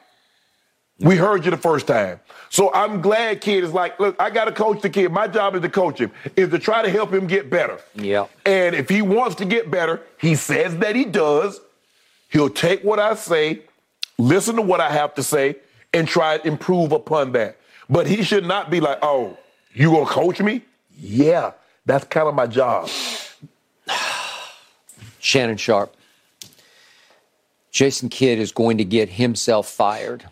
We 0.97 1.15
heard 1.15 1.45
you 1.45 1.51
the 1.51 1.57
first 1.57 1.85
time. 1.85 2.19
So 2.49 2.73
I'm 2.73 3.01
glad 3.01 3.41
Kidd 3.41 3.63
is 3.63 3.71
like, 3.71 3.99
look, 3.99 4.15
I 4.19 4.31
gotta 4.31 4.51
coach 4.51 4.81
the 4.81 4.89
kid. 4.89 5.11
My 5.11 5.27
job 5.27 5.55
is 5.55 5.61
to 5.61 5.69
coach 5.69 5.99
him, 5.99 6.11
is 6.35 6.49
to 6.49 6.57
try 6.57 6.81
to 6.81 6.89
help 6.89 7.13
him 7.13 7.27
get 7.27 7.51
better. 7.51 7.79
Yeah. 7.93 8.27
And 8.47 8.75
if 8.75 8.89
he 8.89 9.03
wants 9.03 9.35
to 9.35 9.45
get 9.45 9.69
better, 9.69 10.01
he 10.19 10.33
says 10.33 10.75
that 10.79 10.95
he 10.95 11.05
does. 11.05 11.61
He'll 12.29 12.49
take 12.49 12.83
what 12.83 12.97
I 12.97 13.13
say, 13.13 13.61
listen 14.17 14.55
to 14.55 14.61
what 14.63 14.79
I 14.79 14.89
have 14.89 15.13
to 15.15 15.23
say, 15.23 15.57
and 15.93 16.07
try 16.07 16.39
to 16.39 16.47
improve 16.47 16.91
upon 16.91 17.33
that. 17.33 17.57
But 17.91 18.07
he 18.07 18.23
should 18.23 18.45
not 18.45 18.71
be 18.71 18.79
like, 18.79 18.99
oh, 19.01 19.37
you 19.73 19.91
gonna 19.91 20.05
coach 20.05 20.39
me? 20.41 20.61
Yeah, 20.97 21.51
that's 21.85 22.05
kind 22.05 22.29
of 22.29 22.33
my 22.33 22.47
job. 22.47 22.89
Shannon 25.19 25.57
Sharpe. 25.57 25.93
Jason 27.69 28.09
Kidd 28.09 28.39
is 28.39 28.51
going 28.53 28.77
to 28.77 28.85
get 28.85 29.09
himself 29.09 29.67
fired. 29.67 30.25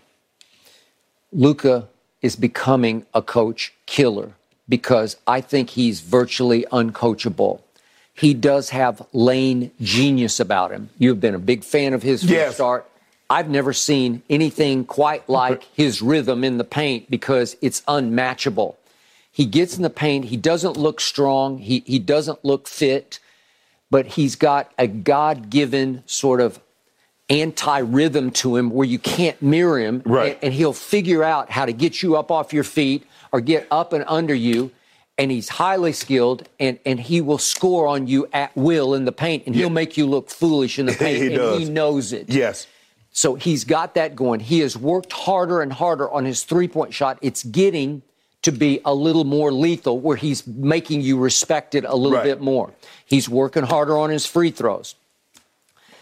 Luka 1.31 1.89
is 2.21 2.35
becoming 2.35 3.05
a 3.13 3.21
coach 3.21 3.73
killer 3.85 4.33
because 4.67 5.17
I 5.27 5.41
think 5.41 5.71
he's 5.71 5.99
virtually 5.99 6.65
uncoachable. 6.71 7.61
He 8.13 8.33
does 8.33 8.69
have 8.71 9.05
lane 9.13 9.71
genius 9.81 10.39
about 10.39 10.71
him. 10.71 10.89
You've 10.97 11.21
been 11.21 11.35
a 11.35 11.39
big 11.39 11.63
fan 11.63 11.93
of 11.93 12.03
his 12.03 12.21
from 12.21 12.31
the 12.33 12.51
start. 12.51 12.88
I've 13.29 13.49
never 13.49 13.73
seen 13.73 14.23
anything 14.29 14.85
quite 14.85 15.29
like 15.29 15.63
his 15.75 16.01
rhythm 16.01 16.43
in 16.43 16.57
the 16.57 16.63
paint 16.63 17.11
because 17.11 17.55
it's 17.61 17.83
unmatchable. 17.87 18.77
He 19.31 19.45
gets 19.45 19.77
in 19.77 19.83
the 19.83 19.89
paint, 19.91 20.25
he 20.25 20.37
doesn't 20.37 20.75
look 20.75 20.99
strong, 20.99 21.59
he, 21.59 21.83
he 21.85 21.99
doesn't 21.99 22.43
look 22.43 22.67
fit, 22.67 23.19
but 23.91 24.05
he's 24.07 24.35
got 24.35 24.71
a 24.79 24.87
God 24.87 25.49
given 25.49 26.03
sort 26.07 26.41
of 26.41 26.59
anti 27.29 27.79
rhythm 27.79 28.31
to 28.31 28.55
him 28.55 28.71
where 28.71 28.87
you 28.87 28.97
can't 28.97 29.39
mirror 29.41 29.79
him. 29.79 30.01
Right. 30.05 30.33
And, 30.35 30.45
and 30.45 30.53
he'll 30.53 30.73
figure 30.73 31.23
out 31.23 31.51
how 31.51 31.65
to 31.65 31.73
get 31.73 32.01
you 32.01 32.17
up 32.17 32.31
off 32.31 32.51
your 32.51 32.63
feet 32.63 33.05
or 33.31 33.41
get 33.41 33.67
up 33.69 33.93
and 33.93 34.03
under 34.07 34.33
you. 34.33 34.71
And 35.19 35.29
he's 35.29 35.49
highly 35.49 35.91
skilled 35.91 36.47
and, 36.59 36.79
and 36.85 36.99
he 36.99 37.21
will 37.21 37.37
score 37.37 37.87
on 37.87 38.07
you 38.07 38.27
at 38.31 38.55
will 38.55 38.93
in 38.93 39.05
the 39.05 39.11
paint 39.11 39.43
and 39.45 39.53
he'll 39.53 39.69
make 39.69 39.97
you 39.97 40.07
look 40.07 40.29
foolish 40.29 40.79
in 40.79 40.85
the 40.85 40.93
paint. 40.99 41.17
He 41.17 41.27
and 41.27 41.35
does. 41.35 41.59
he 41.59 41.69
knows 41.69 42.13
it. 42.13 42.29
Yes. 42.29 42.67
So 43.11 43.35
he's 43.35 43.63
got 43.63 43.95
that 43.95 44.15
going. 44.15 44.39
He 44.39 44.59
has 44.59 44.77
worked 44.77 45.11
harder 45.11 45.61
and 45.61 45.73
harder 45.73 46.09
on 46.09 46.25
his 46.25 46.43
three 46.43 46.67
point 46.67 46.93
shot. 46.93 47.17
It's 47.21 47.43
getting 47.43 48.01
to 48.43 48.51
be 48.51 48.79
a 48.85 48.93
little 48.93 49.25
more 49.25 49.51
lethal 49.51 49.99
where 49.99 50.15
he's 50.15 50.47
making 50.47 51.01
you 51.01 51.17
respect 51.17 51.75
it 51.75 51.83
a 51.83 51.95
little 51.95 52.17
Right. 52.17 52.23
bit 52.23 52.39
more. 52.41 52.71
He's 53.05 53.27
working 53.27 53.63
harder 53.63 53.97
on 53.97 54.09
his 54.09 54.25
free 54.25 54.51
throws. 54.51 54.95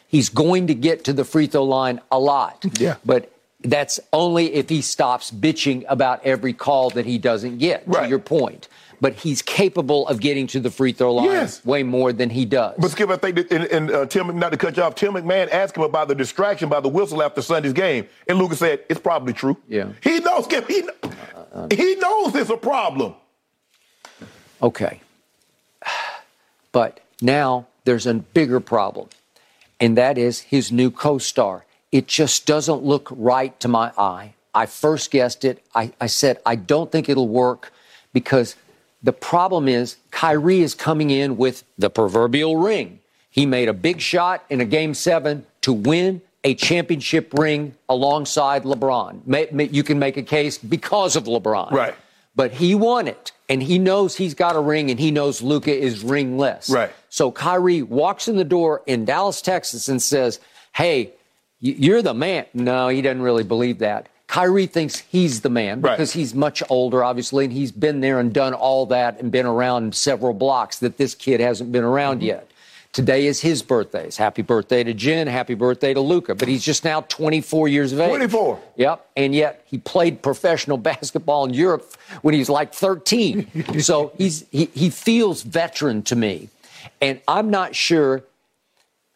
He's 0.08 0.30
going 0.30 0.68
to 0.68 0.74
get 0.76 1.04
to 1.06 1.14
the 1.14 1.26
free 1.26 1.48
throw 1.48 1.64
line 1.64 2.00
a 2.12 2.20
lot. 2.20 2.64
Yeah. 2.80 2.96
But 3.04 3.32
that's 3.64 4.00
only 4.14 4.54
if 4.54 4.70
he 4.70 4.82
stops 4.82 5.32
bitching 5.32 5.84
about 5.90 6.24
every 6.26 6.54
call 6.54 6.92
that 6.92 7.06
he 7.06 7.18
doesn't 7.18 7.58
get, 7.58 7.84
right. 7.88 8.04
to 8.04 8.10
your 8.10 8.20
point. 8.20 8.68
But 9.00 9.14
he's 9.14 9.42
capable 9.44 10.08
of 10.08 10.20
getting 10.20 10.48
to 10.48 10.60
the 10.60 10.72
free 10.72 10.92
throw 10.92 11.14
line 11.14 11.26
Yes. 11.28 11.64
way 11.64 11.84
more 11.84 12.12
than 12.12 12.32
he 12.32 12.46
does. 12.46 12.74
But 12.80 12.90
Skip, 12.92 13.10
I 13.12 13.18
think 13.18 13.36
that, 13.36 13.52
and, 13.52 13.66
and 13.66 13.92
uh, 13.92 14.06
Tim, 14.08 14.40
not 14.40 14.52
to 14.52 14.58
cut 14.58 14.76
you 14.76 14.82
off, 14.82 14.96
Tim 14.96 15.14
McMahon 15.14 15.52
asked 15.52 15.78
him 15.78 15.84
about 15.84 16.08
the 16.08 16.16
distraction 16.16 16.68
by 16.68 16.80
the 16.80 16.90
whistle 16.90 17.22
after 17.22 17.42
Sunday's 17.44 17.74
game, 17.74 18.08
and 18.28 18.40
Lucas 18.40 18.58
said 18.60 18.80
it's 18.90 19.00
probably 19.00 19.34
true. 19.34 19.56
Yeah. 19.68 19.90
He 20.02 20.20
knows, 20.20 20.46
Skip. 20.46 20.68
He, 20.68 20.82
kn- 20.82 21.68
he 21.72 21.96
knows 21.96 22.34
it's 22.36 22.50
a 22.50 22.58
problem. 22.58 23.14
Okay. 24.62 25.02
But 26.74 27.00
now 27.22 27.66
there's 27.86 28.06
a 28.06 28.14
bigger 28.14 28.60
problem, 28.60 29.10
and 29.80 29.98
that 29.98 30.18
is 30.18 30.42
his 30.42 30.72
new 30.72 30.92
co 30.92 31.18
star. 31.18 31.66
It 31.92 32.08
just 32.08 32.46
doesn't 32.46 32.84
look 32.84 33.08
right 33.12 33.58
to 33.62 33.68
my 33.68 33.92
eye. 33.98 34.34
I 34.54 34.66
first 34.66 35.10
guessed 35.10 35.46
it. 35.46 35.64
I, 35.74 35.94
I 36.02 36.08
said, 36.08 36.40
I 36.46 36.56
don't 36.56 36.92
think 36.92 37.10
it'll 37.10 37.30
work 37.30 37.72
because 38.14 38.56
the 39.04 39.14
problem 39.14 39.68
is 39.68 39.98
Kyrie 40.12 40.62
is 40.62 40.74
coming 40.74 41.10
in 41.10 41.38
with 41.38 41.64
the 41.78 41.90
proverbial 41.90 42.58
ring. 42.58 43.00
He 43.30 43.46
made 43.46 43.70
a 43.70 43.74
big 43.74 44.02
shot 44.02 44.44
in 44.50 44.62
a 44.62 44.66
game 44.66 44.94
seven 44.94 45.46
to 45.62 45.72
win 45.72 46.22
a 46.44 46.56
championship 46.56 47.34
ring 47.34 47.76
alongside 47.90 48.64
LeBron. 48.64 49.74
You 49.74 49.84
can 49.84 50.00
make 50.00 50.18
a 50.18 50.24
case 50.24 50.58
because 50.58 51.16
of 51.16 51.26
LeBron. 51.26 51.72
Right. 51.72 51.96
But 52.36 52.54
he 52.54 52.76
won 52.76 53.08
it, 53.08 53.32
and 53.50 53.62
he 53.62 53.80
knows 53.80 54.16
he's 54.16 54.34
got 54.34 54.56
a 54.56 54.60
ring, 54.60 54.92
and 54.92 55.00
he 55.00 55.12
knows 55.12 55.42
Luka 55.42 55.76
is 55.76 56.04
ringless. 56.04 56.70
Right. 56.70 56.92
So 57.10 57.32
Kyrie 57.32 57.82
walks 57.82 58.28
in 58.28 58.38
the 58.38 58.44
door 58.44 58.84
in 58.86 59.06
Dallas, 59.06 59.42
Texas, 59.42 59.88
and 59.88 60.02
says, 60.02 60.40
"Hey, 60.74 61.14
you're 61.60 62.04
the 62.04 62.14
man." 62.14 62.46
No, 62.54 62.90
he 62.90 63.02
doesn't 63.02 63.24
really 63.24 63.44
believe 63.44 63.80
that. 63.80 64.08
Kyrie 64.28 64.66
thinks 64.68 65.00
he's 65.00 65.42
the 65.42 65.50
man 65.50 65.82
Right. 65.82 65.94
because 65.98 66.12
he's 66.14 66.36
much 66.36 66.62
older, 66.70 67.04
obviously, 67.04 67.46
and 67.46 67.54
he's 67.54 67.72
been 67.72 68.02
there 68.02 68.20
and 68.20 68.34
done 68.34 68.54
all 68.54 68.86
that 68.88 69.20
and 69.20 69.32
been 69.32 69.46
around 69.46 69.96
several 69.96 70.34
blocks 70.34 70.80
that 70.80 70.98
this 70.98 71.16
kid 71.16 71.40
hasn't 71.40 71.72
been 71.72 71.84
around 71.84 72.18
Mm-hmm. 72.18 72.28
yet. 72.28 72.52
Today 72.94 73.28
is 73.28 73.42
his 73.42 73.62
birthday. 73.62 74.06
It's 74.08 74.18
happy 74.18 74.42
birthday 74.42 74.84
to 74.84 74.94
Jen, 74.94 75.28
happy 75.28 75.54
birthday 75.54 75.94
to 75.94 76.02
Luka, 76.02 76.34
but 76.34 76.48
he's 76.48 76.64
just 76.64 76.84
now 76.84 77.02
24 77.02 77.68
years 77.68 77.94
of 77.94 78.00
age. 78.00 78.10
24. 78.10 78.60
Yep. 78.78 79.06
And 79.16 79.36
yet 79.36 79.64
he 79.68 79.78
played 79.78 80.22
professional 80.24 80.78
basketball 80.92 81.46
in 81.46 81.54
Europe 81.54 81.94
when 82.22 82.34
he 82.34 82.40
was 82.40 82.50
like 82.50 82.74
13. 82.74 83.80
so 83.82 84.14
he's 84.18 84.46
he, 84.52 84.66
he 84.74 84.90
feels 84.90 85.44
veteran 85.44 86.02
to 86.04 86.16
me. 86.16 86.50
And 87.00 87.22
I'm 87.28 87.52
not 87.52 87.76
sure 87.76 88.24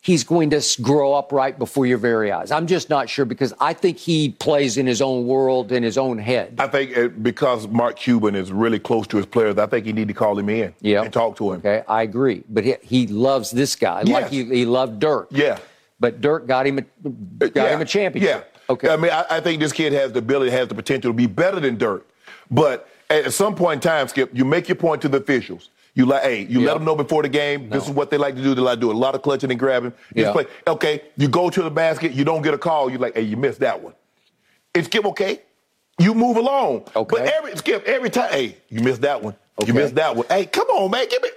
he's 0.01 0.23
going 0.23 0.49
to 0.49 0.61
grow 0.81 1.13
up 1.13 1.31
right 1.31 1.57
before 1.57 1.85
your 1.85 1.99
very 1.99 2.31
eyes. 2.31 2.51
I'm 2.51 2.65
just 2.67 2.89
not 2.89 3.07
sure 3.07 3.23
because 3.23 3.53
I 3.59 3.73
think 3.73 3.97
he 3.97 4.29
plays 4.29 4.77
in 4.77 4.87
his 4.87 5.01
own 5.01 5.27
world, 5.27 5.71
in 5.71 5.83
his 5.83 5.97
own 5.97 6.17
head. 6.17 6.55
I 6.57 6.67
think 6.67 6.97
uh, 6.97 7.07
because 7.09 7.67
Mark 7.67 7.97
Cuban 7.97 8.35
is 8.35 8.51
really 8.51 8.79
close 8.79 9.05
to 9.07 9.17
his 9.17 9.27
players, 9.27 9.57
I 9.57 9.67
think 9.67 9.85
you 9.85 9.93
need 9.93 10.07
to 10.07 10.13
call 10.13 10.37
him 10.37 10.49
in 10.49 10.73
Yeah. 10.81 11.03
and 11.03 11.13
talk 11.13 11.37
to 11.37 11.51
him. 11.53 11.59
Okay, 11.59 11.83
I 11.87 12.01
agree. 12.01 12.43
But 12.49 12.65
he, 12.65 12.75
he 12.81 13.07
loves 13.07 13.51
this 13.51 13.75
guy 13.75 14.01
like 14.01 14.29
he, 14.29 14.43
he 14.43 14.65
loved 14.65 14.99
Dirk. 14.99 15.27
Yeah. 15.31 15.59
But 15.99 16.19
Dirk 16.19 16.47
got 16.47 16.65
him 16.65 16.79
a, 16.79 16.81
got 17.49 17.55
yeah. 17.55 17.75
him 17.75 17.81
a 17.81 17.85
championship. 17.85 18.47
Yeah. 18.53 18.73
Okay. 18.73 18.89
I 18.89 18.95
mean, 18.97 19.11
I, 19.11 19.25
I 19.29 19.39
think 19.39 19.59
this 19.59 19.71
kid 19.71 19.93
has 19.93 20.11
the 20.13 20.19
ability, 20.19 20.49
has 20.51 20.67
the 20.67 20.75
potential 20.75 21.11
to 21.11 21.13
be 21.15 21.27
better 21.27 21.59
than 21.59 21.77
Dirk. 21.77 22.07
But 22.49 22.89
at 23.09 23.31
some 23.33 23.53
point 23.53 23.83
in 23.85 23.89
time, 23.89 24.07
Skip, 24.07 24.31
you 24.33 24.45
make 24.45 24.67
your 24.67 24.77
point 24.77 25.01
to 25.03 25.09
the 25.09 25.17
officials. 25.17 25.69
You 25.93 26.05
like, 26.05 26.23
hey, 26.23 26.45
you 26.45 26.61
let 26.61 26.75
them 26.75 26.85
know 26.85 26.95
before 26.95 27.21
the 27.21 27.29
game. 27.29 27.69
This 27.69 27.83
is 27.83 27.89
what 27.89 28.09
they 28.09 28.17
like 28.17 28.35
to 28.35 28.41
do. 28.41 28.55
They 28.55 28.61
like 28.61 28.75
to 28.75 28.81
do 28.81 28.91
a 28.91 28.93
lot 28.93 29.13
of 29.13 29.21
clutching 29.21 29.51
and 29.51 29.59
grabbing. 29.59 29.91
Just 30.15 30.27
Yeah. 30.27 30.31
play. 30.31 30.45
Okay, 30.65 31.01
you 31.17 31.27
go 31.27 31.49
to 31.49 31.61
the 31.61 31.69
basket, 31.69 32.13
you 32.13 32.23
don't 32.23 32.41
get 32.41 32.53
a 32.53 32.57
call. 32.57 32.89
You're 32.89 32.99
like, 32.99 33.15
hey, 33.15 33.23
you 33.23 33.35
missed 33.35 33.59
that 33.59 33.81
one. 33.83 33.93
And 34.73 34.85
Skip, 34.85 35.05
okay, 35.07 35.41
you 35.99 36.13
move 36.13 36.37
along. 36.37 36.85
Okay. 36.95 37.17
But 37.17 37.27
every 37.27 37.57
Skip, 37.57 37.83
every 37.85 38.09
time, 38.09 38.31
hey, 38.31 38.57
you 38.69 38.79
missed 38.81 39.01
that 39.01 39.21
one. 39.21 39.35
Okay. 39.61 39.67
You 39.67 39.73
missed 39.73 39.95
that 39.95 40.15
one. 40.15 40.25
Hey, 40.29 40.45
come 40.45 40.67
on, 40.67 40.89
man, 40.91 41.07
give 41.09 41.21
me. 41.21 41.29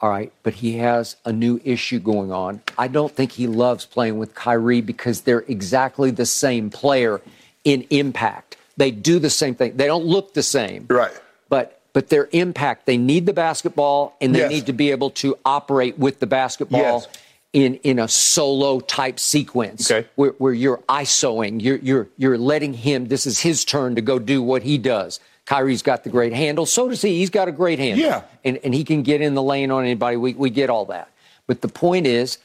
All 0.00 0.10
right, 0.10 0.32
but 0.44 0.54
he 0.54 0.76
has 0.78 1.16
a 1.24 1.32
new 1.32 1.60
issue 1.64 1.98
going 1.98 2.30
on. 2.30 2.62
I 2.78 2.86
don't 2.86 3.12
think 3.12 3.32
he 3.32 3.48
loves 3.48 3.84
playing 3.84 4.16
with 4.16 4.32
Kyrie 4.32 4.80
because 4.80 5.22
they're 5.22 5.44
exactly 5.48 6.12
the 6.12 6.24
same 6.24 6.70
player 6.70 7.20
in 7.64 7.84
impact. 7.90 8.56
They 8.76 8.92
do 8.92 9.18
the 9.18 9.28
same 9.28 9.56
thing. 9.56 9.76
They 9.76 9.86
don't 9.88 10.04
look 10.04 10.34
the 10.34 10.42
same. 10.44 10.86
Right. 10.88 11.10
But 11.48 11.77
but 11.92 12.08
their 12.08 12.28
impact, 12.32 12.86
they 12.86 12.96
need 12.96 13.26
the 13.26 13.32
basketball 13.32 14.16
and 14.20 14.34
they 14.34 14.40
Yes. 14.40 14.50
need 14.50 14.66
to 14.66 14.72
be 14.72 14.90
able 14.90 15.10
to 15.10 15.36
operate 15.44 15.98
with 15.98 16.20
the 16.20 16.26
basketball 16.26 16.80
Yes. 16.80 17.08
in 17.52 17.74
in 17.82 17.98
a 17.98 18.08
solo 18.08 18.80
type 18.80 19.18
sequence 19.18 19.90
Okay. 19.90 20.06
where, 20.16 20.30
where 20.38 20.52
you're 20.52 20.78
isoing, 20.88 21.62
you're 21.62 21.78
you're 21.78 22.08
you're 22.16 22.38
letting 22.38 22.74
him 22.74 23.08
this 23.08 23.26
is 23.26 23.40
his 23.40 23.64
turn 23.64 23.94
to 23.94 24.00
go 24.02 24.18
do 24.18 24.42
what 24.42 24.62
he 24.62 24.78
does. 24.78 25.18
Kyrie's 25.46 25.80
got 25.82 26.04
the 26.04 26.10
great 26.10 26.34
handle. 26.34 26.66
So 26.66 26.88
does 26.90 27.00
he. 27.00 27.18
He's 27.18 27.30
got 27.30 27.48
a 27.48 27.52
great 27.52 27.78
handle. 27.78 28.04
Yeah. 28.04 28.22
And, 28.44 28.58
and 28.62 28.74
he 28.74 28.84
can 28.84 29.02
get 29.02 29.22
in 29.22 29.32
the 29.34 29.42
lane 29.42 29.70
on 29.70 29.82
anybody. 29.82 30.18
We, 30.18 30.34
we 30.34 30.50
get 30.50 30.68
all 30.68 30.84
that. 30.86 31.08
But 31.46 31.62
the 31.62 31.68
point 31.68 32.06
is, 32.06 32.36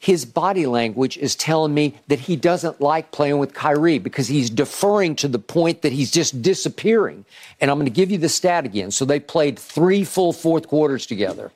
his 0.00 0.24
body 0.24 0.64
language 0.64 1.18
is 1.18 1.36
telling 1.36 1.74
me 1.74 1.94
that 2.08 2.20
he 2.20 2.34
doesn't 2.34 2.80
like 2.80 3.12
playing 3.12 3.38
with 3.38 3.52
Kyrie 3.52 3.98
because 3.98 4.28
he's 4.28 4.48
deferring 4.48 5.14
to 5.16 5.28
the 5.28 5.38
point 5.38 5.82
that 5.82 5.92
he's 5.92 6.10
just 6.10 6.40
disappearing. 6.40 7.26
And 7.60 7.70
I'm 7.70 7.76
going 7.76 7.84
to 7.84 7.90
give 7.90 8.10
you 8.10 8.16
the 8.16 8.30
stat 8.30 8.64
again. 8.64 8.92
So 8.92 9.04
they 9.04 9.20
played 9.20 9.58
three 9.58 10.04
full 10.04 10.32
fourth 10.32 10.68
quarters 10.68 11.04
together. 11.04 11.52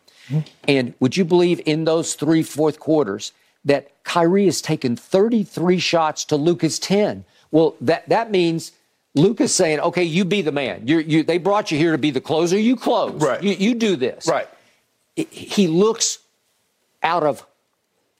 And 0.68 0.92
would 1.00 1.16
you 1.16 1.24
believe 1.24 1.62
in 1.64 1.84
those 1.84 2.14
three 2.14 2.42
fourth 2.42 2.78
quarters 2.78 3.32
that 3.64 3.90
Kyrie 4.04 4.44
has 4.44 4.60
taken 4.60 4.94
33 4.94 5.78
shots 5.78 6.26
to 6.26 6.36
Luka's 6.36 6.78
10? 6.78 7.24
Well, 7.50 7.76
that, 7.80 8.06
that 8.10 8.30
means 8.30 8.72
Luka's 9.14 9.54
saying, 9.54 9.80
okay, 9.80 10.04
you 10.04 10.26
be 10.26 10.42
the 10.42 10.52
man. 10.52 10.86
You're, 10.86 11.00
you, 11.00 11.22
they 11.22 11.38
brought 11.38 11.70
you 11.70 11.78
here 11.78 11.92
to 11.92 11.98
be 11.98 12.10
the 12.10 12.20
closer. 12.20 12.58
You 12.58 12.76
close. 12.76 13.22
Right. 13.22 13.42
You, 13.42 13.54
you 13.54 13.74
do 13.74 13.96
this. 13.96 14.26
Right. 14.26 14.48
He 15.16 15.66
looks 15.66 16.18
out 17.02 17.22
of 17.22 17.46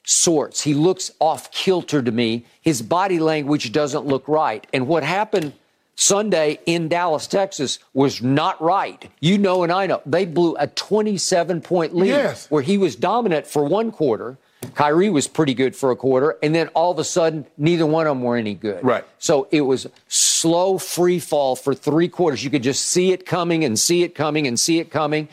sorts. 0.05 0.63
He 0.63 0.75
looks 0.75 1.11
off 1.19 1.51
kilter 1.51 2.03
to 2.03 2.13
me. 2.13 2.45
His 2.61 2.83
body 2.83 3.19
language 3.19 3.73
doesn't 3.73 4.07
look 4.07 4.27
right. 4.29 4.67
And 4.73 4.87
what 4.87 5.03
happened 5.03 5.53
Sunday 5.97 6.59
in 6.67 6.89
Dallas, 6.89 7.27
Texas 7.27 7.79
was 7.95 8.21
not 8.23 8.61
right. 8.61 9.11
You 9.21 9.39
know, 9.39 9.63
and 9.63 9.73
I 9.73 9.87
know. 9.87 10.03
They 10.05 10.25
blew 10.25 10.57
a 10.59 10.67
27 10.67 11.61
point 11.61 11.95
lead 11.95 12.09
Yes. 12.09 12.51
where 12.51 12.63
he 12.63 12.77
was 12.79 12.97
dominant 12.97 13.47
for 13.47 13.65
one 13.65 13.91
quarter. 13.93 14.37
Kyrie 14.75 15.11
was 15.11 15.29
pretty 15.29 15.53
good 15.55 15.77
for 15.77 15.91
a 15.91 15.97
quarter. 15.97 16.37
And 16.43 16.55
then 16.55 16.69
all 16.69 16.91
of 16.91 16.99
a 16.99 17.05
sudden, 17.05 17.45
neither 17.59 17.85
one 17.87 18.07
of 18.07 18.17
them 18.17 18.23
were 18.23 18.37
any 18.37 18.55
good. 18.55 18.83
Right. 18.83 19.05
So 19.19 19.47
it 19.51 19.61
was 19.61 19.87
slow 20.09 20.79
free 20.79 21.21
fall 21.21 21.55
for 21.55 21.75
three 21.75 22.09
quarters. 22.09 22.43
You 22.43 22.51
could 22.51 22.63
just 22.63 22.87
see 22.87 23.13
it 23.13 23.25
coming 23.27 23.63
and 23.65 23.79
see 23.79 24.03
it 24.03 24.15
coming 24.15 24.47
and 24.47 24.59
see 24.59 24.79
it 24.81 24.91
coming. 24.91 25.29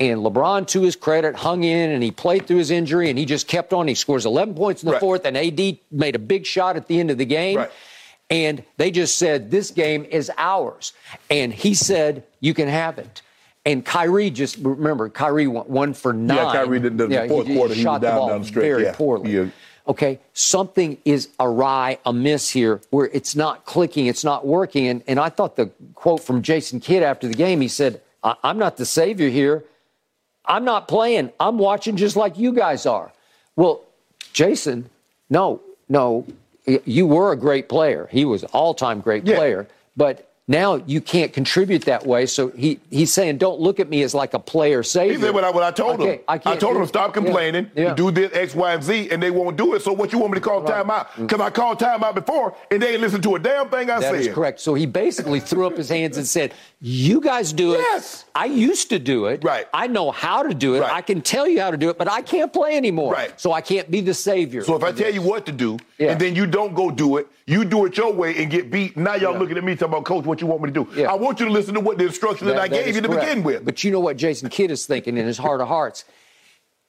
And 0.00 0.20
LeBron, 0.20 0.66
to 0.68 0.82
his 0.82 0.96
credit, 0.96 1.36
hung 1.36 1.62
in 1.62 1.90
and 1.90 2.02
he 2.02 2.10
played 2.10 2.46
through 2.46 2.56
his 2.58 2.70
injury 2.72 3.10
and 3.10 3.18
he 3.18 3.24
just 3.24 3.46
kept 3.46 3.72
on. 3.72 3.86
He 3.86 3.94
scores 3.94 4.26
11 4.26 4.54
points 4.54 4.82
in 4.82 4.86
the 4.86 4.92
Right. 4.94 5.00
fourth, 5.00 5.24
and 5.24 5.36
AD 5.36 5.78
made 5.92 6.16
a 6.16 6.18
big 6.18 6.46
shot 6.46 6.76
at 6.76 6.88
the 6.88 6.98
end 6.98 7.10
of 7.12 7.18
the 7.18 7.24
game. 7.24 7.58
Right. 7.58 7.70
And 8.30 8.64
they 8.76 8.90
just 8.90 9.16
said, 9.18 9.50
This 9.50 9.70
game 9.70 10.04
is 10.04 10.30
ours. 10.36 10.92
And 11.30 11.52
he 11.52 11.74
said, 11.74 12.24
You 12.40 12.54
can 12.54 12.68
have 12.68 12.98
it. 12.98 13.22
And 13.66 13.84
Kyrie 13.84 14.30
just 14.30 14.56
remember, 14.58 15.08
Kyrie 15.08 15.46
went 15.46 15.70
one 15.70 15.94
for 15.94 16.12
nine. 16.12 16.36
Yeah, 16.36 16.52
Kyrie 16.52 16.80
did 16.80 16.98
the, 16.98 17.06
the 17.06 17.14
Yeah, 17.14 17.28
fourth 17.28 17.46
quarter. 17.46 17.74
He 17.74 17.82
shot 17.82 17.92
was 17.92 18.00
the 18.00 18.06
down 18.08 18.18
ball 18.18 18.28
down 18.28 18.40
the 18.42 18.46
stretch. 18.48 18.62
very 18.62 18.82
yeah. 18.84 18.94
poorly. 18.94 19.30
Yeah. 19.32 19.46
Okay, 19.86 20.18
something 20.32 20.96
is 21.04 21.28
awry, 21.38 21.98
amiss 22.06 22.50
here, 22.50 22.80
where 22.90 23.06
it's 23.12 23.36
not 23.36 23.66
clicking, 23.66 24.06
it's 24.06 24.24
not 24.24 24.46
working. 24.46 24.86
And, 24.88 25.02
and 25.06 25.20
I 25.20 25.28
thought 25.28 25.56
the 25.56 25.66
quote 25.94 26.22
from 26.22 26.40
Jason 26.42 26.80
Kidd 26.80 27.02
after 27.02 27.28
the 27.28 27.34
game, 27.34 27.60
he 27.60 27.68
said, 27.68 28.00
I'm 28.22 28.56
not 28.58 28.78
the 28.78 28.86
savior 28.86 29.28
here. 29.28 29.62
I'm 30.46 30.64
not 30.64 30.88
playing. 30.88 31.32
I'm 31.40 31.58
watching 31.58 31.96
just 31.96 32.16
like 32.16 32.38
you 32.38 32.52
guys 32.52 32.86
are. 32.86 33.12
Well, 33.56 33.82
Jason, 34.32 34.90
no, 35.30 35.60
no, 35.88 36.26
you 36.84 37.06
were 37.06 37.32
a 37.32 37.36
great 37.36 37.68
player. 37.68 38.08
He 38.10 38.24
was 38.24 38.44
all-time 38.44 39.00
great 39.00 39.26
Yeah. 39.26 39.36
player, 39.36 39.66
but 39.96 40.28
now 40.46 40.76
you 40.86 41.00
can't 41.00 41.32
contribute 41.32 41.86
that 41.86 42.06
way. 42.06 42.26
So 42.26 42.48
he 42.50 42.78
he's 42.90 43.12
saying, 43.12 43.38
don't 43.38 43.60
look 43.60 43.80
at 43.80 43.88
me 43.88 44.02
as 44.02 44.14
like 44.14 44.34
a 44.34 44.38
player 44.38 44.82
savior. 44.82 45.14
He 45.16 45.20
said 45.20 45.32
what 45.32 45.42
I, 45.42 45.50
what 45.50 45.62
I 45.62 45.70
told 45.70 46.00
him. 46.00 46.20
I 46.28 46.34
I, 46.44 46.56
told 46.56 46.76
him 46.76 46.86
stop 46.86 47.14
complaining, 47.14 47.70
yeah. 47.74 47.94
do 47.94 48.10
this 48.10 48.30
X, 48.34 48.54
Y, 48.54 48.74
and 48.74 48.82
Z, 48.82 49.08
and 49.10 49.22
they 49.22 49.30
won't 49.30 49.56
do 49.56 49.74
it. 49.74 49.80
So 49.80 49.92
what 49.92 50.12
you 50.12 50.18
want 50.18 50.32
me 50.32 50.36
to 50.40 50.44
call 50.44 50.62
timeout? 50.62 51.06
Because 51.16 51.38
mm. 51.38 51.44
I 51.44 51.50
called 51.50 51.78
timeout 51.78 52.14
before, 52.14 52.54
and 52.70 52.82
they 52.82 52.92
ain't 52.92 53.00
listened 53.00 53.22
to 53.22 53.36
a 53.36 53.38
damn 53.38 53.70
thing 53.70 53.90
I 53.90 54.00
That 54.00 54.12
said. 54.12 54.14
is 54.16 54.28
correct. 54.28 54.60
So 54.60 54.74
he 54.74 54.84
basically 54.84 55.40
threw 55.40 55.66
up 55.66 55.78
his 55.78 55.88
hands 55.88 56.18
and 56.18 56.26
said, 56.26 56.52
"You 56.80 57.22
guys 57.22 57.52
do 57.54 57.74
it. 57.74 57.78
Yes. 57.78 58.26
I 58.34 58.44
used 58.44 58.90
to 58.90 58.98
do 58.98 59.26
it. 59.26 59.42
Right. 59.42 59.66
I 59.72 59.86
know 59.86 60.10
how 60.10 60.42
to 60.42 60.52
do 60.52 60.74
it. 60.74 60.80
Right. 60.80 60.92
I 60.92 61.00
can 61.00 61.22
tell 61.22 61.48
you 61.48 61.60
how 61.60 61.70
to 61.70 61.78
do 61.78 61.88
it, 61.88 61.96
but 61.96 62.10
I 62.10 62.20
can't 62.20 62.52
play 62.52 62.76
anymore. 62.76 63.14
Right. 63.14 63.40
So 63.40 63.52
I 63.52 63.62
can't 63.62 63.90
be 63.90 64.02
the 64.02 64.12
savior. 64.12 64.62
So 64.62 64.76
if 64.76 64.82
I 64.82 64.92
tell 64.92 65.12
you 65.12 65.22
what 65.22 65.46
to 65.46 65.52
do, 65.52 65.78
Yeah. 65.98 66.10
and 66.10 66.20
then 66.20 66.36
you 66.36 66.46
don't 66.46 66.74
go 66.74 66.90
do 66.90 67.16
it, 67.16 67.28
you 67.46 67.64
do 67.64 67.86
it 67.86 67.96
your 67.96 68.12
way 68.12 68.36
and 68.42 68.50
get 68.50 68.70
beat. 68.70 68.96
Now 68.96 69.14
y'all 69.14 69.32
Yeah. 69.32 69.38
looking 69.38 69.56
at 69.56 69.64
me 69.64 69.74
talking 69.74 69.88
about, 69.94 70.04
Coach, 70.04 70.24
what 70.34 70.40
you 70.40 70.46
want 70.48 70.62
me 70.62 70.70
to 70.72 70.84
do? 70.84 71.00
Yeah. 71.00 71.10
I 71.12 71.14
want 71.14 71.38
you 71.38 71.46
to 71.46 71.52
listen 71.52 71.74
to 71.74 71.80
what 71.80 71.96
the 71.98 72.06
instructions 72.06 72.48
that, 72.50 72.58
I 72.58 72.66
that 72.68 72.84
gave 72.84 72.96
you 72.96 73.00
to 73.00 73.08
correct. 73.08 73.26
begin 73.28 73.44
with. 73.44 73.64
But 73.64 73.84
you 73.84 73.90
know 73.92 74.00
what 74.00 74.16
Jason 74.16 74.48
Kidd 74.48 74.70
is 74.72 74.84
thinking 74.84 75.16
in 75.16 75.26
his 75.26 75.38
heart 75.38 75.60
of 75.60 75.68
hearts. 75.68 76.04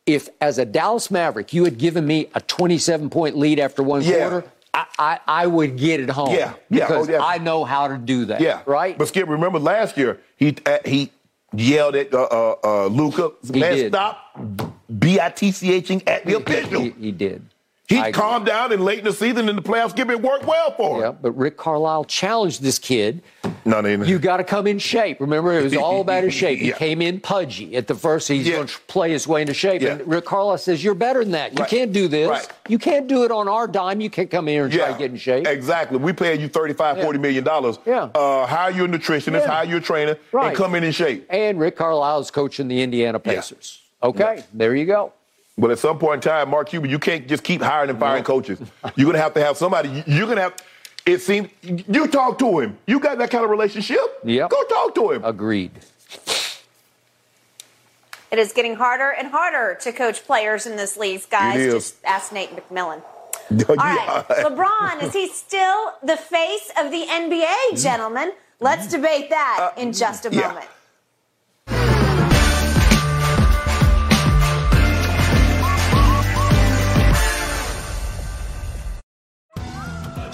If, 0.07 0.29
as 0.41 0.57
a 0.57 0.65
Dallas 0.65 1.09
Maverick, 1.11 1.53
you 1.53 1.63
had 1.63 1.77
given 1.77 2.05
me 2.05 2.29
a 2.35 2.41
27 2.41 3.09
point 3.09 3.37
lead 3.37 3.59
after 3.59 3.83
one 3.83 4.01
Yeah. 4.01 4.29
quarter, 4.29 4.49
I, 4.73 4.85
I, 4.99 5.19
I 5.27 5.47
would 5.47 5.77
get 5.77 5.99
it 5.99 6.09
home. 6.09 6.33
Yeah, 6.35 6.53
yeah, 6.69 6.85
oh, 6.85 6.87
Because 6.87 7.09
yeah. 7.09 7.23
I 7.23 7.37
know 7.37 7.63
how 7.63 7.87
to 7.87 7.97
do 7.97 8.25
that. 8.25 8.41
Yeah, 8.41 8.61
Right? 8.65 8.97
But 8.97 9.07
Skip, 9.07 9.27
remember 9.29 9.59
last 9.59 9.95
year 9.97 10.19
he 10.37 10.55
uh, 10.65 10.79
he 10.83 11.11
yelled 11.53 11.95
at 11.95 12.13
uh, 12.13 12.23
uh, 12.23 12.55
uh, 12.63 12.85
Luka, 12.87 13.31
man, 13.53 13.87
stop 13.89 14.35
bitching 14.91 16.03
at 16.07 16.25
the 16.25 16.37
official. 16.37 16.81
he, 16.81 16.89
he 16.89 17.11
did. 17.11 17.45
He 17.87 18.11
calmed 18.11 18.47
down 18.47 18.71
and 18.71 18.83
late 18.83 18.99
in 18.99 19.05
the 19.05 19.13
season 19.13 19.47
in 19.47 19.55
the 19.55 19.61
playoffs. 19.61 19.91
Skip, 19.91 20.09
it 20.09 20.19
worked 20.21 20.45
well 20.45 20.71
for 20.71 20.95
him. 20.97 21.01
Yeah, 21.03 21.11
but 21.11 21.31
Rick 21.33 21.55
Carlisle 21.55 22.05
challenged 22.05 22.63
this 22.63 22.79
kid. 22.79 23.21
No, 23.63 23.79
no, 23.81 23.95
no. 23.95 24.05
You 24.05 24.17
got 24.17 24.37
to 24.37 24.43
come 24.43 24.65
in 24.65 24.79
shape. 24.79 25.19
Remember, 25.19 25.53
it 25.53 25.63
was 25.63 25.75
all 25.77 26.01
about 26.01 26.23
his 26.23 26.33
shape. 26.33 26.59
He 26.59 26.69
Yeah. 26.69 26.77
came 26.77 26.99
in 27.01 27.19
pudgy 27.19 27.75
at 27.75 27.85
the 27.87 27.93
first. 27.93 28.27
He's 28.27 28.47
Yeah. 28.47 28.55
going 28.55 28.67
to 28.67 28.79
play 28.87 29.11
his 29.11 29.27
way 29.27 29.41
into 29.41 29.53
shape. 29.53 29.83
Yeah. 29.83 29.93
And 29.93 30.07
Rick 30.07 30.25
Carlisle 30.25 30.57
says, 30.59 30.83
"You're 30.83 30.95
better 30.95 31.23
than 31.23 31.33
that. 31.33 31.53
You 31.53 31.59
Right. 31.59 31.69
can't 31.69 31.93
do 31.93 32.07
this. 32.07 32.27
Right. 32.27 32.47
You 32.67 32.79
can't 32.79 33.07
do 33.07 33.23
it 33.23 33.31
on 33.31 33.47
our 33.47 33.67
dime. 33.67 34.01
You 34.01 34.09
can't 34.09 34.31
come 34.31 34.47
in 34.47 34.55
here 34.55 34.63
and 34.65 34.73
try 34.73 34.91
to 34.91 34.97
get 34.97 35.11
in 35.11 35.17
shape." 35.17 35.45
Exactly. 35.47 35.97
We 35.99 36.11
paying 36.13 36.41
you 36.41 36.47
35, 36.47 36.97
Yeah. 36.97 37.03
40 37.03 37.19
million 37.19 37.43
dollars. 37.43 37.77
Yeah. 37.85 38.09
Uh, 38.15 38.47
hire 38.47 38.71
your 38.71 38.87
nutritionist, 38.87 39.41
Yeah. 39.41 39.47
hire 39.47 39.65
your 39.65 39.79
trainer, 39.79 40.17
Right. 40.31 40.47
and 40.47 40.55
come 40.57 40.73
in 40.73 40.83
in 40.83 40.91
shape. 40.91 41.27
And 41.29 41.59
Rick 41.59 41.75
Carlisle 41.75 42.19
is 42.21 42.31
coaching 42.31 42.67
the 42.67 42.81
Indiana 42.81 43.19
Pacers. 43.19 43.79
Okay, 44.03 44.43
there 44.53 44.75
you 44.75 44.85
go. 44.85 45.13
But 45.57 45.71
at 45.71 45.79
some 45.79 45.97
point 45.99 46.15
in 46.25 46.29
time, 46.29 46.49
Mark 46.49 46.69
Cuban, 46.69 46.89
you 46.89 46.99
can't 46.99 47.27
just 47.27 47.43
keep 47.43 47.61
hiring 47.61 47.89
and 47.89 47.99
firing 47.99 48.23
coaches. 48.23 48.59
You're 48.95 49.05
gonna 49.05 49.21
have 49.23 49.33
to 49.35 49.43
have 49.43 49.55
somebody. 49.57 49.89
you- 49.89 50.03
You're 50.05 50.27
gonna 50.27 50.41
have. 50.41 50.55
It 51.05 51.21
seems 51.21 51.49
you 51.61 52.07
talk 52.07 52.39
to 52.39 52.59
him. 52.59 52.77
You 52.87 52.99
got 52.99 53.17
that 53.19 53.29
kind 53.31 53.43
of 53.43 53.49
relationship. 53.51 53.99
Yep. 54.23 54.49
Go 54.49 54.63
talk 54.65 54.95
to 54.95 55.11
him. 55.11 55.23
Agreed. 55.23 55.71
It 58.31 58.39
is 58.39 58.51
getting 58.53 58.75
harder 58.75 59.11
and 59.11 59.27
harder 59.29 59.75
to 59.81 59.91
coach 59.93 60.25
players 60.25 60.65
in 60.65 60.75
this 60.75 60.97
league, 60.97 61.21
guys. 61.29 61.55
It 61.55 61.61
is. 61.67 61.73
Just 61.73 61.95
ask 62.03 62.33
Nate 62.33 62.49
McMillan. 62.55 63.01
All 63.69 63.75
right, 63.75 64.25
LeBron, 64.27 65.03
is 65.03 65.13
he 65.13 65.27
still 65.29 65.93
the 66.03 66.17
face 66.17 66.71
of 66.81 66.89
the 66.91 67.05
NBA, 67.05 67.81
gentlemen? 67.81 68.33
Let's 68.59 68.87
debate 68.87 69.29
that 69.29 69.71
uh, 69.77 69.79
in 69.79 69.93
just 69.93 70.25
a 70.25 70.31
yeah. 70.33 70.63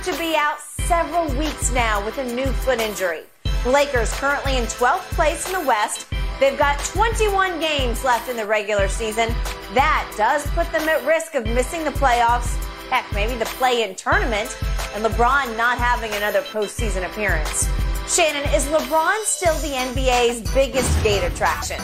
Feared 0.00 0.14
to 0.14 0.20
be 0.20 0.34
out 0.36 0.60
several 0.60 1.26
weeks 1.36 1.72
now 1.72 2.04
with 2.04 2.18
a 2.18 2.34
new 2.34 2.46
foot 2.46 2.80
injury. 2.80 3.22
The 3.64 3.70
Lakers 3.70 4.12
currently 4.14 4.56
in 4.56 4.64
12th 4.64 5.08
place 5.14 5.46
in 5.46 5.52
the 5.52 5.66
West. 5.66 6.06
They've 6.38 6.58
got 6.58 6.78
21 6.80 7.60
games 7.60 8.04
left 8.04 8.28
in 8.28 8.36
the 8.36 8.46
regular 8.46 8.88
season. 8.88 9.28
That 9.74 10.10
does 10.16 10.46
put 10.48 10.70
them 10.72 10.88
at 10.88 11.04
risk 11.04 11.34
of 11.34 11.44
missing 11.44 11.84
the 11.84 11.90
playoffs, 11.90 12.56
heck, 12.88 13.10
maybe 13.12 13.36
the 13.36 13.44
play 13.44 13.82
in 13.82 13.94
tournament, 13.94 14.56
and 14.94 15.04
LeBron 15.04 15.56
not 15.56 15.78
having 15.78 16.12
another 16.12 16.40
postseason 16.42 17.04
appearance. 17.10 17.68
Shannon, 18.08 18.48
is 18.54 18.66
LeBron 18.66 19.22
still 19.24 19.54
the 19.58 19.68
NBA's 19.68 20.50
biggest 20.54 21.02
gate 21.02 21.24
attraction? 21.24 21.80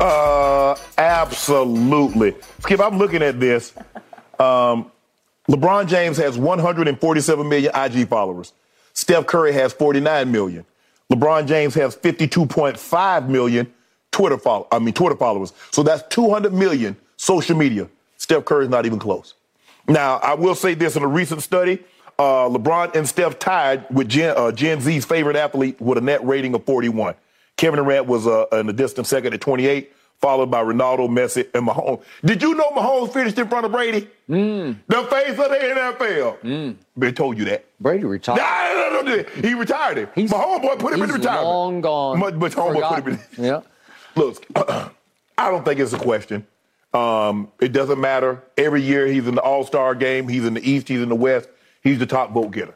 Uh, 0.00 0.74
absolutely. 0.98 2.34
Skip, 2.60 2.80
I'm 2.80 2.98
looking 2.98 3.22
at 3.22 3.38
this. 3.38 3.72
Um, 4.38 4.90
LeBron 5.50 5.88
James 5.88 6.16
has 6.16 6.38
147 6.38 7.48
million 7.48 7.72
IG 7.74 8.08
followers. 8.08 8.52
Steph 8.92 9.26
Curry 9.26 9.52
has 9.52 9.72
49 9.72 10.30
million. 10.30 10.64
LeBron 11.12 11.48
James 11.48 11.74
has 11.74 11.96
52.5 11.96 13.28
million 13.28 13.72
Twitter 14.12 14.38
follow, 14.38 14.68
I 14.70 14.78
mean 14.78 14.94
Twitter 14.94 15.16
followers. 15.16 15.52
So 15.72 15.82
that's 15.82 16.04
200 16.14 16.52
million 16.52 16.96
social 17.16 17.56
media. 17.56 17.88
Steph 18.16 18.44
Curry's 18.44 18.68
not 18.68 18.86
even 18.86 19.00
close. 19.00 19.34
Now, 19.88 20.18
I 20.18 20.34
will 20.34 20.54
say 20.54 20.74
this 20.74 20.94
in 20.94 21.02
a 21.02 21.08
recent 21.08 21.42
study, 21.42 21.80
uh, 22.16 22.48
LeBron 22.48 22.94
and 22.94 23.08
Steph 23.08 23.40
tied 23.40 23.90
with 23.90 24.08
Gen, 24.08 24.34
uh, 24.36 24.52
Gen, 24.52 24.80
Z's 24.80 25.04
favorite 25.04 25.34
athlete 25.34 25.80
with 25.80 25.98
a 25.98 26.00
net 26.00 26.24
rating 26.24 26.54
of 26.54 26.64
41. 26.64 27.16
Kevin 27.56 27.78
Durant 27.78 28.06
was 28.06 28.28
uh, 28.28 28.46
in 28.52 28.66
the 28.66 28.72
distant 28.72 29.08
second 29.08 29.34
at 29.34 29.40
28, 29.40 29.92
followed 30.20 30.50
by 30.50 30.62
Ronaldo, 30.62 31.08
Messi, 31.08 31.48
and 31.54 31.66
Mahomes. 31.66 32.02
Did 32.24 32.42
you 32.42 32.54
know 32.54 32.68
Mahomes 32.70 33.12
finished 33.12 33.38
in 33.38 33.48
front 33.48 33.66
of 33.66 33.72
Brady? 33.72 34.08
Mm. 34.28 34.76
The 34.86 35.02
face 35.04 35.30
of 35.30 35.36
the 35.36 35.56
NFL. 35.56 36.40
Mm. 36.40 36.76
They 36.96 37.12
told 37.12 37.38
you 37.38 37.46
that. 37.46 37.64
Brady 37.80 38.04
retired. 38.04 38.36
No, 38.36 38.90
no, 38.90 39.02
no, 39.02 39.16
no. 39.16 39.48
He 39.48 39.54
retired 39.54 39.96
him. 39.98 40.08
He's, 40.14 40.30
my 40.30 40.38
homeboy 40.38 40.78
put 40.78 40.92
him 40.92 41.02
in 41.02 41.08
he's 41.08 41.18
retirement. 41.18 41.46
long 41.46 41.80
gone. 41.80 42.18
My, 42.18 42.30
my 42.32 42.48
homeboy 42.48 43.02
put 43.02 43.12
him 43.12 43.20
in. 43.38 43.44
Yeah. 43.44 43.60
Look, 44.16 44.44
I 44.56 45.50
don't 45.50 45.64
think 45.64 45.80
it's 45.80 45.92
a 45.92 45.98
question. 45.98 46.46
Um, 46.92 47.50
it 47.60 47.72
doesn't 47.72 48.00
matter. 48.00 48.42
Every 48.58 48.82
year 48.82 49.06
he's 49.06 49.26
in 49.26 49.36
the 49.36 49.42
All 49.42 49.64
Star 49.64 49.94
game. 49.94 50.28
He's 50.28 50.44
in 50.44 50.54
the 50.54 50.68
East. 50.68 50.88
He's 50.88 51.00
in 51.00 51.08
the 51.08 51.14
West. 51.14 51.48
He's 51.82 51.98
the 51.98 52.06
top 52.06 52.32
vote 52.32 52.50
getter. 52.50 52.74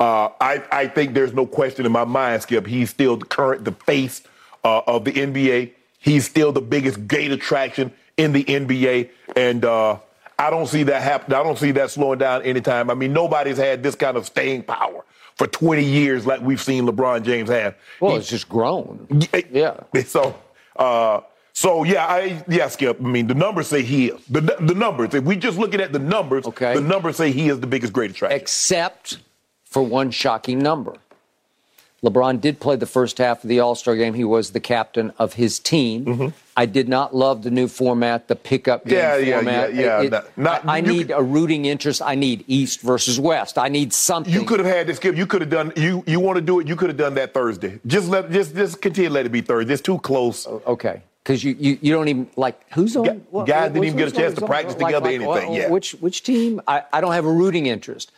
Uh, 0.00 0.30
I, 0.40 0.62
I 0.72 0.88
think 0.88 1.12
there's 1.14 1.34
no 1.34 1.46
question 1.46 1.84
in 1.84 1.92
my 1.92 2.04
mind, 2.04 2.42
Skip. 2.42 2.66
He's 2.66 2.88
still 2.88 3.16
the 3.18 3.26
current, 3.26 3.66
the 3.66 3.72
face 3.72 4.22
uh, 4.64 4.80
of 4.86 5.04
the 5.04 5.12
NBA. 5.12 5.72
He's 6.00 6.24
still 6.24 6.50
the 6.50 6.60
biggest 6.62 7.06
gate 7.06 7.30
attraction 7.30 7.92
in 8.16 8.32
the 8.32 8.42
NBA, 8.44 9.10
and 9.36 9.64
uh, 9.64 9.98
I 10.38 10.50
don't 10.50 10.66
see 10.66 10.82
that 10.84 11.02
happen. 11.02 11.34
I 11.34 11.42
don't 11.42 11.58
see 11.58 11.70
that 11.72 11.90
slowing 11.90 12.18
down 12.18 12.42
anytime. 12.42 12.90
I 12.90 12.94
mean, 12.94 13.12
nobody's 13.12 13.58
had 13.58 13.82
this 13.82 13.94
kind 13.94 14.16
of 14.16 14.24
staying 14.26 14.62
power 14.64 15.04
for 15.36 15.46
20 15.46 15.84
years 15.84 16.26
like 16.26 16.40
we've 16.40 16.60
seen 16.60 16.86
LeBron 16.86 17.22
James 17.22 17.48
have. 17.50 17.74
Well, 18.00 18.12
He- 18.12 18.18
it's 18.18 18.28
just 18.28 18.48
grown. 18.48 19.06
yeah. 19.52 19.80
So, 20.06 20.34
uh, 20.76 21.20
so 21.52 21.84
yeah, 21.84 22.06
I 22.06 22.42
yeah, 22.48 22.68
Skip. 22.68 22.98
I 23.00 23.04
mean, 23.04 23.26
the 23.26 23.34
numbers 23.34 23.68
say 23.68 23.82
he 23.82 24.08
is. 24.08 24.24
The 24.26 24.40
the 24.40 24.74
numbers. 24.74 25.12
If 25.14 25.24
we 25.24 25.36
just 25.36 25.58
looking 25.58 25.80
at 25.80 25.92
the 25.92 25.98
numbers, 25.98 26.46
okay. 26.46 26.74
the 26.74 26.80
numbers 26.80 27.16
say 27.16 27.30
he 27.32 27.48
is 27.50 27.60
the 27.60 27.66
biggest 27.66 27.92
great 27.92 28.10
attraction. 28.12 28.40
Except 28.40 29.18
for 29.64 29.82
one 29.82 30.10
shocking 30.10 30.58
number. 30.58 30.94
LeBron 32.02 32.40
did 32.40 32.60
play 32.60 32.76
the 32.76 32.86
first 32.86 33.18
half 33.18 33.44
of 33.44 33.48
the 33.48 33.60
All 33.60 33.74
Star 33.74 33.94
game. 33.94 34.14
He 34.14 34.24
was 34.24 34.50
the 34.52 34.60
captain 34.60 35.12
of 35.18 35.34
his 35.34 35.58
team. 35.58 36.32
I 36.56 36.66
did 36.66 36.88
not 36.88 37.14
love 37.14 37.42
the 37.42 37.50
new 37.50 37.68
format, 37.68 38.28
the 38.28 38.36
pickup 38.36 38.84
game 38.86 38.98
Mm-hmm. 38.98 39.20
Yeah, 39.20 39.26
yeah, 39.28 39.34
format. 39.36 39.74
yeah, 39.74 39.80
yeah. 39.82 40.02
It- 40.02 40.10
Not- 40.10 40.36
not- 40.36 40.66
I, 40.68 40.78
I 40.78 40.80
need 40.80 41.10
a 41.10 41.22
rooting 41.22 41.66
interest. 41.66 42.00
I 42.02 42.14
need 42.14 42.44
East 42.46 42.80
versus 42.80 43.20
West. 43.20 43.58
I 43.58 43.68
need 43.68 43.92
something. 43.92 44.32
You 44.32 44.44
could 44.44 44.60
have 44.60 44.68
had 44.68 44.86
this. 44.86 44.98
You 45.04 45.26
could 45.26 45.42
have 45.42 45.50
done. 45.50 45.72
You 45.76 46.02
you 46.06 46.20
want 46.20 46.36
to 46.36 46.42
do 46.42 46.60
it? 46.60 46.68
You 46.68 46.76
could 46.76 46.88
have 46.88 46.96
done 46.96 47.14
that 47.14 47.34
Thursday. 47.34 47.80
Just 47.86 48.08
let 48.08 48.30
just 48.30 48.54
just 48.54 48.80
continue 48.80 49.10
let 49.10 49.26
it 49.26 49.32
be 49.32 49.42
Thursday. 49.42 49.72
It's 49.74 49.82
too 49.82 49.98
close. 49.98 50.46
Okay. 50.46 51.02
Because 51.22 51.44
you, 51.44 51.54
you, 51.60 51.78
you 51.82 51.92
don't 51.92 52.08
even 52.08 52.30
like 52.36 52.58
who's 52.72 52.96
on. 52.96 53.04
what- 53.30 53.46
guys 53.46 53.72
didn't 53.72 53.84
even 53.84 53.98
get 53.98 54.08
a 54.08 54.10
chance 54.10 54.34
to 54.36 54.46
practice 54.46 54.74
on- 54.76 54.80
like- 54.80 54.94
together, 54.94 55.04
like, 55.26 55.36
anything, 55.42 55.52
wh- 55.54 55.58
yeah. 55.58 55.68
Which 55.68 55.92
which 55.96 56.22
team? 56.22 56.62
I, 56.66 56.82
I 56.94 57.02
don't 57.02 57.12
have 57.12 57.26
a 57.26 57.32
rooting 57.32 57.66
interest. 57.66 58.10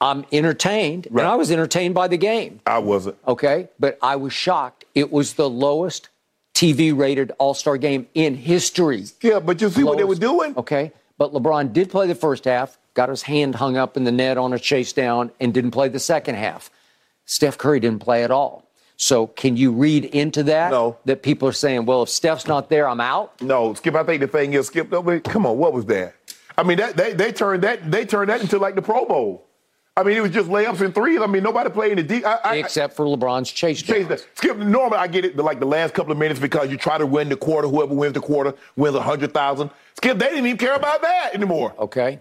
I'm 0.00 0.24
entertained, 0.30 1.06
and 1.06 1.20
I 1.20 1.34
was 1.34 1.50
entertained 1.50 1.94
by 1.94 2.06
the 2.08 2.16
game. 2.16 2.60
I 2.66 2.78
wasn't. 2.78 3.16
Okay, 3.26 3.68
but 3.80 3.98
I 4.00 4.16
was 4.16 4.32
shocked. 4.32 4.84
It 4.94 5.10
was 5.10 5.34
the 5.34 5.50
lowest 5.50 6.08
TV 6.54 6.96
rated 6.96 7.32
All 7.38 7.54
Star 7.54 7.76
game 7.76 8.06
in 8.14 8.36
history. 8.36 9.04
Yeah, 9.20 9.40
but 9.40 9.60
you 9.60 9.68
see 9.70 9.82
what 9.82 9.98
they 9.98 10.04
were 10.04 10.14
doing. 10.14 10.56
Okay, 10.56 10.92
but 11.16 11.32
LeBron 11.32 11.72
did 11.72 11.90
play 11.90 12.06
the 12.06 12.14
first 12.14 12.44
half, 12.44 12.78
got 12.94 13.08
his 13.08 13.22
hand 13.22 13.56
hung 13.56 13.76
up 13.76 13.96
in 13.96 14.04
the 14.04 14.12
net 14.12 14.38
on 14.38 14.52
a 14.52 14.58
chase 14.58 14.92
down, 14.92 15.32
and 15.40 15.52
didn't 15.52 15.72
play 15.72 15.88
the 15.88 15.98
second 15.98 16.36
half. 16.36 16.70
Steph 17.24 17.58
Curry 17.58 17.80
didn't 17.80 18.00
play 18.00 18.22
at 18.24 18.30
all. 18.30 18.64
So 18.96 19.28
can 19.28 19.56
you 19.56 19.70
read 19.72 20.04
into 20.04 20.42
that? 20.44 20.70
No. 20.70 20.96
That 21.04 21.22
people 21.22 21.48
are 21.48 21.52
saying, 21.52 21.86
well, 21.86 22.02
if 22.02 22.08
Steph's 22.08 22.46
not 22.46 22.68
there, 22.68 22.88
I'm 22.88 23.00
out. 23.00 23.40
No, 23.40 23.74
Skip. 23.74 23.94
I 23.94 24.02
think 24.02 24.20
the 24.20 24.26
thing 24.28 24.54
is, 24.54 24.66
Skip. 24.66 24.90
Come 24.90 25.46
on, 25.46 25.58
what 25.58 25.72
was 25.72 25.86
that? 25.86 26.14
I 26.56 26.64
mean, 26.64 26.78
that 26.78 26.96
they 26.96 27.12
they 27.14 27.32
turned 27.32 27.62
that 27.62 27.90
they 27.90 28.04
turned 28.04 28.30
that 28.30 28.40
into 28.40 28.58
like 28.58 28.74
the 28.74 28.82
Pro 28.82 29.04
Bowl. 29.04 29.47
I 29.98 30.04
mean, 30.04 30.16
it 30.16 30.20
was 30.20 30.30
just 30.30 30.48
layups 30.48 30.80
and 30.80 30.94
threes. 30.94 31.20
I 31.20 31.26
mean, 31.26 31.42
nobody 31.42 31.70
playing 31.70 31.96
the 31.96 32.04
deep. 32.04 32.24
I, 32.24 32.38
I, 32.44 32.56
Except 32.58 32.94
for 32.94 33.04
LeBron's 33.04 33.50
chase. 33.50 33.82
Chase 33.82 34.06
that. 34.06 34.24
Skip, 34.36 34.56
normally 34.56 34.96
I 34.98 35.08
get 35.08 35.24
it 35.24 35.36
like 35.36 35.58
the 35.58 35.66
last 35.66 35.92
couple 35.92 36.12
of 36.12 36.18
minutes 36.18 36.38
because 36.38 36.70
you 36.70 36.76
try 36.76 36.98
to 36.98 37.04
win 37.04 37.28
the 37.28 37.36
quarter. 37.36 37.66
Whoever 37.66 37.92
wins 37.92 38.12
the 38.12 38.20
quarter 38.20 38.54
wins 38.76 38.94
a 38.94 39.02
hundred 39.02 39.34
thousand. 39.34 39.70
Skip, 39.96 40.16
they 40.18 40.26
didn't 40.26 40.46
even 40.46 40.56
care 40.56 40.76
about 40.76 41.02
that 41.02 41.34
anymore. 41.34 41.74
Okay. 41.80 42.20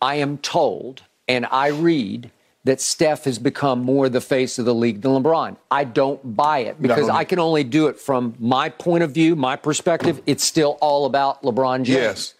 I 0.00 0.14
am 0.16 0.38
told 0.38 1.02
and 1.26 1.44
I 1.46 1.68
read 1.68 2.30
that 2.62 2.80
Steph 2.80 3.24
has 3.24 3.40
become 3.40 3.80
more 3.80 4.08
the 4.08 4.20
face 4.20 4.56
of 4.58 4.64
the 4.64 4.74
league 4.74 5.00
than 5.00 5.10
LeBron. 5.12 5.56
I 5.70 5.82
don't 5.82 6.36
buy 6.36 6.60
it 6.60 6.80
because 6.80 7.08
No. 7.08 7.14
I 7.14 7.24
can 7.24 7.40
only 7.40 7.64
do 7.64 7.88
it 7.88 7.98
from 7.98 8.34
my 8.38 8.68
point 8.68 9.02
of 9.02 9.10
view, 9.10 9.34
my 9.34 9.56
perspective. 9.56 10.20
It's 10.26 10.44
still 10.44 10.78
all 10.80 11.06
about 11.06 11.42
LeBron 11.42 11.78
James. 11.78 11.88
Yes. 11.88 12.34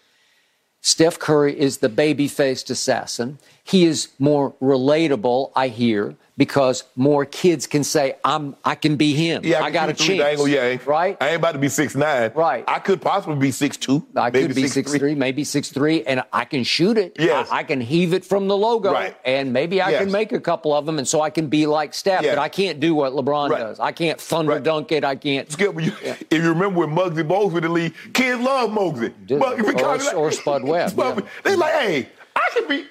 Steph 0.87 1.19
Curry 1.19 1.59
is 1.59 1.79
the 1.79 1.89
baby 1.89 2.29
faced 2.29 2.69
assassin. 2.69 3.39
He 3.61 3.83
is 3.83 4.07
more 4.19 4.53
relatable, 4.61 5.51
I 5.53 5.67
hear, 5.67 6.15
because 6.37 6.83
more 6.95 7.25
kids 7.25 7.65
can 7.67 7.83
say, 7.83 8.15
I'm 8.23 8.55
I 8.63 8.75
can 8.75 8.95
be 8.95 9.13
him. 9.13 9.41
Yeah, 9.43 9.63
I 9.63 9.71
got 9.71 9.89
a 9.89 9.93
chance. 9.93 10.21
Angle, 10.21 10.47
yeah, 10.47 10.61
I 10.61 10.65
ain't- 10.67 10.85
right? 10.85 11.17
I 11.19 11.27
ain't 11.29 11.37
about 11.37 11.53
to 11.53 11.59
be 11.59 11.67
six 11.69 11.95
nine. 11.95 12.31
Right. 12.35 12.63
I 12.67 12.79
could 12.79 13.01
possibly 13.01 13.35
be 13.37 13.51
six 13.51 13.75
two. 13.77 14.05
I 14.15 14.29
could 14.31 14.53
be 14.55 14.67
six 14.67 14.93
three, 14.93 15.15
maybe 15.15 15.43
six 15.43 15.69
three, 15.69 16.03
and 16.03 16.23
I 16.31 16.45
can 16.45 16.63
shoot 16.63 16.97
it. 16.97 17.15
Yes. 17.19 17.49
I, 17.51 17.57
I 17.59 17.63
can 17.63 17.81
heave 17.81 18.13
it 18.13 18.23
from 18.23 18.47
the 18.47 18.55
logo, 18.55 18.91
Right. 18.93 19.17
and 19.25 19.51
maybe 19.51 19.81
I 19.81 19.89
Yes. 19.89 20.03
can 20.03 20.11
make 20.11 20.31
a 20.31 20.39
couple 20.39 20.73
of 20.73 20.85
them, 20.85 20.99
and 20.99 21.07
so 21.07 21.21
I 21.21 21.29
can 21.31 21.47
be 21.47 21.65
like 21.65 21.93
Steph. 21.93 22.21
Yes. 22.23 22.35
But 22.35 22.41
I 22.41 22.49
can't 22.49 22.79
do 22.79 22.93
what 22.93 23.13
LeBron 23.13 23.49
Right. 23.49 23.59
does. 23.59 23.79
I 23.79 23.91
can't 23.91 24.19
thunder 24.21 24.59
dunk 24.59 24.91
it. 24.91 25.03
I 25.03 25.15
can't. 25.15 25.51
Skip, 25.51 25.81
you, 25.81 25.91
if 26.03 26.23
you 26.31 26.49
remember 26.49 26.79
when 26.85 26.89
Muggsy 26.95 27.27
Bogues 27.27 27.55
in 27.57 27.63
the 27.63 27.69
league, 27.69 27.93
kids 28.13 28.39
love 28.41 28.69
Muggsy. 28.69 29.11
Muggsy 29.27 29.63
or, 29.63 29.73
because- 29.73 30.13
or 30.13 30.31
Spud 30.31 30.63
Webb. 30.63 30.91
Spud- 30.91 31.19
yeah. 31.23 31.29
They 31.43 31.55
like, 31.55 31.73
hey, 31.73 32.09
I 32.35 32.49
can 32.53 32.67
be. 32.67 32.85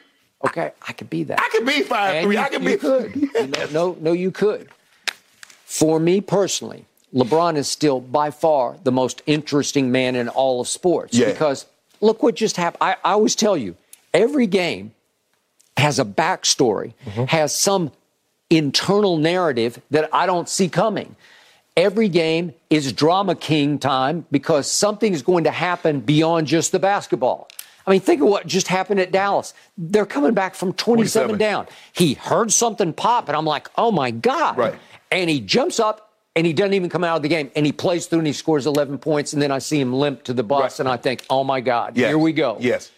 Okay, 0.44 0.72
I 0.86 0.92
could 0.92 1.08
be 1.10 1.24
that. 1.24 1.40
I 1.40 1.48
could 1.50 1.66
be 1.66 1.82
five 1.82 2.14
And 2.16 2.26
three. 2.26 2.36
you, 2.36 2.42
I 2.42 2.48
could 2.48 2.62
you 2.62 2.68
be. 2.70 2.76
could. 2.76 3.50
no, 3.52 3.66
no, 3.72 3.96
no, 4.00 4.12
you 4.12 4.30
could. 4.30 4.68
For 5.64 5.98
me 5.98 6.20
personally, 6.20 6.84
LeBron 7.14 7.56
is 7.56 7.68
still 7.68 8.00
by 8.00 8.30
far 8.30 8.76
the 8.84 8.92
most 8.92 9.22
interesting 9.26 9.90
man 9.90 10.14
in 10.14 10.28
all 10.28 10.60
of 10.60 10.68
sports 10.68 11.16
Yeah. 11.16 11.26
because 11.32 11.66
look 12.00 12.22
what 12.22 12.34
just 12.36 12.56
happened. 12.56 12.82
I, 12.82 12.92
I 13.04 13.12
always 13.12 13.34
tell 13.34 13.56
you, 13.56 13.76
every 14.12 14.46
game 14.46 14.92
has 15.76 15.98
a 15.98 16.04
backstory, 16.04 16.92
Mm-hmm. 17.06 17.24
has 17.24 17.54
some 17.54 17.90
internal 18.50 19.16
narrative 19.16 19.80
that 19.90 20.08
I 20.12 20.26
don't 20.26 20.48
see 20.48 20.68
coming. 20.68 21.16
Every 21.76 22.08
game 22.08 22.54
is 22.70 22.92
drama 22.92 23.34
king 23.34 23.78
time 23.78 24.24
because 24.30 24.70
something 24.70 25.12
is 25.12 25.22
going 25.22 25.44
to 25.44 25.50
happen 25.50 26.00
beyond 26.00 26.46
just 26.46 26.72
the 26.72 26.78
basketball. 26.78 27.48
I 27.86 27.92
mean, 27.92 28.00
think 28.00 28.20
of 28.20 28.28
what 28.28 28.46
just 28.46 28.68
happened 28.68 28.98
at 29.00 29.12
Dallas. 29.12 29.54
They're 29.78 30.06
coming 30.06 30.34
back 30.34 30.54
from 30.54 30.72
27, 30.72 31.28
27. 31.36 31.38
down. 31.38 31.66
He 31.92 32.14
heard 32.14 32.52
something 32.52 32.92
pop, 32.92 33.28
and 33.28 33.36
I'm 33.36 33.44
like, 33.44 33.68
oh 33.76 33.92
my 33.92 34.10
God. 34.10 34.58
Right. 34.58 34.74
And 35.12 35.30
he 35.30 35.40
jumps 35.40 35.78
up 35.78 36.10
and 36.34 36.46
he 36.46 36.52
doesn't 36.52 36.74
even 36.74 36.90
come 36.90 37.04
out 37.04 37.16
of 37.16 37.22
the 37.22 37.28
game. 37.28 37.50
And 37.54 37.64
he 37.64 37.72
plays 37.72 38.06
through 38.06 38.18
and 38.18 38.26
he 38.26 38.32
scores 38.32 38.66
11 38.66 38.98
points. 38.98 39.32
And 39.32 39.40
then 39.40 39.52
I 39.52 39.58
see 39.60 39.80
him 39.80 39.92
limp 39.92 40.24
to 40.24 40.32
the 40.34 40.42
bus, 40.42 40.80
and 40.80 40.88
I 40.88 40.96
think, 40.96 41.24
oh 41.30 41.44
my 41.44 41.60
God, 41.60 41.96
Yes. 41.96 42.08
here 42.08 42.18
we 42.18 42.32
go. 42.32 42.56
Yes. 42.60 42.90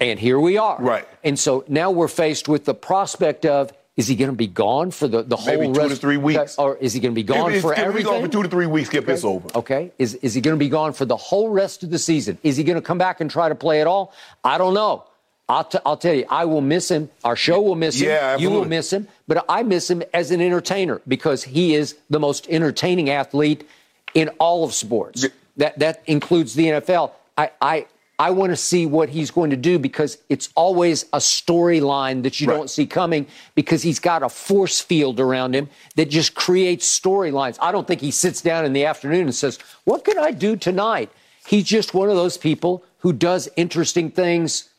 And 0.00 0.18
here 0.18 0.38
we 0.38 0.58
are. 0.58 0.76
Right. 0.80 1.06
And 1.24 1.38
so 1.38 1.64
now 1.68 1.90
we're 1.90 2.08
faced 2.08 2.48
with 2.48 2.64
the 2.64 2.74
prospect 2.74 3.46
of 3.46 3.72
Is 3.96 4.06
he 4.06 4.14
going 4.14 4.30
to 4.30 4.36
be 4.36 4.46
gone 4.46 4.90
for 4.90 5.08
the, 5.08 5.22
the 5.22 5.36
whole 5.36 5.54
Maybe 5.58 5.72
two 5.72 5.80
rest? 5.80 5.94
to 5.94 6.00
three 6.00 6.18
weeks. 6.18 6.56
Or 6.58 6.76
is 6.76 6.92
he 6.92 7.00
going 7.00 7.12
to 7.14 7.16
be 7.16 7.22
gone 7.22 7.52
if 7.52 7.62
for 7.62 7.70
we 7.70 7.76
everything? 7.76 8.12
gone 8.12 8.22
for 8.22 8.28
two 8.28 8.42
to 8.42 8.48
three 8.48 8.66
weeks. 8.66 8.88
Skip, 8.88 9.06
this 9.06 9.24
over. 9.24 9.48
Okay. 9.54 9.90
Is, 9.98 10.14
is 10.16 10.34
he 10.34 10.42
going 10.42 10.54
to 10.54 10.58
be 10.58 10.68
gone 10.68 10.92
for 10.92 11.06
the 11.06 11.16
whole 11.16 11.48
rest 11.48 11.82
of 11.82 11.88
the 11.90 11.98
season? 11.98 12.36
Is 12.42 12.58
he 12.58 12.64
going 12.64 12.76
to 12.76 12.82
come 12.82 12.98
back 12.98 13.22
and 13.22 13.30
try 13.30 13.48
to 13.48 13.54
play 13.54 13.80
at 13.80 13.86
all? 13.86 14.12
I 14.44 14.58
don't 14.58 14.74
know. 14.74 15.04
I'll, 15.48 15.64
t- 15.64 15.78
I'll 15.86 15.96
tell 15.96 16.12
you, 16.12 16.26
I 16.28 16.44
will 16.44 16.60
miss 16.60 16.90
him. 16.90 17.08
Our 17.24 17.36
show 17.36 17.62
will 17.62 17.76
miss 17.76 17.98
him. 18.00 18.08
Yeah, 18.08 18.36
You 18.36 18.50
will 18.50 18.64
miss 18.64 18.92
him. 18.92 19.08
But 19.28 19.44
I 19.48 19.62
miss 19.62 19.88
him 19.88 20.02
as 20.12 20.30
an 20.30 20.40
entertainer 20.42 21.00
because 21.08 21.44
he 21.44 21.74
is 21.74 21.96
the 22.10 22.18
most 22.20 22.48
entertaining 22.50 23.08
athlete 23.10 23.66
in 24.12 24.28
all 24.40 24.64
of 24.64 24.74
sports. 24.74 25.24
That, 25.56 25.78
that 25.78 26.02
includes 26.06 26.54
the 26.54 26.66
NFL. 26.66 27.12
I, 27.38 27.50
I, 27.62 27.86
I 28.18 28.30
want 28.30 28.50
to 28.50 28.56
see 28.56 28.86
what 28.86 29.10
he's 29.10 29.30
going 29.30 29.50
to 29.50 29.56
do 29.56 29.78
because 29.78 30.18
it's 30.30 30.48
always 30.54 31.04
a 31.12 31.18
storyline 31.18 32.22
that 32.22 32.40
you 32.40 32.46
don't 32.46 32.70
see 32.70 32.86
coming 32.86 33.26
because 33.54 33.82
he's 33.82 33.98
got 33.98 34.22
a 34.22 34.28
force 34.30 34.80
field 34.80 35.20
around 35.20 35.54
him 35.54 35.68
that 35.96 36.08
just 36.08 36.34
creates 36.34 36.98
storylines. 36.98 37.58
I 37.60 37.72
don't 37.72 37.86
think 37.86 38.00
he 38.00 38.10
sits 38.10 38.40
down 38.40 38.64
in 38.64 38.72
the 38.72 38.86
afternoon 38.86 39.22
and 39.22 39.34
says, 39.34 39.58
What 39.84 40.04
can 40.04 40.18
I 40.18 40.30
do 40.30 40.56
tonight? 40.56 41.10
He's 41.46 41.64
just 41.64 41.92
one 41.92 42.08
of 42.08 42.16
those 42.16 42.38
people 42.38 42.84
who 42.98 43.12
does 43.12 43.48
interesting 43.56 44.10
things 44.10 44.70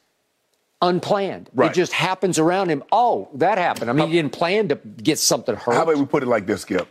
unplanned. 0.82 1.50
Right. 1.54 1.72
It 1.72 1.76
just 1.76 1.94
happens 1.94 2.40
around 2.40 2.70
him. 2.70 2.84
Oh, 2.92 3.30
that 3.36 3.58
happened. 3.58 3.90
I 3.90 3.94
mean, 3.94 4.08
he 4.08 4.14
didn't 4.14 4.34
plan 4.34 4.68
to 4.70 4.76
get 4.76 5.20
something 5.20 5.56
hurt. 5.56 5.76
How 5.76 5.84
about 5.84 5.98
we 5.98 6.06
put 6.06 6.24
it 6.24 6.28
like 6.28 6.46
this, 6.46 6.62
Skip? 6.62 6.88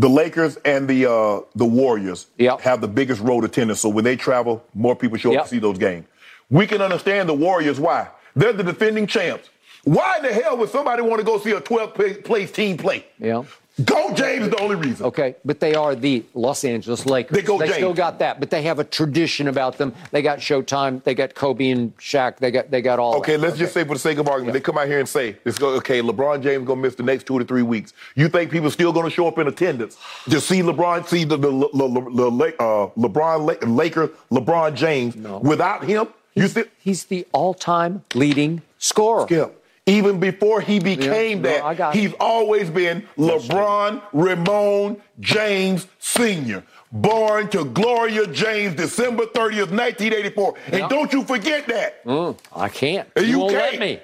The 0.00 0.08
Lakers 0.08 0.56
and 0.64 0.88
the 0.88 1.04
uh, 1.10 1.40
the 1.54 1.66
Warriors 1.66 2.26
have 2.62 2.80
the 2.80 2.88
biggest 2.88 3.20
road 3.20 3.44
attendance, 3.44 3.80
so 3.80 3.90
when 3.90 4.02
they 4.02 4.16
travel, 4.16 4.64
more 4.72 4.96
people 4.96 5.18
show 5.18 5.30
up 5.40 5.44
to 5.44 5.50
see 5.50 5.58
those 5.58 5.76
games. 5.76 6.06
We 6.48 6.66
can 6.66 6.80
understand 6.80 7.28
the 7.28 7.34
Warriors 7.34 7.78
why. 7.78 8.08
They're 8.34 8.54
the 8.54 8.64
defending 8.64 9.06
champs. 9.06 9.50
Why 9.84 10.16
in 10.16 10.22
the 10.22 10.32
hell 10.32 10.56
would 10.56 10.70
somebody 10.70 11.02
want 11.02 11.20
to 11.20 11.24
go 11.24 11.38
see 11.38 11.50
a 11.50 11.60
12th 11.60 12.24
place 12.24 12.50
team 12.50 12.78
play? 12.78 13.04
Yeah. 13.18 13.44
Go 13.84 14.14
James 14.14 14.44
is 14.44 14.50
the 14.50 14.60
only 14.60 14.76
reason. 14.76 15.06
Okay, 15.06 15.36
but 15.44 15.60
they 15.60 15.74
are 15.74 15.94
the 15.94 16.24
Los 16.34 16.64
Angeles 16.64 17.06
Lakers. 17.06 17.36
They 17.36 17.42
go 17.42 17.58
They 17.58 17.66
James. 17.66 17.76
still 17.76 17.94
got 17.94 18.18
that, 18.18 18.40
but 18.40 18.50
they 18.50 18.62
have 18.62 18.78
a 18.78 18.84
tradition 18.84 19.48
about 19.48 19.78
them. 19.78 19.94
They 20.10 20.22
got 20.22 20.38
Showtime. 20.38 21.02
They 21.04 21.14
got 21.14 21.34
Kobe 21.34 21.70
and 21.70 21.96
Shaq. 21.98 22.38
They 22.38 22.50
got 22.50 22.70
they 22.70 22.82
got 22.82 22.98
all. 22.98 23.16
Okay, 23.16 23.36
that. 23.36 23.42
let's 23.42 23.58
just 23.58 23.72
say 23.72 23.84
for 23.84 23.94
the 23.94 24.00
sake 24.00 24.18
of 24.18 24.28
argument, 24.28 24.54
they 24.54 24.60
come 24.60 24.76
out 24.78 24.86
here 24.88 24.98
and 24.98 25.08
say, 25.08 25.36
"Let's 25.44 25.58
go." 25.58 25.68
Okay, 25.76 26.00
LeBron 26.02 26.42
James 26.42 26.66
gonna 26.66 26.80
miss 26.80 26.94
the 26.96 27.02
next 27.02 27.26
two 27.26 27.38
to 27.38 27.44
three 27.44 27.62
weeks. 27.62 27.92
You 28.14 28.28
think 28.28 28.50
people 28.50 28.70
still 28.70 28.92
gonna 28.92 29.10
show 29.10 29.28
up 29.28 29.38
in 29.38 29.46
attendance 29.46 29.96
to 30.28 30.40
see 30.40 30.62
LeBron, 30.62 31.06
see 31.06 31.24
the, 31.24 31.36
the, 31.36 31.50
the, 31.50 31.88
the, 31.88 32.62
uh, 32.62 32.88
LeBron 32.96 33.46
La- 33.62 33.68
Lakers, 33.68 34.10
LeBron 34.30 34.74
James 34.74 35.14
without 35.42 35.84
him? 35.84 36.08
You 36.34 36.48
still 36.48 36.64
he's 36.78 37.04
the 37.04 37.26
all-time 37.32 38.04
leading 38.14 38.62
scorer. 38.78 39.26
Skip. 39.26 39.59
Even 39.90 40.20
before 40.20 40.60
he 40.60 40.78
became 40.78 41.42
no, 41.42 41.48
that, 41.50 41.76
got 41.76 41.94
he's 41.94 42.12
always 42.20 42.70
been 42.70 43.06
LeBron 43.18 44.00
Ramon 44.12 45.00
James 45.18 45.86
Sr. 45.98 46.62
Born 46.92 47.48
to 47.50 47.64
Gloria 47.64 48.26
James, 48.26 48.74
December 48.74 49.24
30th, 49.26 49.70
1984. 49.70 50.54
Yeah. 50.72 50.76
And 50.78 50.88
don't 50.90 51.12
you 51.12 51.22
forget 51.24 51.66
that. 51.68 52.04
Mm, 52.04 52.36
I 52.54 52.68
can't. 52.68 53.08
You 53.16 53.22
You, 53.24 53.38
won't 53.38 53.52
can't. 53.52 53.72
let 53.72 53.80
me. 53.80 54.00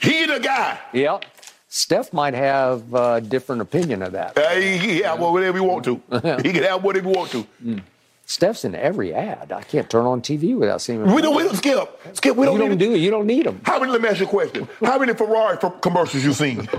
He 0.00 0.26
the 0.26 0.38
guy. 0.40 0.78
Yep. 0.92 1.24
Steph 1.68 2.12
might 2.12 2.34
have 2.34 2.94
a 2.94 3.20
different 3.20 3.60
opinion 3.60 4.02
of 4.02 4.12
that. 4.12 4.38
Uh, 4.38 4.48
he, 4.50 4.78
he 4.78 4.98
have 5.02 5.18
whatever 5.18 5.58
he 5.58 5.64
want 5.64 5.84
to. 5.84 5.94
he 6.42 6.52
can 6.52 6.62
have 6.62 6.84
whatever 6.84 7.08
he 7.08 7.14
want 7.14 7.30
to. 7.32 7.46
Steph's 8.26 8.64
in 8.64 8.74
every 8.74 9.12
ad. 9.12 9.52
I 9.52 9.62
can't 9.62 9.88
turn 9.88 10.06
on 10.06 10.22
TV 10.22 10.56
without 10.56 10.80
seeing 10.80 11.02
him. 11.02 11.12
We 11.12 11.20
don't, 11.20 11.36
we 11.36 11.42
don't 11.42 11.56
skip. 11.56 12.00
Skip, 12.14 12.36
we 12.36 12.46
don't 12.46 12.54
you 12.54 12.60
don't 12.60 12.70
need 12.70 12.78
do 12.78 12.94
it. 12.94 12.98
You 12.98 13.10
don't 13.10 13.26
need 13.26 13.44
them. 13.44 13.60
How 13.64 13.78
many? 13.78 13.92
Let 13.92 14.00
me 14.00 14.08
ask 14.08 14.20
you 14.20 14.26
a 14.26 14.28
question. 14.28 14.66
How 14.82 14.98
many 14.98 15.12
Ferrari 15.12 15.58
for 15.58 15.70
commercials 15.70 16.24
you 16.24 16.32
seen? 16.32 16.68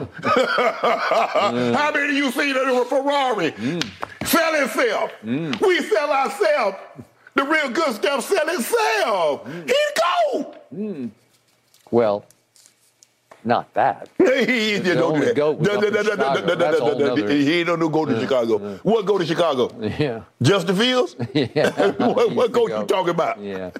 Mm. 1.45 1.75
How 1.75 1.91
many 1.91 2.15
you 2.17 2.31
seen 2.31 2.53
that 2.55 2.65
were 2.65 2.85
Ferrari? 2.85 3.51
Mm. 3.51 3.83
Sell 4.25 4.63
itself. 4.63 5.11
Mm. 5.23 5.61
We 5.61 5.79
sell 5.81 6.11
ourselves. 6.11 6.77
The 7.35 7.43
real 7.43 7.69
good 7.69 7.93
stuff 7.93 8.23
sell 8.25 8.49
itself. 8.49 9.47
He 9.67 9.75
go. 9.95 11.11
Well, 11.91 12.25
not 13.45 13.73
that. 13.75 14.09
He 14.17 14.77
The 14.79 14.95
don't 14.95 15.13
only 15.13 15.27
that. 15.27 15.35
goat 15.35 15.61
No, 15.61 15.73
up 15.75 15.81
no, 15.83 15.89
no, 15.89 16.01
no, 16.01 16.01
no, 16.01 16.11
Chicago. 16.11 16.45
no, 16.45 16.55
no, 16.55 17.15
no, 17.15 17.15
no, 17.15 17.27
He 17.27 17.63
don't 17.63 17.79
do 17.79 17.89
go 17.89 18.05
to 18.05 18.19
Chicago. 18.19 18.57
What 18.83 19.05
go 19.05 19.17
to 19.17 19.25
Chicago? 19.25 19.71
Yeah. 19.79 20.21
Justin 20.41 20.75
Fields? 20.75 21.15
Yeah. 21.33 21.69
what 22.15 22.31
what 22.35 22.51
coach 22.53 22.71
you 22.71 22.85
talking 22.85 23.09
about? 23.11 23.39
Yeah. 23.39 23.71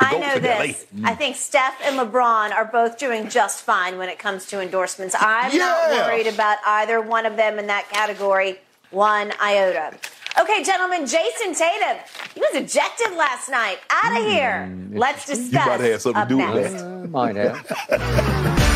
I 0.00 0.16
know 0.18 0.38
this. 0.38 0.86
LA. 0.96 1.10
I 1.10 1.14
think 1.14 1.34
Steph 1.36 1.74
and 1.84 1.98
LeBron 1.98 2.52
are 2.52 2.64
both 2.64 2.98
doing 2.98 3.28
just 3.28 3.62
fine 3.62 3.98
when 3.98 4.08
it 4.08 4.18
comes 4.18 4.46
to 4.46 4.60
endorsements. 4.60 5.14
I'm 5.18 5.52
Yeah. 5.52 5.66
not 5.66 6.06
worried 6.06 6.28
about 6.28 6.58
either 6.64 7.00
one 7.00 7.26
of 7.26 7.36
them 7.36 7.58
in 7.58 7.66
that 7.66 7.88
category, 7.90 8.60
one 8.90 9.32
iota. 9.42 9.94
Okay, 10.36 10.62
gentlemen, 10.62 11.02
Jayson 11.06 11.54
Tatum, 11.56 11.98
he 12.34 12.40
was 12.40 12.54
ejected 12.54 13.12
last 13.16 13.48
night. 13.48 13.78
Out 13.90 14.20
of 14.20 14.26
here. 14.26 14.72
Let's 14.92 15.26
discuss. 15.26 15.64
You 15.64 15.70
might 15.70 15.80
have 15.80 16.02
something 16.02 16.22
to 16.22 16.28
do 16.28 16.36
with 16.36 16.54
next. 16.54 16.72
that. 16.74 16.84
Uh, 16.84 17.06
might 17.08 17.36
have. 17.36 18.68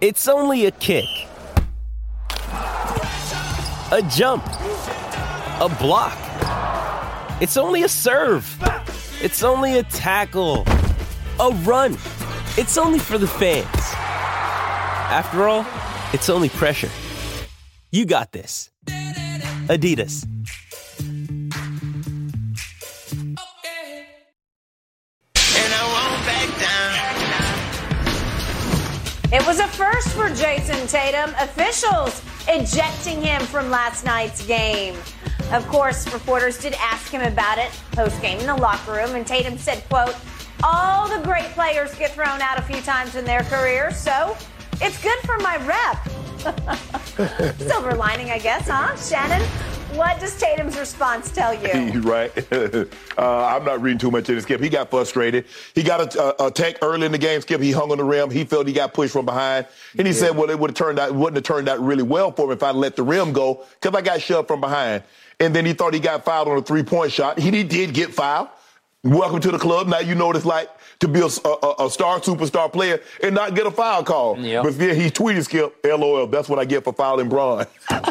It's 0.00 0.28
only 0.28 0.66
a 0.66 0.70
kick, 0.70 1.06
a 3.90 4.02
jump, 4.10 4.44
a 5.60 5.74
block. 5.80 6.18
It's 7.40 7.56
only 7.56 7.84
a 7.84 7.88
serve. 7.88 8.46
It's 9.22 9.42
only 9.42 9.78
a 9.78 9.82
tackle, 9.84 10.64
a 11.40 11.50
run. 11.64 11.96
It's 12.56 12.78
only 12.78 13.00
for 13.00 13.18
the 13.18 13.26
fans. 13.26 13.66
After 15.10 15.48
all, 15.48 15.66
it's 16.12 16.30
only 16.30 16.48
pressure. 16.48 16.90
You 17.90 18.06
got 18.06 18.30
this. 18.30 18.70
Adidas. 19.66 20.24
It 29.32 29.44
was 29.48 29.58
a 29.58 29.66
first 29.66 30.10
for 30.10 30.28
Jayson 30.28 30.86
Tatum. 30.86 31.34
Officials 31.40 32.22
ejecting 32.46 33.20
him 33.20 33.42
from 33.42 33.68
last 33.68 34.04
night's 34.04 34.46
game. 34.46 34.94
Of 35.50 35.66
course, 35.66 36.12
reporters 36.12 36.58
did 36.58 36.74
ask 36.74 37.10
him 37.10 37.20
about 37.20 37.58
it 37.58 37.72
post 37.90 38.22
game 38.22 38.38
in 38.38 38.46
the 38.46 38.54
locker 38.54 38.92
room, 38.92 39.16
and 39.16 39.26
Tatum 39.26 39.58
said, 39.58 39.82
quote, 39.88 40.14
all 40.64 41.06
the 41.08 41.22
great 41.22 41.44
players 41.50 41.94
get 41.94 42.12
thrown 42.12 42.40
out 42.40 42.58
a 42.58 42.62
few 42.62 42.80
times 42.80 43.16
in 43.16 43.24
their 43.24 43.42
career, 43.42 43.90
so 43.92 44.36
it's 44.80 45.00
good 45.02 45.18
for 45.20 45.36
my 45.38 45.56
rep. 45.66 46.08
Silver 47.58 47.94
lining, 47.94 48.30
I 48.30 48.38
guess, 48.38 48.68
huh? 48.68 48.96
Shannon, 48.96 49.46
what 49.96 50.18
does 50.20 50.38
Tatum's 50.38 50.78
response 50.78 51.30
tell 51.30 51.54
you? 51.54 52.00
Right. 52.04 52.30
uh, 52.52 52.86
I'm 53.18 53.64
not 53.64 53.80
reading 53.80 53.98
too 53.98 54.10
much 54.10 54.28
in 54.28 54.40
Skip. 54.40 54.60
He 54.60 54.68
got 54.68 54.90
frustrated. 54.90 55.46
He 55.74 55.82
got 55.82 56.16
a, 56.16 56.42
a, 56.42 56.46
attack 56.46 56.76
early 56.82 57.06
in 57.06 57.12
the 57.12 57.18
game. 57.18 57.40
Skip. 57.40 57.60
He 57.60 57.72
hung 57.72 57.90
on 57.92 57.98
the 57.98 58.04
rim. 58.04 58.30
He 58.30 58.44
felt 58.44 58.66
he 58.66 58.72
got 58.72 58.92
pushed 58.94 59.12
from 59.12 59.26
behind, 59.26 59.66
and 59.96 60.06
he 60.06 60.12
said, 60.12 60.36
"Well, 60.36 60.50
it 60.50 60.58
would 60.58 60.70
have 60.70 60.76
turned 60.76 60.98
out. 60.98 61.10
It 61.10 61.14
wouldn't 61.14 61.36
have 61.36 61.44
turned 61.44 61.68
out 61.68 61.80
really 61.80 62.02
well 62.02 62.32
for 62.32 62.46
him 62.46 62.52
if 62.52 62.62
I 62.62 62.72
let 62.72 62.96
the 62.96 63.02
rim 63.02 63.32
go 63.32 63.64
because 63.80 63.96
I 63.96 64.02
got 64.02 64.20
shoved 64.20 64.48
from 64.48 64.60
behind." 64.60 65.02
And 65.40 65.54
then 65.54 65.64
he 65.64 65.72
thought 65.72 65.94
he 65.94 66.00
got 66.00 66.24
fouled 66.24 66.48
on 66.48 66.58
a 66.58 66.62
three-point 66.62 67.10
shot. 67.10 67.38
He, 67.38 67.50
he 67.50 67.64
did 67.64 67.94
get 67.94 68.12
fouled. 68.12 68.48
Welcome 69.04 69.40
to 69.40 69.50
the 69.50 69.58
club. 69.58 69.86
Now 69.86 69.98
you 70.00 70.14
know 70.14 70.26
what 70.28 70.36
it's 70.36 70.46
like 70.46 70.68
to 71.00 71.08
be 71.08 71.20
a, 71.20 71.26
a, 71.26 71.84
a 71.86 71.90
star 71.90 72.20
superstar 72.20 72.72
player 72.72 73.00
and 73.22 73.34
not 73.34 73.54
get 73.54 73.66
a 73.66 73.70
foul 73.70 74.02
call. 74.02 74.34
But 74.36 74.78
then 74.78 74.96
he 74.96 75.10
tweeted 75.10 75.44
Skip, 75.44 75.76
"LOL. 75.84 76.26
That's 76.26 76.48
what 76.48 76.58
I 76.58 76.64
get 76.64 76.84
for 76.84 76.92
fouling 76.92 77.28
Braun." 77.28 77.66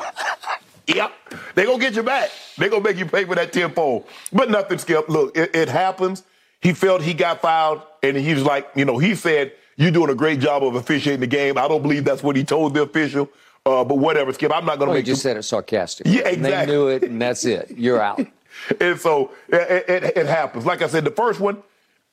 Yep. 0.86 1.14
They 1.56 1.64
gonna 1.66 1.80
get 1.80 1.96
you 1.96 2.04
back. 2.04 2.30
They 2.58 2.68
gonna 2.68 2.84
make 2.84 2.98
you 2.98 3.06
pay 3.06 3.24
for 3.24 3.36
that 3.36 3.54
tenfold. 3.54 4.06
But 4.34 4.50
nothing, 4.50 4.78
Skip. 4.78 5.08
Look, 5.08 5.38
it, 5.38 5.56
it 5.56 5.70
happens. 5.70 6.24
He 6.60 6.74
felt 6.74 7.02
he 7.02 7.14
got 7.14 7.42
fouled, 7.42 7.82
and 8.04 8.18
he 8.18 8.34
was 8.34 8.44
like, 8.44 8.70
you 8.76 8.84
know, 8.84 8.98
he 8.98 9.16
said, 9.16 9.54
"You're 9.78 9.92
doing 9.92 10.10
a 10.10 10.14
great 10.16 10.42
job 10.42 10.62
of 10.62 10.76
officiating 10.76 11.22
the 11.22 11.28
game." 11.28 11.58
I 11.58 11.70
don't 11.70 11.82
believe 11.82 12.04
that's 12.04 12.22
what 12.22 12.36
he 12.36 12.44
told 12.44 12.74
the 12.74 12.82
official. 12.82 13.30
Uh, 13.66 13.86
but 13.86 13.98
whatever, 13.98 14.34
Skip. 14.34 14.52
I'm 14.54 14.66
not 14.66 14.78
gonna 14.78 14.90
Well, 14.92 14.96
he 14.96 15.00
make 15.00 15.06
just 15.06 15.22
too- 15.22 15.30
said 15.30 15.38
it 15.38 15.44
sarcastic. 15.44 16.06
Yeah, 16.06 16.28
And 16.28 16.44
They 16.44 16.66
knew 16.66 16.90
it, 16.90 17.04
and 17.04 17.22
that's 17.22 17.46
it. 17.46 17.72
You're 17.78 18.02
out. 18.02 18.20
and 18.80 19.00
so 19.00 19.32
it, 19.50 19.90
it, 19.90 20.18
it 20.18 20.26
happens. 20.28 20.66
Like 20.66 20.82
I 20.82 20.88
said, 20.88 21.04
the 21.06 21.12
first 21.12 21.40
one, 21.40 21.62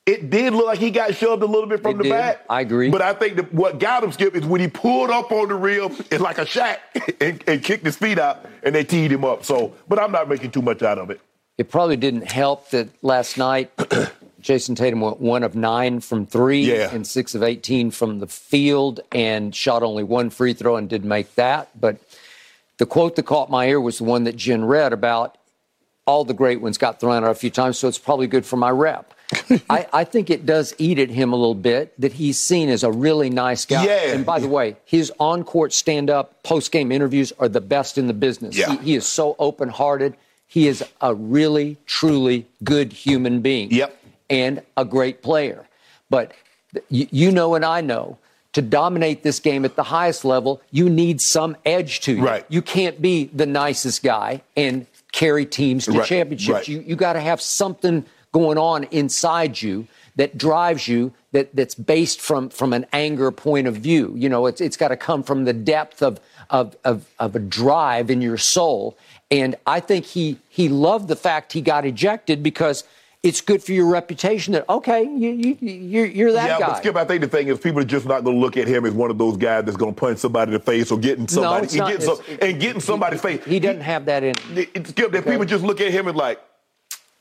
it 0.06 0.30
did 0.30 0.52
look 0.54 0.66
like 0.66 0.78
he 0.78 0.90
got 0.90 1.14
shoved 1.14 1.42
a 1.42 1.46
little 1.46 1.68
bit 1.68 1.82
from 1.82 1.92
It 1.92 1.98
the 1.98 2.02
did. 2.04 2.10
back. 2.10 2.44
I 2.48 2.62
agree. 2.62 2.90
But 2.90 3.02
I 3.02 3.12
think 3.12 3.36
that 3.36 3.52
what 3.52 3.78
got 3.78 4.02
him, 4.02 4.10
Skip, 4.12 4.34
is 4.34 4.44
when 4.46 4.60
he 4.60 4.68
pulled 4.68 5.10
up 5.10 5.30
on 5.30 5.48
the 5.48 5.54
rim, 5.54 5.92
it's 6.10 6.20
like 6.20 6.38
a 6.38 6.44
Shaq, 6.46 6.78
and, 7.20 7.42
and 7.46 7.62
kicked 7.62 7.84
his 7.84 7.96
feet 7.96 8.18
out, 8.18 8.44
and 8.62 8.74
they 8.74 8.82
teed 8.84 9.12
him 9.12 9.24
up. 9.24 9.44
So, 9.44 9.74
but 9.88 9.98
I'm 9.98 10.10
not 10.12 10.28
making 10.28 10.50
too 10.52 10.62
much 10.62 10.82
out 10.82 10.98
of 10.98 11.10
it. 11.10 11.20
It 11.58 11.70
probably 11.70 11.96
didn't 11.98 12.30
help 12.32 12.70
that 12.70 12.88
last 13.02 13.36
night 13.36 13.70
Jayson 14.40 14.74
Tatum 14.74 15.02
went 15.02 15.20
one 15.20 15.42
of 15.42 15.54
nine 15.54 16.00
from 16.00 16.24
three 16.24 16.62
Yeah. 16.62 16.90
and 16.94 17.06
six 17.06 17.34
of 17.34 17.42
18 17.42 17.90
from 17.90 18.18
the 18.20 18.26
field 18.26 19.00
and 19.12 19.54
shot 19.54 19.82
only 19.82 20.02
one 20.02 20.30
free 20.30 20.54
throw 20.54 20.76
and 20.76 20.88
didn't 20.88 21.08
make 21.08 21.34
that. 21.34 21.78
But 21.78 21.98
the 22.78 22.86
quote 22.86 23.16
that 23.16 23.24
caught 23.26 23.50
my 23.50 23.66
ear 23.68 23.78
was 23.78 23.98
the 23.98 24.04
one 24.04 24.24
that 24.24 24.36
Jen 24.36 24.64
read 24.64 24.94
about 24.94 25.36
all 26.06 26.24
the 26.24 26.34
great 26.34 26.60
ones 26.60 26.78
got 26.78 27.00
thrown 27.00 27.24
out 27.24 27.30
a 27.30 27.34
few 27.34 27.50
times, 27.50 27.78
so 27.78 27.88
it's 27.88 27.98
probably 27.98 28.26
good 28.26 28.44
for 28.44 28.56
my 28.56 28.70
rep. 28.70 29.14
I, 29.70 29.86
I 29.92 30.04
think 30.04 30.28
it 30.28 30.44
does 30.44 30.74
eat 30.78 30.98
at 30.98 31.08
him 31.08 31.32
a 31.32 31.36
little 31.36 31.54
bit 31.54 31.98
that 32.00 32.12
he's 32.12 32.38
seen 32.38 32.68
as 32.68 32.82
a 32.82 32.90
really 32.90 33.30
nice 33.30 33.64
guy. 33.64 33.84
Yeah. 33.84 34.12
And 34.12 34.26
by 34.26 34.40
the 34.40 34.48
way, 34.48 34.76
his 34.84 35.12
on 35.20 35.44
court 35.44 35.72
stand 35.72 36.10
up, 36.10 36.42
post 36.42 36.72
game 36.72 36.90
interviews 36.90 37.32
are 37.38 37.48
the 37.48 37.60
best 37.60 37.96
in 37.96 38.08
the 38.08 38.12
business. 38.12 38.56
Yeah. 38.56 38.72
He, 38.72 38.76
he 38.78 38.94
is 38.96 39.06
so 39.06 39.36
open 39.38 39.68
hearted. 39.68 40.16
He 40.46 40.66
is 40.66 40.84
a 41.00 41.14
really, 41.14 41.78
truly 41.86 42.46
good 42.64 42.92
human 42.92 43.40
being. 43.40 43.70
Yep. 43.70 43.96
And 44.28 44.62
a 44.76 44.84
great 44.84 45.22
player. 45.22 45.68
But 46.08 46.32
you, 46.88 47.06
you 47.10 47.30
know, 47.30 47.54
and 47.54 47.64
I 47.64 47.80
know, 47.80 48.18
to 48.52 48.62
dominate 48.62 49.22
this 49.22 49.38
game 49.38 49.64
at 49.64 49.76
the 49.76 49.84
highest 49.84 50.24
level, 50.24 50.60
you 50.72 50.88
need 50.90 51.20
some 51.20 51.56
edge 51.64 52.00
to 52.00 52.14
you. 52.14 52.24
Right. 52.24 52.44
You 52.48 52.62
can't 52.62 53.00
be 53.00 53.30
the 53.32 53.46
nicest 53.46 54.02
guy 54.02 54.42
and 54.56 54.86
carry 55.12 55.44
teams 55.46 55.84
to 55.86 55.92
Right, 55.92 56.06
championships. 56.06 56.52
right. 56.52 56.68
You, 56.68 56.80
you 56.86 56.96
got 56.96 57.14
to 57.14 57.20
have 57.20 57.40
something 57.40 58.04
going 58.32 58.58
on 58.58 58.84
inside 58.84 59.60
you 59.60 59.86
that 60.16 60.38
drives 60.38 60.86
you 60.86 61.12
that 61.32 61.54
that's 61.54 61.74
based 61.74 62.20
from 62.20 62.48
from 62.48 62.72
an 62.72 62.86
anger 62.92 63.30
point 63.32 63.66
of 63.66 63.76
view 63.76 64.12
you 64.16 64.28
know 64.28 64.46
it's 64.46 64.60
it's 64.60 64.76
got 64.76 64.88
to 64.88 64.96
come 64.96 65.22
from 65.22 65.44
the 65.44 65.52
depth 65.52 66.02
of, 66.02 66.20
of 66.50 66.76
of 66.84 67.06
of 67.18 67.34
a 67.34 67.38
drive 67.40 68.08
in 68.10 68.20
your 68.22 68.36
soul 68.36 68.96
and 69.32 69.56
i 69.66 69.80
think 69.80 70.04
he 70.04 70.36
he 70.48 70.68
loved 70.68 71.08
the 71.08 71.16
fact 71.16 71.52
he 71.52 71.60
got 71.60 71.84
ejected 71.84 72.42
because 72.42 72.84
it's 73.22 73.40
good 73.42 73.62
for 73.62 73.72
your 73.72 73.86
reputation 73.86 74.54
that 74.54 74.68
okay 74.68 75.02
you 75.04 75.30
you 75.30 75.56
you're, 75.60 76.06
you're 76.06 76.32
that 76.32 76.48
yeah, 76.48 76.58
guy 76.58 76.66
but 76.68 76.76
Skip, 76.78 76.96
I 76.96 77.04
think 77.04 77.20
the 77.20 77.28
thing 77.28 77.48
is 77.48 77.58
people 77.58 77.80
are 77.80 77.84
just 77.84 78.06
not 78.06 78.24
going 78.24 78.36
to 78.36 78.40
look 78.40 78.56
at 78.56 78.66
him 78.66 78.86
as 78.86 78.92
one 78.94 79.10
of 79.10 79.18
those 79.18 79.36
guys 79.36 79.64
that's 79.64 79.76
going 79.76 79.94
to 79.94 80.00
punch 80.00 80.18
somebody 80.18 80.50
in 80.50 80.54
the 80.54 80.64
face 80.64 80.90
or 80.90 80.98
getting 80.98 81.28
somebody 81.28 81.66
it's 81.66 81.74
not. 81.74 81.90
getting 81.90 82.06
some- 82.06 82.38
and 82.40 82.60
getting 82.60 82.80
somebody's 82.80 83.20
face. 83.20 83.44
he 83.44 83.60
doesn't 83.60 83.82
have 83.82 84.06
that 84.06 84.22
in 84.22 84.34
It- 84.56 84.86
Skip, 84.86 85.12
that 85.12 85.26
people 85.26 85.44
just 85.44 85.64
look 85.64 85.80
at 85.80 85.90
him 85.90 86.08
and 86.08 86.16
like, 86.16 86.40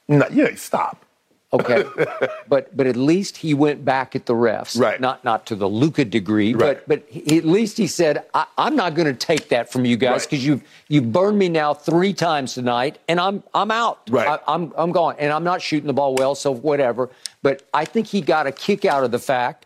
nah, 0.08 0.28
yeah, 0.32 0.56
stop. 0.56 1.06
Okay, 1.52 1.84
but 2.48 2.76
but 2.78 2.86
at 2.86 2.96
least 2.96 3.38
he 3.38 3.56
went 3.56 3.84
back 3.84 4.16
at 4.16 4.28
the 4.28 4.34
refs, 4.36 4.80
Right. 4.80 5.02
Not 5.02 5.24
not 5.24 5.48
to 5.48 5.56
the 5.56 5.68
Luka 5.68 6.06
degree, 6.06 6.54
Right. 6.54 6.78
but 6.88 6.88
but 6.88 7.04
he, 7.10 7.38
at 7.40 7.46
least 7.46 7.78
he 7.78 7.88
said, 7.88 8.24
I, 8.36 8.46
"I'm 8.58 8.76
not 8.76 8.94
going 8.94 9.08
to 9.08 9.16
take 9.16 9.50
that 9.50 9.72
from 9.72 9.84
you 9.84 9.98
guys 9.98 10.12
Right. 10.12 10.30
because 10.30 10.46
you've 10.46 10.62
you've 10.90 11.12
burned 11.12 11.40
me 11.40 11.50
now 11.50 11.74
three 11.74 12.14
times 12.14 12.54
tonight, 12.54 13.00
and 13.08 13.20
I'm 13.20 13.42
I'm 13.56 13.72
out. 13.72 14.00
Right. 14.10 14.28
I, 14.28 14.54
I'm 14.54 14.72
I'm 14.78 14.92
gone, 14.92 15.16
and 15.18 15.34
I'm 15.34 15.44
not 15.44 15.62
shooting 15.62 15.88
the 15.88 15.94
ball 15.94 16.14
well, 16.16 16.36
so 16.36 16.52
whatever." 16.52 17.10
But 17.42 17.64
I 17.74 17.84
think 17.86 18.06
he 18.08 18.22
got 18.22 18.46
a 18.46 18.52
kick 18.52 18.86
out 18.86 19.04
of 19.04 19.10
the 19.12 19.20
fact 19.20 19.66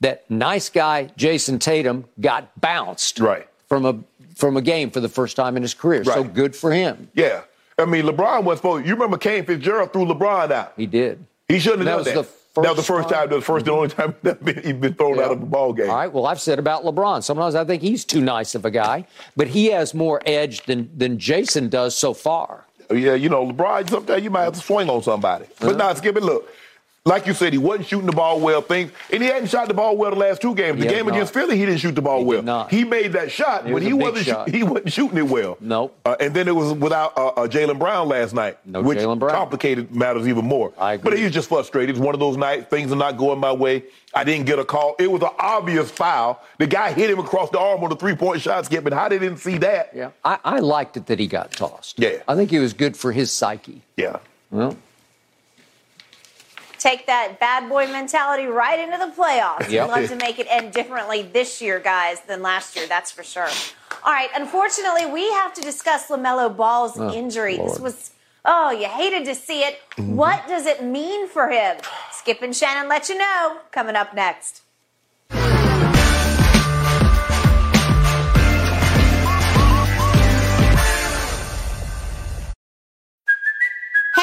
that 0.00 0.30
nice 0.30 0.70
guy 0.70 1.10
Jayson 1.18 1.58
Tatum 1.58 2.04
got 2.20 2.58
bounced 2.58 3.20
Right. 3.20 3.46
from 3.68 3.84
a 3.84 3.98
from 4.34 4.56
a 4.56 4.62
game 4.62 4.90
for 4.90 5.00
the 5.00 5.08
first 5.08 5.36
time 5.36 5.56
in 5.56 5.62
his 5.62 5.74
career. 5.74 6.04
So 6.04 6.22
good 6.24 6.54
for 6.56 6.72
him. 6.72 7.10
Yeah. 7.12 7.42
I 7.78 7.84
mean, 7.84 8.04
LeBron 8.04 8.44
was 8.44 8.58
supposed. 8.58 8.86
You 8.86 8.94
remember 8.94 9.18
Kane 9.18 9.44
Fitzgerald 9.44 9.92
threw 9.92 10.04
LeBron 10.04 10.50
out. 10.50 10.72
He 10.76 10.86
did. 10.86 11.24
He 11.48 11.58
shouldn't 11.58 11.84
That 11.84 11.90
have 11.90 11.98
was 12.00 12.06
done 12.06 12.14
that. 12.16 12.62
that 12.62 12.68
was 12.70 12.76
the 12.76 12.82
first 12.82 13.08
first 13.08 13.08
time. 13.14 13.28
The 13.30 13.40
first 13.40 13.66
and 13.66 13.74
only 13.76 13.88
time 13.88 14.14
that 14.22 14.44
been- 14.44 14.62
he's 14.62 14.72
been 14.74 14.94
thrown 14.94 15.18
out 15.20 15.30
of 15.30 15.40
a 15.42 15.46
ball 15.46 15.72
game. 15.72 15.88
All 15.88 15.96
right. 15.96 16.12
Well, 16.12 16.26
I've 16.26 16.40
said 16.40 16.58
about 16.58 16.82
LeBron. 16.84 17.22
Sometimes 17.22 17.54
I 17.54 17.64
think 17.64 17.82
he's 17.82 18.04
too 18.04 18.20
nice 18.20 18.54
of 18.54 18.64
a 18.64 18.70
guy, 18.70 19.06
but 19.36 19.46
he 19.48 19.66
has 19.66 19.94
more 19.94 20.20
edge 20.26 20.64
than 20.66 20.90
than 20.96 21.18
Jayson 21.18 21.68
does 21.70 21.94
so 21.96 22.12
far. 22.14 22.64
Yeah, 22.90 23.14
you 23.14 23.28
know, 23.28 23.46
LeBron, 23.46 23.88
sometimes 23.90 24.24
you 24.24 24.30
might 24.30 24.44
have 24.44 24.54
to 24.54 24.60
swing 24.60 24.88
on 24.90 25.02
somebody. 25.02 25.44
But 25.60 25.68
Uh-huh. 25.68 25.76
nah, 25.76 25.94
Skip 25.94 26.16
it, 26.16 26.22
look. 26.22 26.48
Like 27.08 27.26
you 27.26 27.32
said, 27.32 27.52
he 27.54 27.58
wasn't 27.58 27.86
shooting 27.86 28.04
the 28.06 28.12
ball 28.12 28.38
well. 28.38 28.60
Things, 28.60 28.92
and 29.10 29.22
he 29.22 29.28
hadn't 29.30 29.48
shot 29.48 29.66
the 29.66 29.72
ball 29.74 29.96
well 29.96 30.10
the 30.10 30.16
last 30.16 30.42
two 30.42 30.54
games. 30.54 30.78
The 30.78 30.86
game 30.86 31.08
against 31.08 31.32
Philly, 31.32 31.56
he 31.56 31.64
didn't 31.64 31.80
shoot 31.80 31.94
the 31.94 32.02
ball 32.02 32.22
well. 32.24 32.42
not. 32.42 32.70
He 32.70 32.84
made 32.84 33.14
that 33.14 33.32
shot, 33.32 33.62
It 33.62 33.64
but 33.64 33.72
was 33.74 33.82
he 33.84 33.92
wasn't. 33.94 34.26
shot. 34.26 34.48
he 34.58 34.62
wasn't 34.62 34.92
shooting 34.92 35.16
it 35.16 35.26
well. 35.26 35.56
Nope. 35.60 35.98
Uh, 36.04 36.16
and 36.20 36.34
then 36.34 36.48
it 36.48 36.54
was 36.54 36.74
without 36.74 37.16
uh, 37.16 37.28
uh, 37.28 37.48
Jaylen 37.48 37.78
Brown 37.78 38.08
last 38.08 38.34
night, 38.34 38.58
No 38.66 38.82
which 38.82 38.98
Brown. 38.98 39.18
complicated 39.18 39.94
matters 39.94 40.28
even 40.28 40.44
more. 40.44 40.72
I 40.78 40.92
agree. 40.94 41.10
But 41.10 41.18
he 41.18 41.24
was 41.24 41.32
just 41.32 41.48
frustrated. 41.48 41.96
It's 41.96 42.04
one 42.04 42.14
of 42.14 42.20
those 42.20 42.36
nights. 42.36 42.66
Things 42.68 42.92
are 42.92 42.96
not 42.96 43.16
going 43.16 43.38
my 43.40 43.52
way. 43.52 43.84
I 44.14 44.24
didn't 44.24 44.44
get 44.46 44.58
a 44.58 44.64
call. 44.64 44.94
It 44.98 45.10
was 45.10 45.22
an 45.22 45.30
obvious 45.38 45.90
foul. 45.90 46.42
The 46.58 46.66
guy 46.66 46.92
hit 46.92 47.08
him 47.08 47.18
across 47.18 47.48
the 47.50 47.58
arm 47.58 47.82
on 47.84 47.90
the 47.90 47.96
three-point 47.96 48.42
shot, 48.42 48.66
Skip. 48.66 48.84
And 48.84 48.94
how 48.94 49.08
they 49.08 49.18
didn't 49.18 49.38
see 49.38 49.56
that? 49.58 49.92
Yeah. 49.94 50.10
I, 50.24 50.38
I 50.44 50.58
liked 50.58 50.96
it 50.98 51.06
that 51.06 51.18
he 51.18 51.26
got 51.26 51.52
tossed. 51.52 51.98
Yeah. 51.98 52.22
I 52.28 52.34
think 52.34 52.52
it 52.52 52.60
was 52.60 52.74
good 52.74 52.96
for 52.96 53.12
his 53.12 53.32
psyche. 53.32 53.80
Yeah. 53.96 54.18
Well, 54.50 54.76
Take 56.78 57.06
that 57.06 57.40
bad 57.40 57.68
boy 57.68 57.86
mentality 57.88 58.46
right 58.46 58.78
into 58.78 58.98
the 58.98 59.12
playoffs. 59.12 59.68
Yep. 59.70 59.88
We'd 59.88 59.94
love 60.00 60.08
to 60.10 60.16
make 60.16 60.38
it 60.38 60.46
end 60.48 60.72
differently 60.72 61.22
this 61.22 61.60
year, 61.60 61.80
guys, 61.80 62.20
than 62.22 62.40
last 62.42 62.76
year. 62.76 62.86
That's 62.86 63.10
for 63.10 63.22
sure. 63.22 63.48
All 64.04 64.12
right. 64.12 64.28
Unfortunately, 64.36 65.06
we 65.06 65.28
have 65.32 65.52
to 65.54 65.60
discuss 65.60 66.08
LaMelo 66.08 66.56
Ball's 66.56 66.98
Oh, 66.98 67.12
injury. 67.12 67.56
This 67.56 67.78
was. 67.80 68.10
Oh, 68.44 68.70
you 68.70 68.86
hated 68.86 69.24
to 69.26 69.34
see 69.34 69.60
it. 69.62 69.78
Mm-hmm. 69.96 70.16
What 70.16 70.46
does 70.46 70.64
it 70.66 70.82
mean 70.82 71.28
for 71.28 71.50
him? 71.50 71.76
Skip 72.12 72.40
and 72.42 72.54
Shannon 72.54 72.88
let 72.88 73.08
you 73.08 73.18
know. 73.18 73.58
Coming 73.72 73.96
up 73.96 74.14
next. 74.14 74.62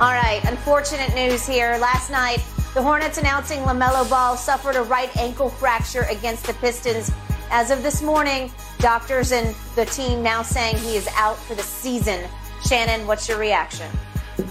All 0.00 0.14
right, 0.14 0.42
unfortunate 0.46 1.14
news 1.14 1.46
here. 1.46 1.76
Last 1.76 2.10
night, 2.10 2.42
the 2.72 2.80
Hornets 2.80 3.18
announcing 3.18 3.58
LaMelo 3.60 4.08
Ball 4.08 4.34
suffered 4.34 4.74
a 4.74 4.82
right 4.82 5.14
ankle 5.18 5.50
fracture 5.50 6.06
against 6.08 6.46
the 6.46 6.54
Pistons. 6.54 7.12
As 7.50 7.70
of 7.70 7.82
this 7.82 8.00
morning, 8.00 8.50
doctors 8.78 9.30
and 9.30 9.54
the 9.76 9.84
team 9.84 10.22
now 10.22 10.40
saying 10.40 10.78
he 10.78 10.96
is 10.96 11.06
out 11.16 11.36
for 11.36 11.54
the 11.54 11.62
season. 11.62 12.26
Shannon, 12.66 13.06
what's 13.06 13.28
your 13.28 13.36
reaction? 13.36 13.90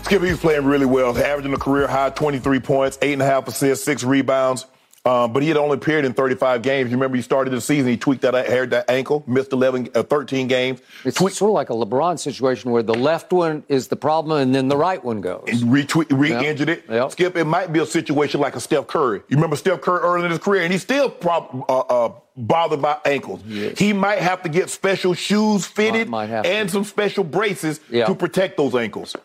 Skip, 0.03 0.21
he's 0.21 0.37
playing 0.37 0.65
really 0.65 0.85
well, 0.85 1.17
averaging 1.17 1.53
a 1.53 1.57
career 1.57 1.87
high 1.87 2.11
23 2.11 2.59
points, 2.59 2.99
eight 3.01 3.13
and 3.13 3.21
a 3.23 3.25
half 3.25 3.47
assists, 3.47 3.83
six 3.83 4.03
rebounds. 4.03 4.67
Um, 5.09 5.33
but 5.33 5.41
he 5.41 5.47
had 5.47 5.57
only 5.57 5.75
appeared 5.75 6.05
in 6.05 6.13
35 6.13 6.61
games. 6.61 6.91
You 6.91 6.97
remember 6.97 7.17
he 7.17 7.23
started 7.23 7.49
the 7.49 7.61
season, 7.61 7.89
he 7.89 7.97
tweaked 7.97 8.21
that, 8.21 8.35
haired 8.45 8.69
that 8.71 8.87
ankle, 8.89 9.23
missed 9.25 9.51
11, 9.53 9.89
uh, 9.95 10.03
13 10.03 10.47
games. 10.47 10.81
it's 11.03 11.17
sort 11.17 11.33
of 11.41 11.49
like 11.49 11.71
a 11.71 11.73
LeBron 11.73 12.19
situation 12.19 12.69
where 12.69 12.83
the 12.83 12.93
left 12.93 13.33
one 13.33 13.63
is 13.69 13.87
the 13.87 13.95
problem 13.95 14.39
and 14.39 14.53
then 14.53 14.67
the 14.67 14.77
right 14.77 15.03
one 15.03 15.19
goes. 15.19 15.45
Retweet, 15.63 16.07
re-injured 16.11 16.69
it. 16.69 16.83
Yep. 16.87 17.11
Skip, 17.13 17.35
it 17.37 17.45
might 17.45 17.73
be 17.73 17.79
a 17.79 17.85
situation 17.87 18.39
like 18.39 18.55
a 18.55 18.59
Steph 18.59 18.85
Curry. 18.85 19.21
You 19.29 19.37
remember 19.37 19.55
Steph 19.55 19.81
Curry 19.81 19.99
early 20.01 20.25
in 20.25 20.29
his 20.31 20.39
career, 20.39 20.61
and 20.61 20.71
he's 20.71 20.83
still 20.83 21.09
prob- 21.09 21.65
uh, 21.67 21.79
uh, 21.79 22.11
bothered 22.37 22.81
by 22.81 22.97
ankles. 23.05 23.41
He 23.77 23.93
might 23.93 24.19
have 24.19 24.43
to 24.43 24.49
get 24.49 24.69
special 24.69 25.15
shoes 25.15 25.65
fitted 25.65 26.07
Might- 26.07 26.29
might 26.29 26.45
and 26.45 26.69
some 26.69 26.83
special 26.83 27.23
braces 27.23 27.79
Yeah. 27.89 28.05
to 28.05 28.13
protect 28.13 28.57
those 28.57 28.75
ankles. 28.75 29.15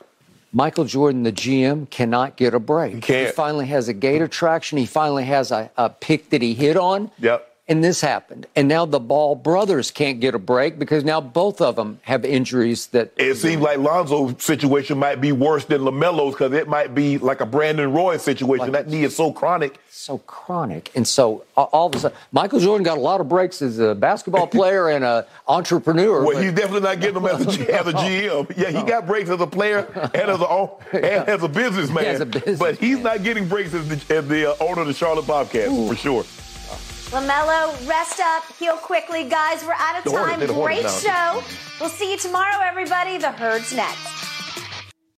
Michael 0.54 0.84
Jordan, 0.84 1.24
the 1.24 1.32
GM, 1.32 1.90
cannot 1.90 2.36
get 2.36 2.54
a 2.54 2.60
break. 2.60 2.94
He 2.94 3.00
can't. 3.00 3.34
finally 3.34 3.66
has 3.66 3.88
a 3.88 3.92
gator 3.92 4.28
traction. 4.28 4.78
He 4.78 4.86
finally 4.86 5.24
has 5.24 5.50
a, 5.50 5.68
a 5.76 5.90
pick 5.90 6.30
that 6.30 6.42
he 6.42 6.54
hit 6.54 6.76
on. 6.76 7.10
Yep. 7.18 7.53
And 7.66 7.82
this 7.82 8.02
happened. 8.02 8.46
And 8.54 8.68
now 8.68 8.84
the 8.84 9.00
Ball 9.00 9.34
brothers 9.34 9.90
can't 9.90 10.20
get 10.20 10.34
a 10.34 10.38
break 10.38 10.78
because 10.78 11.02
now 11.02 11.22
both 11.22 11.62
of 11.62 11.76
them 11.76 11.98
have 12.02 12.22
injuries 12.26 12.88
that. 12.88 13.12
It 13.16 13.36
seems 13.36 13.62
like 13.62 13.78
Lonzo's 13.78 14.42
situation 14.42 14.98
might 14.98 15.20
be 15.20 15.32
worse 15.32 15.64
than 15.64 15.80
LaMelo's 15.80 16.34
because 16.34 16.52
it 16.52 16.68
might 16.68 16.94
be 16.94 17.16
like 17.16 17.40
a 17.40 17.46
Brandon 17.46 17.90
Roy 17.90 18.18
situation. 18.18 18.72
that 18.72 18.88
knee 18.88 19.04
is 19.04 19.16
so 19.16 19.32
chronic. 19.32 19.78
So 19.88 20.18
chronic. 20.18 20.90
And 20.94 21.08
so 21.08 21.44
all 21.56 21.86
of 21.86 21.94
a 21.94 21.98
sudden, 22.00 22.18
Michael 22.32 22.60
Jordan 22.60 22.84
got 22.84 22.98
a 22.98 23.00
lot 23.00 23.22
of 23.22 23.30
breaks 23.30 23.62
as 23.62 23.78
a 23.78 23.94
basketball 23.94 24.46
player 24.46 24.90
and 24.90 25.02
an 25.02 25.24
entrepreneur. 25.48 26.22
Well, 26.22 26.36
he's 26.36 26.52
definitely 26.52 26.80
not 26.80 27.00
getting 27.00 27.22
them 27.22 27.26
as 27.26 27.46
a, 27.46 27.74
as 27.80 27.86
a 27.86 27.92
GM. 27.92 28.58
Yeah, 28.58 28.78
he 28.78 28.86
got 28.86 29.06
breaks 29.06 29.30
as 29.30 29.40
a 29.40 29.46
player 29.46 29.86
and 30.12 30.30
as 30.30 30.40
a 30.40 30.70
and 30.92 31.28
as 31.28 31.42
a 31.42 31.48
businessman. 31.48 32.04
As 32.04 32.20
a 32.20 32.26
businessman. 32.26 32.58
But 32.58 32.76
he's 32.76 32.98
not 32.98 33.22
getting 33.22 33.48
breaks 33.48 33.72
as 33.72 33.88
the, 33.88 34.14
as 34.14 34.28
the 34.28 34.50
uh, 34.50 34.56
owner 34.60 34.82
of 34.82 34.86
the 34.86 34.92
Charlotte 34.92 35.26
Bobcats 35.26 35.72
for 35.72 35.96
sure. 35.96 36.24
LaMelo, 37.14 37.88
rest 37.88 38.18
up, 38.18 38.42
heal 38.58 38.76
quickly. 38.76 39.22
Guys, 39.28 39.64
we're 39.64 39.72
out 39.74 40.04
of 40.04 40.12
time. 40.12 40.44
Great 40.48 40.90
show. 40.90 41.44
We'll 41.78 41.88
see 41.88 42.10
you 42.10 42.18
tomorrow, 42.18 42.60
everybody. 42.64 43.18
The 43.18 43.30
Herd's 43.30 43.72
next. 43.72 44.33